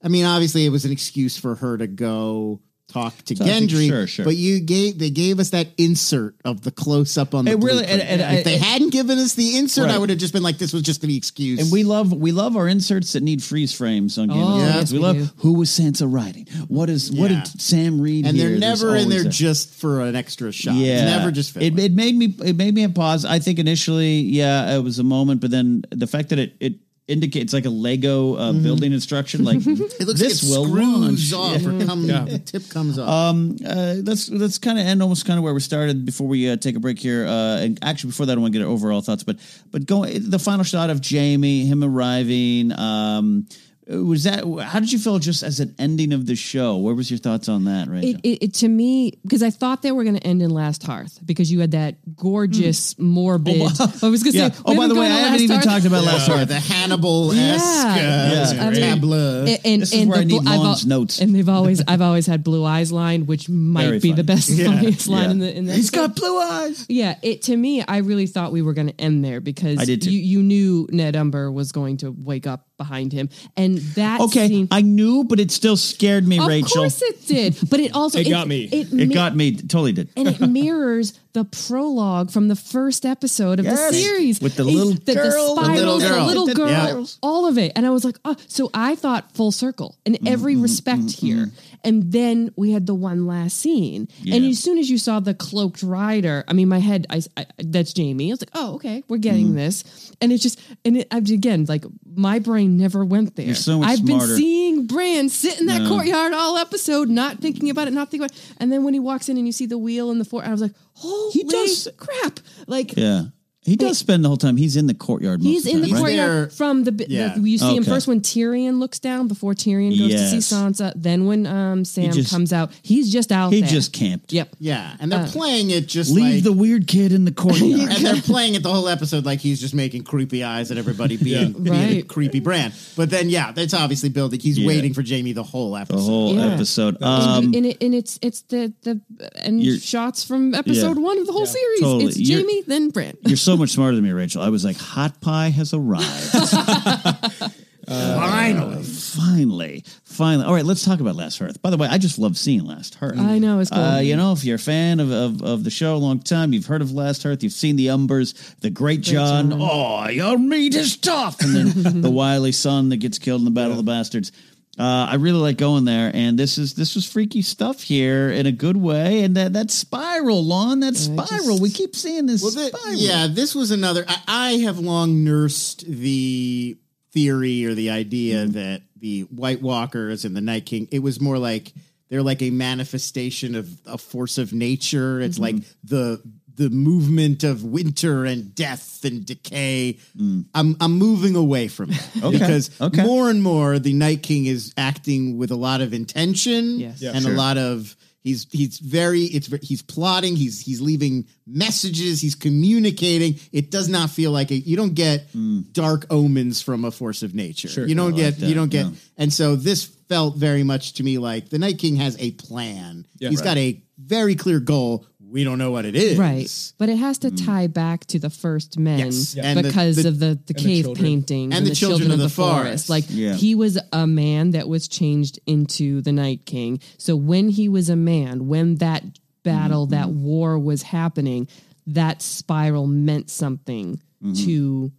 I 0.03 0.07
mean, 0.07 0.26
obviously, 0.26 0.65
it 0.65 0.69
was 0.69 0.86
an 0.86 0.91
excuse 0.91 1.38
for 1.38 1.56
her 1.56 1.77
to 1.77 1.88
go 1.88 2.60
talk 2.88 3.18
to 3.23 3.34
Talking- 3.34 3.68
Gendry. 3.68 3.88
sure, 3.90 4.06
sure. 4.06 4.26
But 4.26 4.36
you 4.36 4.60
gave 4.60 4.99
they 4.99 5.10
gave 5.10 5.40
us 5.40 5.49
that 5.49 5.69
insert 5.76 6.36
of 6.45 6.61
the 6.61 6.69
close 6.69 7.18
up 7.18 7.34
on 7.34 7.45
the 7.45 7.52
It 7.52 7.56
really- 7.64 7.84
and- 7.84 7.99
and 7.99 8.22
if 8.38 8.44
they 8.45 8.53
I- 8.56 8.60
hadn't 8.60 8.91
given 8.91 9.18
us 9.18 9.34
the 9.34 9.57
insert, 9.57 9.90
I 9.90 9.98
would 9.98 10.11
have 10.11 10.19
just 10.19 10.32
been 10.34 10.44
like, 10.44 10.60
this 10.60 10.72
was 10.72 10.84
just 10.84 11.02
the 11.02 11.18
excuse. 11.18 11.60
And 11.60 11.72
we 11.72 11.84
love 11.84 12.14
we 12.14 12.32
love 12.32 12.56
our 12.56 12.68
inserts 12.68 13.14
that 13.14 13.23
need 13.23 13.41
freeze 13.41 13.73
frames 13.73 14.19
on 14.19 14.27
Game 14.27 14.38
Oh, 14.38 14.41
of 14.41 14.60
Thrones. 14.61 14.76
yes, 14.76 14.91
we, 14.91 14.99
we 14.99 15.03
love 15.03 15.18
do. 15.18 15.30
who 15.38 15.53
was 15.53 15.72
Sansa 15.72 16.06
writing? 16.07 16.45
What 16.68 16.91
is 16.91 17.11
what 17.11 17.30
did 17.30 17.60
Sam 17.60 17.99
read? 17.99 18.27
and 18.27 18.38
here? 18.38 18.49
they're 18.49 18.60
never 18.60 18.95
in 18.95 19.10
there 19.10 19.26
a- 19.26 19.30
just 19.30 19.72
for 19.73 20.02
an 20.02 20.15
extra 20.15 20.52
shot. 20.52 20.76
Yeah, 20.76 20.94
It's 21.02 21.18
never 21.18 21.32
just 21.32 21.57
it, 21.57 21.77
it 21.80 21.91
made 21.94 22.15
me 22.15 22.36
it 22.45 22.56
made 22.56 22.76
me 22.76 22.88
pause. 22.90 23.26
I 23.26 23.40
think 23.40 23.57
initially, 23.57 24.19
yeah, 24.22 24.76
it 24.76 24.84
was 24.84 24.99
a 24.99 25.03
moment, 25.03 25.41
but 25.41 25.49
then 25.49 25.84
the 25.90 26.06
fact 26.07 26.30
that 26.30 26.38
it 26.38 26.53
it 26.60 26.76
indicates 27.07 27.53
like 27.53 27.65
a 27.65 27.69
Lego 27.69 28.36
uh, 28.36 28.53
building 28.53 28.91
instruction, 28.91 29.44
like 29.44 29.60
Mm-hmm. 29.60 29.84
It 30.02 30.07
looks 30.07 30.19
this 30.19 30.44
like 30.44 30.52
it 30.52 30.60
will 30.60 30.65
screws 30.68 31.34
launch. 31.34 31.56
off 31.56 31.65
or 31.65 31.86
come, 31.86 32.07
the 32.07 32.41
tip 32.44 32.69
comes 32.69 32.99
off. 32.99 33.07
Um, 33.10 33.57
uh, 33.65 33.95
let's 34.03 34.30
let's 34.30 34.57
kind 34.57 34.77
of 34.80 34.86
end 34.86 35.02
almost 35.02 35.26
kind 35.26 35.38
of 35.38 35.44
where 35.44 35.53
we 35.53 35.60
started 35.60 36.06
before 36.06 36.27
we 36.27 36.49
uh, 36.49 36.57
take 36.57 36.76
a 36.76 36.80
break 36.80 36.99
here. 36.99 37.26
Uh, 37.26 37.57
and 37.61 37.80
actually, 37.82 38.10
before 38.10 38.26
that, 38.26 38.38
I 38.38 38.41
want 38.41 38.53
to 38.53 38.60
get 38.60 38.65
overall 38.65 39.02
thoughts. 39.02 39.23
But 39.23 39.38
but 39.72 39.86
going 39.86 40.30
the 40.30 40.40
final 40.40 40.64
shot 40.64 40.90
of 40.90 41.02
Jaime, 41.06 41.65
him 41.65 41.84
arriving. 41.84 42.72
Um, 42.77 43.48
Uh, 43.91 44.03
was 44.03 44.24
that 44.24 44.44
how 44.64 44.80
did 44.80 44.91
you 44.91 44.98
feel 44.98 45.20
just 45.20 45.44
as 45.44 45.60
an 45.60 45.76
ending 45.78 46.14
of 46.14 46.26
the 46.26 46.36
show? 46.36 46.76
What 46.78 46.95
was 46.95 47.12
your 47.12 47.20
thoughts 47.20 47.48
on 47.48 47.66
that? 47.66 47.88
Right. 47.88 48.03
It, 48.03 48.20
it, 48.24 48.44
it 48.44 48.53
to 48.56 48.68
me 48.68 49.14
because 49.24 49.44
I 49.44 49.49
thought 49.49 49.82
they 49.82 49.91
were 49.91 50.03
going 50.03 50.16
to 50.16 50.26
end 50.26 50.41
in 50.41 50.49
Last 50.49 50.84
Hearth 50.84 51.20
because 51.26 51.52
you 51.52 51.60
had 51.60 51.72
that 51.72 52.16
gorgeous 52.16 52.94
hmm. 52.94 53.06
morbid. 53.06 53.62
Oh, 53.80 53.99
I 54.03 54.10
was 54.10 54.24
going 54.24 54.34
to 54.34 54.38
yeah. 54.40 54.49
say. 54.49 54.62
Oh, 54.66 54.76
by 54.76 54.88
the 54.88 54.95
way, 54.95 55.06
I 55.06 55.10
haven't 55.10 55.32
Last 55.34 55.41
even 55.41 55.56
Hearth. 55.57 55.66
talked 55.66 55.86
about 55.86 56.03
Last 56.03 56.30
Or 56.30 56.38
Hearth. 56.38 56.48
the 56.48 56.60
Hannibal 56.60 57.32
esque 57.32 57.98
Yeah. 57.98 58.52
Uh, 58.52 58.53
yeah. 58.53 58.66
I 58.66 58.70
mean, 58.72 58.82
tableau. 58.82 59.40
And, 59.41 59.60
and, 59.64 59.82
This 59.82 59.94
and 59.94 60.10
where 60.10 60.20
the 60.20 60.26
need 60.26 60.48
I've 60.48 60.60
Lon's 60.60 60.86
notes. 60.86 61.20
And 61.20 61.36
they've 61.36 61.49
always, 61.49 61.84
I've 61.88 62.02
always 62.02 62.26
had 62.26 62.44
Blue 62.44 62.66
Eyes 62.66 62.91
line, 62.91 63.26
which 63.26 63.49
might 63.49 63.86
Very 63.86 63.99
be 63.99 64.12
the 64.12 64.24
funny. 64.24 64.28
best, 64.28 64.62
funniest 64.62 65.07
line 65.07 65.24
Yeah. 65.24 65.32
in 65.32 65.40
the 65.40 65.57
in 65.57 65.66
the. 65.66 65.74
He's 65.74 65.90
episode. 65.90 66.07
got 66.07 66.16
blue 66.16 66.40
eyes. 66.40 66.86
Yeah, 66.90 67.16
it 67.22 67.44
to 67.44 67.56
me, 67.56 67.84
I 67.84 67.98
really 67.98 68.28
thought 68.28 68.52
we 68.52 68.62
were 68.62 68.74
going 68.74 68.88
to 68.88 68.99
end 68.99 69.24
there 69.24 69.41
because 69.41 69.80
I 69.80 69.86
did 69.86 70.02
too. 70.02 70.12
you 70.12 70.20
you 70.20 70.44
knew 70.44 70.88
Ned 70.91 71.16
Umber 71.16 71.52
was 71.52 71.72
going 71.72 71.98
to 71.98 72.12
wake 72.12 72.48
up 72.48 72.68
behind 72.77 73.11
him, 73.14 73.30
and 73.56 73.77
that 73.95 74.19
Okay, 74.22 74.47
scene. 74.47 74.68
I 74.72 74.81
knew, 74.81 75.23
but 75.23 75.39
it 75.39 75.52
still 75.52 75.77
scared 75.77 76.27
me, 76.27 76.39
of 76.39 76.47
Rachel. 76.47 76.84
Of 76.84 76.91
course 76.91 77.02
it 77.02 77.26
did, 77.27 77.57
but 77.69 77.80
it 77.80 77.93
also 77.95 78.19
It 78.19 78.30
got 78.30 78.47
me. 78.47 78.65
It, 78.65 78.88
it 78.91 78.93
mi- 78.93 79.14
got 79.14 79.35
me. 79.35 79.56
Totally 79.56 79.93
did. 79.93 80.10
and 80.18 80.27
it 80.27 80.39
mirrors 80.41 81.14
the 81.34 81.43
prologue 81.45 82.31
from 82.31 82.47
the 82.47 82.56
first 82.56 83.06
episode 83.06 83.60
of 83.60 83.65
Yes. 83.65 83.91
the 83.91 83.95
series 83.97 84.39
With 84.41 84.56
the 84.56 84.64
It's 84.65 84.73
little 84.73 84.93
the, 84.93 85.14
girl, 85.15 85.56
the 85.56 85.61
the 85.61 85.65
spirals, 85.65 85.77
little 85.77 85.97
the 85.99 86.07
girl. 86.07 86.26
little 86.26 86.45
The 86.47 86.53
girl, 86.53 86.68
spirals. 86.69 87.18
all 87.22 87.47
of 87.47 87.57
it. 87.57 87.73
And 87.76 87.85
I 87.85 87.89
was 87.89 88.06
like, 88.06 88.18
oh, 88.23 88.35
so 88.47 88.69
I 88.73 88.95
thought 88.95 89.34
full 89.35 89.52
circle 89.52 89.97
in 90.06 90.14
Mm-hmm, 90.14 90.27
every 90.27 90.56
respect 90.56 91.02
mm-hmm, 91.02 91.26
here. 91.27 91.45
Mm-hmm. 91.47 91.74
And 91.86 92.12
then 92.12 92.52
we 92.57 92.72
had 92.72 92.88
the 92.88 92.95
one 92.95 93.28
last 93.28 93.57
scene, 93.57 94.10
and 94.26 94.44
as 94.45 94.60
soon 94.60 94.78
as 94.80 94.90
you 94.90 94.98
saw 94.98 95.20
the 95.22 95.34
cloaked 95.34 95.84
rider, 95.84 96.44
I 96.48 96.53
mean, 96.53 96.68
my 96.68 96.80
head, 96.80 97.06
I, 97.10 97.22
I 97.38 97.45
that's 97.60 97.94
Jaime. 97.95 98.30
I 98.30 98.34
was 98.34 98.41
like, 98.41 98.49
oh, 98.56 98.76
okay, 98.76 99.03
we're 99.07 99.18
getting 99.18 99.45
Mm-hmm. 99.48 99.56
this, 99.56 100.12
and 100.20 100.32
it's 100.32 100.41
just, 100.44 100.60
and 100.84 100.98
it, 100.98 101.07
again, 101.14 101.66
like 101.70 101.86
my 102.16 102.40
brain 102.40 102.76
never 102.78 103.06
went 103.06 103.36
there. 103.36 103.45
You're 103.45 103.56
so 103.56 103.80
much 103.80 103.90
I've 103.90 103.99
smarter. 103.99 104.26
been 104.28 104.36
seeing 104.36 104.88
Bran 104.88 105.30
sit 105.30 105.60
in 105.60 105.68
that 105.68 105.84
No. 105.84 105.90
courtyard 105.90 106.34
all 106.34 106.57
episode, 106.57 107.07
not 107.10 107.38
thinking 107.40 107.70
about 107.70 107.88
it, 107.88 107.94
not 107.94 108.10
thinking 108.10 108.26
about 108.26 108.36
it. 108.36 108.53
And 108.57 108.72
then 108.72 108.84
when 108.84 108.94
he 108.95 108.99
walks 108.99 109.30
in 109.30 109.38
and 109.38 109.45
you 109.45 109.52
see 109.53 109.68
the 109.68 109.78
wheel 109.78 110.10
and 110.12 110.20
the 110.20 110.26
four, 110.26 110.44
I 110.44 110.49
was 110.49 110.62
like, 110.62 110.74
holy 110.94 111.44
does- 111.44 111.88
crap. 111.98 112.40
Like, 112.68 112.95
Yeah, 112.98 113.26
he 113.66 113.76
does 113.76 113.98
spend 113.98 114.24
the 114.24 114.28
whole 114.30 114.38
time. 114.38 114.58
He's 114.58 114.76
in 114.76 114.88
the 114.88 114.94
courtyard. 114.94 115.42
Most 115.42 115.50
He's 115.52 115.66
of 115.68 115.74
in 115.74 115.82
the 115.82 115.88
the 115.88 115.94
time, 115.94 116.04
right? 116.04 116.16
there- 116.16 116.28
courtyard 116.28 116.54
from 116.54 116.84
the, 116.84 116.92
the 116.92 117.06
Yeah. 117.10 117.36
you 117.38 117.58
see 117.58 117.76
him 117.76 117.82
Okay. 117.84 117.90
first 117.92 118.08
when 118.08 118.22
Tyrion 118.22 118.80
looks 118.80 119.00
down 119.00 119.28
before 119.28 119.54
Tyrion 119.54 119.98
goes 119.98 120.12
to 120.12 120.30
see 120.30 120.38
Sansa. 120.38 120.94
Then 120.96 121.26
when 121.26 121.46
um, 121.48 121.84
Sam 121.84 122.12
just- 122.14 122.30
comes 122.30 122.54
out, 122.54 122.72
he's 122.84 123.12
just 123.12 123.32
out 123.32 123.52
He 123.52 123.62
there. 123.62 123.70
just 123.70 123.92
camped. 123.92 124.32
Yep. 124.32 124.56
yeah, 124.60 124.96
and 125.00 125.12
they're 125.12 125.26
playing 125.28 125.72
it 125.72 125.88
just 125.88 126.12
Leave 126.12 126.36
like, 126.36 126.44
the 126.44 126.54
weird 126.54 126.88
kid 126.88 127.12
in 127.12 127.26
the 127.26 127.32
courtyard. 127.44 127.92
and 127.92 128.06
they're 128.06 128.22
playing 128.22 128.56
it 128.56 128.64
the 128.64 128.72
whole 128.72 128.88
episode 128.88 129.26
like 129.26 129.40
he's 129.40 129.60
just 129.60 129.74
making 129.74 130.04
creepy 130.04 130.44
eyes 130.44 130.72
at 130.72 130.78
everybody 130.78 131.18
being, 131.24 131.52
being 131.54 131.76
a 131.76 131.94
Right. 131.96 132.08
creepy 132.08 132.40
Bran. 132.40 132.72
But 132.96 133.10
then, 133.10 133.30
yeah, 133.30 133.52
that's 133.52 133.74
obviously 133.74 134.10
building. 134.10 134.40
He's 134.40 134.58
Yeah. 134.60 134.68
waiting 134.68 134.94
for 134.94 135.04
Jaime 135.04 135.34
the 135.34 135.44
whole 135.44 135.76
episode. 135.76 135.98
the 135.98 136.04
whole 136.04 136.36
Yeah. 136.36 136.54
episode. 136.54 136.98
And, 137.02 137.04
Um, 137.06 137.54
and, 137.56 137.66
it, 137.66 137.78
and 137.82 137.96
it's 137.96 138.20
it's 138.22 138.42
the 138.50 138.72
the 138.84 139.00
and 139.44 139.62
You're- 139.64 139.80
shots 139.80 140.24
from 140.24 140.54
episode 140.54 140.98
Yeah. 140.98 141.04
one 141.04 141.18
of 141.18 141.26
the 141.26 141.34
whole 141.34 141.46
series. 141.46 141.80
Totally. 141.82 142.06
It's 142.06 142.18
You're- 142.20 142.44
Jaime, 142.44 142.62
then 142.68 142.90
Bran. 142.90 143.18
you're 143.26 143.38
so 143.38 143.55
much 143.57 143.72
smarter 143.72 143.95
than 143.95 144.03
me, 144.03 144.11
Rachel. 144.11 144.41
I 144.41 144.49
was 144.49 144.65
like, 144.65 144.77
hot 144.77 145.22
pie 145.22 145.49
has 145.49 145.73
arrived. 145.73 146.32
Finally. 147.88 148.84
finally, 148.84 149.84
finally. 150.03 150.45
All 150.45 150.53
right, 150.53 150.65
let's 150.65 150.84
talk 150.84 150.99
about 150.99 151.15
Last 151.15 151.38
Hearth. 151.38 151.61
By 151.61 151.69
the 151.69 151.77
way, 151.77 151.88
I 151.88 151.98
just 151.98 152.18
love 152.18 152.38
seeing 152.38 152.65
Last 152.65 152.95
Hearth. 152.95 153.19
I 153.19 153.38
know, 153.38 153.60
it's 153.60 153.69
cool. 153.69 153.80
Uh, 153.80 153.99
you 153.99 154.15
know, 154.15 154.32
if 154.32 154.44
you're 154.44 154.56
a 154.56 154.60
fan 154.60 154.99
of, 154.99 155.11
of, 155.11 155.44
of 155.44 155.64
the 155.64 155.69
show 155.69 155.95
a 155.95 155.98
long 155.98 156.19
time, 156.19 156.52
you've 156.53 156.65
heard 156.65 156.82
of 156.82 156.91
Last 156.91 157.23
Hearth, 157.23 157.44
you've 157.44 157.53
seen 157.53 157.76
the 157.76 157.88
Umbers, 157.88 158.56
the 158.61 158.69
Great, 158.69 159.02
John. 159.02 159.52
John. 159.52 159.61
Oh, 159.61 160.07
your 160.10 160.38
meat 160.38 160.73
is 160.73 160.98
tough. 160.98 161.40
And 161.41 161.56
then 161.56 162.02
the 162.02 162.11
wily 162.11 162.52
son 162.52 162.90
that 162.90 162.98
gets 162.98 163.19
killed 163.19 163.41
in 163.41 163.45
the 163.45 163.52
Battle 163.52 163.72
of 163.72 163.77
the 163.77 163.84
Bastards. 163.84 164.32
Uh, 164.77 165.07
I 165.10 165.15
really 165.15 165.39
like 165.39 165.57
going 165.57 165.85
there, 165.85 166.11
and 166.14 166.38
this 166.38 166.57
is 166.57 166.73
this 166.73 166.95
was 166.95 167.06
freaky 167.10 167.41
stuff 167.41 167.81
here 167.81 168.30
in 168.30 168.45
a 168.45 168.52
good 168.52 168.76
way. 168.76 169.23
And 169.23 169.35
that 169.38 169.53
that 169.53 169.72
spiral, 169.72 170.43
Lon, 170.43 170.81
that 170.81 170.95
spiral, 170.97 171.60
we 171.60 171.69
keep 171.69 171.95
seeing 171.95 172.26
this 172.26 172.41
Well, 172.43 172.93
yeah, 172.93 173.27
this 173.27 173.56
was 173.56 173.72
another. 173.72 174.03
I, 174.07 174.22
I 174.27 174.52
have 174.64 174.77
long 174.80 175.23
nursed 175.23 175.85
the 175.88 176.77
theory 177.11 177.65
or 177.65 177.73
the 177.73 177.89
idea 177.89 178.43
Mm-hmm. 178.43 178.52
that 178.52 178.81
the 178.97 179.22
White 179.23 179.61
Walkers 179.61 180.26
and 180.26 180.35
the 180.35 180.41
Night 180.41 180.65
King. 180.65 180.88
It 180.91 180.99
was 180.99 181.22
more 181.22 181.38
like 181.38 181.72
they're 182.10 182.22
like 182.23 182.41
a 182.41 182.49
manifestation 182.49 183.56
of 183.56 183.69
a 183.85 183.97
force 183.97 184.38
of 184.38 184.52
nature. 184.53 185.22
It's 185.22 185.39
like 185.39 185.56
Mm-hmm. 185.56 185.88
the 185.88 186.22
the 186.56 186.69
movement 186.69 187.44
of 187.44 187.64
winter 187.64 188.26
and 188.26 188.56
death 188.56 189.03
and 189.03 189.26
decay. 189.26 189.98
Mm. 190.18 190.45
I'm 190.53 190.77
I'm 190.80 190.94
moving 190.98 191.36
away 191.36 191.68
from 191.68 191.90
that 191.90 192.32
because 192.32 192.69
okay. 192.80 193.03
more 193.03 193.30
and 193.30 193.41
more 193.44 193.77
the 193.80 193.94
Night 193.94 194.23
King 194.23 194.45
is 194.45 194.73
acting 194.77 195.38
with 195.38 195.52
a 195.52 195.56
lot 195.56 195.82
of 195.82 195.94
intention 195.94 196.80
Yes. 196.80 197.02
Yeah, 197.02 197.11
and 197.14 197.23
sure. 197.23 197.34
a 197.34 197.36
lot 197.36 197.57
of 197.57 197.95
he's 198.23 198.48
he's 198.52 198.80
very 198.80 199.22
it's 199.23 199.48
he's 199.61 199.82
plotting 199.82 200.36
he's 200.36 200.60
he's 200.61 200.82
leaving 200.82 201.26
messages 201.45 202.19
he's 202.22 202.36
communicating 202.36 203.36
it 203.52 203.69
does 203.72 203.88
not 203.88 204.10
feel 204.10 204.32
like 204.32 204.49
a, 204.52 204.56
you 204.56 204.76
don't 204.76 204.95
get 204.95 205.27
dark 205.73 206.06
omens 206.10 206.61
from 206.61 206.86
a 206.86 206.91
force 206.91 207.22
of 207.23 207.36
nature 207.36 207.68
Sure. 207.68 207.88
you 207.88 207.94
don't 207.95 208.14
I 208.14 208.18
get 208.18 208.40
like 208.40 208.49
you 208.49 208.56
don't 208.56 208.69
get 208.72 208.86
yeah. 208.88 208.91
and 209.18 209.32
so 209.32 209.56
this 209.56 209.86
felt 210.10 210.38
very 210.38 210.64
much 210.64 210.94
to 210.94 211.03
me 211.03 211.18
like 211.19 211.49
the 211.49 211.60
night 211.60 211.77
king 211.77 211.98
has 211.98 212.15
a 212.19 212.32
plan 212.32 213.06
Yeah. 213.19 213.30
He's 213.30 213.40
Right. 213.40 213.45
got 213.45 213.57
a 213.57 213.82
very 213.98 214.36
clear 214.36 214.60
goal 214.60 215.06
we 215.36 215.44
don't 215.44 215.57
know 215.57 215.70
what 215.70 215.84
it 215.84 215.98
is 215.98 216.18
Right. 216.18 216.49
But 216.78 216.88
it 216.88 216.95
has 216.95 217.18
to 217.20 217.30
mm. 217.30 217.45
tie 217.45 217.68
back 217.68 218.06
to 218.06 218.20
the 218.20 218.30
first 218.30 218.80
men 218.80 218.99
Yes. 218.99 219.36
Yeah. 219.36 219.44
And 219.44 219.60
the- 219.60 219.64
because 219.64 219.98
the- 219.98 220.07
of 220.07 220.20
the, 220.20 220.28
the 220.28 220.53
the 220.53 220.53
cave 220.53 220.86
children. 220.86 221.06
paintings 221.06 221.56
And 221.56 221.68
the 221.68 221.76
children 221.76 222.10
of 222.10 222.20
the 222.20 222.30
forest. 222.30 222.90
Like 222.90 223.03
Yeah. 223.10 223.34
he 223.34 223.53
was 223.53 223.78
a 223.91 224.07
man 224.07 224.52
that 224.52 224.70
was 224.70 224.88
changed 224.88 225.40
into 225.45 226.02
the 226.02 226.14
Night 226.14 226.45
King. 226.45 226.80
So 226.98 227.18
when 227.18 227.49
he 227.49 227.68
was 227.68 227.90
a 227.90 227.98
man, 227.98 228.48
when 228.48 228.76
that 228.76 229.03
battle, 229.44 229.86
mm-hmm. 229.86 229.95
that 229.95 230.10
war 230.10 230.57
was 230.57 230.84
happening, 230.84 231.49
that 231.88 232.22
spiral 232.22 232.88
meant 232.88 233.30
something 233.30 234.02
mm-hmm. 234.24 234.34
to, 234.45 234.91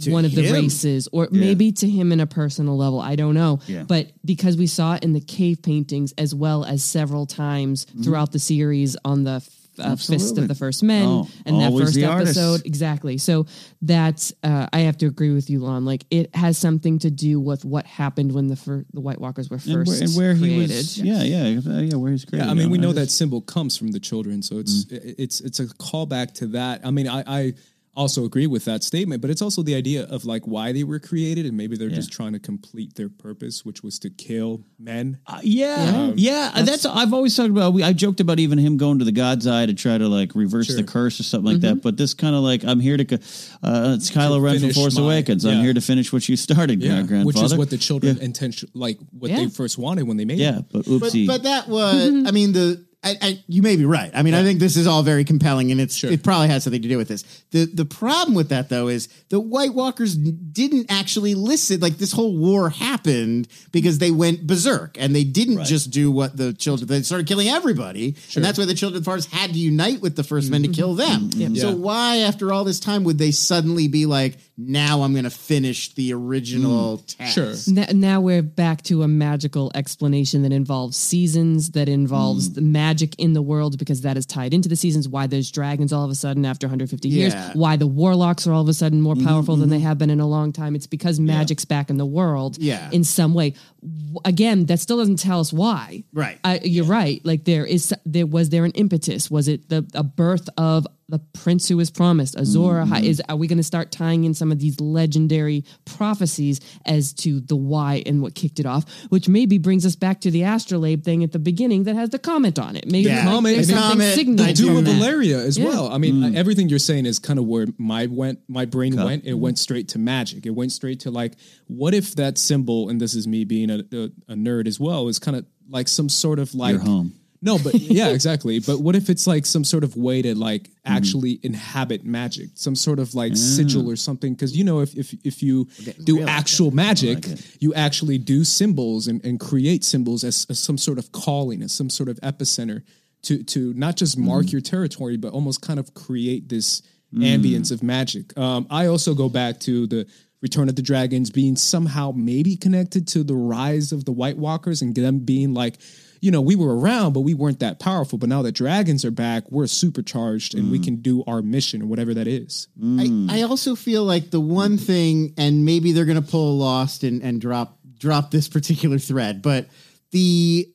To 0.00 0.10
one 0.12 0.24
of 0.24 0.34
the 0.34 0.52
races 0.52 1.08
or 1.12 1.28
maybe 1.30 1.72
to 1.72 1.88
him 1.88 2.12
in 2.12 2.20
a 2.20 2.26
personal 2.26 2.76
level 2.76 3.00
i 3.00 3.16
don't 3.16 3.34
know 3.34 3.58
Yeah. 3.66 3.82
but 3.82 4.12
because 4.24 4.56
we 4.56 4.68
saw 4.68 4.94
it 4.94 5.02
in 5.02 5.14
the 5.14 5.20
cave 5.20 5.62
paintings 5.62 6.12
as 6.16 6.32
well 6.32 6.64
as 6.64 6.84
several 6.84 7.26
times 7.26 7.86
mm-hmm. 7.86 8.02
throughout 8.02 8.30
the 8.30 8.38
series 8.38 8.96
on 9.04 9.24
the 9.24 9.40
uh, 9.80 9.96
fist 9.96 10.38
of 10.38 10.48
the 10.48 10.54
first 10.54 10.82
men 10.82 11.06
Oh, 11.08 11.28
and 11.46 11.60
that 11.60 11.72
first 11.72 11.94
the 11.94 12.04
artist. 12.04 12.36
episode 12.36 12.66
exactly 12.66 13.18
so 13.18 13.46
that's 13.82 14.32
uh, 14.42 14.66
i 14.72 14.80
have 14.80 14.96
to 14.98 15.06
agree 15.06 15.30
with 15.32 15.48
you 15.50 15.60
lon 15.60 15.84
like 15.84 16.04
it 16.10 16.34
has 16.34 16.58
something 16.58 16.98
to 17.00 17.10
do 17.10 17.40
with 17.40 17.64
what 17.64 17.86
happened 17.86 18.32
when 18.32 18.46
the 18.48 18.56
fir- 18.56 18.84
the 18.92 19.00
white 19.00 19.20
walkers 19.20 19.48
were 19.50 19.56
and 19.56 19.62
first 19.86 19.88
where, 19.90 20.00
and 20.02 20.16
where 20.16 20.34
he 20.34 20.58
was, 20.58 20.98
yeah, 20.98 21.22
yeah, 21.22 21.46
yeah, 21.46 21.96
where 21.96 22.12
he's 22.12 22.24
created. 22.24 22.46
Yeah, 22.46 22.50
I 22.50 22.54
mean, 22.54 22.70
we 22.70 22.78
know 22.78 22.92
that 22.92 23.10
symbol 23.10 23.40
comes 23.40 23.76
from 23.76 23.88
the 23.92 24.00
children, 24.00 24.42
so 24.42 24.58
it's 24.58 24.84
Mm. 24.84 25.14
it's 25.18 25.40
it's 25.40 25.60
a 25.60 25.66
callback 25.66 26.32
to 26.34 26.46
that. 26.48 26.80
I 26.84 26.90
mean, 26.90 27.08
I, 27.08 27.22
I 27.26 27.54
also 28.00 28.24
agree 28.24 28.46
with 28.46 28.64
that 28.64 28.82
statement, 28.82 29.20
but 29.22 29.30
it's 29.30 29.42
also 29.42 29.62
the 29.62 29.74
idea 29.74 30.04
of 30.04 30.24
like 30.24 30.46
why 30.46 30.72
they 30.72 30.84
were 30.84 30.98
created, 30.98 31.44
and 31.46 31.56
maybe 31.56 31.76
they're 31.76 31.88
just 32.00 32.10
trying 32.10 32.32
to 32.32 32.38
complete 32.38 32.94
their 32.96 33.08
purpose, 33.08 33.64
which 33.64 33.82
was 33.82 33.98
to 34.00 34.10
kill 34.10 34.64
men. 34.78 35.18
Uh, 35.26 35.40
yeah, 35.42 36.12
yeah. 36.16 36.50
uh, 36.54 36.62
That's, 36.62 36.86
I've 36.86 37.12
always 37.12 37.36
talked 37.36 37.50
about. 37.50 37.72
We, 37.74 37.82
I 37.82 37.92
joked 37.92 38.20
about 38.20 38.38
even 38.40 38.58
him 38.58 38.76
going 38.76 38.98
to 39.00 39.04
the 39.04 39.12
God's 39.12 39.46
Eye 39.46 39.66
to 39.66 39.74
try 39.74 39.98
to 39.98 40.08
like 40.08 40.34
reverse 40.34 40.74
the 40.74 40.82
curse 40.84 41.20
or 41.20 41.24
something 41.24 41.52
like 41.52 41.60
that. 41.62 41.82
But 41.82 41.96
this 41.96 42.14
kind 42.14 42.34
of 42.34 42.42
like 42.42 42.64
I'm 42.64 42.80
here 42.80 42.96
to. 42.96 43.04
co- 43.04 43.18
Uh, 43.62 43.94
it's 43.96 44.10
Kylo 44.10 44.40
Ren 44.42 44.58
from 44.60 44.72
Force 44.72 44.96
my- 44.96 45.02
Awakens. 45.04 45.44
I'm 45.44 45.62
here 45.62 45.74
to 45.74 45.80
finish 45.80 46.12
what 46.12 46.28
you 46.28 46.36
started, 46.36 46.80
Yeah, 46.82 46.98
gra- 47.00 47.08
grandfather. 47.08 47.26
which 47.26 47.42
is 47.42 47.54
what 47.56 47.70
the 47.70 47.78
children 47.78 48.18
intention, 48.18 48.68
like 48.74 48.98
what 49.10 49.30
Yeah. 49.30 49.36
they 49.40 49.48
first 49.48 49.76
wanted 49.78 50.04
when 50.08 50.16
they 50.16 50.24
made 50.24 50.38
Yeah, 50.38 50.58
it. 50.60 50.64
but 50.72 50.84
but, 50.86 50.92
oopsie. 51.12 51.26
but 51.26 51.42
that 51.42 51.68
was 51.68 52.26
i 52.26 52.30
mean 52.30 52.52
the 52.52 52.84
I, 53.02 53.16
I, 53.22 53.44
you 53.46 53.62
may 53.62 53.76
be 53.76 53.86
right. 53.86 54.10
I 54.14 54.22
mean, 54.22 54.34
I 54.34 54.42
think 54.42 54.60
this 54.60 54.76
is 54.76 54.86
all 54.86 55.02
very 55.02 55.24
compelling, 55.24 55.70
and 55.72 55.80
it's 55.80 56.04
it 56.04 56.22
probably 56.22 56.48
has 56.48 56.64
something 56.64 56.82
to 56.82 56.88
do 56.88 56.98
with 56.98 57.08
this. 57.08 57.22
the 57.50 57.64
The 57.64 57.86
problem 57.86 58.34
with 58.34 58.50
that, 58.50 58.68
though, 58.68 58.88
is 58.88 59.08
the 59.30 59.40
White 59.40 59.72
Walkers 59.72 60.14
didn't 60.14 60.90
actually 60.90 61.34
listen. 61.34 61.80
Like 61.80 61.96
this 61.96 62.12
whole 62.12 62.36
war 62.36 62.68
happened 62.68 63.48
because 63.72 63.98
they 63.98 64.10
went 64.10 64.46
berserk, 64.46 64.98
and 65.00 65.16
they 65.16 65.24
didn't 65.24 65.64
just 65.64 65.90
do 65.90 66.10
what 66.10 66.36
the 66.36 66.52
children. 66.52 66.88
They 66.88 67.00
started 67.00 67.26
killing 67.26 67.48
everybody, 67.48 68.16
and 68.36 68.44
that's 68.44 68.58
why 68.58 68.66
the 68.66 68.74
children 68.74 68.98
of 68.98 69.04
the 69.04 69.08
forest 69.08 69.30
had 69.30 69.54
to 69.54 69.58
unite 69.58 70.02
with 70.02 70.14
the 70.14 70.24
first 70.24 70.50
men 70.50 70.60
to 70.62 70.68
mm-hmm. 70.68 70.74
kill 70.74 70.94
them. 70.94 71.30
Mm-hmm. 71.30 71.40
Mm-hmm. 71.40 71.54
So 71.54 71.70
Yeah. 71.70 71.76
why, 71.76 72.16
after 72.18 72.52
all 72.52 72.64
this 72.64 72.80
time, 72.80 73.04
would 73.04 73.16
they 73.16 73.30
suddenly 73.30 73.88
be 73.88 74.04
like, 74.04 74.36
"Now 74.66 75.02
I'm 75.02 75.12
going 75.12 75.24
to 75.24 75.30
finish 75.30 75.94
the 75.94 76.12
original 76.12 76.98
text. 76.98 77.34
Sure. 77.34 77.74
Now, 77.74 77.86
now 77.92 78.20
we're 78.20 78.42
back 78.42 78.82
to 78.84 79.02
a 79.02 79.08
magical 79.08 79.70
explanation 79.74 80.42
that 80.42 80.52
involves 80.52 80.96
seasons, 80.96 81.70
that 81.70 81.88
involves 81.88 82.50
mm. 82.50 82.54
the 82.56 82.60
magic 82.60 83.14
in 83.18 83.32
the 83.32 83.42
world 83.42 83.78
because 83.78 84.02
that 84.02 84.16
is 84.16 84.26
tied 84.26 84.52
into 84.52 84.68
the 84.68 84.76
seasons. 84.76 85.08
Why 85.08 85.26
there's 85.26 85.50
dragons 85.50 85.92
all 85.92 86.04
of 86.04 86.10
a 86.10 86.14
sudden 86.14 86.44
after 86.44 86.66
150 86.66 87.08
years. 87.08 87.34
Why 87.54 87.76
the 87.76 87.86
warlocks 87.86 88.46
are 88.46 88.52
all 88.52 88.62
of 88.62 88.68
a 88.68 88.74
sudden 88.74 89.00
more 89.00 89.16
powerful 89.16 89.56
than 89.56 89.68
they 89.70 89.76
mm-hmm. 89.76 89.86
have 89.86 89.98
been 89.98 90.10
in 90.10 90.20
a 90.20 90.28
long 90.28 90.52
time. 90.52 90.74
It's 90.74 90.86
because 90.86 91.18
magic's 91.18 91.64
back 91.64 91.90
in 91.90 91.96
the 91.96 92.06
world 92.06 92.58
Yeah. 92.58 92.88
in 92.92 93.04
some 93.04 93.34
way. 93.34 93.54
W- 93.82 94.20
Again, 94.24 94.66
that 94.66 94.80
still 94.80 94.98
doesn't 94.98 95.18
tell 95.18 95.40
us 95.40 95.52
why. 95.52 96.04
Right. 96.12 96.38
I, 96.44 96.60
you're 96.62 96.84
right. 96.84 97.24
Like 97.24 97.44
there 97.44 97.64
is, 97.64 97.94
there 98.04 98.26
was 98.26 98.50
there 98.50 98.64
an 98.64 98.72
impetus? 98.72 99.30
Was 99.30 99.48
it 99.48 99.68
the 99.68 99.86
a 99.94 100.02
birth 100.02 100.48
of 100.56 100.86
the 101.10 101.18
prince 101.34 101.68
who 101.68 101.76
was 101.76 101.90
promised, 101.90 102.34
Azor? 102.36 102.82
Ahai? 102.84 103.02
Is 103.02 103.20
are 103.28 103.36
we 103.36 103.46
going 103.46 103.58
to 103.58 103.62
start 103.64 103.90
tying 103.92 104.24
in 104.24 104.32
some 104.34 104.50
of 104.52 104.58
these 104.58 104.80
legendary 104.80 105.64
prophecies 105.84 106.60
as 106.86 107.12
to 107.12 107.40
the 107.40 107.56
why 107.56 108.02
and 108.06 108.22
what 108.22 108.34
kicked 108.34 108.58
it 108.60 108.66
off? 108.66 108.84
Which 109.10 109.28
maybe 109.28 109.58
brings 109.58 109.84
us 109.84 109.96
back 109.96 110.20
to 110.22 110.30
the 110.30 110.42
astrolabe 110.44 111.02
thing 111.04 111.22
at 111.24 111.32
the 111.32 111.38
beginning 111.38 111.84
that 111.84 111.94
has 111.96 112.10
the 112.10 112.18
comment 112.18 112.58
on 112.58 112.76
it. 112.76 112.86
Maybe 112.86 113.08
Yeah. 113.08 113.16
like, 113.16 113.24
Comment, 113.24 113.56
there's 113.56 113.68
maybe 113.68 113.78
something 113.80 113.98
comment, 113.98 114.14
signaling 114.14 114.46
the 114.46 114.52
Doom 114.54 114.76
of 114.78 114.84
that. 114.86 114.90
Valyria 115.02 115.44
as 115.44 115.58
Yeah. 115.58 115.64
well. 115.66 115.88
I 115.92 115.98
mean, 115.98 116.22
uh, 116.22 116.30
everything 116.34 116.68
you're 116.68 116.78
saying 116.78 117.06
is 117.06 117.18
kind 117.18 117.38
of 117.38 117.44
where 117.44 117.66
my 117.76 118.06
went, 118.06 118.38
my 118.48 118.64
brain 118.64 118.96
went. 118.96 119.24
It 119.24 119.34
went 119.34 119.58
straight 119.58 119.88
to 119.88 119.98
magic. 119.98 120.46
It 120.46 120.50
went 120.54 120.72
straight 120.72 121.00
to 121.00 121.10
like, 121.10 121.34
what 121.66 121.92
if 121.94 122.14
that 122.16 122.38
symbol? 122.38 122.88
And 122.88 123.00
this 123.00 123.14
is 123.14 123.26
me 123.26 123.44
being 123.44 123.70
a, 123.70 123.78
a, 123.92 124.04
a 124.28 124.34
nerd 124.34 124.66
as 124.66 124.78
well. 124.80 125.08
Is 125.08 125.18
kind 125.18 125.36
of 125.36 125.44
like 125.68 125.88
some 125.88 126.08
sort 126.08 126.38
of 126.38 126.54
like 126.54 126.72
Your 126.72 126.80
home. 126.82 127.14
No, 127.42 127.58
but 127.58 127.74
yeah, 127.74 128.08
exactly. 128.08 128.58
But 128.60 128.80
what 128.80 128.96
if 128.96 129.08
it's 129.08 129.26
like 129.26 129.46
some 129.46 129.64
sort 129.64 129.84
of 129.84 129.96
way 129.96 130.22
to 130.22 130.34
like 130.34 130.70
actually 130.84 131.40
inhabit 131.42 132.04
magic, 132.04 132.50
some 132.54 132.74
sort 132.74 132.98
of 132.98 133.14
like 133.14 133.36
sigil 133.36 133.90
or 133.90 133.96
something? 133.96 134.34
Because 134.34 134.56
you 134.56 134.64
know, 134.64 134.80
if 134.80 134.94
if 134.94 135.14
if 135.24 135.42
you 135.42 135.66
do 136.04 136.22
actual 136.22 136.70
magic, 136.70 137.26
you 137.60 137.72
actually 137.74 138.18
do 138.18 138.44
symbols 138.44 139.06
and, 139.06 139.24
and 139.24 139.40
create 139.40 139.84
symbols 139.84 140.24
as, 140.24 140.46
as 140.50 140.58
some 140.58 140.76
sort 140.76 140.98
of 140.98 141.12
calling, 141.12 141.62
as 141.62 141.72
some 141.72 141.88
sort 141.90 142.08
of 142.08 142.16
epicenter 142.20 142.82
to 143.22 143.42
to 143.44 143.72
not 143.74 143.96
just 143.96 144.18
mark 144.18 144.52
your 144.52 144.60
territory, 144.60 145.16
but 145.16 145.32
almost 145.32 145.62
kind 145.62 145.78
of 145.80 145.94
create 145.94 146.48
this 146.48 146.82
ambience 147.14 147.72
of 147.72 147.82
magic. 147.82 148.36
Um, 148.38 148.66
I 148.70 148.86
also 148.86 149.14
go 149.14 149.28
back 149.28 149.58
to 149.60 149.86
the 149.86 150.06
Return 150.42 150.68
of 150.68 150.76
the 150.76 150.82
Dragons 150.82 151.30
being 151.30 151.56
somehow 151.56 152.12
maybe 152.14 152.56
connected 152.56 153.06
to 153.08 153.22
the 153.22 153.34
rise 153.34 153.92
of 153.92 154.04
the 154.04 154.12
White 154.12 154.38
Walkers 154.38 154.80
and 154.80 154.94
them 154.94 155.18
being 155.18 155.52
like, 155.52 155.78
you 156.20 156.30
know, 156.30 156.40
we 156.40 156.54
were 156.54 156.78
around, 156.78 157.12
but 157.12 157.20
we 157.20 157.34
weren't 157.34 157.60
that 157.60 157.78
powerful. 157.78 158.18
But 158.18 158.28
now 158.28 158.42
that 158.42 158.52
dragons 158.52 159.04
are 159.04 159.10
back, 159.10 159.50
we're 159.50 159.66
supercharged 159.66 160.54
and 160.54 160.70
we 160.70 160.78
mm. 160.78 160.84
can 160.84 160.96
do 160.96 161.24
our 161.26 161.40
mission 161.42 161.82
or 161.82 161.86
whatever 161.86 162.12
that 162.14 162.28
is. 162.28 162.68
I, 162.78 162.82
mm. 162.82 163.30
I 163.30 163.42
also 163.42 163.74
feel 163.74 164.04
like 164.04 164.30
the 164.30 164.40
one 164.40 164.76
thing, 164.76 165.34
and 165.38 165.64
maybe 165.64 165.92
they're 165.92 166.04
going 166.04 166.22
to 166.22 166.30
pull 166.30 166.52
a 166.52 166.56
Lost 166.60 167.04
and, 167.04 167.22
and 167.22 167.40
drop 167.40 167.78
drop 167.98 168.30
this 168.30 168.48
particular 168.48 168.98
thread, 168.98 169.42
but 169.42 169.68
the 170.10 170.66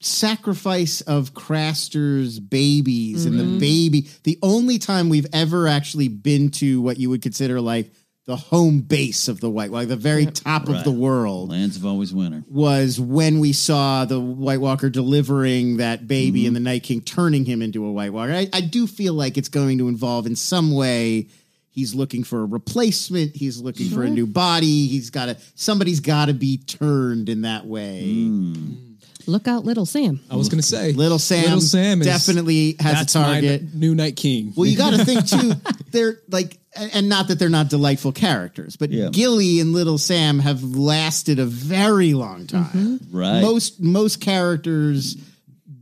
sacrifice 0.00 1.00
of 1.02 1.34
Craster's 1.34 2.38
babies 2.38 3.26
and 3.26 3.38
the 3.38 3.44
mm-hmm. 3.44 3.58
baby, 3.58 4.08
the 4.24 4.38
only 4.42 4.78
time 4.78 5.08
we've 5.08 5.26
ever 5.32 5.68
actually 5.68 6.08
been 6.08 6.50
to 6.52 6.80
what 6.80 6.98
you 6.98 7.10
would 7.10 7.22
consider 7.22 7.60
like 7.60 7.90
the 8.26 8.36
home 8.36 8.80
base 8.80 9.28
of 9.28 9.38
the 9.40 9.48
White, 9.48 9.70
like 9.70 9.86
the 9.88 9.94
very 9.96 10.26
top 10.26 10.68
of 10.68 10.82
the 10.82 10.90
world 10.90 11.50
Lands 11.50 11.76
of 11.76 11.86
always 11.86 12.12
winter. 12.12 12.42
was 12.50 12.98
when 12.98 13.38
we 13.38 13.52
saw 13.52 14.04
the 14.04 14.18
White 14.20 14.60
Walker 14.60 14.90
delivering 14.90 15.76
that 15.76 16.08
baby 16.08 16.40
Mm-hmm. 16.40 16.46
and 16.48 16.56
the 16.56 16.60
Night 16.60 16.82
King 16.82 17.00
turning 17.02 17.44
him 17.44 17.62
into 17.62 17.84
a 17.86 17.92
White 17.92 18.12
Walker. 18.12 18.32
I, 18.32 18.48
I 18.52 18.60
do 18.62 18.86
feel 18.88 19.14
like 19.14 19.38
it's 19.38 19.48
going 19.48 19.78
to 19.78 19.86
involve 19.88 20.26
in 20.26 20.34
some 20.34 20.74
way. 20.74 21.28
He's 21.70 21.94
looking 21.94 22.24
for 22.24 22.42
a 22.42 22.46
replacement. 22.46 23.36
He's 23.36 23.60
looking 23.60 23.90
for 23.90 24.02
a 24.02 24.08
new 24.10 24.26
body. 24.26 24.86
He's 24.88 25.10
got 25.10 25.26
to. 25.26 25.36
Somebody's 25.54 26.00
got 26.00 26.26
to 26.26 26.34
be 26.34 26.56
turned 26.58 27.28
in 27.28 27.42
that 27.42 27.64
way. 27.66 28.02
Mm. 28.06 28.82
Look 29.28 29.46
out, 29.48 29.64
little 29.64 29.86
Sam. 29.86 30.20
I 30.30 30.36
was 30.36 30.48
going 30.48 30.60
to 30.60 30.66
say, 30.66 30.92
Little 30.92 31.18
Sam, 31.18 31.42
Little 31.44 31.60
Sam 31.60 32.00
is 32.00 32.06
definitely 32.06 32.76
has 32.80 32.92
a 32.92 32.96
that's 32.98 33.14
my 33.16 33.22
target. 33.40 33.74
new 33.74 33.94
Night 33.94 34.16
King. 34.16 34.52
Well, 34.56 34.66
you 34.66 34.76
got 34.76 34.94
to 34.94 35.04
think 35.04 35.26
too. 35.28 35.52
They're 35.90 36.18
like, 36.28 36.58
and 36.78 36.94
and 36.94 37.08
not 37.08 37.28
that 37.28 37.38
they're 37.38 37.48
not 37.48 37.68
delightful 37.68 38.12
characters, 38.12 38.76
but 38.76 38.90
Yeah. 38.90 39.08
Gilly 39.10 39.60
and 39.60 39.72
Little 39.72 39.98
Sam 39.98 40.38
have 40.40 40.62
lasted 40.62 41.38
a 41.38 41.46
very 41.46 42.14
long 42.14 42.46
mm-hmm. 42.46 42.78
time. 42.78 43.00
Right. 43.10 43.40
Most 43.40 43.80
most 43.80 44.20
characters 44.20 45.16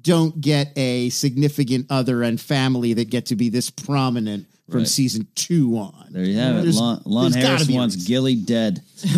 don't 0.03 0.41
get 0.41 0.77
a 0.77 1.09
significant 1.11 1.87
other 1.91 2.23
and 2.23 2.41
family 2.41 2.93
that 2.95 3.11
get 3.11 3.27
to 3.27 3.37
be 3.37 3.49
this 3.49 3.71
prominent 3.71 4.47
from 4.71 4.79
Right. 4.81 4.89
season 4.89 5.27
two 5.35 5.77
on. 5.77 6.07
There 6.11 6.25
you 6.25 6.39
have 6.39 6.57
it. 6.57 6.63
There's- 6.63 6.77
Lon, 6.79 7.03
Lon 7.05 7.33
gotta 7.33 7.47
Harris 7.47 7.69
wants. 7.69 7.97
Gilly 7.97 8.35
dead. 8.37 8.81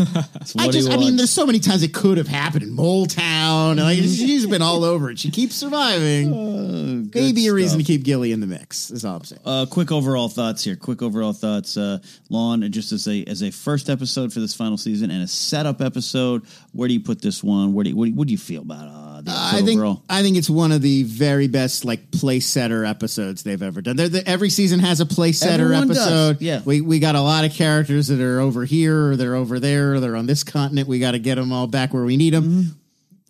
What 0.53 0.69
I 0.69 0.69
just, 0.71 0.91
I 0.91 0.97
mean, 0.97 1.17
there's 1.17 1.31
so 1.31 1.45
many 1.47 1.59
times 1.61 1.83
it 1.83 1.93
could 1.95 2.19
have 2.19 2.27
happened 2.29 2.63
in 2.65 2.71
Moletown. 2.77 3.73
and, 3.73 3.81
Like 3.81 3.99
she's 4.03 4.47
been 4.47 4.63
all 4.63 4.83
over 4.85 5.11
it. 5.11 5.19
She 5.19 5.31
keeps 5.31 5.55
surviving. 5.55 7.11
Maybe 7.15 7.47
a 7.47 7.53
reason 7.53 7.79
to 7.79 7.85
keep 7.85 8.03
Gilly 8.05 8.33
in 8.33 8.41
the 8.41 8.47
mix. 8.47 8.91
Is 8.91 9.05
all 9.05 9.17
I'm 9.17 9.25
saying. 9.25 9.41
Uh, 9.45 9.67
quick 9.69 9.93
overall 9.93 10.29
thoughts 10.29 10.65
here. 10.65 10.77
Quick 10.77 11.03
overall 11.03 11.33
thoughts. 11.33 11.77
Uh, 11.77 11.99
Lon, 12.31 12.71
just 12.73 12.93
as 12.93 13.07
a 13.09 13.25
as 13.25 13.43
a 13.43 13.51
first 13.51 13.89
episode 13.91 14.33
for 14.33 14.41
this 14.41 14.55
final 14.55 14.77
season 14.79 15.11
and 15.11 15.23
a 15.23 15.29
setup 15.29 15.81
episode, 15.81 16.43
where 16.73 16.89
do 16.89 16.95
you 16.95 17.01
put 17.01 17.21
this 17.23 17.43
one? 17.45 17.73
Where 17.75 17.85
do 17.85 17.91
you, 17.91 17.97
what, 17.97 18.05
do 18.07 18.11
you, 18.11 18.17
what 18.17 18.27
do 18.29 18.33
you 18.33 18.39
feel 18.39 18.63
about 18.63 18.89
uh, 18.89 19.06
the 19.27 19.33
I 19.35 19.63
think 19.63 19.79
overall? 19.81 20.03
I 20.09 20.23
think 20.23 20.37
it's 20.37 20.49
one 20.51 20.73
of 20.73 20.83
the 20.83 21.03
very 21.05 21.49
best 21.49 21.85
like 21.85 22.11
play 22.11 22.41
setter 22.41 22.85
episodes 22.85 23.43
they've 23.43 23.63
ever 23.63 23.83
done. 23.83 23.97
They're, 23.97 24.09
the 24.09 24.27
every 24.29 24.51
season 24.51 24.81
has 24.81 25.01
a 25.01 25.07
play 25.07 25.33
setter 25.33 25.65
Everyone 25.65 25.89
does, 25.89 25.99
episode. 25.99 26.41
yeah. 26.41 26.63
we 26.65 26.81
we 26.81 26.99
got 26.99 27.15
a 27.15 27.21
lot 27.21 27.45
of 27.45 27.53
characters 27.53 28.09
that 28.09 28.21
are 28.21 28.41
over 28.41 28.65
here, 28.65 29.11
or 29.11 29.17
they're 29.17 29.35
over 29.35 29.61
there, 29.61 29.95
or 29.95 30.01
they're 30.01 30.17
on 30.17 30.27
this 30.27 30.45
continent. 30.45 30.89
We 30.89 30.99
got 30.99 31.13
to 31.13 31.19
get 31.19 31.35
them 31.35 31.53
all 31.53 31.67
back 31.67 31.93
where 31.93 32.05
we 32.05 32.17
need 32.17 32.33
them. 32.35 32.45
Mm-hmm. 32.45 32.71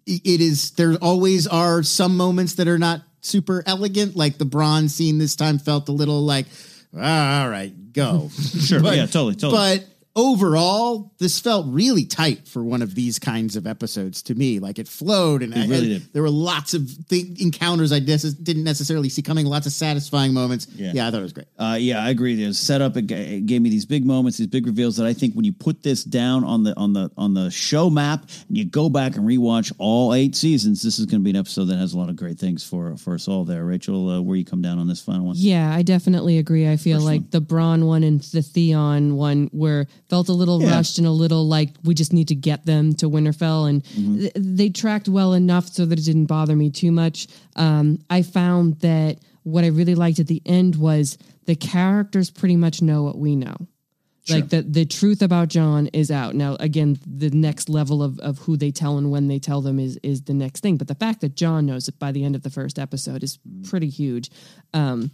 It 0.06 0.40
is 0.40 0.70
there 0.72 0.94
always 1.02 1.46
are 1.48 1.82
some 1.82 2.16
moments 2.16 2.54
that 2.54 2.68
are 2.68 2.78
not 2.78 3.02
super 3.22 3.62
elegant, 3.66 4.14
like 4.14 4.38
the 4.38 4.44
Bronn's 4.44 4.94
scene 4.94 5.18
this 5.18 5.34
time 5.34 5.58
felt 5.58 5.88
a 5.88 5.92
little 5.92 6.22
like, 6.24 6.46
"Ah, 6.96 7.42
all 7.42 7.50
right, 7.50 7.92
go. 7.92 8.30
Sure. 8.60 8.78
yeah. 8.80 9.06
Totally. 9.06 9.34
Totally. 9.34 9.78
But 9.78 9.88
overall, 10.16 11.12
this 11.18 11.38
felt 11.38 11.66
really 11.68 12.04
tight 12.04 12.48
for 12.48 12.64
one 12.64 12.82
of 12.82 12.94
these 12.94 13.18
kinds 13.18 13.54
of 13.54 13.66
episodes 13.66 14.22
to 14.22 14.34
me. 14.34 14.58
Like 14.58 14.78
it 14.78 14.88
flowed, 14.88 15.42
and, 15.42 15.54
I- 15.54 15.66
really 15.66 15.94
and 15.94 16.02
did. 16.02 16.12
there 16.12 16.22
were 16.22 16.30
lots 16.30 16.74
of 16.74 16.90
th- 17.08 17.40
encounters 17.40 17.92
I 17.92 18.00
des- 18.00 18.32
didn't 18.42 18.64
necessarily 18.64 19.08
see 19.08 19.22
coming. 19.22 19.46
Lots 19.46 19.66
of 19.66 19.72
satisfying 19.72 20.32
moments. 20.34 20.66
Yeah. 20.74 20.92
Yeah, 20.94 21.06
I 21.06 21.10
thought 21.10 21.20
it 21.20 21.22
was 21.22 21.32
great. 21.32 21.46
Uh, 21.58 21.76
yeah, 21.78 22.02
I 22.02 22.10
agree. 22.10 22.34
There's 22.34 22.58
setup. 22.58 22.96
It, 22.96 23.06
ga- 23.06 23.36
it 23.36 23.46
gave 23.46 23.62
me 23.62 23.70
these 23.70 23.84
big 23.86 24.04
moments, 24.04 24.38
these 24.38 24.46
big 24.48 24.66
reveals 24.66 24.96
that 24.96 25.06
I 25.06 25.12
think 25.12 25.34
when 25.34 25.44
you 25.44 25.52
put 25.52 25.82
this 25.82 26.02
down 26.02 26.42
on 26.44 26.62
the 26.64 26.74
on 26.76 26.92
the 26.94 27.10
on 27.16 27.34
the 27.34 27.50
show 27.50 27.90
map 27.90 28.22
and 28.48 28.56
you 28.56 28.64
go 28.64 28.88
back 28.88 29.16
and 29.16 29.28
rewatch 29.28 29.72
all 29.78 30.14
eight 30.14 30.34
seasons, 30.34 30.82
this 30.82 30.98
is 30.98 31.06
going 31.06 31.20
to 31.20 31.24
be 31.24 31.30
an 31.30 31.36
episode 31.36 31.66
that 31.66 31.76
has 31.76 31.92
a 31.92 31.98
lot 31.98 32.08
of 32.08 32.16
great 32.16 32.38
things 32.38 32.64
for 32.64 32.96
for 32.96 33.14
us 33.14 33.28
all. 33.28 33.44
There, 33.44 33.64
Rachel, 33.64 34.08
uh, 34.08 34.20
where 34.22 34.36
you 34.36 34.44
come 34.44 34.62
down 34.62 34.78
on 34.78 34.88
this 34.88 35.02
final 35.02 35.26
one? 35.26 35.36
Yeah, 35.38 35.72
I 35.74 35.82
definitely 35.82 36.38
agree. 36.38 36.66
I 36.68 36.76
feel 36.76 37.00
like 37.00 37.30
the 37.30 37.40
Bronn 37.40 37.86
one 37.86 38.02
and 38.02 38.20
the 38.20 38.40
Theon 38.42 39.16
one 39.16 39.50
were 39.52 39.86
felt 40.08 40.28
a 40.28 40.32
little 40.32 40.62
Yeah. 40.62 40.70
rushed 40.76 40.98
and 40.98 41.06
a 41.06 41.10
little 41.10 41.46
like 41.46 41.70
we 41.84 41.94
just 41.94 42.12
need 42.12 42.28
to 42.28 42.34
get 42.34 42.64
them 42.66 42.94
to 42.94 43.08
Winterfell, 43.10 43.68
and 43.68 43.84
th- 44.20 44.32
they 44.36 44.68
tracked 44.70 45.08
well 45.08 45.32
enough 45.34 45.68
so 45.68 45.84
that 45.86 45.98
it 45.98 46.04
didn't 46.04 46.26
bother 46.26 46.54
me 46.56 46.70
too 46.70 46.92
much. 46.92 47.26
Um, 47.56 47.98
I 48.10 48.22
found 48.22 48.80
that 48.80 49.18
what 49.42 49.64
I 49.64 49.68
really 49.68 49.94
liked 49.94 50.18
at 50.18 50.26
the 50.26 50.42
end 50.46 50.76
was 50.76 51.18
the 51.46 51.54
characters 51.54 52.30
pretty 52.30 52.56
much 52.56 52.82
know 52.82 53.02
what 53.04 53.18
we 53.18 53.36
know. 53.36 53.56
Like 54.28 54.48
the 54.48 54.62
the 54.62 54.84
truth 54.84 55.22
about 55.22 55.46
Jon 55.48 55.86
is 55.92 56.10
out 56.10 56.34
now. 56.34 56.56
Again, 56.58 56.98
the 57.06 57.30
next 57.30 57.68
level 57.68 58.02
of, 58.02 58.18
of 58.18 58.38
who 58.38 58.56
they 58.56 58.72
tell 58.72 58.98
and 58.98 59.12
when 59.12 59.28
they 59.28 59.38
tell 59.38 59.60
them 59.60 59.78
is 59.78 59.98
is 60.02 60.22
the 60.22 60.34
next 60.34 60.62
thing. 60.64 60.76
But 60.78 60.88
the 60.88 60.96
fact 60.96 61.20
that 61.20 61.36
Jon 61.36 61.66
knows 61.66 61.86
it 61.86 61.96
by 62.00 62.10
the 62.10 62.24
end 62.24 62.34
of 62.34 62.42
the 62.42 62.50
first 62.50 62.76
episode 62.80 63.22
is 63.22 63.38
pretty 63.68 63.88
huge. 63.88 64.30
Um, 64.74 65.12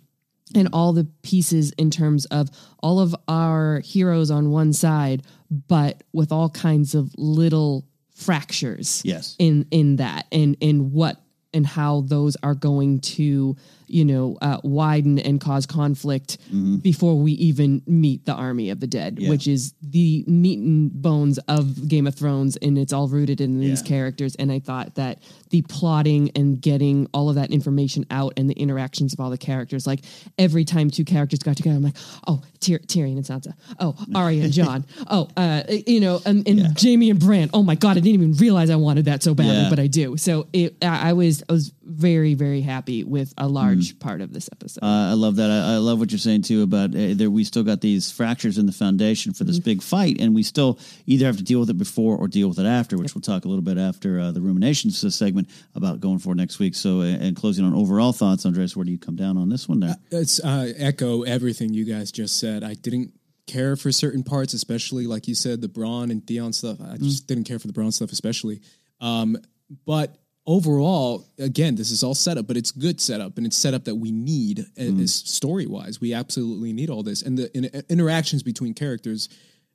and 0.54 0.68
all 0.72 0.92
the 0.92 1.04
pieces 1.22 1.72
in 1.78 1.90
terms 1.90 2.24
of 2.26 2.48
all 2.82 3.00
of 3.00 3.14
our 3.28 3.80
heroes 3.80 4.30
on 4.30 4.50
one 4.50 4.72
side, 4.72 5.22
but 5.68 6.02
with 6.12 6.32
all 6.32 6.48
kinds 6.50 6.94
of 6.94 7.12
little 7.16 7.84
fractures 8.14 9.02
Yes. 9.04 9.36
in 9.38 9.66
in 9.70 9.96
that 9.96 10.26
and 10.32 10.56
in 10.60 10.92
what 10.92 11.20
and 11.54 11.66
how 11.66 12.02
those 12.02 12.36
are 12.42 12.54
going 12.54 13.00
to 13.00 13.56
you 13.92 14.04
know, 14.04 14.38
uh, 14.40 14.58
widen 14.64 15.18
and 15.18 15.40
cause 15.40 15.66
conflict 15.66 16.38
before 16.80 17.16
we 17.18 17.32
even 17.32 17.82
meet 17.86 18.24
the 18.24 18.32
army 18.32 18.70
of 18.70 18.80
the 18.80 18.86
dead, 18.86 19.18
Yeah. 19.20 19.28
which 19.28 19.46
is 19.46 19.74
the 19.82 20.24
meat 20.26 20.58
and 20.58 20.90
bones 20.92 21.38
of 21.48 21.88
Game 21.88 22.06
of 22.06 22.14
Thrones, 22.14 22.56
and 22.56 22.78
it's 22.78 22.92
all 22.92 23.06
rooted 23.08 23.40
in 23.40 23.60
these 23.60 23.80
Yeah. 23.82 23.86
characters. 23.88 24.34
And 24.36 24.50
I 24.50 24.58
thought 24.60 24.94
that 24.94 25.18
the 25.50 25.62
plotting 25.62 26.30
and 26.34 26.60
getting 26.60 27.06
all 27.12 27.28
of 27.28 27.34
that 27.34 27.50
information 27.50 28.06
out 28.10 28.32
and 28.38 28.48
the 28.48 28.54
interactions 28.54 29.12
of 29.12 29.20
all 29.20 29.28
the 29.30 29.36
characters, 29.38 29.86
like 29.86 30.00
every 30.38 30.64
time 30.64 30.88
two 30.90 31.04
characters 31.04 31.40
got 31.40 31.56
together, 31.58 31.76
I'm 31.76 31.82
like, 31.82 31.96
oh, 32.26 32.42
Tyr- 32.60 32.78
Tyrion 32.86 33.16
and 33.16 33.24
Sansa, 33.26 33.52
oh, 33.78 33.94
Arya 34.14 34.44
and 34.44 34.52
Jon, 34.52 34.84
oh, 35.10 35.28
uh, 35.36 35.62
you 35.86 36.00
know, 36.00 36.20
and, 36.24 36.46
and 36.48 36.58
Yeah. 36.60 36.68
Jaime 36.80 37.10
and 37.10 37.20
Bran. 37.20 37.50
Oh 37.52 37.62
my 37.62 37.74
god, 37.74 37.92
I 37.98 38.00
didn't 38.00 38.14
even 38.22 38.32
realize 38.34 38.70
I 38.70 38.76
wanted 38.76 39.04
that 39.06 39.22
so 39.22 39.34
badly, 39.34 39.68
but 39.68 39.78
I 39.78 39.86
do. 39.88 40.16
So 40.16 40.46
it, 40.52 40.76
I 40.82 41.10
I 41.10 41.12
was, 41.14 41.42
I 41.48 41.52
was 41.52 41.72
very, 41.84 42.32
very 42.34 42.60
happy 42.62 43.04
with 43.04 43.34
a 43.36 43.48
large 43.48 43.81
part 43.90 44.20
of 44.20 44.32
this 44.32 44.48
episode. 44.52 44.82
Uh, 44.82 45.10
I 45.10 45.14
love 45.14 45.36
that. 45.36 45.50
I, 45.50 45.74
I 45.74 45.76
love 45.78 45.98
what 45.98 46.10
you're 46.10 46.18
saying 46.18 46.42
too 46.42 46.62
about 46.62 46.90
uh, 46.94 47.14
there. 47.14 47.30
We 47.30 47.44
still 47.44 47.62
got 47.62 47.80
these 47.80 48.10
fractures 48.12 48.58
in 48.58 48.66
the 48.66 48.72
foundation 48.72 49.32
for 49.32 49.44
this 49.44 49.56
Mm-hmm. 49.58 49.64
big 49.64 49.82
fight, 49.82 50.16
and 50.20 50.34
we 50.34 50.42
still 50.42 50.78
either 51.06 51.26
have 51.26 51.36
to 51.38 51.42
deal 51.42 51.60
with 51.60 51.70
it 51.70 51.78
before 51.78 52.16
or 52.16 52.28
deal 52.28 52.48
with 52.48 52.58
it 52.58 52.66
after, 52.66 52.96
which 52.96 53.14
we'll 53.14 53.22
talk 53.22 53.44
a 53.44 53.48
little 53.48 53.62
bit 53.64 53.78
after 53.78 54.20
uh, 54.20 54.30
the 54.32 54.40
ruminations 54.40 55.02
uh, 55.04 55.10
segment 55.10 55.48
about 55.74 56.00
going 56.00 56.18
for 56.18 56.34
next 56.34 56.58
week. 56.58 56.74
So, 56.74 57.00
uh, 57.00 57.04
and 57.04 57.36
closing 57.36 57.64
on 57.64 57.74
overall 57.74 58.12
thoughts, 58.12 58.46
Andres, 58.46 58.76
where 58.76 58.84
do 58.84 58.92
you 58.92 58.98
come 58.98 59.16
down 59.16 59.36
on 59.36 59.48
this 59.48 59.68
one? 59.68 59.80
There, 59.80 59.96
It's 60.10 60.38
uh, 60.40 60.72
echo 60.76 61.22
everything 61.22 61.74
you 61.74 61.84
guys 61.84 62.12
just 62.12 62.38
said. 62.38 62.62
I 62.62 62.74
didn't 62.74 63.12
care 63.48 63.74
for 63.76 63.90
certain 63.90 64.22
parts, 64.22 64.54
especially 64.54 65.06
like 65.06 65.26
you 65.26 65.34
said, 65.34 65.60
the 65.60 65.68
Bronn 65.68 66.10
and 66.10 66.24
Theon 66.26 66.52
stuff. 66.52 66.78
I 66.80 66.96
just 66.96 67.26
didn't 67.26 67.44
care 67.44 67.58
for 67.58 67.66
the 67.66 67.72
Bronn 67.72 67.92
stuff, 67.92 68.12
especially. 68.12 68.60
Um, 69.00 69.36
but 69.84 70.16
overall, 70.46 71.26
again, 71.38 71.76
this 71.76 71.90
is 71.90 72.02
all 72.02 72.14
setup, 72.14 72.46
but 72.46 72.56
it's 72.56 72.70
good 72.70 73.00
setup, 73.00 73.36
and 73.36 73.46
it's 73.46 73.56
setup 73.56 73.84
that 73.84 73.94
we 73.94 74.10
need 74.10 74.60
uh, 74.60 74.82
mm. 74.82 75.02
as 75.02 75.14
story 75.14 75.66
wise. 75.66 76.00
We 76.00 76.14
absolutely 76.14 76.72
need 76.72 76.90
all 76.90 77.02
this, 77.02 77.22
and 77.22 77.38
the 77.38 77.56
in- 77.56 77.70
uh, 77.72 77.82
interactions 77.88 78.42
between 78.42 78.74
characters 78.74 79.28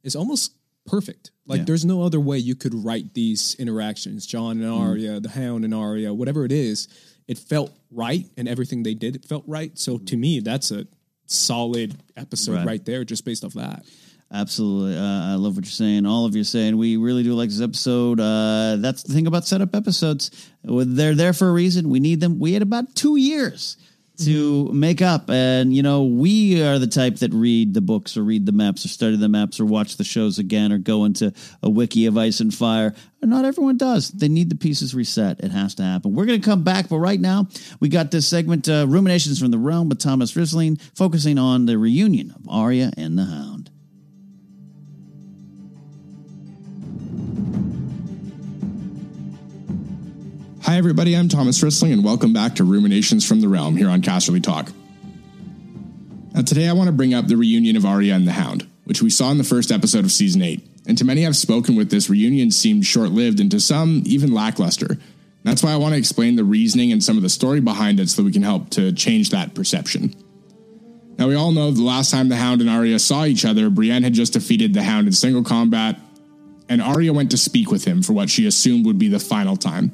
is 0.03 0.15
almost 0.15 0.53
perfect. 0.85 1.31
Like 1.45 1.59
Yeah. 1.59 1.65
there's 1.65 1.85
no 1.85 2.01
other 2.01 2.19
way 2.19 2.37
you 2.37 2.55
could 2.55 2.73
write 2.73 3.13
these 3.13 3.55
interactions, 3.55 4.25
Jon 4.25 4.61
and 4.61 4.71
mm. 4.71 4.79
Arya, 4.79 5.19
the 5.19 5.29
Hound 5.29 5.65
and 5.65 5.73
Arya, 5.73 6.13
whatever 6.13 6.45
it 6.45 6.51
is. 6.51 6.87
It 7.27 7.37
felt 7.37 7.71
right, 7.91 8.25
and 8.37 8.47
everything 8.47 8.83
they 8.83 8.93
did, 8.93 9.15
it 9.15 9.25
felt 9.25 9.43
right. 9.47 9.77
So 9.77 9.97
mm. 9.97 10.07
to 10.07 10.17
me, 10.17 10.39
that's 10.39 10.71
a 10.71 10.87
solid 11.25 11.97
episode 12.15 12.55
Right. 12.55 12.65
right, 12.65 12.85
there, 12.85 13.03
just 13.03 13.25
based 13.25 13.43
off 13.43 13.53
that. 13.53 13.85
Absolutely. 14.31 14.97
Uh, 14.97 15.31
I 15.31 15.35
love 15.35 15.55
what 15.55 15.65
you're 15.65 15.71
saying. 15.71 16.05
All 16.05 16.25
of 16.25 16.35
you 16.35 16.41
are 16.41 16.45
saying 16.45 16.77
we 16.77 16.97
really 16.97 17.23
do 17.23 17.33
like 17.33 17.49
this 17.49 17.61
episode. 17.61 18.19
Uh, 18.19 18.75
that's 18.79 19.03
the 19.03 19.13
thing 19.13 19.25
about 19.25 19.45
setup 19.45 19.73
episodes. 19.73 20.49
They're 20.63 21.15
there 21.15 21.33
for 21.33 21.47
a 21.47 21.53
reason. 21.53 21.89
We 21.89 22.01
need 22.01 22.19
them. 22.19 22.37
We 22.39 22.53
had 22.53 22.61
about 22.61 22.93
two 22.93 23.15
years 23.15 23.77
to 24.17 24.71
make 24.73 25.01
up. 25.01 25.29
And, 25.29 25.73
you 25.73 25.83
know, 25.83 26.03
we 26.03 26.63
are 26.63 26.79
the 26.79 26.87
type 26.87 27.17
that 27.17 27.33
read 27.33 27.73
the 27.73 27.81
books 27.81 28.17
or 28.17 28.23
read 28.23 28.45
the 28.45 28.51
maps 28.51 28.83
or 28.83 28.87
study 28.87 29.15
the 29.15 29.29
maps 29.29 29.59
or 29.59 29.65
watch 29.65 29.97
the 29.97 30.03
shows 30.03 30.39
again 30.39 30.71
or 30.71 30.77
go 30.77 31.05
into 31.05 31.33
a 31.61 31.69
wiki 31.69 32.07
of 32.07 32.17
Ice 32.17 32.39
and 32.39 32.53
Fire. 32.53 32.95
Not 33.21 33.45
everyone 33.45 33.77
does. 33.77 34.09
They 34.09 34.27
need 34.27 34.49
the 34.49 34.55
pieces 34.55 34.95
reset. 34.95 35.39
It 35.41 35.51
has 35.51 35.75
to 35.75 35.83
happen. 35.83 36.13
We're 36.13 36.25
going 36.25 36.41
to 36.41 36.49
come 36.49 36.63
back, 36.63 36.89
but 36.89 36.97
right 36.97 37.19
now 37.19 37.47
we 37.79 37.89
got 37.89 38.11
this 38.11 38.27
segment, 38.27 38.67
uh, 38.67 38.85
Ruminations 38.87 39.39
from 39.39 39.51
the 39.51 39.57
Realm 39.57 39.89
with 39.89 39.99
Thomas 39.99 40.33
Risling, 40.33 40.81
focusing 40.95 41.37
on 41.37 41.65
the 41.65 41.77
reunion 41.77 42.31
of 42.31 42.47
Arya 42.49 42.91
and 42.97 43.17
the 43.17 43.25
Hound. 43.25 43.56
Hi, 50.77 50.79
everybody. 50.79 51.17
I'm 51.17 51.27
Thomas 51.27 51.59
Rissling, 51.61 51.91
and 51.91 52.03
welcome 52.03 52.33
back 52.33 52.53
to 52.57 52.63
Ruminations 52.63 53.27
from 53.27 53.41
the 53.41 53.47
Realm 53.47 53.75
here 53.75 53.89
on 53.89 54.03
Casterly 54.03 54.43
Talk. 54.43 54.71
Now, 56.35 56.43
today 56.43 56.69
I 56.69 56.73
want 56.73 56.85
to 56.87 56.91
bring 56.91 57.15
up 57.15 57.25
the 57.25 57.35
reunion 57.35 57.75
of 57.77 57.83
Arya 57.83 58.13
and 58.13 58.27
the 58.27 58.33
Hound, 58.33 58.67
which 58.83 59.01
we 59.01 59.09
saw 59.09 59.31
in 59.31 59.39
the 59.39 59.43
first 59.43 59.71
episode 59.71 60.05
of 60.05 60.11
season 60.11 60.43
8. 60.43 60.63
And 60.85 60.95
to 60.99 61.03
many 61.03 61.25
I've 61.25 61.35
spoken 61.35 61.75
with, 61.75 61.89
this 61.89 62.11
reunion 62.11 62.51
seemed 62.51 62.85
short 62.85 63.09
lived 63.09 63.39
and 63.39 63.49
to 63.49 63.59
some, 63.59 64.03
even 64.05 64.31
lackluster. 64.31 64.99
That's 65.41 65.63
why 65.63 65.71
I 65.71 65.77
want 65.77 65.95
to 65.95 65.97
explain 65.97 66.35
the 66.35 66.43
reasoning 66.43 66.91
and 66.91 67.03
some 67.03 67.17
of 67.17 67.23
the 67.23 67.29
story 67.29 67.59
behind 67.59 67.99
it 67.99 68.09
so 68.09 68.21
that 68.21 68.27
we 68.27 68.31
can 68.31 68.43
help 68.43 68.69
to 68.69 68.91
change 68.91 69.31
that 69.31 69.55
perception. 69.55 70.13
Now, 71.17 71.27
we 71.27 71.33
all 71.33 71.53
know 71.53 71.71
the 71.71 71.81
last 71.81 72.11
time 72.11 72.29
the 72.29 72.35
Hound 72.35 72.61
and 72.61 72.69
Arya 72.69 72.99
saw 72.99 73.25
each 73.25 73.45
other, 73.45 73.71
Brienne 73.71 74.03
had 74.03 74.13
just 74.13 74.33
defeated 74.33 74.75
the 74.75 74.83
Hound 74.83 75.07
in 75.07 75.13
single 75.13 75.43
combat, 75.43 75.99
and 76.69 76.83
Arya 76.83 77.13
went 77.13 77.31
to 77.31 77.37
speak 77.37 77.71
with 77.71 77.83
him 77.83 78.03
for 78.03 78.13
what 78.13 78.29
she 78.29 78.45
assumed 78.45 78.85
would 78.85 78.99
be 78.99 79.07
the 79.07 79.19
final 79.19 79.57
time. 79.57 79.91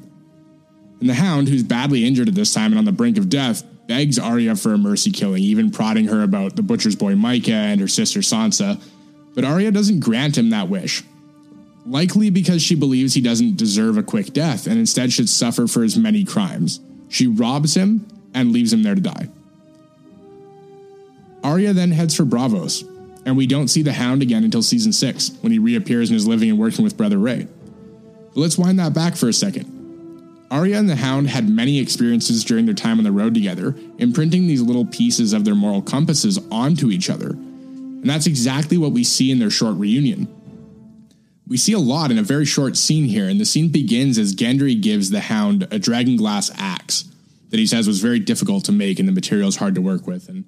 And 1.00 1.08
the 1.08 1.14
Hound, 1.14 1.48
who's 1.48 1.62
badly 1.62 2.06
injured 2.06 2.28
at 2.28 2.34
this 2.34 2.54
time 2.54 2.72
and 2.72 2.78
on 2.78 2.84
the 2.84 2.92
brink 2.92 3.18
of 3.18 3.28
death, 3.28 3.64
begs 3.86 4.18
Arya 4.18 4.56
for 4.56 4.72
a 4.72 4.78
mercy 4.78 5.10
killing, 5.10 5.42
even 5.42 5.70
prodding 5.70 6.06
her 6.06 6.22
about 6.22 6.56
the 6.56 6.62
butcher's 6.62 6.96
boy 6.96 7.14
Mycah 7.14 7.50
and 7.50 7.80
her 7.80 7.88
sister 7.88 8.20
Sansa. 8.20 8.80
But 9.34 9.44
Arya 9.44 9.72
doesn't 9.72 10.00
grant 10.00 10.38
him 10.38 10.50
that 10.50 10.68
wish. 10.68 11.02
Likely 11.86 12.30
because 12.30 12.62
she 12.62 12.74
believes 12.74 13.12
he 13.12 13.20
doesn't 13.20 13.56
deserve 13.56 13.98
a 13.98 14.02
quick 14.02 14.32
death 14.32 14.66
and 14.66 14.78
instead 14.78 15.12
should 15.12 15.28
suffer 15.28 15.66
for 15.66 15.82
his 15.82 15.98
many 15.98 16.24
crimes. 16.24 16.80
She 17.08 17.26
robs 17.26 17.76
him 17.76 18.06
and 18.32 18.52
leaves 18.52 18.72
him 18.72 18.82
there 18.82 18.94
to 18.94 19.00
die. 19.00 19.28
Arya 21.42 21.74
then 21.74 21.90
heads 21.90 22.14
for 22.14 22.24
Braavos, 22.24 22.88
and 23.26 23.36
we 23.36 23.46
don't 23.46 23.68
see 23.68 23.82
the 23.82 23.92
Hound 23.92 24.22
again 24.22 24.44
until 24.44 24.62
season 24.62 24.92
6, 24.92 25.32
when 25.42 25.52
he 25.52 25.58
reappears 25.58 26.08
and 26.08 26.16
is 26.16 26.26
living 26.26 26.48
and 26.48 26.58
working 26.58 26.82
with 26.84 26.96
Brother 26.96 27.18
Ray. 27.18 27.46
But 28.32 28.40
let's 28.40 28.56
wind 28.56 28.78
that 28.78 28.94
back 28.94 29.14
for 29.14 29.28
a 29.28 29.32
second. 29.32 29.73
Arya 30.54 30.78
and 30.78 30.88
the 30.88 30.94
Hound 30.94 31.30
had 31.30 31.48
many 31.48 31.80
experiences 31.80 32.44
during 32.44 32.64
their 32.64 32.76
time 32.76 32.98
on 32.98 33.04
the 33.04 33.10
road 33.10 33.34
together, 33.34 33.74
imprinting 33.98 34.46
these 34.46 34.62
little 34.62 34.86
pieces 34.86 35.32
of 35.32 35.44
their 35.44 35.56
moral 35.56 35.82
compasses 35.82 36.38
onto 36.48 36.92
each 36.92 37.10
other. 37.10 37.30
And 37.30 38.08
that's 38.08 38.28
exactly 38.28 38.78
what 38.78 38.92
we 38.92 39.02
see 39.02 39.32
in 39.32 39.40
their 39.40 39.50
short 39.50 39.76
reunion. 39.76 40.32
We 41.48 41.56
see 41.56 41.72
a 41.72 41.80
lot 41.80 42.12
in 42.12 42.18
a 42.18 42.22
very 42.22 42.44
short 42.44 42.76
scene 42.76 43.06
here, 43.06 43.28
and 43.28 43.40
the 43.40 43.44
scene 43.44 43.70
begins 43.70 44.16
as 44.16 44.32
Gendry 44.32 44.80
gives 44.80 45.10
the 45.10 45.18
Hound 45.18 45.66
a 45.72 45.78
dragon 45.80 46.16
glass 46.16 46.52
axe 46.56 47.10
that 47.50 47.58
he 47.58 47.66
says 47.66 47.88
was 47.88 48.00
very 48.00 48.20
difficult 48.20 48.64
to 48.66 48.72
make 48.72 49.00
and 49.00 49.08
the 49.08 49.12
materials 49.12 49.56
hard 49.56 49.74
to 49.74 49.80
work 49.80 50.06
with. 50.06 50.28
And 50.28 50.44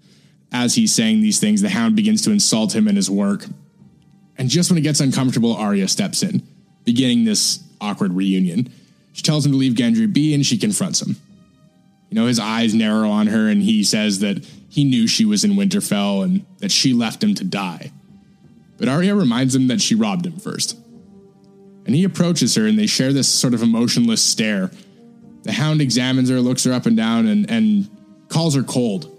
as 0.53 0.77
he's 0.77 0.95
saying 0.95 1.21
these 1.21 1.41
things, 1.41 1.63
the 1.63 1.71
Hound 1.71 1.97
begins 1.97 2.23
to 2.23 2.31
insult 2.31 2.77
him 2.77 2.87
in 2.87 2.95
his 2.95 3.11
work. 3.11 3.47
And 4.39 4.49
just 4.49 4.71
when 4.71 4.79
it 4.79 4.83
gets 4.83 5.01
uncomfortable, 5.01 5.57
Arya 5.57 5.89
steps 5.89 6.23
in, 6.23 6.47
beginning 6.85 7.25
this 7.25 7.65
awkward 7.81 8.13
reunion. 8.13 8.73
She 9.17 9.23
tells 9.23 9.47
him 9.47 9.53
to 9.53 9.59
leave 9.59 9.73
Gendry 9.73 10.13
be, 10.13 10.35
and 10.35 10.45
she 10.45 10.59
confronts 10.59 11.01
him. 11.01 11.17
You 12.11 12.17
know, 12.17 12.27
his 12.27 12.39
eyes 12.39 12.75
narrow 12.75 13.09
on 13.09 13.29
her, 13.29 13.49
and 13.49 13.63
he 13.63 13.83
says 13.83 14.19
that 14.19 14.45
he 14.69 14.85
knew 14.85 15.07
she 15.07 15.25
was 15.25 15.43
in 15.43 15.53
Winterfell 15.53 16.23
and 16.23 16.45
that 16.59 16.71
she 16.71 16.93
left 16.93 17.25
him 17.25 17.35
to 17.37 17.43
die. 17.43 17.93
But 18.77 18.89
Arya 18.89 19.15
reminds 19.15 19.55
him 19.55 19.69
that 19.69 19.81
she 19.81 19.95
robbed 19.95 20.27
him 20.27 20.39
first. 20.39 20.79
And 21.87 21.95
he 21.95 22.05
approaches 22.05 22.57
her, 22.57 22.67
and 22.67 22.79
they 22.79 22.87
share 22.87 23.15
this 23.15 23.27
sort 23.27 23.55
of 23.55 23.63
emotionless 23.63 24.23
stare. 24.23 24.71
The 25.45 25.53
hound 25.53 25.81
examines 25.81 26.29
her, 26.29 26.43
looks 26.43 26.65
her 26.65 26.75
up 26.75 26.85
and 26.85 26.95
down, 26.95 27.27
and, 27.27 27.51
and 27.51 27.89
calls 28.29 28.55
her 28.55 28.65
cold, 28.65 29.19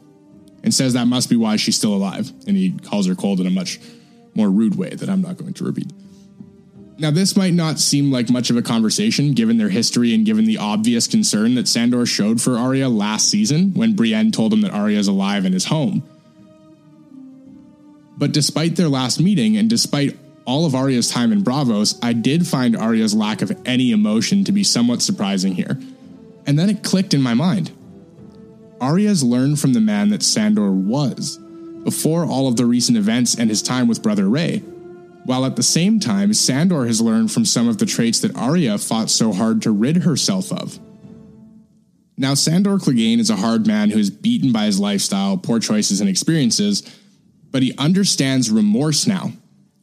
and 0.63 0.71
says 0.71 0.93
that 0.93 1.07
must 1.07 1.27
be 1.27 1.37
why 1.37 1.55
she's 1.55 1.75
still 1.75 1.95
alive. 1.95 2.31
And 2.45 2.55
he 2.55 2.77
calls 2.77 3.07
her 3.07 3.15
cold 3.15 3.39
in 3.39 3.47
a 3.47 3.51
much 3.51 3.79
more 4.35 4.51
rude 4.51 4.77
way 4.77 4.91
that 4.91 5.09
I'm 5.09 5.23
not 5.23 5.37
going 5.37 5.55
to 5.55 5.63
repeat. 5.63 5.91
Now, 6.99 7.11
this 7.11 7.37
might 7.37 7.53
not 7.53 7.79
seem 7.79 8.11
like 8.11 8.29
much 8.29 8.49
of 8.49 8.57
a 8.57 8.63
conversation 8.63 9.33
given 9.33 9.57
their 9.57 9.69
history 9.69 10.15
and 10.15 10.25
given 10.25 10.45
the 10.45 10.57
obvious 10.57 11.05
concern 11.05 11.53
that 11.55 11.67
Sandor 11.67 12.07
showed 12.07 12.41
for 12.41 12.57
Arya 12.57 12.89
last 12.89 13.29
season 13.29 13.73
when 13.73 13.95
Brienne 13.95 14.31
told 14.31 14.51
him 14.51 14.61
that 14.61 14.71
Arya 14.71 14.97
is 14.97 15.07
alive 15.07 15.45
and 15.45 15.53
is 15.53 15.65
home. 15.65 16.01
But 18.17 18.31
despite 18.31 18.75
their 18.77 18.89
last 18.89 19.19
meeting 19.19 19.57
and 19.57 19.69
despite 19.69 20.17
all 20.45 20.65
of 20.65 20.73
Arya's 20.73 21.09
time 21.11 21.31
in 21.31 21.43
Braavos, 21.43 21.99
I 22.01 22.13
did 22.13 22.47
find 22.47 22.75
Arya's 22.75 23.13
lack 23.13 23.43
of 23.43 23.55
any 23.63 23.91
emotion 23.91 24.43
to 24.45 24.51
be 24.51 24.63
somewhat 24.63 25.03
surprising 25.03 25.53
here. 25.53 25.77
And 26.47 26.57
then 26.57 26.69
it 26.69 26.81
clicked 26.81 27.13
in 27.13 27.21
my 27.21 27.35
mind. 27.35 27.69
Arya's 28.81 29.23
learned 29.23 29.59
from 29.59 29.73
the 29.73 29.81
man 29.81 30.09
that 30.09 30.23
Sandor 30.23 30.71
was 30.71 31.37
before 31.83 32.25
all 32.25 32.47
of 32.47 32.55
the 32.55 32.65
recent 32.65 32.97
events 32.97 33.35
and 33.35 33.51
his 33.51 33.61
time 33.61 33.87
with 33.87 34.01
Brother 34.01 34.27
Ray 34.27 34.63
while 35.27 35.45
at 35.45 35.57
the 35.57 35.63
same 35.63 35.99
time, 35.99 36.33
Sandor 36.33 36.85
has 36.85 37.01
learned 37.01 37.33
from 37.33 37.43
some 37.43 37.67
of 37.67 37.79
the 37.79 37.85
traits 37.85 38.21
that 38.21 38.37
Arya 38.37 38.77
fought 38.77 39.09
so 39.09 39.33
hard 39.33 39.61
to 39.63 39.71
rid 39.71 39.97
herself 39.97 40.53
of. 40.53 40.79
Now, 42.15 42.33
Sandor 42.33 42.77
Clegane 42.77 43.19
is 43.19 43.29
a 43.29 43.35
hard 43.35 43.67
man 43.67 43.89
who 43.89 43.99
is 43.99 44.09
beaten 44.09 44.53
by 44.53 44.67
his 44.67 44.79
lifestyle, 44.79 45.37
poor 45.37 45.59
choices, 45.59 45.99
and 45.99 46.09
experiences, 46.09 46.81
but 47.51 47.61
he 47.61 47.77
understands 47.77 48.49
remorse 48.49 49.05
now. 49.05 49.33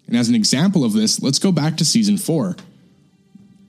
And 0.07 0.17
as 0.17 0.31
an 0.31 0.35
example 0.35 0.83
of 0.83 0.95
this, 0.95 1.21
let's 1.21 1.39
go 1.39 1.53
back 1.53 1.77
to 1.77 1.85
season 1.85 2.17
4. 2.17 2.57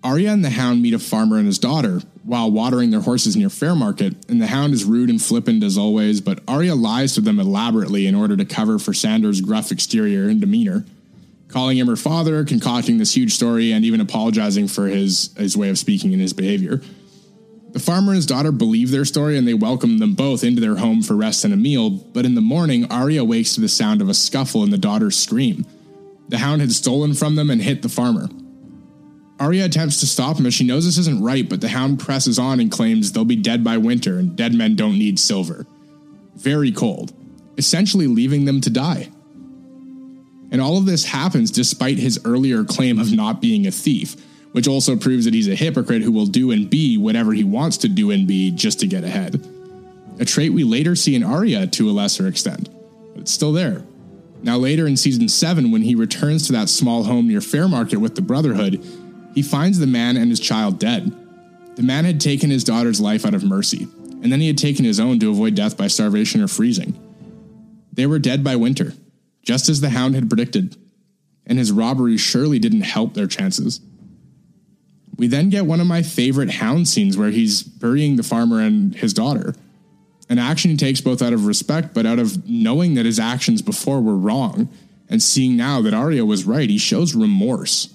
Arya 0.01 0.31
and 0.31 0.45
the 0.45 0.51
Hound 0.51 0.81
meet 0.81 0.93
a 0.93 0.99
farmer 0.99 1.37
and 1.37 1.45
his 1.45 1.59
daughter 1.59 1.99
while 2.23 2.49
watering 2.49 2.91
their 2.91 3.01
horses 3.01 3.35
near 3.35 3.49
Fairmarket, 3.49 4.29
and 4.29 4.41
the 4.41 4.47
Hound 4.47 4.73
is 4.73 4.85
rude 4.85 5.09
and 5.09 5.21
flippant 5.21 5.61
as 5.61 5.77
always, 5.77 6.21
but 6.21 6.39
Arya 6.47 6.73
lies 6.73 7.15
to 7.15 7.21
them 7.21 7.37
elaborately 7.37 8.07
in 8.07 8.15
order 8.15 8.37
to 8.37 8.45
cover 8.45 8.79
for 8.79 8.93
Sandor's 8.93 9.41
gruff 9.41 9.73
exterior 9.73 10.29
and 10.29 10.39
demeanor 10.39 10.85
calling 11.55 11.77
him 11.77 11.87
her 11.87 11.95
father, 11.95 12.43
concocting 12.43 12.97
this 12.97 13.15
huge 13.15 13.33
story, 13.33 13.71
and 13.71 13.85
even 13.85 14.01
apologizing 14.01 14.67
for 14.67 14.87
his, 14.87 15.33
his 15.37 15.55
way 15.55 15.69
of 15.69 15.77
speaking 15.77 16.11
and 16.11 16.21
his 16.21 16.33
behavior. 16.33 16.81
The 17.71 17.79
farmer 17.79 18.09
and 18.09 18.17
his 18.17 18.25
daughter 18.25 18.51
believe 18.51 18.91
their 18.91 19.05
story 19.05 19.37
and 19.37 19.47
they 19.47 19.53
welcome 19.53 19.99
them 19.99 20.15
both 20.15 20.43
into 20.43 20.59
their 20.59 20.75
home 20.75 21.01
for 21.01 21.15
rest 21.15 21.45
and 21.45 21.53
a 21.53 21.57
meal, 21.57 21.89
but 21.89 22.25
in 22.25 22.35
the 22.35 22.41
morning, 22.41 22.91
Arya 22.91 23.23
wakes 23.23 23.55
to 23.55 23.61
the 23.61 23.69
sound 23.69 24.01
of 24.01 24.09
a 24.09 24.13
scuffle 24.13 24.63
and 24.63 24.73
the 24.73 24.77
daughter's 24.77 25.17
scream. 25.17 25.65
The 26.27 26.39
hound 26.39 26.59
had 26.59 26.73
stolen 26.73 27.13
from 27.13 27.35
them 27.35 27.49
and 27.49 27.61
hit 27.61 27.83
the 27.83 27.87
farmer. 27.87 28.27
Arya 29.39 29.63
attempts 29.63 30.01
to 30.01 30.07
stop 30.07 30.37
him 30.37 30.47
as 30.47 30.53
she 30.53 30.65
knows 30.65 30.83
this 30.83 30.97
isn't 30.97 31.23
right, 31.23 31.47
but 31.47 31.61
the 31.61 31.69
hound 31.69 32.01
presses 32.01 32.37
on 32.37 32.59
and 32.59 32.69
claims 32.69 33.13
they'll 33.13 33.23
be 33.23 33.37
dead 33.37 33.63
by 33.63 33.77
winter 33.77 34.19
and 34.19 34.35
dead 34.35 34.53
men 34.53 34.75
don't 34.75 34.99
need 34.99 35.19
silver. 35.19 35.65
Very 36.35 36.73
cold, 36.73 37.13
essentially 37.57 38.07
leaving 38.07 38.43
them 38.43 38.59
to 38.59 38.69
die. 38.69 39.07
And 40.55 40.61
all 40.61 40.77
of 40.77 40.85
this 40.85 41.03
happens 41.03 41.51
despite 41.51 41.97
his 41.97 42.17
earlier 42.23 42.63
claim 42.63 42.97
of 42.97 43.11
not 43.11 43.41
being 43.41 43.67
a 43.67 43.71
thief, 43.71 44.15
which 44.53 44.69
also 44.69 44.95
proves 44.95 45.25
that 45.25 45.33
he's 45.33 45.49
a 45.49 45.53
hypocrite 45.53 46.01
who 46.01 46.13
will 46.13 46.27
do 46.27 46.51
and 46.51 46.69
be 46.69 46.97
whatever 46.97 47.33
he 47.33 47.43
wants 47.43 47.75
to 47.79 47.89
do 47.89 48.09
and 48.09 48.25
be 48.25 48.51
just 48.51 48.79
to 48.79 48.87
get 48.87 49.03
ahead. 49.03 49.45
A 50.17 50.23
trait 50.23 50.53
we 50.53 50.63
later 50.63 50.95
see 50.95 51.13
in 51.13 51.25
Arya 51.25 51.67
to 51.67 51.89
a 51.89 51.91
lesser 51.91 52.25
extent, 52.25 52.69
but 53.13 53.23
it's 53.23 53.33
still 53.33 53.51
there. 53.51 53.83
Now, 54.43 54.55
later 54.55 54.87
in 54.87 54.95
season 54.95 55.27
7, 55.27 55.71
when 55.71 55.81
he 55.81 55.93
returns 55.93 56.47
to 56.47 56.53
that 56.53 56.69
small 56.69 57.03
home 57.03 57.27
near 57.27 57.41
Fairmarket 57.41 57.97
with 57.97 58.15
the 58.15 58.21
Brotherhood, 58.21 58.81
he 59.33 59.41
finds 59.41 59.79
the 59.79 59.87
man 59.87 60.15
and 60.15 60.29
his 60.29 60.39
child 60.39 60.79
dead. 60.79 61.13
The 61.75 61.83
man 61.83 62.05
had 62.05 62.21
taken 62.21 62.49
his 62.49 62.63
daughter's 62.63 63.01
life 63.01 63.25
out 63.25 63.33
of 63.33 63.43
mercy, 63.43 63.89
and 64.23 64.31
then 64.31 64.39
he 64.39 64.47
had 64.47 64.57
taken 64.57 64.85
his 64.85 65.01
own 65.01 65.19
to 65.19 65.29
avoid 65.31 65.55
death 65.55 65.75
by 65.75 65.87
starvation 65.87 66.41
or 66.41 66.47
freezing. 66.47 66.97
They 67.91 68.05
were 68.05 68.19
dead 68.19 68.41
by 68.41 68.55
winter, 68.55 68.93
just 69.45 69.69
as 69.69 69.79
the 69.79 69.91
hound 69.91 70.15
had 70.15 70.29
predicted, 70.29 70.75
and 71.45 71.57
his 71.57 71.71
robbery 71.71 72.17
surely 72.17 72.59
didn't 72.59 72.81
help 72.81 73.13
their 73.13 73.27
chances. 73.27 73.79
We 75.17 75.27
then 75.27 75.49
get 75.49 75.65
one 75.65 75.79
of 75.79 75.87
my 75.87 76.01
favorite 76.01 76.49
hound 76.49 76.89
scenes 76.89 77.17
where 77.17 77.29
he's 77.29 77.63
burying 77.63 78.17
the 78.17 78.23
farmer 78.23 78.59
and 78.59 78.93
his 78.93 79.13
daughter. 79.13 79.55
An 80.27 80.39
action 80.39 80.71
he 80.71 80.77
takes 80.77 80.99
both 80.99 81.21
out 81.21 81.31
of 81.31 81.45
respect, 81.45 81.93
but 81.93 82.05
out 82.05 82.19
of 82.19 82.49
knowing 82.49 82.95
that 82.95 83.05
his 83.05 83.19
actions 83.19 83.61
before 83.61 84.01
were 84.01 84.17
wrong, 84.17 84.67
and 85.07 85.21
seeing 85.21 85.55
now 85.55 85.81
that 85.83 85.93
Arya 85.93 86.25
was 86.25 86.45
right, 86.45 86.69
he 86.69 86.79
shows 86.79 87.15
remorse. 87.15 87.93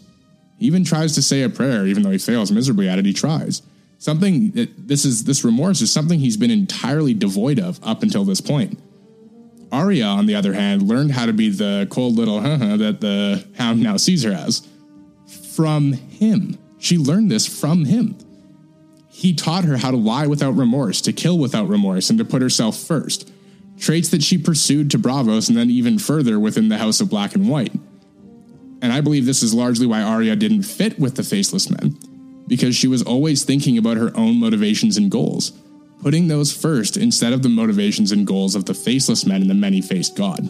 He 0.59 0.66
even 0.66 0.85
tries 0.85 1.14
to 1.16 1.22
say 1.22 1.43
a 1.43 1.51
prayer, 1.51 1.86
even 1.86 2.05
though 2.05 2.10
he 2.10 2.18
fails 2.18 2.52
miserably 2.52 2.89
at 2.89 2.98
it. 2.98 3.05
He 3.05 3.12
tries 3.12 3.62
something 3.98 4.52
that 4.52 4.89
this 4.89 5.05
is 5.05 5.24
this 5.24 5.44
remorse 5.44 5.81
is 5.81 5.90
something 5.90 6.20
he's 6.20 6.36
been 6.36 6.51
entirely 6.51 7.14
devoid 7.14 7.59
of 7.59 7.81
up 7.82 8.02
until 8.02 8.24
this 8.24 8.40
point. 8.40 8.78
Arya, 9.72 10.05
on 10.05 10.26
the 10.26 10.34
other 10.34 10.52
hand, 10.52 10.82
learned 10.82 11.12
how 11.12 11.26
to 11.26 11.32
be 11.32 11.48
the 11.48 11.86
cold 11.90 12.16
little 12.16 12.40
huh 12.42 12.76
that 12.76 13.01
the 13.01 13.47
hound 13.56 13.82
now 13.82 13.97
sees 13.97 14.22
her 14.24 14.32
as 14.32 14.66
from 15.55 15.92
him. 15.92 16.59
She 16.78 16.97
learned 16.97 17.30
this 17.30 17.47
from 17.47 17.84
him. 17.84 18.16
He 19.09 19.34
taught 19.34 19.64
her 19.64 19.76
how 19.76 19.90
to 19.90 19.97
lie 19.97 20.26
without 20.26 20.52
remorse, 20.52 21.02
to 21.02 21.12
kill 21.12 21.38
without 21.38 21.68
remorse, 21.68 22.09
and 22.09 22.18
to 22.18 22.24
put 22.24 22.40
herself 22.40 22.78
first. 22.78 23.30
Traits 23.78 24.09
that 24.10 24.22
she 24.22 24.38
pursued 24.38 24.90
to 24.90 24.98
Braavos 24.98 25.48
and 25.48 25.59
then 25.59 25.70
even 25.70 25.98
further 25.98 26.40
within 26.40 26.68
the 26.68 26.78
House 26.78 27.01
of 27.01 27.10
Black 27.10 27.34
and 27.34 27.48
White. 27.48 27.72
And 28.82 28.92
I 28.92 29.01
believe 29.02 29.26
this 29.26 29.42
is 29.42 29.52
largely 29.52 29.86
why 29.86 30.02
Arya 30.02 30.36
didn't 30.36 30.62
fit 30.62 30.98
with 30.98 31.16
the 31.16 31.22
Faceless 31.22 31.68
Men, 31.68 31.98
because 32.47 32.74
she 32.74 32.88
was 32.88 33.02
always 33.02 33.44
thinking 33.44 33.76
about 33.76 33.98
her 33.98 34.16
own 34.16 34.40
motivations 34.40 34.97
and 34.97 35.10
goals, 35.10 35.52
putting 36.02 36.28
those 36.28 36.52
first 36.52 36.97
instead 36.97 37.32
of 37.32 37.43
the 37.43 37.48
motivations 37.48 38.12
and 38.12 38.27
goals 38.27 38.55
of 38.55 38.64
the 38.64 38.74
Faceless 38.74 39.27
Men 39.27 39.43
and 39.43 39.51
the 39.51 39.55
many 39.55 39.81
faced 39.81 40.16
God. 40.16 40.48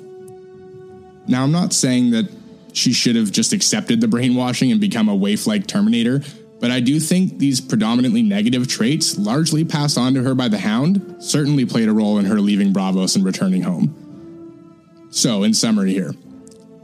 Now, 1.27 1.45
I'm 1.45 1.53
not 1.53 1.73
saying 1.73 2.11
that 2.11 2.31
she 2.73 2.93
should 2.93 3.17
have 3.17 3.31
just 3.31 3.53
accepted 3.53 4.01
the 4.01 4.09
brainwashing 4.09 4.71
and 4.71 4.81
become 4.81 5.09
a 5.09 5.15
waif 5.15 5.47
like 5.47 5.67
Terminator, 5.67 6.23
but 6.61 6.71
I 6.71 6.81
do 6.81 7.01
think 7.01 7.39
these 7.39 7.61
predominantly 7.61 8.23
negative 8.23 8.69
traits, 8.69 9.19
largely 9.19 9.65
passed 9.65 9.97
on 9.97 10.15
to 10.15 10.23
her 10.23 10.35
by 10.35 10.49
the 10.49 10.59
Hound, 10.59 11.17
certainly 11.19 11.65
played 11.65 11.89
a 11.89 11.93
role 11.93 12.19
in 12.19 12.27
her 12.27 12.41
leaving 12.41 12.73
Braavos 12.73 13.17
and 13.17 13.25
returning 13.25 13.63
home. 13.63 15.09
So, 15.11 15.43
in 15.43 15.55
summary, 15.55 15.93
here 15.93 16.15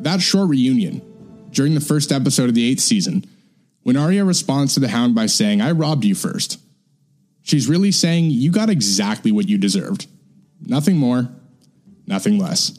that 0.01 0.21
short 0.21 0.49
reunion 0.49 1.01
during 1.51 1.75
the 1.75 1.81
first 1.81 2.13
episode 2.13 2.49
of 2.49 2.55
the 2.55 2.69
eighth 2.71 2.81
season, 2.81 3.25
when 3.83 3.97
Arya 3.97 4.25
responds 4.25 4.75
to 4.75 4.81
the 4.81 4.89
Hound 4.89 5.15
by 5.15 5.27
saying, 5.27 5.61
I 5.61 5.71
robbed 5.71 6.05
you 6.05 6.15
first, 6.15 6.59
she's 7.47 7.69
really 7.69 7.93
saying, 7.93 8.31
You 8.31 8.51
got 8.51 8.69
exactly 8.69 9.33
what 9.33 9.49
you 9.49 9.57
deserved. 9.57 10.07
Nothing 10.61 10.99
more, 10.99 11.29
nothing 12.07 12.39
less. 12.39 12.79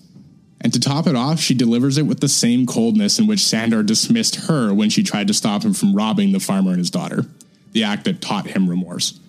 And 0.61 0.73
to 0.73 0.80
top 0.80 1.07
it 1.07 1.15
off, 1.15 1.39
she 1.39 1.53
delivers 1.53 1.98
it 1.98 2.06
with 2.06 2.19
the 2.19 2.27
same 2.27 2.65
coldness 2.65 3.19
in 3.19 3.27
which 3.27 3.44
Sandor 3.44 3.84
dismissed 3.84 4.48
her 4.48 4.73
when 4.73 4.89
she 4.89 5.03
tried 5.03 5.27
to 5.27 5.34
stop 5.34 5.64
him 5.64 5.73
from 5.73 5.95
robbing 5.95 6.31
the 6.31 6.39
farmer 6.39 6.72
and 6.72 6.80
his 6.80 6.91
daughter, 6.91 7.26
the 7.72 7.84
act 7.84 8.06
that 8.06 8.22
taught 8.22 8.48
him 8.48 8.69
remorse. 8.69 9.19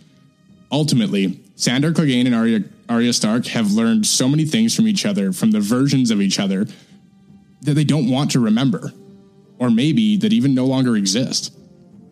Ultimately, 0.73 1.40
Sandor 1.55 1.93
Clegane 1.93 2.27
and 2.27 2.35
Arya, 2.35 2.65
Arya 2.89 3.12
Stark 3.12 3.47
have 3.47 3.73
learned 3.73 4.06
so 4.06 4.28
many 4.28 4.44
things 4.44 4.74
from 4.74 4.89
each 4.89 5.05
other, 5.05 5.32
from 5.32 5.51
the 5.51 5.60
versions 5.60 6.10
of 6.10 6.20
each 6.20 6.39
other, 6.39 6.66
that 7.62 7.74
they 7.74 7.85
don't 7.85 8.10
want 8.10 8.31
to 8.31 8.40
remember, 8.40 8.93
or 9.59 9.70
maybe 9.70 10.16
that 10.16 10.32
even 10.32 10.55
no 10.55 10.65
longer 10.65 10.97
exist. 10.97 11.52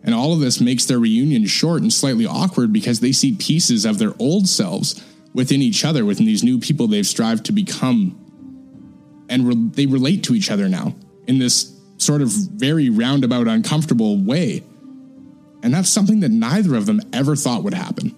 And 0.07 0.15
all 0.15 0.31
of 0.31 0.39
this 0.39 0.61
makes 0.61 0.85
their 0.85 0.99
reunion 0.99 1.45
short 1.47 1.81
and 1.81 1.91
slightly 1.91 2.25
awkward 2.25 2.71
because 2.71 3.01
they 3.01 3.11
see 3.11 3.35
pieces 3.35 3.83
of 3.83 3.97
their 3.99 4.13
old 4.17 4.47
selves 4.47 5.03
within 5.33 5.61
each 5.61 5.83
other, 5.83 6.05
within 6.05 6.25
these 6.25 6.45
new 6.45 6.59
people 6.59 6.87
they've 6.87 7.05
strived 7.05 7.45
to 7.47 7.51
become 7.51 8.17
and 9.27 9.45
re- 9.45 9.69
they 9.73 9.85
relate 9.85 10.23
to 10.23 10.33
each 10.33 10.49
other 10.49 10.69
now 10.69 10.95
in 11.27 11.39
this 11.39 11.77
sort 11.97 12.21
of 12.21 12.29
very 12.29 12.89
roundabout, 12.89 13.49
uncomfortable 13.49 14.17
way. 14.17 14.63
And 15.61 15.73
that's 15.73 15.89
something 15.89 16.21
that 16.21 16.31
neither 16.31 16.75
of 16.75 16.85
them 16.85 17.01
ever 17.11 17.35
thought 17.35 17.63
would 17.63 17.73
happen. 17.73 18.15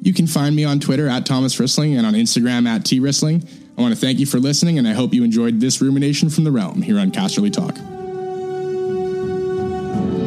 You 0.00 0.14
can 0.14 0.26
find 0.26 0.56
me 0.56 0.64
on 0.64 0.80
Twitter 0.80 1.08
at 1.08 1.26
Thomas 1.26 1.56
Rissling 1.56 1.98
and 1.98 2.06
on 2.06 2.14
Instagram 2.14 2.66
at 2.66 2.86
T 2.86 3.00
Rissling. 3.00 3.46
I 3.76 3.82
want 3.82 3.92
to 3.92 4.00
thank 4.00 4.18
you 4.18 4.24
for 4.24 4.38
listening, 4.38 4.78
and 4.78 4.88
I 4.88 4.92
hope 4.92 5.12
you 5.12 5.24
enjoyed 5.24 5.60
this 5.60 5.82
rumination 5.82 6.30
from 6.30 6.44
the 6.44 6.52
realm 6.52 6.80
here 6.80 6.98
on 6.98 7.10
Casterly 7.10 7.52
Talk. 7.52 8.03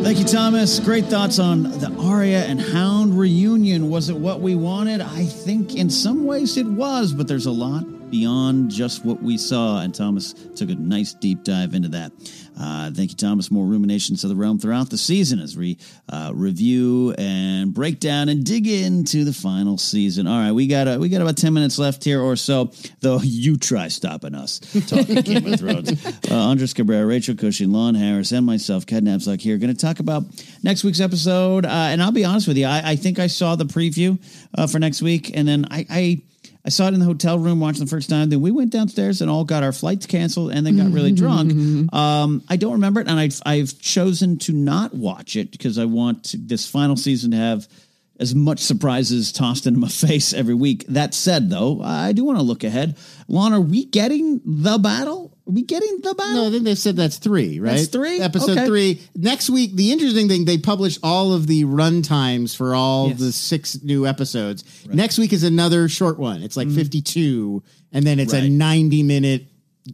Thank 0.08 0.20
you, 0.20 0.24
Thomas. 0.26 0.80
Great 0.80 1.04
thoughts 1.08 1.38
on 1.38 1.64
the 1.64 1.94
Arya 2.00 2.46
and 2.46 2.62
Hound 2.62 3.20
reunion. 3.20 3.90
Was 3.90 4.08
it 4.08 4.16
what 4.16 4.40
we 4.40 4.56
wanted? 4.56 5.02
I 5.02 5.26
think 5.26 5.76
in 5.76 5.90
some 5.90 6.24
ways 6.24 6.56
it 6.56 6.66
was, 6.66 7.12
but 7.12 7.28
there's 7.28 7.46
a 7.46 7.52
lot 7.52 7.84
beyond 8.10 8.72
just 8.72 9.06
what 9.06 9.22
we 9.22 9.38
saw. 9.38 9.82
And 9.82 9.94
Thomas 9.94 10.34
took 10.56 10.70
a 10.70 10.76
nice 10.76 11.14
deep 11.14 11.44
dive 11.44 11.74
into 11.74 11.90
that. 11.90 12.12
Uh, 12.60 12.90
thank 12.92 13.12
you, 13.12 13.16
Thomas. 13.16 13.52
More 13.52 13.66
ruminations 13.66 14.24
of 14.24 14.30
the 14.30 14.36
realm 14.36 14.58
throughout 14.58 14.90
the 14.90 14.98
season 14.98 15.40
as 15.40 15.56
we 15.56 15.78
uh, 16.10 16.32
review 16.34 17.14
and 17.18 17.72
break 17.74 18.00
down 18.00 18.30
and 18.30 18.44
dig 18.44 18.68
into 18.68 19.24
the 19.24 19.34
final 19.34 19.78
season. 19.78 20.26
All 20.26 20.40
right, 20.40 20.52
we 20.52 20.66
got 20.66 20.88
uh, 20.88 20.98
we 21.00 21.10
got 21.10 21.22
about 21.22 21.38
ten 21.38 21.54
minutes 21.54 21.78
left 21.78 22.04
here 22.04 22.20
or 22.20 22.36
so. 22.36 22.72
Though 23.02 23.20
you 23.22 23.58
try 23.58 23.90
stopping 23.90 24.34
us 24.34 24.60
talking 24.88 25.22
Game 25.22 25.54
of 25.54 25.60
Thrones. 25.60 25.88
Uh, 26.30 26.36
Andres 26.36 26.74
Cabrera, 26.74 27.06
Rachel 27.06 27.36
Cushing, 27.36 27.72
Lon 27.72 27.96
Harris, 27.96 28.32
and 28.32 28.46
myself, 28.46 28.86
Ken 28.86 29.06
Napzok 29.06 29.40
here, 29.40 29.58
going 29.58 29.74
to 29.74 29.80
talk 29.80 30.00
about 30.00 30.24
next 30.62 30.84
week's 30.84 31.00
episode. 31.00 31.66
Uh, 31.66 31.70
and 31.70 32.02
I'll 32.02 32.12
be 32.12 32.26
honest 32.26 32.48
with 32.48 32.58
you, 32.58 32.66
I, 32.66 32.92
I 32.92 32.96
think 32.96 33.18
I 33.20 33.28
saw 33.28 33.56
the 33.56 33.66
preview 33.66 34.20
uh, 34.58 34.68
for 34.68 34.80
next 34.80 35.02
week, 35.02 35.32
and 35.36 35.48
then 35.48 35.66
I, 35.72 35.86
I 35.90 36.22
I 36.68 36.70
saw 36.70 36.90
it 36.90 36.94
in 36.94 37.00
the 37.00 37.06
hotel 37.06 37.40
room 37.40 37.62
watching 37.62 37.86
the 37.86 37.90
first 37.90 38.10
time. 38.10 38.30
Then 38.30 38.42
we 38.42 38.52
went 38.52 38.72
downstairs 38.74 39.22
and 39.22 39.32
all 39.32 39.46
got 39.46 39.64
our 39.64 39.72
flights 39.72 40.06
canceled 40.06 40.52
and 40.52 40.66
then 40.68 40.76
got 40.76 40.92
really 40.92 41.14
drunk. 41.14 41.54
Um, 41.94 42.44
I 42.50 42.58
don't 42.58 42.74
remember 42.74 43.00
it, 43.00 43.08
and 43.08 43.18
I've, 43.18 43.42
I've 43.46 43.80
chosen 43.80 44.38
to 44.40 44.52
not 44.52 44.94
watch 44.94 45.38
it 45.38 45.50
because 45.50 45.78
I 45.78 45.86
want 45.86 46.36
this 46.38 46.70
final 46.70 46.98
season 46.98 47.32
to 47.32 47.38
have 47.38 47.70
as 48.20 48.36
much 48.36 48.60
surprises 48.60 49.32
tossed 49.32 49.66
into 49.66 49.80
my 49.80 49.88
face 50.08 50.34
every 50.34 50.56
week. 50.56 50.86
That 50.88 51.14
said, 51.14 51.50
though, 51.50 51.82
I 51.82 52.12
do 52.12 52.26
want 52.26 52.38
to 52.38 52.44
look 52.44 52.66
ahead. 52.66 52.98
Lon, 53.30 53.54
are 53.54 53.62
we 53.62 53.86
getting 53.86 54.42
the 54.44 54.78
battle? 54.78 55.37
Are 55.48 55.52
we 55.52 55.62
getting 55.64 56.00
the 56.02 56.14
battle? 56.14 56.34
No, 56.34 56.48
I 56.48 56.52
think 56.52 56.66
they've 56.66 56.78
said 56.78 56.98
that's 56.98 57.18
three, 57.18 57.60
right? 57.60 57.78
That's 57.78 57.88
three? 57.88 58.20
Episode 58.20 58.52
Okay. 58.58 58.66
three. 58.66 59.02
Next 59.16 59.50
week, 59.50 59.76
the 59.76 59.94
interesting 59.94 60.28
thing, 60.28 60.44
they 60.44 60.58
published 60.58 61.00
all 61.04 61.32
of 61.34 61.48
the 61.48 61.64
run 61.64 62.02
times 62.02 62.54
for 62.54 62.76
all 62.76 63.10
Yes. 63.10 63.20
the 63.20 63.32
six 63.32 63.82
new 63.82 64.06
episodes. 64.06 64.66
Next 64.92 65.18
week 65.18 65.32
is 65.32 65.44
another 65.44 65.88
short 65.88 66.20
one. 66.20 66.44
It's 66.44 66.58
like 66.58 66.68
mm-hmm. 66.68 66.78
52, 66.78 67.64
and 67.94 68.06
then 68.06 68.20
it's 68.20 68.34
a 68.34 68.50
90 68.50 69.04
minute 69.04 69.46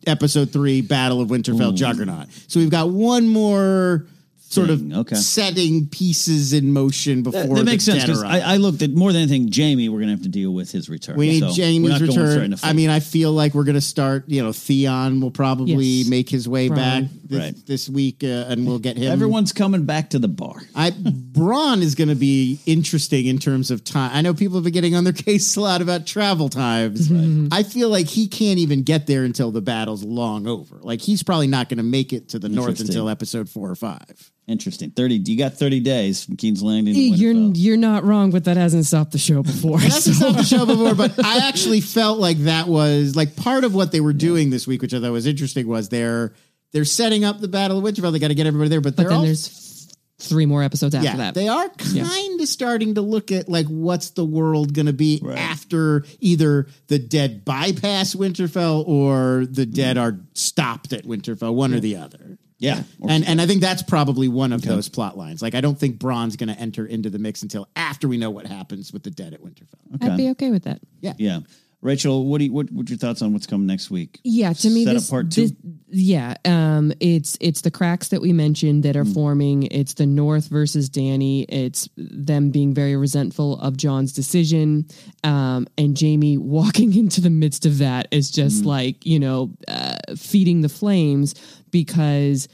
episode 0.07 0.51
three 0.51 0.81
Battle 0.81 1.21
of 1.21 1.29
Winterfell 1.29 1.75
Juggernaut. 1.75 2.27
So 2.47 2.59
we've 2.59 2.71
got 2.71 2.89
one 2.89 3.27
more 3.27 4.07
sort 4.53 4.67
Thing, 4.69 4.91
of 4.93 4.99
okay. 5.07 5.15
setting 5.15 5.87
pieces 5.87 6.53
in 6.53 6.71
motion 6.73 7.23
before 7.23 7.41
That, 7.41 7.49
that 7.49 7.55
the 7.55 7.63
makes 7.63 7.83
sense 7.83 7.99
dead 7.99 8.07
because. 8.07 8.23
I, 8.23 8.39
I 8.39 8.57
looked 8.57 8.81
at 8.81 8.91
more 8.91 9.11
than 9.11 9.23
anything, 9.23 9.49
Jaime. 9.51 9.89
We're 9.89 9.97
going 9.99 10.07
to 10.09 10.13
have 10.15 10.23
to 10.23 10.29
deal 10.29 10.53
with 10.53 10.71
his 10.71 10.89
return. 10.89 11.15
We 11.17 11.27
need 11.29 11.39
So 11.41 11.53
Jaime's 11.61 11.89
not 11.89 11.99
going 11.99 12.11
straight 12.11 12.23
return. 12.41 12.55
I 12.63 12.73
mean, 12.73 12.89
I 12.89 12.99
feel 12.99 13.31
like 13.31 13.53
we're 13.53 13.63
going 13.63 13.75
to 13.75 13.81
start. 13.81 14.25
You 14.27 14.43
know, 14.43 14.51
Theon 14.53 15.19
will 15.21 15.31
probably 15.31 15.73
Yes. 15.73 16.07
make 16.09 16.29
his 16.29 16.47
way 16.47 16.69
Bronn. 16.69 16.75
back 16.75 17.03
this, 17.25 17.39
Right. 17.39 17.65
this 17.65 17.89
week, 17.89 18.23
uh, 18.23 18.45
and 18.49 18.65
we'll 18.67 18.79
get 18.79 18.97
him. 18.97 19.11
everyone's 19.11 19.51
coming 19.53 19.85
back 19.85 20.11
to 20.11 20.19
the 20.19 20.27
bar. 20.27 20.61
I 20.75 20.91
Bronn 20.91 21.81
is 21.81 21.95
going 21.95 22.09
to 22.09 22.15
be 22.15 22.59
interesting 22.65 23.25
in 23.25 23.39
terms 23.39 23.71
of 23.71 23.83
time. 23.83 24.11
I 24.13 24.21
know 24.21 24.33
people 24.33 24.55
have 24.57 24.63
been 24.63 24.73
getting 24.73 24.95
on 24.95 25.03
their 25.03 25.13
case 25.27 25.55
a 25.55 25.61
lot 25.61 25.81
about 25.81 26.05
travel 26.05 26.49
times. 26.49 27.11
I 27.51 27.63
feel 27.63 27.89
like 27.89 28.07
he 28.07 28.27
can't 28.27 28.59
even 28.59 28.83
get 28.83 29.07
there 29.07 29.23
until 29.23 29.51
the 29.51 29.61
battle's 29.61 30.03
long 30.03 30.47
over. 30.47 30.77
Like 30.81 31.01
he's 31.01 31.23
probably 31.23 31.47
not 31.47 31.69
going 31.69 31.77
to 31.77 31.83
make 31.83 32.13
it 32.13 32.29
to 32.29 32.39
the 32.39 32.49
north 32.49 32.79
until 32.79 33.09
episode 33.09 33.49
four 33.49 33.69
or 33.69 33.75
five. 33.75 34.31
Interesting. 34.45 34.91
Thirty. 34.91 35.15
You 35.15 35.37
got 35.37 35.53
thirty 35.53 35.79
days 35.79 36.25
from 36.25 36.35
King's 36.35 36.61
Landing. 36.61 36.93
To 36.93 36.99
You're 36.99 37.33
Winterfell. 37.33 37.53
you're 37.55 37.77
not 37.77 38.03
wrong, 38.03 38.31
but 38.31 38.43
that 38.43 38.57
hasn't 38.57 38.85
stopped 38.85 39.13
the 39.13 39.17
show 39.17 39.41
before. 39.41 39.77
It 39.77 39.83
hasn't 39.83 40.15
stopped 40.17 40.37
the 40.37 40.43
show 40.43 40.65
before, 40.65 40.95
but 40.95 41.23
I 41.23 41.47
actually 41.47 41.79
felt 41.79 42.19
like 42.19 42.37
that 42.39 42.67
was 42.67 43.15
like 43.15 43.37
part 43.37 43.63
of 43.63 43.73
what 43.73 43.93
they 43.93 44.01
were 44.01 44.13
doing 44.13 44.49
this 44.49 44.67
week, 44.67 44.81
which 44.81 44.93
I 44.93 44.99
thought 44.99 45.11
was 45.11 45.27
interesting. 45.27 45.67
Was 45.67 45.87
they're 45.87 46.33
they're 46.73 46.83
setting 46.83 47.23
up 47.23 47.39
the 47.39 47.47
Battle 47.47 47.77
of 47.77 47.83
Winterfell. 47.85 48.11
They 48.11 48.19
got 48.19 48.29
to 48.29 48.35
get 48.35 48.47
everybody 48.47 48.69
there, 48.69 48.81
but, 48.81 48.97
but 48.97 49.03
then 49.03 49.13
all, 49.13 49.21
there's 49.23 49.95
three 50.19 50.45
more 50.45 50.63
episodes 50.63 50.95
after 50.95 51.05
yeah, 51.05 51.17
that. 51.17 51.33
they 51.33 51.47
are 51.47 51.69
kind 51.69 52.39
of 52.39 52.47
starting 52.47 52.95
to 52.95 53.01
look 53.01 53.31
at 53.31 53.49
like 53.49 53.67
what's 53.67 54.11
the 54.11 54.25
world 54.25 54.73
going 54.73 54.85
to 54.85 54.93
be 54.93 55.21
after 55.35 56.05
either 56.19 56.67
the 56.87 56.99
dead 56.99 57.43
bypass 57.45 58.15
Winterfell 58.15 58.87
or 58.87 59.45
the 59.45 59.65
dead 59.65 59.97
mm-hmm. 59.97 60.17
are 60.17 60.19
stopped 60.33 60.93
at 60.93 61.03
Winterfell, 61.03 61.53
one 61.53 61.73
or 61.73 61.79
the 61.79 61.97
other. 61.97 62.37
Yeah. 62.63 62.83
And 63.07 63.25
and 63.25 63.41
I 63.41 63.45
think 63.47 63.61
that's 63.61 63.83
probably 63.83 64.27
one 64.27 64.53
of 64.53 64.61
those 64.61 64.89
plot 64.89 65.17
lines. 65.17 65.41
Like 65.41 65.53
I 65.55 65.61
don't 65.61 65.77
think 65.77 65.99
Bronn's 65.99 66.35
going 66.37 66.49
to 66.49 66.59
enter 66.59 66.85
into 66.85 67.09
the 67.09 67.19
mix 67.19 67.41
until 67.43 67.67
after 67.75 68.07
we 68.07 68.17
know 68.17 68.29
what 68.31 68.45
happens 68.47 68.93
with 68.93 69.03
the 69.03 69.11
dead 69.11 69.33
at 69.33 69.41
Winterfell. 69.41 70.01
I'd 70.01 70.17
be 70.17 70.29
okay 70.29 70.49
with 70.51 70.63
that. 70.63 70.79
Yeah. 71.01 71.13
Yeah. 71.17 71.39
Rachel, 71.81 72.25
what 72.27 72.37
do 72.37 72.45
you 72.45 72.53
what 72.53 72.71
what's 72.71 72.89
your 72.89 72.97
thoughts 72.97 73.21
on 73.21 73.33
what's 73.33 73.45
coming 73.45 73.67
next 73.67 73.91
week? 73.91 74.21
Yeah, 74.23 74.53
to 74.53 74.69
me, 74.69 74.85
Set 74.85 74.93
this, 74.93 75.09
part 75.09 75.29
two. 75.31 75.47
this- 75.49 75.53
yeah, 75.89 76.35
um, 76.45 76.93
it's 77.01 77.37
it's 77.41 77.59
the 77.59 77.71
cracks 77.71 78.07
that 78.07 78.21
we 78.21 78.31
mentioned 78.31 78.83
that 78.83 78.95
are 78.95 79.03
Mm. 79.03 79.13
forming. 79.13 79.63
It's 79.63 79.93
the 79.95 80.05
North 80.05 80.47
versus 80.47 80.89
Dany. 80.89 81.43
It's 81.49 81.89
them 81.97 82.51
being 82.51 82.73
very 82.73 82.95
resentful 82.95 83.59
of 83.59 83.75
Jon's 83.75 84.13
decision, 84.13 84.85
um, 85.25 85.67
and 85.77 85.99
Jaime 85.99 86.37
walking 86.57 86.95
into 86.95 87.19
the 87.19 87.29
midst 87.29 87.65
of 87.65 87.79
that 87.79 88.07
is 88.11 88.31
just 88.31 88.63
Mm. 88.63 88.67
like 88.67 89.05
you 89.05 89.19
know 89.19 89.51
uh, 89.67 89.97
feeding 90.15 90.61
the 90.61 90.69
flames 90.69 91.35
because 91.73 92.47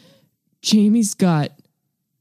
Jaime's 0.65 1.13
got 1.13 1.51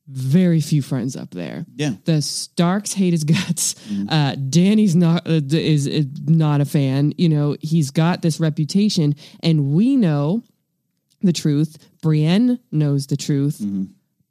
very 0.06 0.60
few 0.60 0.82
friends 0.82 1.16
up 1.16 1.30
there. 1.30 1.64
Yeah. 1.76 1.92
The 2.04 2.20
Starks 2.20 2.92
hate 2.92 3.12
his 3.12 3.24
guts. 3.24 3.74
Uh, 4.08 4.34
Dany's 4.34 4.96
not 4.96 5.26
uh, 5.26 5.40
is, 5.50 5.86
is 5.86 6.06
not 6.26 6.60
a 6.60 6.64
fan. 6.64 7.12
You 7.16 7.28
know, 7.30 7.56
he's 7.60 7.90
got 7.90 8.20
this 8.22 8.40
reputation, 8.40 9.14
and 9.40 9.72
we 9.72 9.96
know 9.96 10.42
the 11.22 11.32
truth. 11.32 11.76
Brienne 12.02 12.58
knows 12.70 13.06
the 13.06 13.16
truth. 13.16 13.60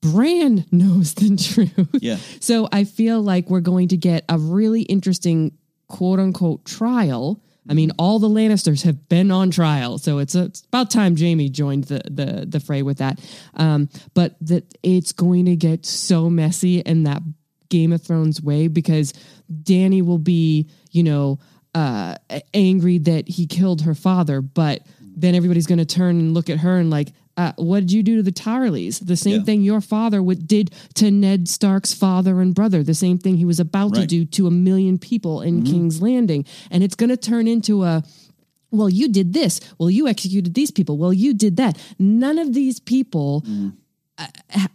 Bran 0.01 0.65
knows 0.71 1.13
the 1.15 1.35
truth. 1.35 1.89
Yeah. 2.01 2.17
So 2.39 2.67
I 2.71 2.83
feel 2.83 3.21
like 3.21 3.49
we're 3.49 3.61
going 3.61 3.89
to 3.89 3.97
get 3.97 4.25
a 4.29 4.37
really 4.37 4.81
interesting 4.83 5.57
quote 5.87 6.19
unquote 6.19 6.65
trial. 6.65 7.41
I 7.69 7.73
mean, 7.73 7.91
all 7.97 8.19
the 8.19 8.29
Lannisters 8.29 8.83
have 8.83 9.09
been 9.09 9.31
on 9.31 9.51
trial, 9.51 9.97
so 9.97 10.19
it's, 10.19 10.35
a, 10.35 10.45
it's 10.45 10.61
about 10.61 10.89
time 10.89 11.17
Jaime 11.17 11.49
joined 11.49 11.85
the 11.85 12.01
the 12.09 12.45
the 12.47 12.59
fray 12.59 12.81
with 12.81 12.99
that. 12.99 13.19
Um, 13.55 13.89
but 14.13 14.35
that 14.41 14.77
it's 14.83 15.11
going 15.11 15.45
to 15.45 15.55
get 15.55 15.85
so 15.85 16.29
messy 16.29 16.79
in 16.79 17.03
that 17.03 17.21
Game 17.69 17.91
of 17.91 18.01
Thrones 18.01 18.41
way 18.41 18.67
because 18.67 19.13
Dany 19.51 20.01
will 20.01 20.17
be, 20.17 20.69
you 20.91 21.03
know, 21.03 21.39
uh, 21.75 22.15
angry 22.53 22.97
that 22.99 23.27
he 23.27 23.45
killed 23.45 23.81
her 23.81 23.95
father, 23.95 24.41
but 24.41 24.81
then 25.01 25.35
everybody's 25.35 25.67
going 25.67 25.79
to 25.79 25.85
turn 25.85 26.19
and 26.19 26.33
look 26.33 26.49
at 26.49 26.59
her 26.59 26.77
and 26.77 26.89
like, 26.89 27.09
uh, 27.37 27.53
what 27.57 27.81
did 27.81 27.91
you 27.91 28.01
do 28.01 28.17
to 28.17 28.23
the 28.23 28.31
Tarlys? 28.31 28.99
The 29.05 29.15
same 29.15 29.37
Yeah. 29.39 29.43
thing 29.43 29.61
your 29.61 29.79
father 29.79 30.23
would, 30.23 30.47
did 30.47 30.71
to 30.95 31.11
Ned 31.11 31.47
Stark's 31.47 31.93
father 31.93 32.41
and 32.41 32.53
brother. 32.53 32.83
The 32.83 32.95
same 32.95 33.19
thing 33.19 33.37
he 33.37 33.45
was 33.45 33.59
about 33.59 33.93
to 33.93 34.07
do 34.07 34.25
to 34.25 34.47
a 34.47 34.51
million 34.51 34.97
people 34.97 35.41
in 35.41 35.61
mm-hmm. 35.61 35.71
King's 35.71 36.01
Landing, 36.01 36.45
and 36.71 36.83
it's 36.83 36.95
going 36.95 37.09
to 37.09 37.17
turn 37.17 37.47
into 37.47 37.83
a. 37.83 38.03
Well, 38.69 38.89
you 38.89 39.07
did 39.07 39.31
this. 39.31 39.61
Well, 39.77 39.89
you 39.89 40.07
executed 40.07 40.53
these 40.53 40.71
people. 40.71 40.97
Well, 40.97 41.13
you 41.13 41.33
did 41.33 41.55
that. 41.55 41.77
None 41.99 42.37
of 42.37 42.53
these 42.53 42.81
people 42.81 43.43
mm. 43.47 43.73
uh, 44.17 44.27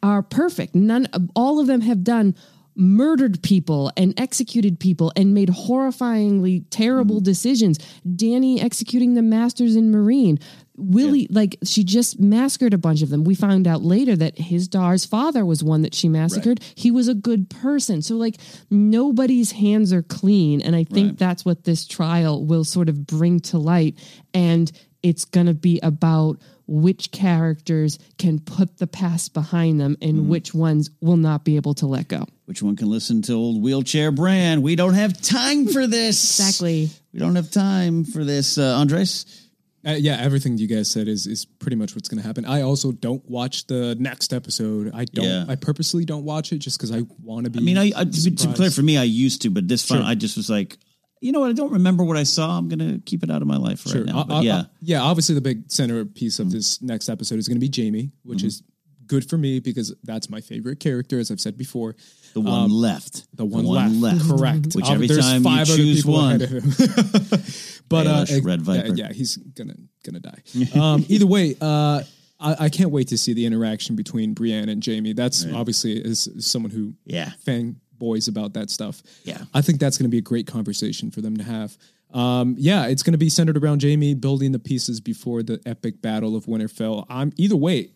are 0.02 0.22
perfect. 0.22 0.74
None, 0.74 1.08
all 1.36 1.60
of 1.60 1.66
them 1.66 1.82
have 1.82 2.02
done 2.02 2.34
murdered 2.74 3.42
people 3.42 3.92
and 3.96 4.18
executed 4.18 4.80
people 4.80 5.12
and 5.14 5.34
made 5.34 5.50
horrifyingly 5.50 6.64
terrible 6.70 7.16
mm-hmm. 7.16 7.24
decisions. 7.24 7.78
Dany 8.06 8.62
executing 8.62 9.14
the 9.14 9.22
masters 9.22 9.76
in 9.76 9.92
Meereen. 9.92 10.40
Willie, 10.84 11.26
like 11.30 11.56
she 11.64 11.84
just 11.84 12.18
massacred 12.20 12.74
a 12.74 12.78
bunch 12.78 13.02
of 13.02 13.08
them. 13.10 13.24
We 13.24 13.34
found 13.34 13.66
out 13.66 13.82
later 13.82 14.16
that 14.16 14.38
his 14.38 14.68
daughter's 14.68 15.04
father 15.04 15.44
was 15.44 15.62
one 15.64 15.82
that 15.82 15.94
she 15.94 16.08
massacred. 16.08 16.60
He 16.74 16.90
was 16.90 17.08
a 17.08 17.14
good 17.14 17.48
person. 17.50 18.02
So 18.02 18.16
like 18.16 18.36
nobody's 18.70 19.52
hands 19.52 19.92
are 19.92 20.02
clean. 20.02 20.60
And 20.62 20.74
I 20.74 20.84
think 20.84 21.10
Right. 21.10 21.18
that's 21.18 21.44
what 21.44 21.64
this 21.64 21.86
trial 21.86 22.44
will 22.44 22.64
sort 22.64 22.88
of 22.88 23.06
bring 23.06 23.40
to 23.40 23.58
light. 23.58 23.98
And 24.34 24.70
it's 25.02 25.24
going 25.24 25.46
to 25.46 25.54
be 25.54 25.80
about 25.82 26.38
which 26.68 27.10
characters 27.10 27.98
can 28.18 28.38
put 28.38 28.78
the 28.78 28.86
past 28.86 29.34
behind 29.34 29.80
them 29.80 29.96
and 30.00 30.28
which 30.28 30.54
ones 30.54 30.90
will 31.00 31.16
not 31.16 31.44
be 31.44 31.56
able 31.56 31.74
to 31.74 31.86
let 31.86 32.08
go. 32.08 32.24
Which 32.46 32.62
one 32.62 32.76
can 32.76 32.88
listen 32.88 33.20
to 33.22 33.32
old 33.34 33.62
wheelchair 33.62 34.10
Bran? 34.12 34.62
We 34.62 34.76
don't 34.76 34.94
have 34.94 35.20
time 35.20 35.66
for 35.66 35.86
this. 35.86 36.22
Exactly. 36.38 36.88
We 37.12 37.18
don't 37.18 37.34
have 37.36 37.50
time 37.50 38.04
for 38.04 38.24
this. 38.24 38.58
Uh, 38.58 38.76
Andres? 38.78 39.41
Uh, 39.84 39.90
yeah, 39.92 40.16
everything 40.20 40.56
you 40.58 40.68
guys 40.68 40.88
said 40.90 41.08
is 41.08 41.26
is 41.26 41.44
pretty 41.44 41.76
much 41.76 41.94
what's 41.96 42.08
going 42.08 42.20
to 42.20 42.26
happen. 42.26 42.44
I 42.44 42.62
also 42.62 42.92
don't 42.92 43.28
watch 43.28 43.66
the 43.66 43.96
next 43.98 44.32
episode. 44.32 44.92
I 44.94 45.04
don't. 45.06 45.24
Yeah. 45.24 45.44
I 45.48 45.56
purposely 45.56 46.04
don't 46.04 46.24
watch 46.24 46.52
it 46.52 46.58
just 46.58 46.78
because 46.78 46.92
I 46.92 47.02
want 47.20 47.44
to 47.46 47.50
be. 47.50 47.58
I 47.58 47.62
mean, 47.62 47.78
I, 47.78 47.86
I 47.96 48.04
to, 48.04 48.10
be, 48.24 48.30
to 48.36 48.48
be 48.48 48.54
clear, 48.54 48.70
for 48.70 48.82
me, 48.82 48.96
I 48.96 49.02
used 49.02 49.42
to, 49.42 49.50
but 49.50 49.66
this 49.66 49.84
Sure. 49.86 50.00
I 50.00 50.14
just 50.14 50.36
was 50.36 50.48
like, 50.48 50.78
you 51.20 51.32
know 51.32 51.40
what? 51.40 51.50
I 51.50 51.52
don't 51.52 51.72
remember 51.72 52.04
what 52.04 52.16
I 52.16 52.22
saw. 52.22 52.56
I'm 52.56 52.68
going 52.68 52.78
to 52.78 53.00
keep 53.04 53.24
it 53.24 53.30
out 53.30 53.42
of 53.42 53.48
my 53.48 53.56
life 53.56 53.84
right 53.86 53.92
Sure. 53.92 54.04
now. 54.04 54.24
I- 54.28 54.34
I- 54.38 54.42
yeah. 54.42 54.62
Yeah. 54.80 55.02
Obviously, 55.02 55.34
the 55.34 55.40
big 55.40 55.64
centerpiece 55.70 56.38
of 56.38 56.52
this 56.52 56.80
next 56.80 57.08
episode 57.08 57.38
is 57.40 57.48
going 57.48 57.60
to 57.60 57.68
be 57.68 57.72
Jaime, 57.82 58.12
which 58.22 58.38
Mm-hmm. 58.38 58.46
is 58.46 58.62
good 59.08 59.28
for 59.28 59.36
me 59.36 59.58
because 59.60 59.92
that's 60.04 60.30
my 60.30 60.40
favorite 60.40 60.78
character, 60.80 61.18
as 61.18 61.30
I've 61.30 61.40
said 61.40 61.58
before. 61.58 61.96
the 62.34 62.40
one 62.40 62.70
left. 62.70 63.26
The 63.36 63.44
one, 63.44 63.64
left. 64.00 64.26
correct. 64.28 64.74
Which 64.74 64.84
Um, 64.86 64.94
every 65.02 65.08
time 65.08 65.42
you 65.44 65.64
choose 65.66 66.06
one. 66.06 66.38
ahead 67.94 68.06
of 68.06 68.28
him. 68.28 68.42
but 68.42 68.42
uh, 68.42 68.48
Red 68.48 68.58
yeah, 68.60 68.82
Viper. 68.82 68.94
yeah, 68.94 69.12
he's 69.12 69.36
gonna 69.36 69.74
gonna 70.04 70.20
die. 70.20 70.42
Um, 70.78 71.04
either 71.08 71.26
way, 71.26 71.54
uh, 71.60 72.02
I, 72.40 72.56
I 72.64 72.68
can't 72.68 72.90
wait 72.90 73.08
to 73.08 73.18
see 73.18 73.32
the 73.34 73.46
interaction 73.46 73.94
between 73.96 74.34
Brienne 74.34 74.68
and 74.68 74.84
Jaime. 74.84 75.12
That's 75.12 75.46
obviously 75.52 76.02
as 76.04 76.28
as 76.36 76.46
someone 76.46 76.70
who 76.72 76.94
Yeah. 77.04 77.32
fanboys 77.46 78.28
about 78.28 78.54
that 78.54 78.70
stuff. 78.70 79.02
Yeah. 79.24 79.42
I 79.54 79.62
think 79.62 79.78
that's 79.80 79.96
going 79.98 80.04
to 80.10 80.14
be 80.14 80.18
a 80.18 80.22
great 80.22 80.46
conversation 80.46 81.10
for 81.10 81.20
them 81.20 81.36
to 81.36 81.44
have. 81.44 81.76
Um, 82.12 82.56
yeah, 82.58 82.86
it's 82.88 83.02
going 83.02 83.12
to 83.12 83.18
be 83.18 83.30
centered 83.30 83.56
around 83.56 83.80
Jaime 83.82 84.12
building 84.14 84.52
the 84.52 84.58
pieces 84.58 85.00
before 85.00 85.42
the 85.42 85.60
epic 85.64 86.02
battle 86.02 86.36
of 86.36 86.44
Winterfell. 86.46 87.06
I'm 87.08 87.32
either 87.36 87.56
way, 87.56 87.92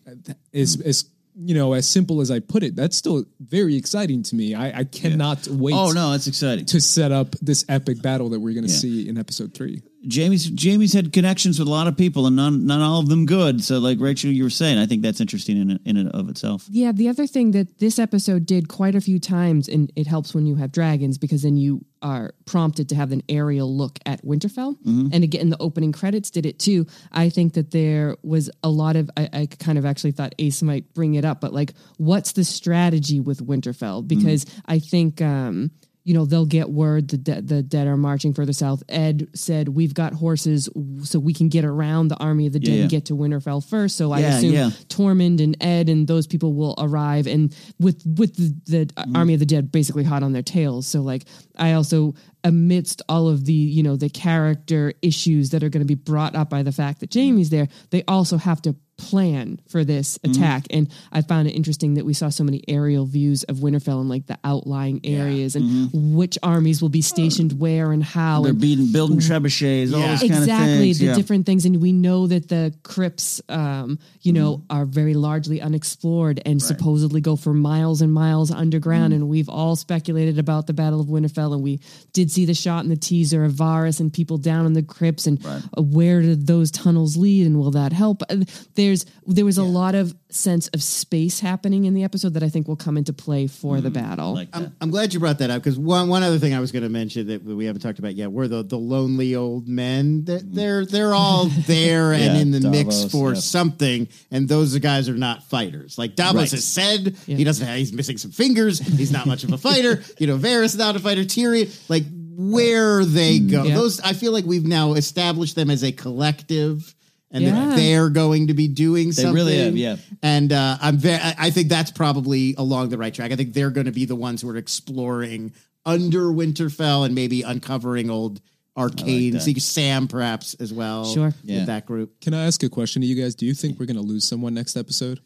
as 0.53 0.81
as 0.81 1.05
you 1.39 1.53
know, 1.53 1.73
as 1.73 1.87
simple 1.87 2.19
as 2.21 2.31
I 2.31 2.39
put 2.39 2.63
it, 2.63 2.75
that's 2.75 2.97
still 2.97 3.23
very 3.39 3.75
exciting 3.75 4.23
to 4.23 4.35
me. 4.35 4.55
I, 4.55 4.79
I 4.79 4.83
cannot 4.85 5.47
wait. 5.47 5.75
Oh, 5.75 5.91
no, 5.91 6.13
it's 6.13 6.27
exciting. 6.27 6.65
To 6.65 6.81
set 6.81 7.11
up 7.11 7.31
this 7.41 7.63
epic 7.69 8.01
battle 8.01 8.29
that 8.29 8.39
we're 8.39 8.55
going 8.55 8.65
to 8.65 8.71
see 8.71 9.07
in 9.07 9.17
episode 9.17 9.53
three. 9.53 9.83
Jaime's 10.09 10.49
Jaime's 10.61 10.93
had 10.93 11.13
connections 11.13 11.59
with 11.59 11.67
a 11.67 11.71
lot 11.71 11.87
of 11.87 11.97
people, 11.97 12.25
and 12.27 12.35
none 12.35 12.65
not 12.65 12.81
all 12.81 12.99
of 12.99 13.09
them 13.09 13.25
good. 13.25 13.63
So, 13.63 13.79
like 13.79 13.99
Rachel, 13.99 14.31
you 14.31 14.43
were 14.43 14.49
saying, 14.49 14.77
I 14.77 14.85
think 14.85 15.01
that's 15.01 15.21
interesting 15.21 15.57
in 15.57 15.79
in 15.85 15.97
and 15.97 16.09
of 16.11 16.29
itself. 16.29 16.65
Yeah, 16.69 16.91
the 16.91 17.09
other 17.09 17.27
thing 17.27 17.51
that 17.51 17.79
this 17.79 17.99
episode 17.99 18.45
did 18.45 18.67
quite 18.67 18.95
a 18.95 19.01
few 19.01 19.19
times, 19.19 19.67
and 19.67 19.91
it 19.95 20.07
helps 20.07 20.33
when 20.33 20.45
you 20.45 20.55
have 20.55 20.71
dragons 20.71 21.17
because 21.17 21.41
then 21.41 21.57
you 21.57 21.85
are 22.01 22.33
prompted 22.45 22.89
to 22.89 22.95
have 22.95 23.11
an 23.11 23.23
aerial 23.27 23.75
look 23.75 23.99
at 24.05 24.23
Winterfell. 24.23 24.77
And 25.13 25.23
again, 25.23 25.49
the 25.49 25.57
opening 25.59 25.91
credits 25.91 26.29
did 26.29 26.45
it 26.45 26.59
too. 26.59 26.85
I 27.11 27.29
think 27.29 27.53
that 27.53 27.71
there 27.71 28.17
was 28.21 28.51
a 28.63 28.69
lot 28.69 28.95
of, 28.95 29.09
I, 29.17 29.29
I 29.33 29.45
kind 29.47 29.77
of 29.79 29.85
actually 29.85 30.11
thought 30.11 30.35
Ace 30.37 30.61
might 30.61 30.93
bring 30.93 31.15
it 31.15 31.25
up, 31.25 31.41
but 31.41 31.53
like, 31.53 31.73
what's 31.97 32.33
the 32.33 32.43
strategy 32.43 33.19
with 33.19 33.45
Winterfell? 33.45 34.07
Because 34.07 34.45
I 34.67 34.77
think, 34.79 35.21
um, 35.21 35.71
you 36.07 36.13
know 36.13 36.23
they'll 36.23 36.45
get 36.45 36.69
word 36.69 37.09
the 37.09 37.17
de- 37.17 37.41
the 37.41 37.61
dead 37.61 37.85
are 37.85 37.97
marching 37.97 38.33
further 38.33 38.53
south. 38.53 38.81
Edd 38.87 39.27
said 39.35 39.67
we've 39.67 39.93
got 39.93 40.13
horses 40.13 40.69
so 41.03 41.19
we 41.19 41.33
can 41.33 41.49
get 41.49 41.65
around 41.65 42.07
the 42.07 42.15
army 42.15 42.47
of 42.47 42.53
the 42.53 42.61
dead 42.61 42.75
Yeah. 42.75 42.81
and 42.83 42.89
get 42.89 43.05
to 43.07 43.13
Winterfell 43.13 43.67
first. 43.67 43.97
So 43.97 44.13
I 44.13 44.19
Yeah, 44.19 44.37
assume 44.37 44.53
yeah. 44.53 44.69
Tormund 44.87 45.43
and 45.43 45.57
Edd 45.59 45.89
and 45.89 46.07
those 46.07 46.25
people 46.25 46.53
will 46.53 46.75
arrive 46.77 47.27
and 47.27 47.53
with 47.77 48.01
with 48.05 48.35
the, 48.37 48.55
the 48.71 48.85
mm-hmm. 48.85 49.17
army 49.17 49.33
of 49.33 49.41
the 49.41 49.45
dead 49.45 49.69
basically 49.69 50.05
hot 50.05 50.23
on 50.23 50.31
their 50.31 50.41
tails. 50.41 50.87
So 50.87 51.01
like 51.01 51.25
I 51.57 51.73
also 51.73 52.15
amidst 52.45 53.01
all 53.09 53.27
of 53.27 53.43
the 53.43 53.51
you 53.51 53.83
know 53.83 53.97
the 53.97 54.09
character 54.09 54.93
issues 55.01 55.49
that 55.49 55.61
are 55.61 55.69
going 55.69 55.85
to 55.85 55.85
be 55.85 55.95
brought 55.95 56.35
up 56.35 56.49
by 56.49 56.63
the 56.63 56.71
fact 56.71 57.01
that 57.01 57.13
Jaime's 57.13 57.49
there, 57.49 57.67
they 57.89 58.05
also 58.07 58.37
have 58.37 58.61
to 58.61 58.77
plan 58.97 59.59
for 59.69 59.83
this 59.83 60.17
attack. 60.23 60.65
And 60.71 60.89
I 61.11 61.21
found 61.21 61.47
it 61.47 61.51
interesting 61.51 61.93
that 61.95 62.05
we 62.05 62.13
saw 62.13 62.29
so 62.29 62.43
many 62.43 62.63
aerial 62.67 63.05
views 63.05 63.43
of 63.43 63.57
Winterfell 63.57 63.99
and 64.01 64.09
like 64.09 64.25
the 64.27 64.37
outlying 64.43 65.01
areas 65.03 65.55
and 65.55 65.89
which 65.93 66.37
armies 66.41 66.81
will 66.81 66.89
be 66.89 67.01
stationed 67.01 67.59
where 67.59 67.91
and 67.91 68.03
how. 68.03 68.41
They're 68.41 68.51
and 68.51 68.61
beating, 68.61 68.91
building 68.91 69.19
trebuchets, 69.19 69.93
all 69.93 69.99
those 70.01 70.19
kind 70.21 70.33
of 70.33 70.39
exactly 70.39 70.77
things. 70.79 70.99
the 70.99 71.05
yeah. 71.07 71.15
different 71.15 71.45
things 71.45 71.65
and 71.65 71.79
we 71.81 71.91
know 71.91 72.27
that 72.27 72.47
the 72.49 72.73
crypts 72.83 73.41
um 73.49 73.99
you 74.21 74.33
know 74.33 74.57
Mm-hmm. 74.57 74.77
are 74.77 74.85
very 74.85 75.13
largely 75.13 75.61
unexplored 75.61 76.41
and 76.45 76.61
supposedly 76.61 77.21
go 77.21 77.35
for 77.35 77.53
miles 77.53 78.01
and 78.01 78.13
miles 78.13 78.49
underground 78.51 79.13
Mm-hmm. 79.13 79.21
and 79.23 79.29
we've 79.29 79.49
all 79.49 79.75
speculated 79.75 80.39
about 80.39 80.65
the 80.67 80.73
battle 80.73 80.99
of 80.99 81.07
winterfell 81.07 81.53
and 81.53 81.61
we 81.61 81.79
did 82.13 82.31
see 82.31 82.45
the 82.45 82.53
shot 82.53 82.83
in 82.83 82.89
the 82.89 82.95
teaser 82.95 83.43
of 83.43 83.51
Varys 83.53 83.99
and 83.99 84.11
people 84.11 84.37
down 84.37 84.65
in 84.65 84.73
the 84.73 84.81
crypts 84.83 85.27
and 85.27 85.45
uh, 85.45 85.59
where 85.81 86.21
did 86.21 86.47
those 86.47 86.71
tunnels 86.71 87.15
lead 87.17 87.45
and 87.45 87.59
will 87.59 87.71
that 87.71 87.93
help 87.93 88.23
Uh, 88.29 88.37
there 88.75 88.86
there's 88.87 89.05
there 89.25 89.45
was 89.45 89.57
a 89.57 89.63
lot 89.63 89.95
of 89.95 90.15
sense 90.29 90.67
of 90.69 90.81
space 90.81 91.39
happening 91.39 91.85
in 91.85 91.93
the 91.93 92.03
episode 92.03 92.33
that 92.33 92.43
I 92.43 92.49
think 92.49 92.67
will 92.67 92.75
come 92.75 92.97
into 92.97 93.13
play 93.13 93.47
for 93.47 93.81
the 93.81 93.89
mm-hmm. 93.89 94.07
battle. 94.07 94.33
Like. 94.33 94.49
I'm, 94.53 94.75
I'm 94.81 94.91
glad 94.91 95.13
you 95.13 95.19
brought 95.19 95.39
that 95.39 95.49
up 95.49 95.61
because 95.61 95.77
one 95.77 96.07
one 96.09 96.23
other 96.23 96.39
thing 96.39 96.53
I 96.53 96.59
was 96.59 96.71
going 96.71 96.83
to 96.83 96.89
mention 96.89 97.27
that 97.27 97.43
we 97.43 97.65
haven't 97.65 97.81
talked 97.81 97.99
about 97.99 98.15
yet 98.15 98.31
were 98.31 98.47
the 98.47 98.63
the 98.63 98.77
lonely 98.77 99.35
old 99.35 99.67
men. 99.67 100.23
They're 100.23 100.39
mm-hmm. 100.39 100.55
they're, 100.55 100.85
they're 100.85 101.13
all 101.13 101.45
there 101.45 102.13
and 102.13 102.23
Yeah, 102.27 102.37
in 102.37 102.51
the 102.51 102.69
mix 102.69 103.05
for 103.05 103.33
yeah. 103.33 103.39
something, 103.39 104.07
and 104.31 104.47
those 104.47 104.77
guys 104.79 105.09
are 105.09 105.17
not 105.17 105.43
fighters. 105.43 105.97
Like 105.97 106.15
Davos 106.15 106.35
Right. 106.35 106.51
has 106.51 106.65
said, 106.65 107.15
Yeah. 107.25 107.37
he 107.37 107.43
doesn't. 107.43 107.65
Have, 107.65 107.77
he's 107.77 107.93
missing 107.93 108.17
some 108.17 108.31
fingers. 108.31 108.79
He's 108.79 109.11
not 109.11 109.25
much 109.25 109.43
of 109.43 109.51
a 109.51 109.57
fighter. 109.57 110.03
You 110.19 110.25
know, 110.25 110.37
Varys 110.37 110.65
is 110.65 110.77
not 110.77 110.95
a 110.95 110.99
fighter. 110.99 111.21
Tyrion, 111.21 111.69
like 111.89 112.03
where 112.37 113.01
uh, 113.01 113.05
they 113.05 113.39
go, 113.39 113.63
mm, 113.63 113.69
Yeah. 113.69 113.75
those 113.75 113.99
I 113.99 114.13
feel 114.13 114.31
like 114.31 114.45
we've 114.45 114.65
now 114.65 114.93
established 114.93 115.55
them 115.55 115.69
as 115.69 115.83
a 115.83 115.91
collective. 115.91 116.95
And 117.37 117.45
Yeah. 117.45 117.65
that 117.69 117.75
they're 117.75 118.09
going 118.09 118.47
to 118.47 118.53
be 118.53 118.67
doing 118.67 119.07
They 119.07 119.11
something. 119.13 119.33
really 119.33 119.57
have, 119.59 119.77
yeah. 119.77 119.95
And 120.21 120.51
uh, 120.51 120.77
I'm 120.81 120.97
very. 120.97 121.17
I 121.21 121.35
I 121.37 121.49
think 121.51 121.69
that's 121.69 121.91
probably 121.91 122.55
along 122.57 122.89
the 122.89 122.97
right 122.97 123.13
track. 123.13 123.31
I 123.31 123.35
think 123.35 123.53
they're 123.53 123.69
going 123.71 123.85
to 123.85 123.91
be 123.91 124.05
the 124.05 124.15
ones 124.15 124.41
who 124.41 124.49
are 124.49 124.57
exploring 124.57 125.53
under 125.85 126.23
Winterfell 126.31 127.05
and 127.05 127.15
maybe 127.15 127.41
uncovering 127.43 128.09
old 128.09 128.41
arcane. 128.75 129.33
that. 129.33 129.41
See 129.41 129.57
Sam 129.59 130.07
perhaps 130.07 130.53
as 130.55 130.71
well. 130.73 131.05
Sure. 131.05 131.33
Yeah. 131.43 131.57
with 131.59 131.65
that 131.67 131.85
group. 131.85 132.19
Can 132.21 132.33
I 132.33 132.45
ask 132.45 132.61
a 132.63 132.69
question 132.69 133.01
to 133.01 133.07
you 133.07 133.15
guys? 133.21 133.33
Do 133.35 133.45
you 133.45 133.53
think 133.53 133.79
we're 133.79 133.85
going 133.87 133.95
to 133.95 134.01
lose 134.03 134.23
someone 134.23 134.53
next 134.53 134.75
episode? 134.77 135.19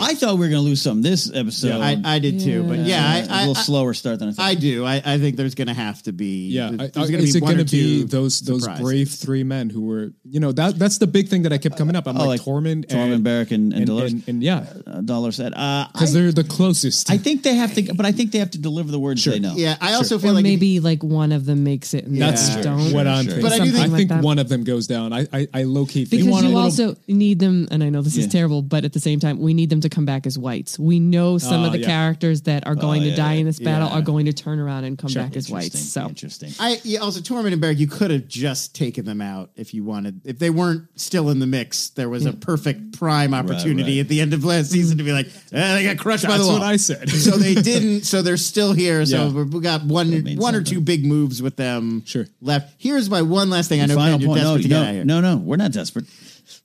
I 0.00 0.14
thought 0.14 0.34
we 0.34 0.40
were 0.40 0.48
going 0.48 0.62
to 0.62 0.68
lose 0.68 0.82
some 0.82 1.02
this 1.02 1.30
episode. 1.32 1.80
I, 1.80 2.00
I 2.04 2.18
did 2.18 2.40
too, 2.40 2.62
but 2.64 2.78
yeah, 2.80 3.24
a 3.24 3.28
I, 3.32 3.38
little 3.40 3.56
I, 3.56 3.60
slower 3.62 3.94
start 3.94 4.18
than 4.18 4.28
I 4.28 4.32
thought. 4.32 4.44
I 4.46 4.54
do. 4.54 4.84
I, 4.84 4.96
I 5.04 5.18
think 5.18 5.36
there's 5.36 5.54
going 5.54 5.68
to 5.68 5.74
have 5.74 6.02
to 6.04 6.12
be. 6.12 6.48
Yeah, 6.48 6.70
there's 6.72 6.80
I, 6.96 7.00
I, 7.02 7.10
gonna 7.10 7.18
is 7.22 7.34
it 7.36 7.42
one 7.42 7.52
going 7.52 7.60
or 7.60 7.64
to 7.64 7.70
be 7.76 8.00
two 8.02 8.04
those 8.06 8.40
those 8.40 8.62
surprises. 8.62 8.82
brave 8.84 9.08
three 9.10 9.44
men 9.44 9.70
who 9.70 9.82
were, 9.82 10.12
you 10.24 10.40
know, 10.40 10.52
that 10.52 10.78
that's 10.78 10.98
the 10.98 11.06
big 11.06 11.28
thing 11.28 11.42
that 11.42 11.52
I 11.52 11.58
kept 11.58 11.76
coming 11.76 11.96
up. 11.96 12.06
I'm 12.06 12.16
Oh, 12.16 12.20
like, 12.26 12.40
like 12.40 12.40
Tormund, 12.42 12.86
Tormund, 12.86 13.14
and, 13.14 13.24
Beric, 13.24 13.50
and- 13.50 13.72
and 13.72 13.86
Dolorous? 13.86 14.12
and, 14.12 14.22
and 14.28 14.42
yeah, 14.42 14.66
uh, 14.86 15.00
Dolorous 15.00 15.38
Edd, 15.40 15.52
uh, 15.54 15.88
because 15.92 16.14
I, 16.14 16.20
they're 16.20 16.32
the 16.32 16.44
closest. 16.44 17.10
I 17.10 17.18
think 17.18 17.42
they 17.42 17.54
have 17.54 17.74
to, 17.74 17.94
but 17.94 18.06
I 18.06 18.12
think 18.12 18.32
they 18.32 18.38
have 18.38 18.50
to 18.52 18.58
deliver 18.60 18.90
the 18.90 18.98
words 18.98 19.24
they 19.24 19.38
know. 19.38 19.54
Yeah, 19.56 19.76
I 19.80 19.94
also 19.94 20.18
feel 20.18 20.30
or 20.30 20.34
like 20.34 20.42
maybe 20.44 20.80
like 20.80 21.02
one 21.02 21.32
of 21.32 21.44
them 21.46 21.64
makes 21.64 21.94
it 21.94 22.04
and 22.04 22.20
that's 22.20 22.48
the 22.50 22.56
Yeah. 22.58 22.62
don't. 22.62 22.92
what 22.92 23.06
I'm 23.06 23.24
Sure. 23.24 23.34
thinking. 23.34 23.42
But 23.42 23.52
I 23.52 23.64
do 23.64 23.70
think- 23.70 23.76
I 23.76 23.82
think 23.82 23.92
like 23.92 24.08
that. 24.08 24.22
one 24.24 24.38
of 24.38 24.48
them 24.48 24.64
goes 24.64 24.86
down. 24.86 25.12
I 25.12 25.26
I, 25.32 25.48
I 25.52 25.62
low 25.64 25.86
key 25.86 26.04
think 26.04 26.10
because 26.22 26.26
want 26.26 26.46
a 26.46 26.50
you, 26.50 26.56
also 26.58 26.96
need 27.08 27.38
them, 27.38 27.68
and 27.70 27.82
I 27.84 27.88
know 27.90 28.02
this 28.02 28.16
Yeah. 28.16 28.24
is 28.24 28.32
terrible, 28.32 28.62
but 28.62 28.84
at 28.84 28.92
the 28.92 29.00
same 29.00 29.20
time, 29.20 29.38
we 29.38 29.54
need 29.54 29.70
them 29.70 29.80
to 29.82 29.85
come 29.88 30.04
back 30.04 30.26
as 30.26 30.38
whites. 30.38 30.78
We 30.78 30.98
know 31.00 31.38
some 31.38 31.62
Ah, 31.62 31.66
of 31.66 31.72
the 31.72 31.78
yeah. 31.80 31.86
characters 31.86 32.42
that 32.42 32.66
are 32.66 32.74
going 32.74 33.02
to 33.02 33.08
yeah, 33.10 33.16
die 33.16 33.32
yeah. 33.34 33.40
in 33.40 33.46
this 33.46 33.58
battle 33.58 33.88
Yeah. 33.88 33.94
are 33.98 34.02
going 34.02 34.26
to 34.26 34.32
turn 34.32 34.58
around 34.58 34.84
and 34.84 34.96
come 34.98 35.12
back 35.12 35.36
as 35.36 35.50
whites. 35.50 35.78
So 35.78 36.06
interesting. 36.08 36.52
I 36.60 36.80
yeah, 36.84 37.00
also 37.00 37.20
Tormund 37.20 37.52
and 37.52 37.60
Beric, 37.60 37.78
you 37.78 37.86
could 37.86 38.10
have 38.10 38.28
just 38.28 38.74
taken 38.74 39.04
them 39.04 39.20
out 39.20 39.50
if 39.56 39.72
you 39.74 39.84
wanted. 39.84 40.20
If 40.24 40.38
they 40.38 40.50
weren't 40.50 40.84
still 40.98 41.30
in 41.30 41.38
the 41.38 41.46
mix, 41.46 41.90
there 41.90 42.08
was 42.08 42.26
a 42.26 42.32
perfect 42.32 42.98
prime 42.98 43.34
opportunity 43.34 43.96
right. 43.96 44.00
at 44.00 44.08
the 44.08 44.20
end 44.20 44.34
of 44.34 44.44
last 44.44 44.70
season 44.70 44.98
to 44.98 45.04
be 45.04 45.12
like, 45.12 45.26
eh, 45.52 45.74
they 45.74 45.84
got 45.84 45.98
crushed 45.98 46.24
by 46.24 46.32
the 46.32 46.38
That's 46.38 46.48
wall. 46.48 46.58
what 46.58 46.66
I 46.66 46.76
said. 46.76 47.08
so 47.10 47.32
they 47.32 47.54
didn't. 47.72 48.02
So 48.04 48.22
they're 48.22 48.36
still 48.36 48.72
here. 48.72 49.04
So 49.06 49.26
Yeah. 49.26 49.32
we 49.32 49.42
we 49.44 49.60
got 49.60 49.84
one 49.84 50.10
made 50.24 50.38
one 50.38 50.54
or 50.54 50.62
two 50.62 50.80
big 50.80 51.04
moves 51.04 51.40
with 51.42 51.56
them 51.56 52.02
Sure. 52.06 52.26
left. 52.40 52.74
Here's 52.78 53.08
my 53.10 53.22
one 53.22 53.50
last 53.50 53.68
thing. 53.68 53.80
I 53.80 53.86
know 53.86 53.94
Final 53.94 54.18
Ben, 54.18 54.20
you're 54.20 54.28
point. 54.28 54.42
No, 54.42 54.54
desperate 54.56 54.62
to 54.62 54.68
get 54.68 54.76
out 54.76 54.82
of 54.82 54.86
no, 54.88 54.92
here. 54.94 55.04
no, 55.04 55.20
no, 55.20 55.36
we're 55.38 55.56
not 55.56 55.72
desperate. 55.72 56.04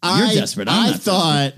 You're 0.03 0.11
I, 0.27 0.33
desperate. 0.33 0.67
I'm 0.67 0.83
I 0.87 0.91
not 0.91 0.99
thought 0.99 1.53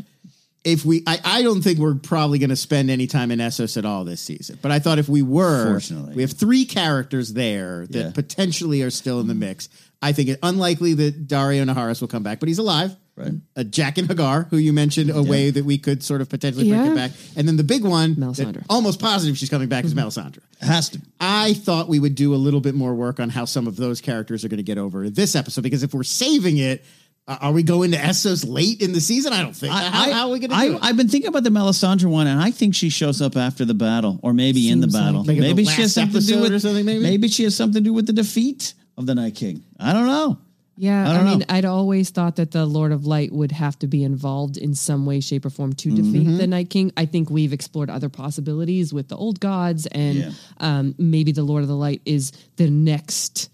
if 0.64 0.86
we, 0.86 1.04
I, 1.06 1.20
I 1.24 1.42
don't 1.42 1.62
think 1.62 1.80
we're 1.80 1.96
probably 1.96 2.40
going 2.40 2.50
to 2.50 2.56
spend 2.56 2.90
any 2.90 3.06
time 3.08 3.32
in 3.32 3.40
Essos 3.40 3.76
at 3.78 3.86
all 3.86 4.04
this 4.06 4.22
season. 4.22 4.58
But 4.62 4.72
I 4.72 4.80
thought 4.80 4.98
if 5.00 5.10
we 5.10 5.22
were, 5.22 5.72
Fortunately. 5.72 6.16
we 6.16 6.22
have 6.22 6.32
three 6.32 6.66
characters 6.66 7.34
there 7.34 7.86
that 7.88 7.98
Yeah. 8.00 8.12
potentially 8.12 8.82
are 8.82 8.90
still 8.90 9.20
in 9.20 9.28
the 9.28 9.34
mix. 9.36 9.68
I 10.02 10.12
think 10.14 10.30
it 10.30 10.40
unlikely 10.44 10.94
that 10.96 11.28
Daario 11.28 11.66
Naharis 11.70 12.02
will 12.02 12.08
come 12.08 12.24
back, 12.24 12.40
but 12.40 12.48
he's 12.50 12.60
alive. 12.60 12.96
Right. 13.16 13.34
Uh, 13.56 13.62
Jaqen 13.62 14.08
H'ghar, 14.08 14.50
who 14.50 14.58
you 14.58 14.74
mentioned, 14.74 15.12
a 15.12 15.22
way 15.22 15.52
that 15.52 15.64
we 15.64 15.78
could 15.78 16.02
sort 16.02 16.22
of 16.22 16.30
potentially 16.30 16.68
bring 16.70 16.80
Yeah. 16.82 16.88
her 16.90 16.96
back, 16.96 17.12
and 17.36 17.48
then 17.48 17.58
the 17.58 17.64
big 17.64 17.84
one, 17.84 18.16
Melisandre. 18.16 18.64
almost 18.72 19.00
positive 19.00 19.38
she's 19.38 19.50
coming 19.52 19.68
back, 19.70 19.86
is 19.86 19.94
Melisandre. 19.94 20.40
Has 20.62 20.90
to. 20.90 21.02
I 21.20 21.54
thought 21.54 21.88
we 21.88 22.00
would 22.00 22.16
do 22.16 22.34
a 22.34 22.38
little 22.38 22.60
bit 22.60 22.74
more 22.74 22.96
work 22.96 23.20
on 23.20 23.30
how 23.30 23.46
some 23.46 23.68
of 23.68 23.76
those 23.76 24.02
characters 24.02 24.44
are 24.44 24.48
going 24.50 24.58
to 24.58 24.64
get 24.64 24.80
over 24.80 25.10
this 25.12 25.36
episode 25.36 25.62
because 25.62 25.84
if 25.84 25.94
we're 25.94 26.04
saving 26.04 26.58
it, 26.58 26.84
are 27.28 27.52
we 27.54 27.64
going 27.64 27.92
to 27.92 27.98
Essos 27.98 28.46
late 28.48 28.82
in 28.82 28.92
the 28.92 29.00
season? 29.00 29.32
I 29.34 29.42
don't 29.42 29.56
think. 29.56 29.74
I, 29.74 29.80
how, 29.84 30.12
how 30.12 30.28
are 30.28 30.32
we 30.32 30.40
going 30.40 30.50
to 30.50 30.56
I, 30.56 30.68
do 30.68 30.76
it? 30.76 30.80
I've 30.84 30.98
been 30.98 31.08
thinking 31.08 31.30
about 31.30 31.44
the 31.44 31.50
Melisandre 31.52 32.06
one, 32.06 32.28
and 32.28 32.42
I 32.42 32.52
think 32.52 32.76
she 32.76 32.90
shows 32.90 33.22
up 33.22 33.38
after 33.38 33.64
the 33.66 33.74
battle, 33.74 34.20
or 34.24 34.34
maybe 34.34 34.70
in 34.70 34.82
the 34.82 34.88
battle. 34.88 35.22
Like 35.22 35.30
in 35.30 35.36
the 35.36 35.48
maybe 35.48 35.64
she 35.66 35.82
has 35.82 35.94
something 35.94 36.20
to 36.20 36.26
do 36.28 36.42
with 36.42 36.62
something, 36.62 36.86
maybe? 36.86 37.02
maybe 37.04 37.28
she 37.30 37.44
has 37.44 37.56
something 37.56 37.82
to 37.82 37.90
do 37.90 37.94
with 37.94 38.08
the 38.08 38.14
defeat 38.14 38.74
of 38.98 39.06
the 39.06 39.16
Night 39.16 39.36
King. 39.36 39.64
I 39.80 39.94
don't 39.94 40.06
know. 40.08 40.38
Yeah, 40.76 41.08
I 41.08 41.12
I, 41.12 41.18
don't 41.18 41.26
mean, 41.26 41.40
know. 41.40 41.46
I'd 41.50 41.66
always 41.66 42.10
thought 42.10 42.38
that 42.38 42.50
the 42.50 42.66
Lord 42.66 42.92
of 42.92 43.06
Light 43.06 43.32
would 43.32 43.52
have 43.52 43.78
to 43.80 43.88
be 43.88 44.04
involved 44.04 44.58
in 44.58 44.74
some 44.74 45.06
way, 45.06 45.20
shape, 45.20 45.46
or 45.46 45.52
form 45.52 45.74
to 45.74 45.90
Mm-hmm. 45.90 46.12
defeat 46.12 46.38
the 46.40 46.48
Night 46.48 46.72
King. 46.72 46.92
I 46.98 47.06
think 47.06 47.30
we've 47.30 47.54
explored 47.54 47.92
other 47.92 48.10
possibilities 48.10 48.92
with 48.92 49.08
the 49.08 49.16
old 49.16 49.40
gods, 49.40 49.86
and 49.86 50.16
Yeah. 50.18 50.32
um, 50.60 50.96
maybe 50.98 51.32
the 51.32 51.44
Lord 51.44 51.62
of 51.62 51.68
the 51.70 51.76
Light 51.76 52.02
is 52.06 52.32
the 52.56 52.72
next 52.72 53.50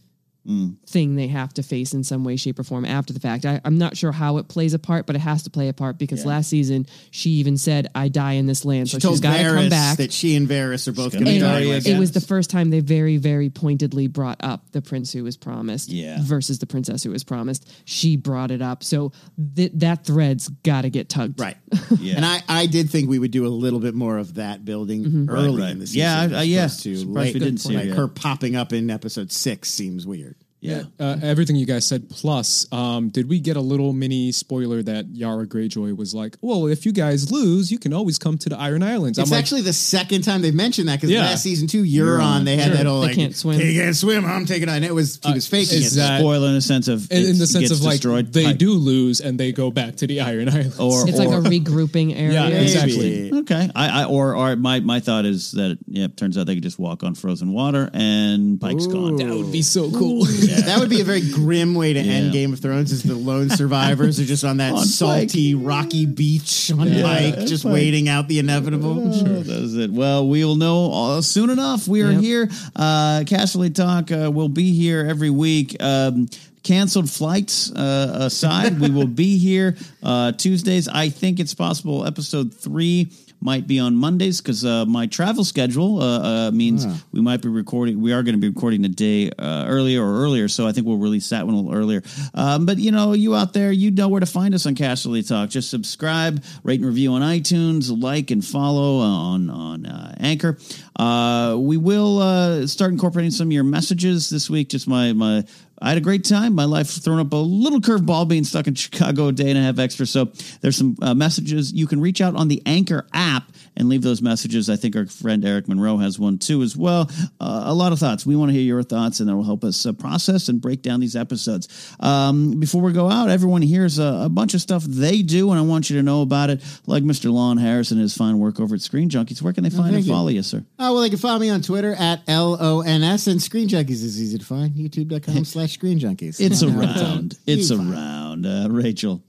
Mm. 0.49 0.77
thing 0.87 1.15
they 1.15 1.27
have 1.27 1.53
to 1.53 1.63
face 1.63 1.93
in 1.93 2.03
some 2.03 2.23
way, 2.23 2.35
shape, 2.35 2.57
or 2.57 2.63
form 2.63 2.83
after 2.83 3.13
the 3.13 3.19
fact. 3.19 3.45
I, 3.45 3.61
I'm 3.63 3.77
not 3.77 3.95
sure 3.95 4.11
how 4.11 4.37
it 4.37 4.47
plays 4.47 4.73
a 4.73 4.79
part, 4.79 5.05
but 5.05 5.15
it 5.15 5.19
has 5.19 5.43
to 5.43 5.49
play 5.51 5.67
a 5.69 5.73
part 5.73 5.99
because 5.99 6.25
last 6.25 6.49
season 6.49 6.87
she 7.11 7.29
even 7.31 7.55
said, 7.57 7.87
"I 7.93 8.07
die 8.07 8.33
in 8.33 8.47
this 8.47 8.65
land," 8.65 8.89
She 8.89 8.93
so 8.95 8.99
told 8.99 9.13
she's 9.15 9.21
got 9.21 9.37
to 9.37 9.43
come 9.43 9.69
back. 9.69 9.97
that 9.97 10.11
she 10.11 10.35
and 10.35 10.47
Varys 10.47 10.87
are 10.87 10.91
both 10.91 11.13
gonna 11.13 11.25
die 11.25 11.31
die. 11.31 11.33
And 11.33 11.41
Daria 11.41 11.67
like 11.75 11.77
it 11.77 11.87
again. 11.89 11.99
was 11.99 12.13
the 12.13 12.21
first 12.21 12.49
time 12.49 12.71
they 12.71 12.79
very, 12.79 13.17
very 13.17 13.49
pointedly 13.51 14.07
brought 14.07 14.37
up 14.43 14.71
the 14.71 14.81
prince 14.81 15.13
who 15.13 15.23
was 15.23 15.37
promised 15.37 15.89
Yeah. 15.89 16.17
versus 16.21 16.57
the 16.57 16.65
princess 16.65 17.03
who 17.03 17.11
was 17.11 17.23
promised. 17.23 17.69
She 17.85 18.15
brought 18.17 18.49
it 18.49 18.61
up. 18.63 18.83
So 18.83 19.11
th- 19.55 19.71
that 19.75 20.03
thread's 20.05 20.47
got 20.47 20.81
to 20.81 20.89
get 20.89 21.09
tugged. 21.09 21.39
Right. 21.39 21.57
Yeah. 21.99 22.15
And 22.19 22.25
I, 22.25 22.41
I 22.49 22.65
did 22.65 22.89
think 22.89 23.07
we 23.07 23.19
would 23.19 23.31
do 23.31 23.45
a 23.45 23.49
little 23.49 23.79
bit 23.79 23.93
more 23.93 24.17
of 24.17 24.33
that 24.33 24.65
building 24.65 25.27
early 25.29 25.51
Right, 25.57 25.61
right. 25.65 25.71
in 25.73 25.79
the 25.79 25.85
season. 25.87 25.99
Yeah, 26.01 26.21
as 26.23 26.33
I- 26.33 26.41
yeah. 26.43 26.59
opposed 26.65 26.83
To 26.83 26.95
Surprised 26.97 27.15
late, 27.17 27.33
we 27.35 27.39
didn't 27.39 27.59
see 27.59 27.75
like 27.75 27.85
it 27.85 27.95
her 27.95 28.07
popping 28.07 28.55
up 28.55 28.73
in 28.73 28.89
episode 28.89 29.31
six 29.31 29.69
seems 29.69 30.07
weird. 30.07 30.35
Yeah. 30.61 30.83
uh, 30.99 31.17
everything 31.23 31.55
you 31.55 31.65
guys 31.65 31.85
said. 31.85 32.09
Plus, 32.09 32.67
um, 32.73 33.09
did 33.09 33.29
we 33.29 33.39
get 33.39 33.55
a 33.55 33.61
little 33.61 33.93
mini 33.93 34.31
spoiler 34.33 34.83
that 34.83 35.07
Yara 35.15 35.47
Greyjoy 35.47 35.95
was 35.95 36.13
like, 36.13 36.35
"Well, 36.41 36.67
if 36.67 36.85
you 36.85 36.91
guys 36.91 37.31
lose, 37.31 37.71
you 37.71 37.79
can 37.79 37.93
always 37.93 38.19
come 38.19 38.37
to 38.39 38.49
the 38.49 38.57
Iron 38.57 38.83
Islands." 38.83 39.17
It's 39.17 39.29
I'm 39.29 39.31
like, 39.33 39.39
actually 39.43 39.61
the 39.61 39.71
second 39.73 40.23
time 40.23 40.41
they've 40.41 40.53
mentioned 40.53 40.89
that 40.89 40.97
because 40.97 41.11
Yeah. 41.11 41.21
last 41.21 41.43
season 41.43 41.67
two, 41.67 41.83
Euron, 41.83 42.43
they 42.43 42.57
had 42.57 42.67
Sure. 42.67 42.75
that 42.77 42.85
whole 42.85 43.01
They 43.01 43.07
like 43.07 43.15
can't 43.15 43.35
swim. 43.35 43.59
He 43.59 43.75
can't 43.75 43.95
swim. 43.95 44.25
I'm 44.25 44.45
taking 44.45 44.67
it. 44.67 44.71
And 44.73 44.83
it 44.83 44.93
was 44.93 45.19
he 45.25 45.31
was 45.33 45.47
faking 45.47 45.77
is 45.77 45.93
it. 45.95 45.99
that- 45.99 46.19
Spoiler 46.19 46.49
in 46.49 46.55
the 46.55 46.61
sense 46.61 46.87
of 46.89 47.09
in, 47.11 47.25
in 47.25 47.37
the 47.39 47.47
sense 47.47 47.71
of 47.71 47.81
like 47.81 47.93
destroyed. 48.01 48.33
they 48.33 48.43
by- 48.45 48.53
do 48.53 48.73
lose 48.73 49.21
and 49.21 49.39
they 49.39 49.53
go 49.53 49.71
back 49.71 49.95
to 49.97 50.07
the 50.07 50.19
Iron 50.21 50.49
Islands. 50.55 50.77
Or, 50.79 51.07
It's 51.07 51.17
like 51.17 51.29
or- 51.29 51.37
a 51.39 51.41
regrouping 51.41 52.13
area. 52.17 52.33
Yeah, 52.33 52.47
exactly. 52.49 53.31
Okay, 53.33 53.69
I, 53.75 54.01
I 54.01 54.05
or 54.05 54.35
or 54.35 54.55
my 54.57 54.81
my 54.81 54.99
thought 54.99 55.25
is 55.25 55.51
that 55.53 55.77
yeah, 55.87 56.05
it 56.05 56.17
turns 56.17 56.37
out 56.37 56.47
they 56.47 56.55
could 56.55 56.63
just 56.63 56.79
walk 56.79 57.03
on 57.03 57.15
frozen 57.15 57.53
water 57.53 57.89
and 57.93 58.59
Pike's 58.59 58.87
gone. 58.87 59.15
that 59.15 59.27
would 59.29 59.51
be 59.53 59.61
so 59.61 59.89
cool. 59.91 60.25
That 60.65 60.79
would 60.79 60.89
be 60.89 61.01
a 61.01 61.03
very 61.03 61.21
grim 61.21 61.75
way 61.75 61.93
to 61.93 61.99
end 61.99 62.31
Game 62.33 62.53
of 62.53 62.59
Thrones. 62.59 62.91
Is 62.91 63.03
the 63.03 63.15
lone 63.15 63.49
survivors 63.61 64.19
are 64.19 64.25
just 64.25 64.43
on 64.43 64.57
that 64.57 64.73
On 64.73 64.83
salty, 64.85 65.55
rocky 65.55 66.05
beach 66.05 66.71
on 66.71 66.89
Pike, 66.89 67.39
just 67.45 67.65
waiting 67.65 68.09
out 68.09 68.27
the 68.27 68.39
inevitable. 68.39 69.11
Sure, 69.13 69.27
that's 69.41 69.73
it. 69.75 69.91
Well, 69.91 70.27
we 70.27 70.43
will 70.43 70.55
know 70.55 70.91
uh, 70.93 71.21
soon 71.21 71.49
enough. 71.49 71.87
We 71.87 72.01
are 72.01 72.11
Yep. 72.11 72.21
here. 72.21 72.49
Uh, 72.75 73.21
Casterly 73.25 73.73
Talk 73.73 74.11
uh, 74.11 74.31
will 74.31 74.49
be 74.49 74.73
here 74.73 75.05
every 75.07 75.29
week. 75.29 75.75
Um, 75.81 76.27
canceled 76.63 77.09
flights 77.09 77.71
uh, 77.71 78.17
aside, 78.21 78.79
we 78.79 78.89
will 78.89 79.07
be 79.07 79.37
here 79.37 79.77
uh, 80.03 80.31
Tuesdays. 80.33 80.87
I 80.87 81.09
think 81.09 81.39
it's 81.39 81.53
possible 81.53 82.05
episode 82.05 82.53
three 82.53 83.11
might 83.41 83.67
be 83.67 83.79
on 83.79 83.95
Mondays 83.95 84.41
because 84.41 84.65
uh, 84.65 84.85
my 84.85 85.07
travel 85.07 85.43
schedule 85.43 86.01
uh, 86.01 86.47
uh, 86.47 86.51
means 86.51 86.85
we 87.11 87.21
might 87.21 87.41
be 87.41 87.47
recording. 87.49 88.01
We 88.01 88.13
are 88.13 88.23
going 88.23 88.35
to 88.35 88.41
be 88.41 88.49
recording 88.49 88.83
a 88.85 88.89
day 88.89 89.31
uh, 89.31 89.65
earlier 89.67 90.03
or 90.03 90.23
earlier, 90.23 90.47
so 90.47 90.67
I 90.67 90.71
think 90.71 90.85
we'll 90.85 90.97
release 90.97 91.29
that 91.29 91.45
one 91.45 91.55
a 91.55 91.57
little 91.57 91.73
earlier. 91.73 92.03
Um, 92.33 92.65
but 92.65 92.77
you 92.77 92.91
know, 92.91 93.13
you 93.13 93.35
out 93.35 93.53
there, 93.53 93.71
you 93.71 93.91
know 93.91 94.09
where 94.09 94.19
to 94.19 94.25
find 94.25 94.53
us 94.53 94.65
on 94.65 94.75
Casterly 94.75 95.27
Talk. 95.27 95.49
Just 95.49 95.69
subscribe, 95.69 96.43
rate 96.63 96.79
and 96.79 96.87
review 96.87 97.13
on 97.13 97.21
iTunes, 97.21 97.89
like 98.01 98.31
and 98.31 98.43
follow 98.45 98.99
on 98.99 99.49
on 99.49 99.85
uh, 99.85 100.15
Anchor. 100.19 100.57
Uh, 100.95 101.55
we 101.57 101.77
will 101.77 102.19
uh, 102.19 102.67
start 102.67 102.91
incorporating 102.91 103.31
some 103.31 103.47
of 103.47 103.51
your 103.53 103.63
messages 103.63 104.29
this 104.29 104.49
week. 104.49 104.69
Just 104.69 104.87
my 104.87 105.13
my. 105.13 105.45
I 105.81 105.89
had 105.89 105.97
a 105.97 106.01
great 106.01 106.25
time. 106.25 106.55
My 106.55 106.65
life 106.65 106.89
thrown 106.89 107.19
up 107.19 107.31
a 107.31 107.37
little 107.37 107.79
curveball 107.79 108.27
being 108.27 108.43
stuck 108.43 108.67
in 108.67 108.75
Chicago 108.75 109.27
a 109.27 109.31
day 109.31 109.49
and 109.49 109.57
a 109.57 109.61
half 109.61 109.79
extra. 109.79 110.05
So 110.05 110.31
there's 110.61 110.77
some 110.77 110.97
uh, 111.01 111.13
messages. 111.13 111.71
You 111.71 111.87
can 111.87 112.01
reach 112.01 112.21
out 112.21 112.35
on 112.35 112.47
the 112.47 112.61
Anchor 112.65 113.07
app 113.13 113.51
and 113.79 113.89
leave 113.89 114.01
those 114.01 114.21
messages. 114.21 114.69
I 114.69 114.75
think 114.75 114.95
our 114.95 115.05
friend 115.05 115.43
Eric 115.43 115.67
Monroe 115.67 115.97
has 115.97 116.19
one 116.19 116.37
too 116.37 116.61
as 116.61 116.75
well. 116.75 117.09
Uh, 117.39 117.63
a 117.65 117.73
lot 117.73 117.93
of 117.93 117.99
thoughts. 117.99 118.25
We 118.25 118.35
want 118.35 118.49
to 118.49 118.53
hear 118.53 118.63
your 118.63 118.83
thoughts, 118.83 119.19
and 119.19 119.29
that 119.29 119.35
will 119.35 119.43
help 119.43 119.63
us 119.63 119.85
uh, 119.85 119.93
process 119.93 120.49
and 120.49 120.61
break 120.61 120.81
down 120.81 120.99
these 120.99 121.15
episodes. 121.15 121.95
Um, 121.99 122.59
before 122.59 122.81
we 122.81 122.91
go 122.91 123.09
out, 123.09 123.29
everyone 123.29 123.61
hears 123.61 123.97
a, 123.97 124.23
a 124.25 124.29
bunch 124.29 124.53
of 124.53 124.61
stuff 124.61 124.83
they 124.83 125.21
do, 125.21 125.49
and 125.49 125.59
I 125.59 125.63
want 125.63 125.89
you 125.89 125.95
to 125.97 126.03
know 126.03 126.21
about 126.21 126.49
it. 126.49 126.61
Like 126.85 127.03
Mr. 127.03 127.31
Lon 127.31 127.57
Harris 127.57 127.91
and 127.91 127.99
his 127.99 128.15
fine 128.15 128.37
work 128.37 128.59
over 128.59 128.75
at 128.75 128.81
Screen 128.81 129.09
Junkies. 129.09 129.41
Where 129.41 129.53
can 129.53 129.63
they 129.63 129.69
find 129.69 129.95
and 129.95 130.05
you. 130.05 130.11
follow 130.11 130.27
you, 130.27 130.43
sir? 130.43 130.65
Oh, 130.77 130.93
well, 130.93 131.01
they 131.01 131.09
can 131.09 131.17
follow 131.17 131.39
me 131.39 131.49
on 131.49 131.61
Twitter 131.61 131.93
at 131.93 132.21
L 132.27 132.57
O 132.59 132.81
N 132.81 133.03
S 133.03 133.27
and 133.27 133.41
Screen 133.41 133.69
Junkies 133.69 134.03
is 134.03 134.21
easy 134.21 134.37
to 134.37 134.45
find. 134.45 134.73
YouTube.com 134.73 135.45
slash 135.45 135.73
Screen 135.73 135.99
Junkies. 135.99 136.39
It's 136.39 136.61
around. 136.61 137.37
It's 137.47 137.71
around. 137.71 138.45
Uh, 138.45 138.67
Rachel. 138.69 139.23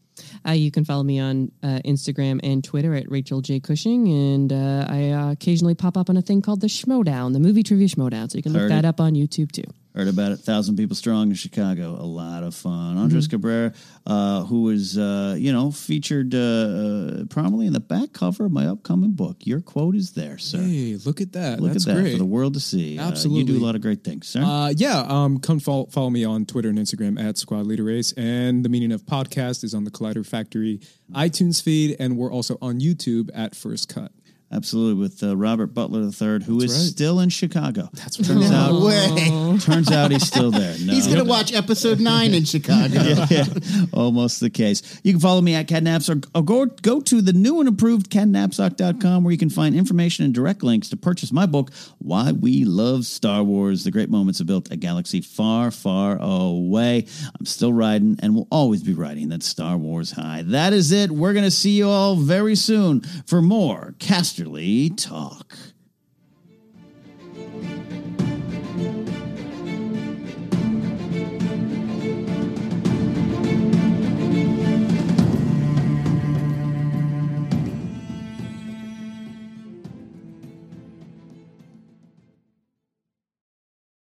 Uh, 0.47 0.53
you 0.53 0.71
can 0.71 0.85
follow 0.85 1.03
me 1.03 1.19
on 1.19 1.53
uh, 1.63 1.81
Instagram 1.85 2.41
and 2.43 2.65
Twitter 2.65 2.95
at 2.95 3.11
Rachel 3.11 3.41
J 3.41 3.61
Cushing, 3.61 4.09
and 4.09 4.53
uh, 4.53 4.87
I 4.89 5.11
uh, 5.11 5.33
occasionally 5.33 5.75
pop 5.75 5.97
up 5.97 6.09
on 6.09 6.17
a 6.17 6.23
thing 6.23 6.43
called 6.43 6.61
the 6.61 6.67
Schmodown, 6.67 7.33
the 7.33 7.41
movie 7.41 7.63
trivia 7.63 7.89
Schmodown. 7.89 8.31
So 8.31 8.39
you 8.39 8.43
can 8.43 8.53
look 8.53 8.63
Heard 8.63 8.71
that 8.71 8.85
it. 8.85 8.89
up 8.89 9.01
on 9.01 9.15
YouTube 9.15 9.53
too. 9.53 9.65
Heard 9.95 10.07
about 10.07 10.31
it. 10.31 10.37
Thousand 10.39 10.77
people 10.77 10.95
strong 10.95 11.31
in 11.31 11.35
Chicago. 11.35 11.97
A 11.99 12.07
lot 12.07 12.45
of 12.45 12.55
fun. 12.55 12.97
Andres 12.97 13.27
Mm-hmm. 13.27 13.31
Cabrera, 13.37 13.73
uh, 14.07 14.45
who 14.45 14.63
was, 14.63 14.97
uh, 14.97 15.35
you 15.37 15.53
know, 15.53 15.73
featured 15.73 16.33
uh, 16.33 16.39
uh, 16.39 17.25
prominently 17.25 17.67
in 17.67 17.73
the 17.73 17.81
back 17.81 18.13
cover 18.13 18.45
of 18.45 18.53
my 18.53 18.67
upcoming 18.67 19.13
book. 19.13 19.39
Your 19.47 19.61
quote 19.61 19.97
is 19.97 20.13
there, 20.13 20.39
sir. 20.39 20.59
Hey, 20.59 20.97
look 21.05 21.21
at 21.21 21.33
that. 21.33 21.59
Look 21.61 21.73
That's 21.73 21.89
at 21.89 21.95
that 21.97 22.01
great. 22.03 22.13
for 22.13 22.19
the 22.19 22.25
world 22.25 22.55
to 22.55 22.61
see. 22.61 22.99
Uh, 22.99 23.03
you 23.03 23.09
Absolutely. 23.09 23.53
do 23.55 23.59
a 23.59 23.65
lot 23.65 23.75
of 23.75 23.81
great 23.81 24.05
things, 24.05 24.29
sir. 24.29 24.43
Uh, 24.43 24.69
yeah, 24.77 25.05
um, 25.09 25.39
come 25.41 25.59
follow, 25.59 25.87
follow 25.87 26.11
me 26.11 26.25
on 26.25 26.47
Twitter 26.47 26.69
and 26.69 26.79
Instagram 26.79 27.21
at 27.21 27.37
Squad 27.37 27.67
Leader 27.67 27.85
Race. 27.85 28.13
And 28.13 28.65
the 28.65 28.69
meaning 28.69 28.93
of 28.93 29.03
podcast 29.07 29.65
is 29.65 29.75
on 29.75 29.83
the 29.83 29.91
Collider 29.91 30.25
Factory 30.25 30.81
iTunes 31.13 31.61
feed, 31.61 31.97
and 31.99 32.17
we're 32.17 32.33
also 32.33 32.57
on 32.63 32.79
YouTube 32.81 33.29
at 33.35 33.57
First 33.57 33.89
Cut. 33.89 34.13
Absolutely, 34.53 35.01
with 35.01 35.23
uh, 35.23 35.37
Robert 35.37 35.69
Butler 35.69 36.01
III, 36.01 36.45
who 36.45 36.61
is 36.61 36.73
right. 36.73 36.91
still 36.91 37.21
in 37.21 37.29
Chicago. 37.29 37.89
That's 37.93 38.17
turns 38.17 38.51
right. 38.51 38.53
out. 38.53 38.83
Way. 38.83 39.59
Turns 39.61 39.93
out 39.93 40.11
he's 40.11 40.27
still 40.27 40.51
there. 40.51 40.71
No. 40.81 40.95
He's 40.95 41.07
going 41.07 41.19
to 41.19 41.25
watch 41.25 41.53
episode 41.53 42.01
nine 42.01 42.33
in 42.33 42.45
Chicago. 42.47 43.03
yeah, 43.29 43.45
almost 43.93 44.41
the 44.41 44.49
case. 44.49 45.01
You 45.05 45.13
can 45.13 45.21
follow 45.21 45.41
me 45.41 45.55
at 45.55 45.67
Catnaps 45.67 46.09
or, 46.09 46.27
or 46.35 46.43
go, 46.43 46.67
go 46.67 47.01
to 47.03 47.21
the 47.21 47.33
new 47.33 47.61
and 47.61 47.69
improved 47.69 48.11
kennapzok.com 48.11 49.25
where 49.25 49.33
you 49.33 49.39
can 49.39 49.51
find 49.51 49.75
information 49.75 50.25
and 50.25 50.33
direct 50.33 50.63
links 50.63 50.89
to 50.91 50.97
purchase 50.97 51.33
my 51.33 51.45
book, 51.45 51.71
Why 51.99 52.33
We 52.33 52.65
Love 52.65 53.05
Star 53.05 53.43
Wars, 53.43 53.85
The 53.85 53.91
Great 53.91 54.11
Moments 54.11 54.39
That 54.39 54.47
Built 54.47 54.71
a 54.71 54.77
Galaxy 54.77 55.21
Far, 55.21 55.71
Far 55.71 56.17
Away. 56.21 57.05
I'm 57.39 57.47
still 57.47 57.73
riding 57.73 58.17
and 58.23 58.35
will 58.35 58.49
always 58.51 58.83
be 58.83 58.95
riding 58.95 59.29
that 59.31 59.43
Star 59.43 59.77
Wars 59.77 60.13
high. 60.13 60.43
That 60.47 60.73
is 60.73 60.93
it. 60.93 61.11
We're 61.11 61.35
going 61.35 61.45
to 61.45 61.51
see 61.51 61.73
you 61.73 61.89
all 61.89 62.17
very 62.17 62.55
soon 62.55 63.03
for 63.27 63.43
more 63.43 63.95
Talk. 64.91 65.70